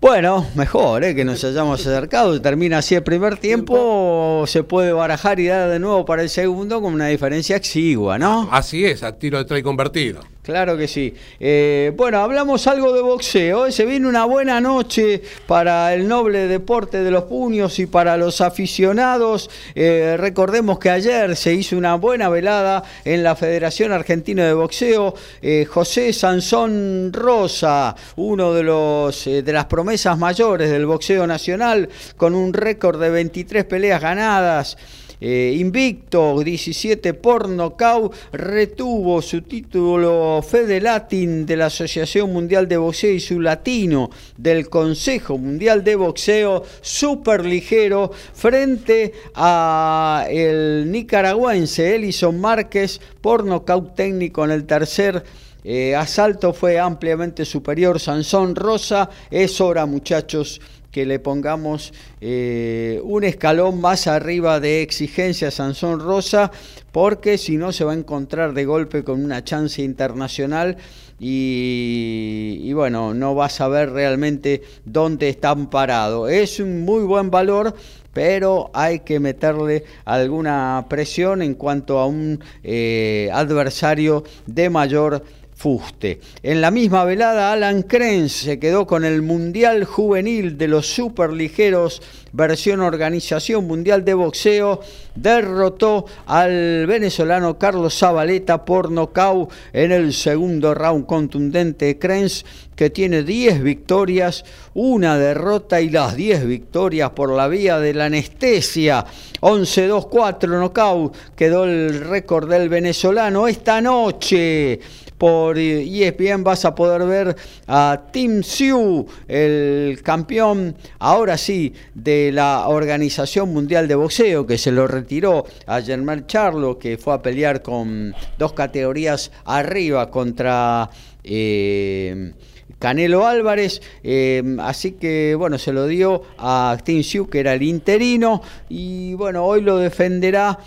Bueno, 0.00 0.46
mejor 0.54 1.04
eh, 1.04 1.14
que 1.14 1.24
nos 1.24 1.44
hayamos 1.44 1.80
acercado. 1.86 2.40
Termina 2.40 2.78
así 2.78 2.94
el 2.94 3.02
primer 3.02 3.36
tiempo, 3.36 4.44
se 4.46 4.62
puede 4.62 4.92
barajar 4.92 5.38
y 5.40 5.46
dar 5.46 5.68
de 5.68 5.78
nuevo 5.78 6.04
para 6.04 6.22
el 6.22 6.28
segundo 6.28 6.80
con 6.80 6.94
una 6.94 7.08
diferencia 7.08 7.56
exigua, 7.56 8.16
¿no? 8.16 8.48
Así 8.50 8.84
es, 8.84 9.02
a 9.02 9.18
tiro 9.18 9.38
de 9.38 9.44
try 9.44 9.62
convertido. 9.62 10.20
Claro 10.48 10.78
que 10.78 10.88
sí. 10.88 11.12
Eh, 11.38 11.92
bueno, 11.94 12.20
hablamos 12.20 12.66
algo 12.68 12.94
de 12.94 13.02
boxeo. 13.02 13.70
Se 13.70 13.84
viene 13.84 14.08
una 14.08 14.24
buena 14.24 14.62
noche 14.62 15.20
para 15.46 15.92
el 15.92 16.08
noble 16.08 16.48
deporte 16.48 17.04
de 17.04 17.10
los 17.10 17.24
puños 17.24 17.78
y 17.78 17.84
para 17.84 18.16
los 18.16 18.40
aficionados. 18.40 19.50
Eh, 19.74 20.16
recordemos 20.18 20.78
que 20.78 20.88
ayer 20.88 21.36
se 21.36 21.52
hizo 21.52 21.76
una 21.76 21.96
buena 21.96 22.30
velada 22.30 22.82
en 23.04 23.22
la 23.22 23.36
Federación 23.36 23.92
Argentina 23.92 24.46
de 24.46 24.54
Boxeo. 24.54 25.14
Eh, 25.42 25.66
José 25.66 26.14
Sansón 26.14 27.10
Rosa, 27.12 27.94
uno 28.16 28.54
de 28.54 28.62
los 28.62 29.26
eh, 29.26 29.42
de 29.42 29.52
las 29.52 29.66
promesas 29.66 30.16
mayores 30.16 30.70
del 30.70 30.86
boxeo 30.86 31.26
nacional, 31.26 31.90
con 32.16 32.34
un 32.34 32.54
récord 32.54 32.98
de 32.98 33.10
23 33.10 33.66
peleas 33.66 34.00
ganadas. 34.00 34.78
Eh, 35.20 35.56
invicto, 35.58 36.40
17 36.42 37.12
por 37.14 37.48
nocaut, 37.48 38.14
retuvo 38.32 39.20
su 39.20 39.42
título 39.42 40.44
Fede 40.48 40.80
Latin 40.80 41.44
de 41.44 41.56
la 41.56 41.66
Asociación 41.66 42.32
Mundial 42.32 42.68
de 42.68 42.76
Boxeo 42.76 43.12
y 43.12 43.20
su 43.20 43.40
latino 43.40 44.10
del 44.36 44.68
Consejo 44.68 45.36
Mundial 45.36 45.82
de 45.82 45.96
Boxeo 45.96 46.62
super 46.80 47.44
ligero 47.44 48.12
frente 48.32 49.12
a 49.34 50.26
el 50.30 50.90
nicaragüense 50.90 51.96
Elison 51.96 52.40
Márquez 52.40 53.00
por 53.20 53.44
nocaut 53.44 53.96
técnico 53.96 54.44
en 54.44 54.52
el 54.52 54.66
tercer 54.66 55.24
eh, 55.64 55.94
asalto 55.94 56.52
fue 56.52 56.78
ampliamente 56.78 57.44
superior 57.44 57.98
Sansón 58.00 58.54
Rosa. 58.54 59.10
Es 59.30 59.60
hora, 59.60 59.84
muchachos, 59.84 60.60
que 60.90 61.06
le 61.06 61.18
pongamos 61.18 61.92
eh, 62.20 63.00
un 63.04 63.24
escalón 63.24 63.80
más 63.80 64.06
arriba 64.06 64.60
de 64.60 64.82
exigencia 64.82 65.48
a 65.48 65.50
Sansón 65.50 66.00
Rosa, 66.00 66.50
porque 66.92 67.38
si 67.38 67.56
no 67.56 67.72
se 67.72 67.84
va 67.84 67.92
a 67.92 67.96
encontrar 67.96 68.54
de 68.54 68.64
golpe 68.64 69.04
con 69.04 69.22
una 69.22 69.44
chance 69.44 69.82
internacional 69.82 70.76
y, 71.20 72.60
y 72.62 72.72
bueno, 72.72 73.12
no 73.12 73.34
va 73.34 73.46
a 73.46 73.50
saber 73.50 73.90
realmente 73.90 74.62
dónde 74.84 75.28
están 75.28 75.68
parados. 75.68 76.30
Es 76.30 76.60
un 76.60 76.84
muy 76.84 77.04
buen 77.04 77.30
valor, 77.30 77.74
pero 78.12 78.70
hay 78.72 79.00
que 79.00 79.20
meterle 79.20 79.84
alguna 80.04 80.86
presión 80.88 81.42
en 81.42 81.54
cuanto 81.54 81.98
a 81.98 82.06
un 82.06 82.40
eh, 82.64 83.30
adversario 83.32 84.24
de 84.46 84.70
mayor 84.70 85.22
fuste. 85.58 86.20
En 86.44 86.60
la 86.60 86.70
misma 86.70 87.04
velada, 87.04 87.52
Alan 87.52 87.82
Krenz 87.82 88.32
se 88.32 88.60
quedó 88.60 88.86
con 88.86 89.04
el 89.04 89.22
Mundial 89.22 89.84
Juvenil 89.84 90.56
de 90.56 90.68
los 90.68 90.86
Superligeros, 90.86 92.00
versión 92.30 92.80
Organización 92.80 93.66
Mundial 93.66 94.04
de 94.04 94.14
Boxeo, 94.14 94.80
derrotó 95.16 96.06
al 96.26 96.86
venezolano 96.86 97.58
Carlos 97.58 97.98
Zabaleta 97.98 98.64
por 98.64 98.92
nocaut 98.92 99.50
en 99.72 99.90
el 99.90 100.12
segundo 100.12 100.74
round 100.74 101.06
contundente. 101.06 101.98
Krenz 101.98 102.44
que 102.76 102.90
tiene 102.90 103.24
10 103.24 103.60
victorias, 103.64 104.44
una 104.74 105.18
derrota 105.18 105.80
y 105.80 105.90
las 105.90 106.14
10 106.14 106.46
victorias 106.46 107.10
por 107.10 107.32
la 107.32 107.48
vía 107.48 107.80
de 107.80 107.94
la 107.94 108.04
anestesia. 108.04 109.04
11-2-4 109.40 110.60
nocaut 110.60 111.16
quedó 111.34 111.64
el 111.64 111.98
récord 111.98 112.48
del 112.48 112.68
venezolano 112.68 113.48
esta 113.48 113.80
noche 113.80 114.78
por 115.18 115.58
ESPN 115.58 116.44
vas 116.44 116.64
a 116.64 116.74
poder 116.74 117.06
ver 117.06 117.36
a 117.66 118.04
Tim 118.12 118.42
Siu, 118.42 119.06
el 119.26 120.00
campeón, 120.02 120.76
ahora 121.00 121.36
sí, 121.36 121.74
de 121.94 122.30
la 122.32 122.68
Organización 122.68 123.52
Mundial 123.52 123.88
de 123.88 123.96
Boxeo, 123.96 124.46
que 124.46 124.56
se 124.56 124.72
lo 124.72 124.86
retiró 124.86 125.44
a 125.66 125.82
Germán 125.82 126.26
Charlo, 126.26 126.78
que 126.78 126.96
fue 126.96 127.14
a 127.14 127.22
pelear 127.22 127.62
con 127.62 128.14
dos 128.38 128.52
categorías 128.52 129.30
arriba 129.44 130.10
contra... 130.10 130.88
eh, 131.24 132.32
Canelo 132.78 133.26
Álvarez, 133.26 133.82
eh, 134.04 134.56
así 134.60 134.92
que 134.92 135.34
bueno, 135.34 135.58
se 135.58 135.72
lo 135.72 135.88
dio 135.88 136.22
a 136.38 136.78
Tim 136.84 137.02
Siu, 137.02 137.28
que 137.28 137.40
era 137.40 137.54
el 137.54 137.62
interino, 137.64 138.40
y 138.68 139.14
bueno, 139.14 139.44
hoy 139.44 139.62
lo 139.62 139.78
defenderá 139.78 140.60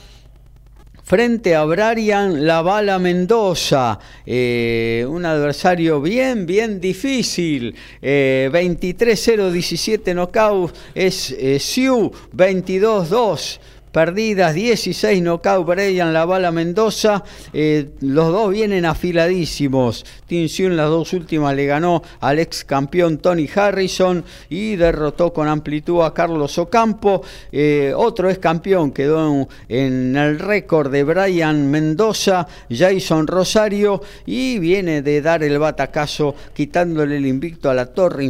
frente 1.12 1.56
a 1.56 1.66
Brian 1.66 2.46
Lavala 2.46 2.98
Mendoza, 2.98 4.00
eh, 4.26 5.06
un 5.06 5.26
adversario 5.26 6.00
bien, 6.00 6.46
bien 6.46 6.80
difícil. 6.80 7.76
Eh, 8.02 8.50
23-0-17 8.50 10.14
knockout 10.14 10.74
es 10.96 11.32
eh, 11.38 11.60
Siu, 11.60 12.10
22-2 12.34 13.60
perdidas, 13.92 14.54
16 14.54 15.22
knockout 15.22 15.66
Brian 15.66 16.14
La 16.14 16.26
Bala 16.26 16.52
Mendoza. 16.52 17.24
Eh, 17.54 17.90
los 18.02 18.32
dos 18.32 18.52
vienen 18.52 18.86
afiladísimos. 18.86 20.06
Tinción 20.26 20.78
las 20.78 20.90
dos 20.90 21.14
últimas 21.14 21.56
le 21.56 21.66
ganó 21.66 22.02
al 22.20 22.40
ex 22.40 22.64
campeón 22.64 23.18
Tony 23.18 23.50
Harrison 23.54 24.24
y 24.50 24.76
derrotó 24.76 25.34
con 25.34 25.48
amplitud 25.48 26.02
a 26.02 26.14
Carlos 26.14 26.58
Ocampo. 26.58 27.22
Eh, 27.52 27.94
otro 27.96 28.30
ex 28.30 28.40
campeón 28.40 28.92
quedó 28.92 29.48
en, 29.68 30.16
el 30.16 30.40
récord 30.40 30.92
de 30.92 31.04
Brian 31.04 31.70
Mendoza, 31.70 32.48
Jason 32.70 33.28
Rosario, 33.28 34.02
y 34.26 34.60
viene 34.60 35.02
de 35.02 35.22
dar 35.22 35.44
el 35.44 35.60
batacazo 35.60 36.36
quitándole 36.54 37.18
el 37.18 37.26
invicto 37.26 37.70
a 37.70 37.74
la 37.74 37.88
Torre 37.88 38.24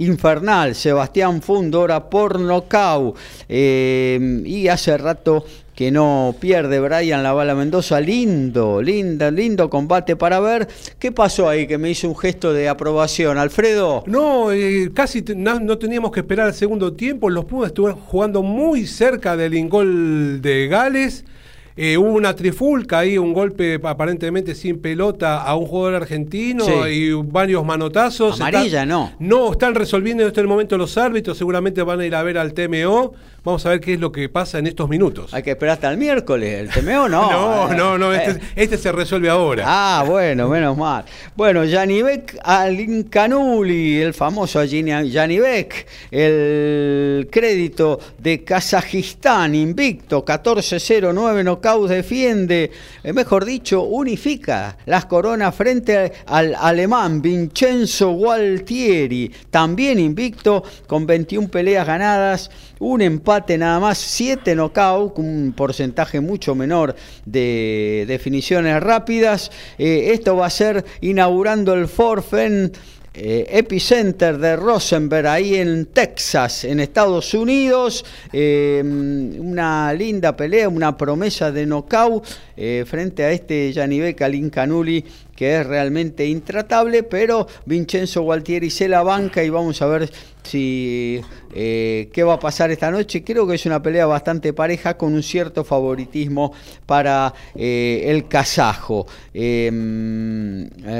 infernal, 0.00 0.74
Sebastián 0.74 1.42
Fundora 1.42 2.10
por 2.10 2.40
nocau. 2.40 3.14
Eh, 3.48 4.42
y 4.44 4.68
hace 4.68 4.96
rato 4.96 5.44
que 5.80 5.90
no 5.90 6.34
pierde 6.38 6.78
Brian 6.78 7.22
La 7.22 7.32
Bala 7.32 7.54
Mendoza. 7.54 8.00
Lindo, 8.00 8.82
lindo, 8.82 9.30
lindo 9.30 9.70
combate 9.70 10.14
para 10.14 10.38
ver. 10.38 10.68
¿Qué 10.98 11.10
pasó 11.10 11.48
ahí 11.48 11.66
que 11.66 11.78
me 11.78 11.90
hizo 11.90 12.06
un 12.06 12.16
gesto 12.16 12.52
de 12.52 12.68
aprobación, 12.68 13.38
Alfredo? 13.38 14.04
No, 14.06 14.52
eh, 14.52 14.90
casi 14.92 15.24
no, 15.34 15.78
teníamos 15.78 16.12
que 16.12 16.20
esperar 16.20 16.48
el 16.48 16.54
segundo 16.54 16.92
tiempo. 16.92 17.30
Los 17.30 17.46
Pumas 17.46 17.68
estuvieron 17.68 17.98
jugando 17.98 18.42
muy 18.42 18.86
cerca 18.86 19.36
del 19.38 19.54
ingol 19.54 20.42
de 20.42 20.68
Gales. 20.68 21.24
Eh, 21.76 21.96
hubo 21.96 22.12
una 22.12 22.34
trifulca 22.34 22.98
ahí, 22.98 23.16
un 23.16 23.32
golpe 23.32 23.80
aparentemente 23.82 24.54
sin 24.54 24.80
pelota 24.80 25.42
a 25.42 25.54
un 25.56 25.66
jugador 25.66 25.94
argentino 26.02 26.86
y 26.88 27.12
varios 27.12 27.64
manotazos. 27.64 28.40
Amarilla, 28.40 28.84
no. 28.84 29.12
No, 29.18 29.52
están 29.52 29.74
resolviendo 29.74 30.22
en 30.22 30.28
este 30.28 30.42
momento 30.42 30.76
los 30.76 30.98
árbitros, 30.98 31.38
seguramente 31.38 31.82
van 31.82 32.00
a 32.00 32.06
ir 32.06 32.14
a 32.14 32.22
ver 32.22 32.38
al 32.38 32.52
TMO. 32.52 33.14
Vamos 33.42 33.64
a 33.64 33.70
ver 33.70 33.80
qué 33.80 33.94
es 33.94 34.00
lo 34.00 34.12
que 34.12 34.28
pasa 34.28 34.58
en 34.58 34.66
estos 34.66 34.88
minutos. 34.88 35.32
Hay 35.32 35.42
que 35.42 35.52
esperar 35.52 35.74
hasta 35.74 35.90
el 35.90 35.96
miércoles, 35.96 36.60
el 36.60 36.68
TMO 36.68 37.08
no. 37.08 37.30
no, 37.30 37.74
no, 37.74 37.98
no, 37.98 38.12
este, 38.12 38.32
eh. 38.32 38.40
este, 38.56 38.76
se 38.76 38.92
resuelve 38.92 39.30
ahora. 39.30 39.64
Ah, 39.66 40.04
bueno, 40.06 40.48
menos 40.48 40.76
mal. 40.76 41.04
Bueno, 41.36 41.62
Janibek 41.66 42.38
Alinkanuli, 42.42 44.02
el 44.02 44.12
famoso 44.12 44.60
Janibek, 44.60 45.86
el 46.10 47.28
crédito 47.30 47.98
de 48.18 48.44
Kazajistán, 48.44 49.54
invicto, 49.54 50.22
14-0-9 50.24 51.44
no 51.44 51.59
defiende, 51.60 52.70
eh, 53.02 53.12
mejor 53.12 53.44
dicho, 53.44 53.82
unifica 53.82 54.76
las 54.86 55.04
coronas 55.04 55.54
frente 55.54 56.12
al 56.26 56.54
alemán 56.54 57.20
Vincenzo 57.20 58.12
Gualtieri, 58.12 59.30
también 59.50 59.98
invicto 59.98 60.62
con 60.86 61.06
21 61.06 61.48
peleas 61.48 61.86
ganadas, 61.86 62.50
un 62.78 63.02
empate 63.02 63.58
nada 63.58 63.78
más, 63.78 63.98
7 63.98 64.54
knockouts, 64.54 65.18
un 65.18 65.52
porcentaje 65.56 66.20
mucho 66.20 66.54
menor 66.54 66.96
de 67.26 68.04
definiciones 68.08 68.82
rápidas. 68.82 69.50
Eh, 69.78 70.10
esto 70.12 70.36
va 70.36 70.46
a 70.46 70.50
ser 70.50 70.84
inaugurando 71.00 71.74
el 71.74 71.88
Forfen 71.88 72.72
eh, 73.12 73.46
epicenter 73.50 74.38
de 74.38 74.54
Rosenberg, 74.54 75.26
ahí 75.26 75.56
en 75.56 75.86
Texas, 75.86 76.64
en 76.64 76.78
Estados 76.78 77.34
Unidos. 77.34 78.04
Eh, 78.32 78.82
una 78.84 79.92
linda 79.92 80.36
pelea, 80.36 80.68
una 80.68 80.96
promesa 80.96 81.50
de 81.50 81.66
knockout 81.66 82.24
eh, 82.56 82.84
frente 82.86 83.24
a 83.24 83.32
este 83.32 83.72
Yanibe 83.72 84.14
Calincanuli 84.14 85.04
que 85.40 85.58
es 85.58 85.66
realmente 85.66 86.26
intratable, 86.26 87.02
pero 87.02 87.46
Vincenzo 87.64 88.20
Gualtieri 88.20 88.68
se 88.68 88.88
la 88.88 89.02
banca 89.02 89.42
y 89.42 89.48
vamos 89.48 89.80
a 89.80 89.86
ver 89.86 90.12
si 90.42 91.18
qué 91.52 92.22
va 92.24 92.34
a 92.34 92.40
pasar 92.40 92.70
esta 92.70 92.90
noche. 92.90 93.24
Creo 93.24 93.46
que 93.46 93.54
es 93.56 93.66
una 93.66 93.82
pelea 93.82 94.06
bastante 94.06 94.52
pareja 94.52 94.96
con 94.96 95.14
un 95.14 95.22
cierto 95.22 95.64
favoritismo 95.64 96.52
para 96.86 97.34
el 97.54 98.28
kazajo. 98.28 99.06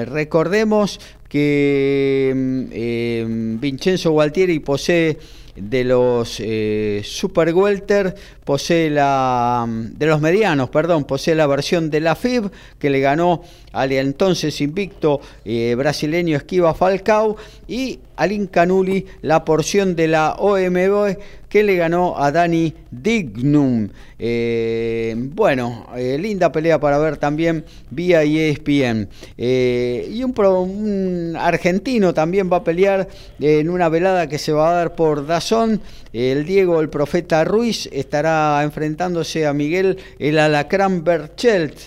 recordemos 0.07 1.01
que 1.31 2.33
mm, 2.35 2.63
eh, 2.73 3.25
Vincenzo 3.61 4.11
Gualtieri 4.11 4.59
posee 4.59 5.17
de 5.55 5.85
los 5.85 6.41
eh, 6.41 7.03
Super 7.05 7.55
Welter, 7.55 8.15
posee 8.51 8.91
la 8.91 9.65
mm, 9.65 9.97
de 9.97 10.07
los 10.07 10.21
medianos, 10.21 10.71
perdón, 10.71 11.05
posee 11.05 11.37
la 11.37 11.47
versión 11.47 11.89
de 11.89 12.01
la 12.01 12.17
FIB 12.17 12.51
que 12.81 12.91
le 12.91 12.99
ganó 12.99 13.43
al 13.73 13.93
entonces 13.93 14.61
invicto 14.61 15.21
eh, 15.45 15.77
brasileño 15.79 16.37
Esquiva 16.37 16.75
Falcao 16.75 17.37
y 17.69 18.01
al 18.17 18.33
Incanuli 18.33 19.07
la 19.23 19.45
porción 19.45 19.95
de 19.95 20.09
la 20.09 20.33
OMB 20.33 21.17
que 21.49 21.63
le 21.63 21.77
ganó 21.77 22.17
a 22.17 22.31
Dani 22.31 22.73
Dignum. 22.91 23.89
Eh, 24.19 25.15
bueno, 25.17 25.87
eh, 25.97 26.17
linda 26.21 26.53
pelea 26.53 26.79
para 26.79 26.99
ver 26.99 27.17
también 27.17 27.65
vía 27.91 28.23
ESPN. 28.23 29.09
y 29.37 30.23
un, 30.23 30.35
un, 30.39 31.37
argentino 31.37 32.15
también 32.15 32.51
va 32.53 32.59
a 32.59 32.65
pelear 32.65 33.09
en 33.41 33.69
una 33.69 33.89
velada 33.89 34.29
que 34.29 34.39
se 34.39 34.53
va 34.53 34.71
a 34.71 34.75
dar 34.75 34.95
por 34.95 35.27
Dazón. 35.27 35.81
El 36.13 36.45
Diego, 36.45 36.81
el 36.81 36.89
profeta 36.89 37.43
Ruiz, 37.45 37.89
estará 37.93 38.40
enfrentándose 38.63 39.47
a 39.47 39.53
Miguel 39.53 39.99
el 40.19 40.39
Alacrán 40.39 41.05
Berchelt. 41.05 41.79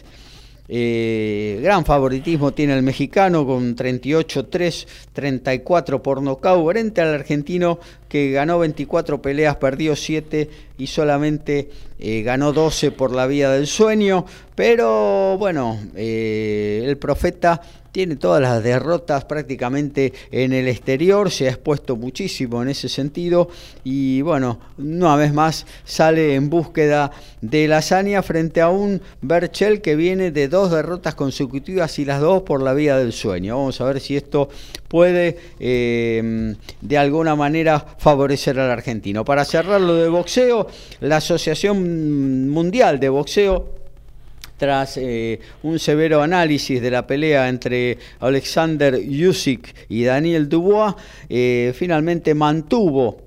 Eh, 0.68 1.60
gran 1.62 1.86
favoritismo 1.86 2.54
tiene 2.54 2.74
el 2.74 2.84
mexicano 2.84 3.46
con 3.46 3.76
38-3, 3.76 4.88
34 5.12 6.02
por 6.02 6.22
nocaut 6.22 6.72
frente 6.72 7.02
al 7.02 7.14
argentino 7.14 7.80
que 8.14 8.30
ganó 8.30 8.60
24 8.60 9.24
peleas, 9.24 9.56
perdió 9.56 9.96
7 9.96 10.48
y 10.78 10.86
solamente 10.86 11.72
eh, 11.98 12.22
ganó 12.22 12.54
12 12.54 12.92
por 12.92 13.12
la 13.12 13.26
vía 13.26 13.50
del 13.50 13.66
sueño. 13.66 14.28
Pero 14.54 15.36
bueno, 15.40 15.80
eh, 15.96 16.84
el 16.86 16.96
profeta 16.98 17.60
tiene 17.94 18.16
todas 18.16 18.42
las 18.42 18.64
derrotas 18.64 19.24
prácticamente 19.26 20.14
en 20.32 20.52
el 20.52 20.68
exterior, 20.68 21.30
se 21.30 21.48
ha 21.48 21.52
expuesto 21.52 21.96
muchísimo 21.96 22.62
en 22.64 22.70
ese 22.70 22.90
sentido 22.90 23.50
y 23.84 24.22
bueno, 24.24 24.60
una 24.80 25.16
vez 25.16 25.32
más 25.32 25.68
sale 25.86 26.34
en 26.34 26.50
búsqueda 26.50 27.12
de 27.42 27.68
la 27.68 27.78
hazaña 27.78 28.24
frente 28.24 28.62
a 28.62 28.70
un 28.70 29.00
Berchel 29.22 29.82
que 29.82 29.96
viene 29.96 30.32
de 30.32 30.48
dos 30.48 30.72
derrotas 30.72 31.14
consecutivas 31.14 32.00
y 32.00 32.06
las 32.06 32.20
dos 32.20 32.42
por 32.42 32.64
la 32.64 32.74
vía 32.74 32.98
del 32.98 33.14
sueño. 33.14 33.58
Vamos 33.58 33.80
a 33.80 33.86
ver 33.86 34.00
si 34.00 34.18
esto 34.18 34.50
puede 34.88 35.38
eh, 35.60 36.56
de 36.82 36.98
alguna 36.98 37.36
manera 37.36 37.86
favorecer 38.04 38.60
al 38.60 38.70
argentino. 38.70 39.24
Para 39.24 39.46
cerrar 39.46 39.80
lo 39.80 39.96
de 39.96 40.10
boxeo, 40.10 40.68
la 41.00 41.18
Asociación 41.18 42.50
Mundial 42.50 43.00
de 43.00 43.08
Boxeo 43.08 43.70
tras 44.58 44.98
eh, 44.98 45.40
un 45.64 45.80
severo 45.80 46.22
análisis 46.22 46.82
de 46.82 46.92
la 46.92 47.08
pelea 47.08 47.48
entre 47.48 47.98
Alexander 48.20 49.02
Yusik 49.02 49.74
y 49.88 50.04
Daniel 50.04 50.50
Dubois, 50.50 50.96
eh, 51.30 51.74
finalmente 51.74 52.36
mantuvo 52.36 53.22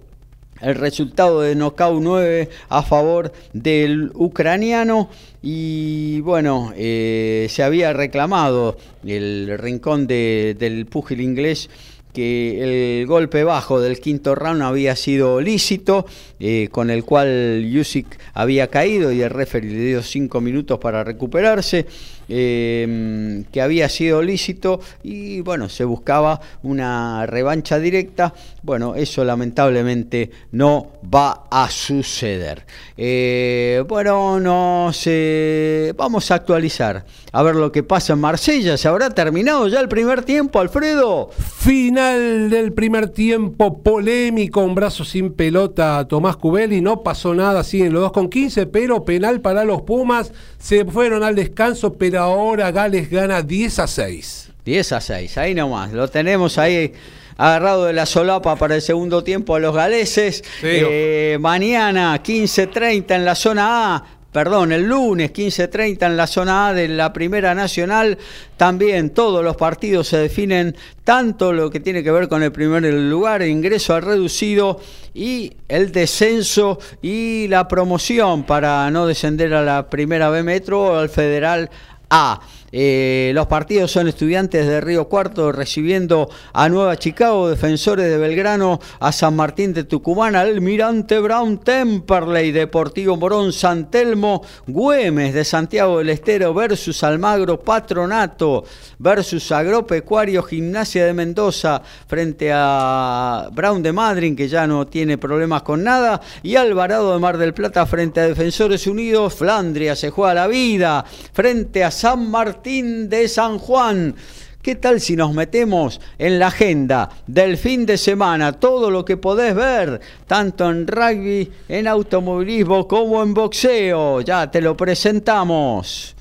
el 0.61 0.75
resultado 0.75 1.41
de 1.41 1.55
knockout 1.55 2.03
9 2.03 2.49
a 2.69 2.83
favor 2.83 3.33
del 3.55 4.11
ucraniano 4.15 5.09
y 5.43 6.21
bueno, 6.21 6.73
eh, 6.77 7.47
se 7.49 7.63
había 7.63 7.95
reclamado 7.95 8.77
el 9.07 9.57
rincón 9.59 10.07
del 10.07 10.87
púgil 10.87 11.23
inglés 11.23 11.71
que 12.17 13.01
el 13.01 13.07
golpe 13.07 13.45
bajo 13.45 13.79
del 13.79 14.01
quinto 14.01 14.35
round 14.35 14.63
había 14.63 14.97
sido 14.97 15.39
lícito, 15.39 16.07
eh, 16.41 16.69
con 16.73 16.89
el 16.89 17.05
cual 17.05 17.63
Yusik 17.71 18.19
había 18.33 18.69
caído 18.69 19.13
y 19.13 19.21
el 19.21 19.29
referee 19.29 19.71
le 19.71 19.85
dio 19.85 20.03
cinco 20.03 20.41
minutos 20.41 20.79
para 20.79 21.05
recuperarse. 21.05 21.85
Em, 22.29 23.45
que 23.53 23.63
había 23.63 23.89
sido 23.89 24.21
lícito 24.21 24.81
y 25.05 25.43
bueno, 25.43 25.69
se 25.69 25.85
buscaba 25.85 26.41
una 26.65 27.25
revancha 27.27 27.79
directa. 27.79 28.35
Bueno, 28.63 28.97
eso 28.97 29.25
lamentablemente 29.25 30.31
no 30.51 30.91
va 31.03 31.45
a 31.49 31.71
suceder. 31.71 32.67
Eh, 32.97 33.85
bueno, 33.87 34.41
no 34.41 34.91
sé, 34.93 35.95
vamos 35.97 36.31
a 36.33 36.35
actualizar, 36.35 37.05
a 37.37 37.43
ver 37.43 37.55
lo 37.55 37.71
que 37.71 37.83
pasa 37.83 38.15
en 38.15 38.21
Marsella. 38.21 38.79
¿Se 38.79 38.89
habrá 38.89 39.11
terminado 39.11 39.69
ya 39.69 39.81
el 39.81 39.89
primer 39.89 40.23
tiempo, 40.23 40.59
Alfredo? 40.59 41.29
Final 41.37 42.49
del 42.49 42.73
primer 42.73 43.11
tiempo, 43.11 43.83
polémico, 43.83 44.63
un 44.63 44.75
brazo 44.75 45.05
sin 45.05 45.35
pelota 45.35 45.99
a 45.99 46.09
Tomás 46.09 46.37
Cubelli, 46.37 46.81
no 46.81 47.03
pasó 47.03 47.35
nada, 47.35 47.63
siguen 47.63 47.93
los 47.93 48.01
dos 48.01 48.13
con 48.13 48.31
15, 48.31 48.65
pero 48.69 49.05
penal 49.05 49.43
para 49.43 49.65
los 49.65 49.83
Pumas, 49.83 50.33
se 50.59 50.87
fueron 50.87 51.23
al 51.23 51.35
descanso, 51.35 51.93
pero 51.99 52.21
ahora 52.21 52.71
Gales 52.71 53.11
gana 53.11 53.43
10 53.43 53.81
a 53.81 53.87
6. 53.87 54.53
10 54.65 54.93
a 54.93 55.01
6, 55.03 55.37
ahí 55.37 55.55
nomás, 55.55 55.93
lo 55.93 56.09
tenemos 56.09 56.57
ahí 56.57 56.95
agarrado 57.37 57.85
de 57.85 57.93
la 57.93 58.07
solapa 58.07 58.57
para 58.57 58.77
el 58.77 58.83
segundo 58.83 59.23
tiempo 59.23 59.55
a 59.55 59.59
los 59.59 59.75
galeses. 59.75 60.43
Eh, 60.63 61.37
mañana 61.41 62.23
15.30 62.23 63.15
en 63.15 63.25
la 63.25 63.35
zona 63.35 63.97
A, 63.97 64.05
perdón, 64.37 64.71
el 64.71 64.83
lunes 64.83 65.33
15.30 65.33 66.05
en 66.05 66.15
la 66.15 66.27
zona 66.27 66.69
A 66.69 66.75
de 66.75 66.89
la 66.89 67.11
Primera 67.11 67.55
Nacional. 67.55 68.19
También 68.59 69.09
todos 69.09 69.43
los 69.43 69.57
partidos 69.57 70.09
se 70.09 70.19
definen, 70.19 70.77
tanto 71.05 71.55
lo 71.55 71.71
que 71.71 71.81
tiene 71.81 72.05
que 72.05 72.11
ver 72.11 72.29
con 72.29 72.43
el 72.43 72.53
primer 72.53 72.85
lugar, 72.85 73.41
ingreso 73.41 73.95
al 73.95 74.03
reducido 74.03 74.79
y 75.15 75.55
el 75.69 75.91
descenso 75.91 76.79
y 77.01 77.49
la 77.49 77.67
promoción 77.67 78.43
para 78.43 78.91
no 78.91 79.07
descender 79.07 79.55
a 79.55 79.63
la 79.63 79.89
Primera 79.89 80.29
B 80.29 80.43
Metro 80.43 80.83
o 80.83 80.99
al 80.99 81.09
Federal 81.09 81.71
A. 82.11 82.39
Eh, 82.73 83.31
los 83.35 83.47
partidos 83.47 83.93
son 83.93 84.09
estudiantes 84.09 84.67
de 84.67 84.81
Río 84.81 85.09
Cuarto 85.09 85.53
recibiendo 85.53 86.29
a 86.53 86.69
Nueva 86.69 86.97
Chicago, 86.97 87.49
defensores 87.49 88.07
de 88.07 88.19
Belgrano, 88.19 88.81
a 88.99 89.13
San 89.13 89.37
Martín 89.37 89.73
de 89.73 89.85
Tucumán, 89.85 90.35
Almirante 90.35 91.19
Brown, 91.21 91.59
Temperley, 91.59 92.53
Deportivo 92.53 93.17
Morón, 93.17 93.53
San 93.53 93.91
Telmo, 93.91 94.43
Güemes 94.67 95.35
de 95.35 95.45
Santiago 95.45 95.99
del 95.99 96.11
Estero 96.11 96.53
versus 96.55 97.05
Almagro, 97.05 97.61
Patronato 97.61 98.65
versus 98.99 99.53
Agropecuario, 99.53 100.43
Gimnasia 100.43 101.05
de 101.07 101.15
Mendoza 101.15 101.83
frente 102.07 102.51
a 102.53 103.49
Brown 103.53 103.83
de 103.83 103.93
Madrid, 103.93 104.37
que 104.37 104.49
ya 104.49 104.67
no 104.67 104.87
tiene 104.87 105.19
problemas 105.19 105.63
con 105.63 105.85
nada, 105.85 106.21
y 106.43 106.57
Alvarado 106.57 107.13
de 107.13 107.21
Mar 107.21 107.39
del 107.39 107.55
Plata 107.55 107.87
frente 107.87 108.21
a 108.21 108.27
Defensores 108.27 108.87
Unidos, 108.87 109.35
Flandria 109.35 109.95
se 109.95 110.11
juega 110.11 110.35
la 110.35 110.47
vida 110.49 111.05
frente 111.33 111.85
a 111.85 111.91
San 111.91 112.29
Martín 112.31 112.56
de 112.63 113.29
San 113.29 113.59
Juan. 113.59 114.15
¿Qué 114.63 114.75
tal 114.75 115.01
si 115.01 115.15
nos 115.15 115.33
metemos 115.33 116.01
en 116.19 116.39
la 116.39 116.49
agenda 116.49 117.09
del 117.27 117.57
fin 117.57 117.87
de 117.87 117.97
semana? 117.97 118.53
Todo 118.53 118.91
lo 118.91 119.05
que 119.05 119.17
podés 119.17 119.55
ver, 119.55 120.01
tanto 120.27 120.69
en 120.69 120.87
rugby, 120.89 121.53
en 121.69 121.87
automovilismo 121.87 122.89
como 122.89 123.23
en 123.23 123.35
boxeo. 123.35 124.23
Ya 124.23 124.51
te 124.51 124.61
lo 124.61 124.77
presentamos. 124.77 126.17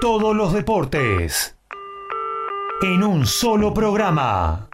Todos 0.00 0.36
los 0.36 0.52
deportes. 0.52 1.56
En 2.82 3.02
un 3.02 3.26
solo 3.26 3.74
programa. 3.74 4.68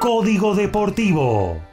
Código 0.00 0.54
Deportivo. 0.54 1.71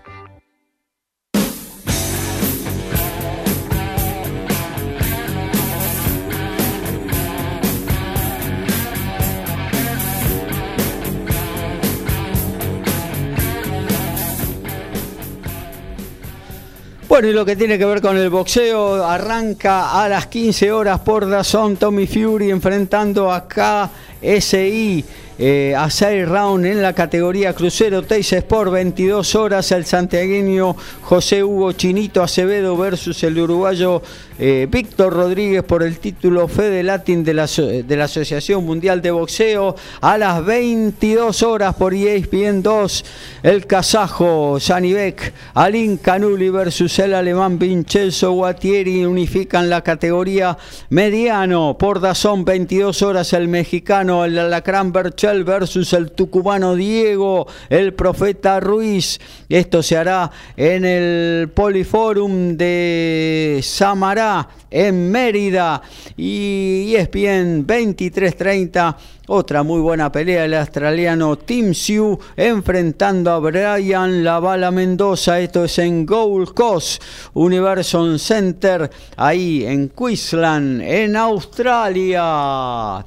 Bueno, 17.10 17.28
y 17.28 17.34
lo 17.34 17.44
que 17.44 17.56
tiene 17.56 17.80
que 17.80 17.86
ver 17.86 18.02
con 18.02 18.16
el 18.18 18.30
boxeo, 18.30 19.04
arranca 19.04 20.00
a 20.00 20.08
las 20.08 20.28
15 20.28 20.72
horas 20.72 21.00
por 21.00 21.28
Dazón 21.28 21.76
Tommy 21.76 22.06
Fury 22.06 22.52
enfrentando 22.52 23.32
a 23.32 23.48
KSI 23.48 25.04
eh, 25.40 25.74
a 25.76 25.90
6 25.90 26.30
round 26.30 26.68
en 26.68 26.84
la 26.84 26.94
categoría 26.94 27.56
crucero 27.56 28.04
Teis 28.04 28.32
Sport 28.32 28.72
22 28.74 29.34
horas 29.36 29.72
el 29.72 29.86
santiagueño 29.86 30.76
José 31.02 31.44
Hugo 31.44 31.72
Chinito 31.72 32.22
Acevedo 32.22 32.78
versus 32.78 33.24
el 33.24 33.40
uruguayo 33.40 34.04
eh, 34.40 34.68
Víctor 34.70 35.14
Rodríguez 35.14 35.64
por 35.64 35.84
el 35.84 36.00
título 36.00 36.48
Fede 36.48 36.82
Latin 36.84 37.24
de 37.24 37.34
la, 37.34 37.46
de 37.46 37.96
la 37.98 38.06
Asociación 38.06 38.66
Mundial 38.66 39.02
de 39.02 39.12
Boxeo 39.12 39.76
a 40.02 40.18
las 40.18 40.46
22 40.46 41.44
horas 41.44 41.76
por 41.76 41.94
ESPN 41.94 42.64
2 42.64 43.06
el 43.44 43.68
kazajo 43.68 44.58
Janibek 44.60 45.34
Alin 45.54 45.98
Canuli 45.98 46.50
versus 46.50 46.98
el 47.00 47.14
alemán 47.14 47.60
Vincenzo 47.60 48.32
Guattieri 48.32 49.06
unifican 49.06 49.70
la 49.70 49.82
categoría 49.82 50.58
mediano 50.90 51.78
por 51.78 52.00
Dazón 52.00 52.46
22 52.46 53.02
horas 53.02 53.34
el 53.34 53.48
mexicano 53.48 54.26
el 54.26 54.40
alacrán 54.40 54.92
Berchel 54.92 55.44
versus 55.44 55.94
el 55.94 56.12
tucumano 56.12 56.76
Diego, 56.76 57.48
el 57.70 57.94
profeta 57.94 58.60
Ruiz. 58.60 59.20
Esto 59.48 59.84
se 59.84 59.98
hará 59.98 60.32
en 60.56 60.86
el 60.86 61.50
Poliforum 61.50 62.56
de 62.56 63.60
Samará, 63.64 64.29
en 64.70 65.12
Mérida. 65.12 65.82
Y 66.18 66.94
ESPN 66.96 67.66
2330. 67.66 68.98
Otra 69.32 69.62
muy 69.62 69.80
buena 69.80 70.12
pelea, 70.12 70.46
el 70.46 70.56
australiano 70.56 71.38
Tim 71.38 71.76
Siu 71.76 72.18
enfrentando 72.36 73.32
a 73.32 73.40
Brian 73.40 74.24
Lavala 74.24 74.72
Mendoza. 74.72 75.40
Esto 75.40 75.66
es 75.66 75.78
en 75.78 76.04
Gold 76.08 76.56
Coast 76.56 77.04
Universon 77.34 78.18
Center, 78.18 78.90
ahí 79.18 79.66
en 79.66 79.90
Queensland, 79.90 80.82
en 80.82 81.16
Australia. 81.16 83.06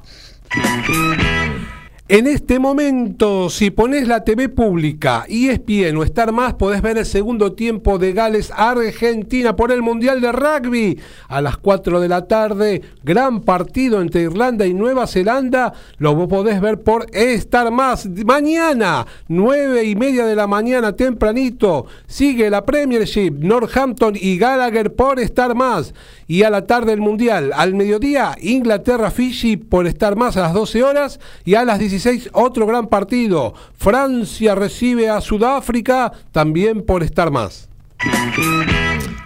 En 2.13 2.27
este 2.27 2.59
momento, 2.59 3.49
si 3.49 3.71
pones 3.71 4.07
la 4.07 4.23
TV 4.23 4.47
pública, 4.47 5.25
ESPN 5.27 5.97
o 5.97 6.03
Star 6.03 6.31
Más, 6.31 6.53
podés 6.53 6.83
ver 6.83 6.99
el 6.99 7.07
segundo 7.07 7.53
tiempo 7.53 7.97
de 7.97 8.13
Gales 8.13 8.51
Argentina 8.55 9.55
por 9.55 9.71
el 9.71 9.81
Mundial 9.81 10.21
de 10.21 10.31
Rugby. 10.31 10.99
A 11.27 11.41
las 11.41 11.57
4 11.57 11.99
de 11.99 12.07
la 12.07 12.27
tarde, 12.27 12.83
gran 13.03 13.41
partido 13.41 13.99
entre 13.99 14.21
Irlanda 14.21 14.67
y 14.67 14.75
Nueva 14.75 15.07
Zelanda. 15.07 15.73
Lo 15.97 16.27
podés 16.27 16.61
ver 16.61 16.83
por 16.83 17.07
Star 17.13 17.71
Más. 17.71 18.07
Mañana, 18.23 19.07
9 19.27 19.83
y 19.83 19.95
media 19.95 20.27
de 20.27 20.35
la 20.35 20.45
mañana, 20.45 20.95
tempranito, 20.95 21.87
sigue 22.05 22.51
la 22.51 22.63
Premiership, 22.63 23.31
Northampton 23.39 24.13
y 24.21 24.37
Gallagher 24.37 24.93
por 24.93 25.19
Star 25.19 25.55
Más. 25.55 25.95
Y 26.27 26.43
a 26.43 26.49
la 26.49 26.65
tarde 26.65 26.93
el 26.93 27.01
Mundial. 27.01 27.51
Al 27.55 27.73
mediodía, 27.73 28.35
Inglaterra-Fiji 28.41 29.57
por 29.57 29.87
Star 29.87 30.15
Más 30.15 30.37
a 30.37 30.41
las 30.41 30.53
12 30.53 30.83
horas. 30.83 31.19
Y 31.45 31.55
a 31.55 31.65
las 31.65 31.79
16 31.79 32.29
otro 32.33 32.65
gran 32.65 32.87
partido. 32.87 33.53
Francia 33.75 34.55
recibe 34.55 35.09
a 35.09 35.21
Sudáfrica 35.21 36.11
también 36.31 36.83
por 36.83 37.03
estar 37.03 37.31
más. 37.31 37.69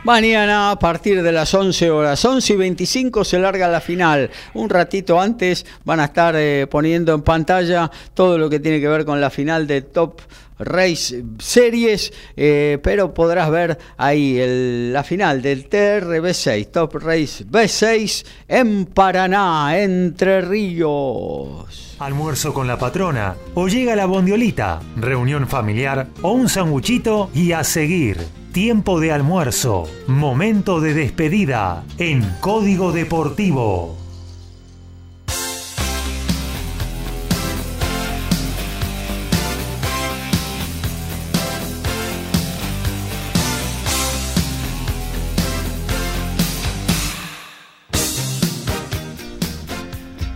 Mañana 0.03 0.71
a 0.71 0.79
partir 0.79 1.21
de 1.21 1.31
las 1.33 1.53
11 1.53 1.91
horas, 1.91 2.23
11 2.23 2.53
y 2.53 2.55
25 2.55 3.25
se 3.25 3.39
larga 3.39 3.67
la 3.67 3.81
final. 3.81 4.29
Un 4.53 4.69
ratito 4.69 5.19
antes 5.19 5.65
van 5.83 5.99
a 5.99 6.05
estar 6.05 6.33
eh, 6.37 6.65
poniendo 6.67 7.13
en 7.13 7.23
pantalla 7.23 7.91
todo 8.13 8.37
lo 8.37 8.49
que 8.49 8.59
tiene 8.61 8.79
que 8.79 8.87
ver 8.87 9.03
con 9.03 9.19
la 9.19 9.29
final 9.29 9.67
de 9.67 9.81
Top 9.81 10.21
Race 10.59 11.23
Series, 11.39 12.13
eh, 12.35 12.79
pero 12.81 13.13
podrás 13.13 13.49
ver 13.51 13.77
ahí 13.97 14.39
la 14.91 15.03
final 15.03 15.41
del 15.41 15.69
TRB6, 15.69 16.71
Top 16.71 16.95
Race 16.95 17.45
B6 17.45 18.25
en 18.47 18.85
Paraná, 18.85 19.77
Entre 19.79 20.41
Ríos. 20.41 21.95
Almuerzo 21.99 22.53
con 22.53 22.67
la 22.67 22.77
patrona, 22.77 23.35
o 23.55 23.67
llega 23.67 23.95
la 23.95 24.05
bondiolita, 24.05 24.79
reunión 24.95 25.47
familiar 25.47 26.07
o 26.21 26.31
un 26.31 26.49
sanguchito 26.49 27.29
y 27.33 27.53
a 27.53 27.63
seguir. 27.63 28.17
Tiempo 28.51 28.99
de 28.99 29.11
almuerzo, 29.11 29.87
momento 30.07 30.79
de 30.79 30.93
despedida 30.93 31.83
en 31.97 32.23
Código 32.39 32.91
Deportivo. 32.91 34.06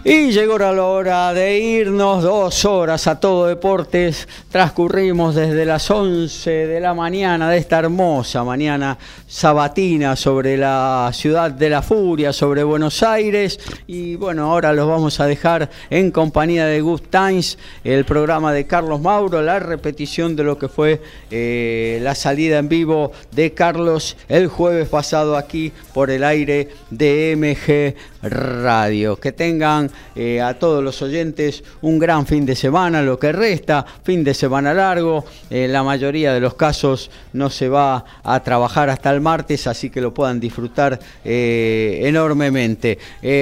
Y 0.03 0.31
llegó 0.31 0.57
la 0.57 0.71
hora 0.71 1.31
de 1.31 1.59
irnos, 1.59 2.23
dos 2.23 2.65
horas 2.65 3.05
a 3.05 3.19
todo 3.19 3.45
deportes. 3.45 4.27
Transcurrimos 4.49 5.35
desde 5.35 5.63
las 5.63 5.91
11 5.91 6.49
de 6.49 6.79
la 6.79 6.95
mañana 6.95 7.47
de 7.51 7.59
esta 7.59 7.77
hermosa 7.77 8.43
mañana 8.43 8.97
sabatina 9.31 10.17
sobre 10.17 10.57
la 10.57 11.09
ciudad 11.13 11.51
de 11.51 11.69
la 11.69 11.81
furia, 11.81 12.33
sobre 12.33 12.65
Buenos 12.65 13.01
Aires. 13.01 13.61
Y 13.87 14.17
bueno, 14.17 14.51
ahora 14.51 14.73
los 14.73 14.89
vamos 14.89 15.21
a 15.21 15.25
dejar 15.25 15.69
en 15.89 16.11
compañía 16.11 16.65
de 16.65 16.81
Good 16.81 17.03
Times, 17.09 17.57
el 17.85 18.03
programa 18.03 18.51
de 18.51 18.67
Carlos 18.67 18.99
Mauro, 18.99 19.41
la 19.41 19.59
repetición 19.59 20.35
de 20.35 20.43
lo 20.43 20.57
que 20.57 20.67
fue 20.67 21.01
eh, 21.31 21.99
la 22.01 22.13
salida 22.13 22.59
en 22.59 22.67
vivo 22.67 23.13
de 23.31 23.53
Carlos 23.53 24.17
el 24.27 24.49
jueves 24.49 24.89
pasado 24.89 25.37
aquí 25.37 25.71
por 25.93 26.11
el 26.11 26.25
aire 26.25 26.67
de 26.89 27.33
MG 27.37 27.95
Radio. 28.21 29.15
Que 29.15 29.31
tengan 29.31 29.89
eh, 30.13 30.41
a 30.41 30.55
todos 30.55 30.83
los 30.83 31.01
oyentes 31.01 31.63
un 31.81 31.99
gran 31.99 32.25
fin 32.25 32.45
de 32.45 32.55
semana, 32.55 33.01
lo 33.01 33.17
que 33.17 33.31
resta, 33.31 33.85
fin 34.03 34.25
de 34.25 34.33
semana 34.33 34.73
largo. 34.73 35.23
En 35.49 35.71
la 35.71 35.83
mayoría 35.83 36.33
de 36.33 36.41
los 36.41 36.55
casos 36.55 37.09
no 37.31 37.49
se 37.49 37.69
va 37.69 38.03
a 38.23 38.43
trabajar 38.43 38.89
hasta 38.89 39.09
el 39.09 39.20
martes, 39.21 39.67
así 39.67 39.89
que 39.89 40.01
lo 40.01 40.13
puedan 40.13 40.39
disfrutar 40.39 40.99
eh, 41.23 42.01
enormemente. 42.03 42.97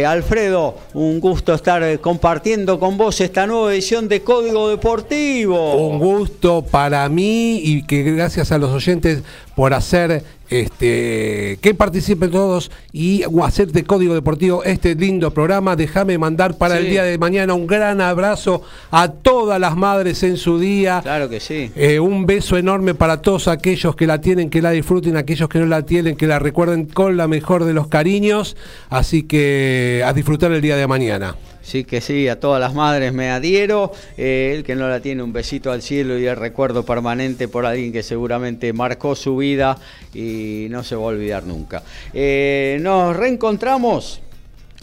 Alfredo, 0.06 0.78
un 0.94 1.20
gusto 1.20 1.54
estar 1.54 2.00
compartiendo 2.00 2.80
con 2.80 2.98
vos 2.98 3.20
esta 3.22 3.48
nueva 3.48 3.74
edición 3.74 4.08
de 4.08 4.22
Código 4.22 4.70
Deportivo. 4.70 5.88
Un 5.88 6.00
gusto 6.00 6.64
para 6.64 7.08
mí 7.10 7.60
y 7.64 7.84
que 7.84 8.04
gracias 8.04 8.52
a 8.52 8.58
los 8.58 8.72
oyentes 8.72 9.24
por 9.60 9.74
hacer 9.74 10.24
este, 10.50 11.60
que 11.62 11.74
participen 11.74 12.32
todos 12.32 12.72
y 12.94 13.24
hacer 13.44 13.74
de 13.74 13.84
Código 13.84 14.14
Deportivo 14.14 14.64
este 14.64 14.96
lindo 14.96 15.34
programa. 15.34 15.76
Déjame 15.76 16.18
mandar 16.18 16.58
para 16.58 16.78
el 16.78 16.90
día 16.90 17.04
de 17.04 17.18
mañana 17.18 17.54
un 17.54 17.68
gran 17.68 18.00
abrazo 18.00 18.62
a 18.90 19.12
todas 19.12 19.60
las 19.60 19.76
madres 19.76 20.24
en 20.24 20.38
su 20.38 20.60
día. 20.60 21.02
Claro 21.04 21.28
que 21.28 21.42
sí. 21.42 21.74
Eh, 21.76 22.00
un 22.00 22.26
beso 22.26 22.56
enorme 22.56 22.94
para 22.94 23.22
todos 23.22 23.50
aquellos 23.50 23.98
que 23.98 24.08
la 24.08 24.22
tienen, 24.22 24.50
que 24.50 24.62
la 24.62 24.72
disfruten, 24.72 25.18
aquellos 25.18 25.50
que 25.50 25.60
no 25.60 25.66
la 25.66 25.82
tienen, 25.82 26.16
que 26.16 26.28
la 26.28 26.40
recuerden 26.40 26.86
con 26.86 27.18
la 27.18 27.28
mejor 27.28 27.66
de 27.66 27.74
los 27.74 27.88
cariños. 27.88 28.56
Así 28.90 29.24
que 29.24 30.04
a 30.06 30.14
disfrutar 30.14 30.54
el 30.54 30.62
día 30.62 30.78
de 30.78 30.88
mañana. 30.88 31.36
Sí 31.70 31.84
que 31.84 32.02
sí, 32.02 32.28
a 32.28 32.40
todas 32.40 32.60
las 32.60 32.74
madres 32.74 33.14
me 33.14 33.30
adhiero. 33.30 33.92
Eh, 34.18 34.54
el 34.56 34.64
que 34.64 34.74
no 34.74 34.90
la 34.90 35.02
tiene, 35.02 35.22
un 35.22 35.32
besito 35.32 35.72
al 35.72 35.84
cielo 35.84 36.18
y 36.18 36.26
el 36.26 36.36
recuerdo 36.36 36.84
permanente 36.84 37.48
por 37.48 37.68
alguien 37.68 37.94
que 37.94 38.02
seguramente 38.02 38.74
marcó 38.74 39.16
su 39.16 39.38
vida 39.38 39.78
y 40.12 40.66
no 40.72 40.84
se 40.84 40.96
va 40.96 41.04
a 41.04 41.06
olvidar 41.06 41.44
nunca. 41.44 41.84
Eh, 42.12 42.80
nos 42.82 43.16
reencontramos 43.16 44.20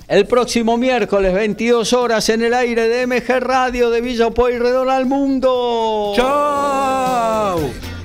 el 0.07 0.27
próximo 0.27 0.77
miércoles, 0.77 1.35
22 1.35 1.93
horas, 1.93 2.29
en 2.29 2.43
el 2.43 2.55
aire 2.55 2.87
de 2.87 3.05
MG 3.09 3.41
Radio 3.41 3.91
de 3.91 4.01
Villa 4.01 4.31
Pueyrredón 4.31 4.89
al 4.89 5.07
Mundo. 5.07 6.13
¡Chao! 6.15 7.96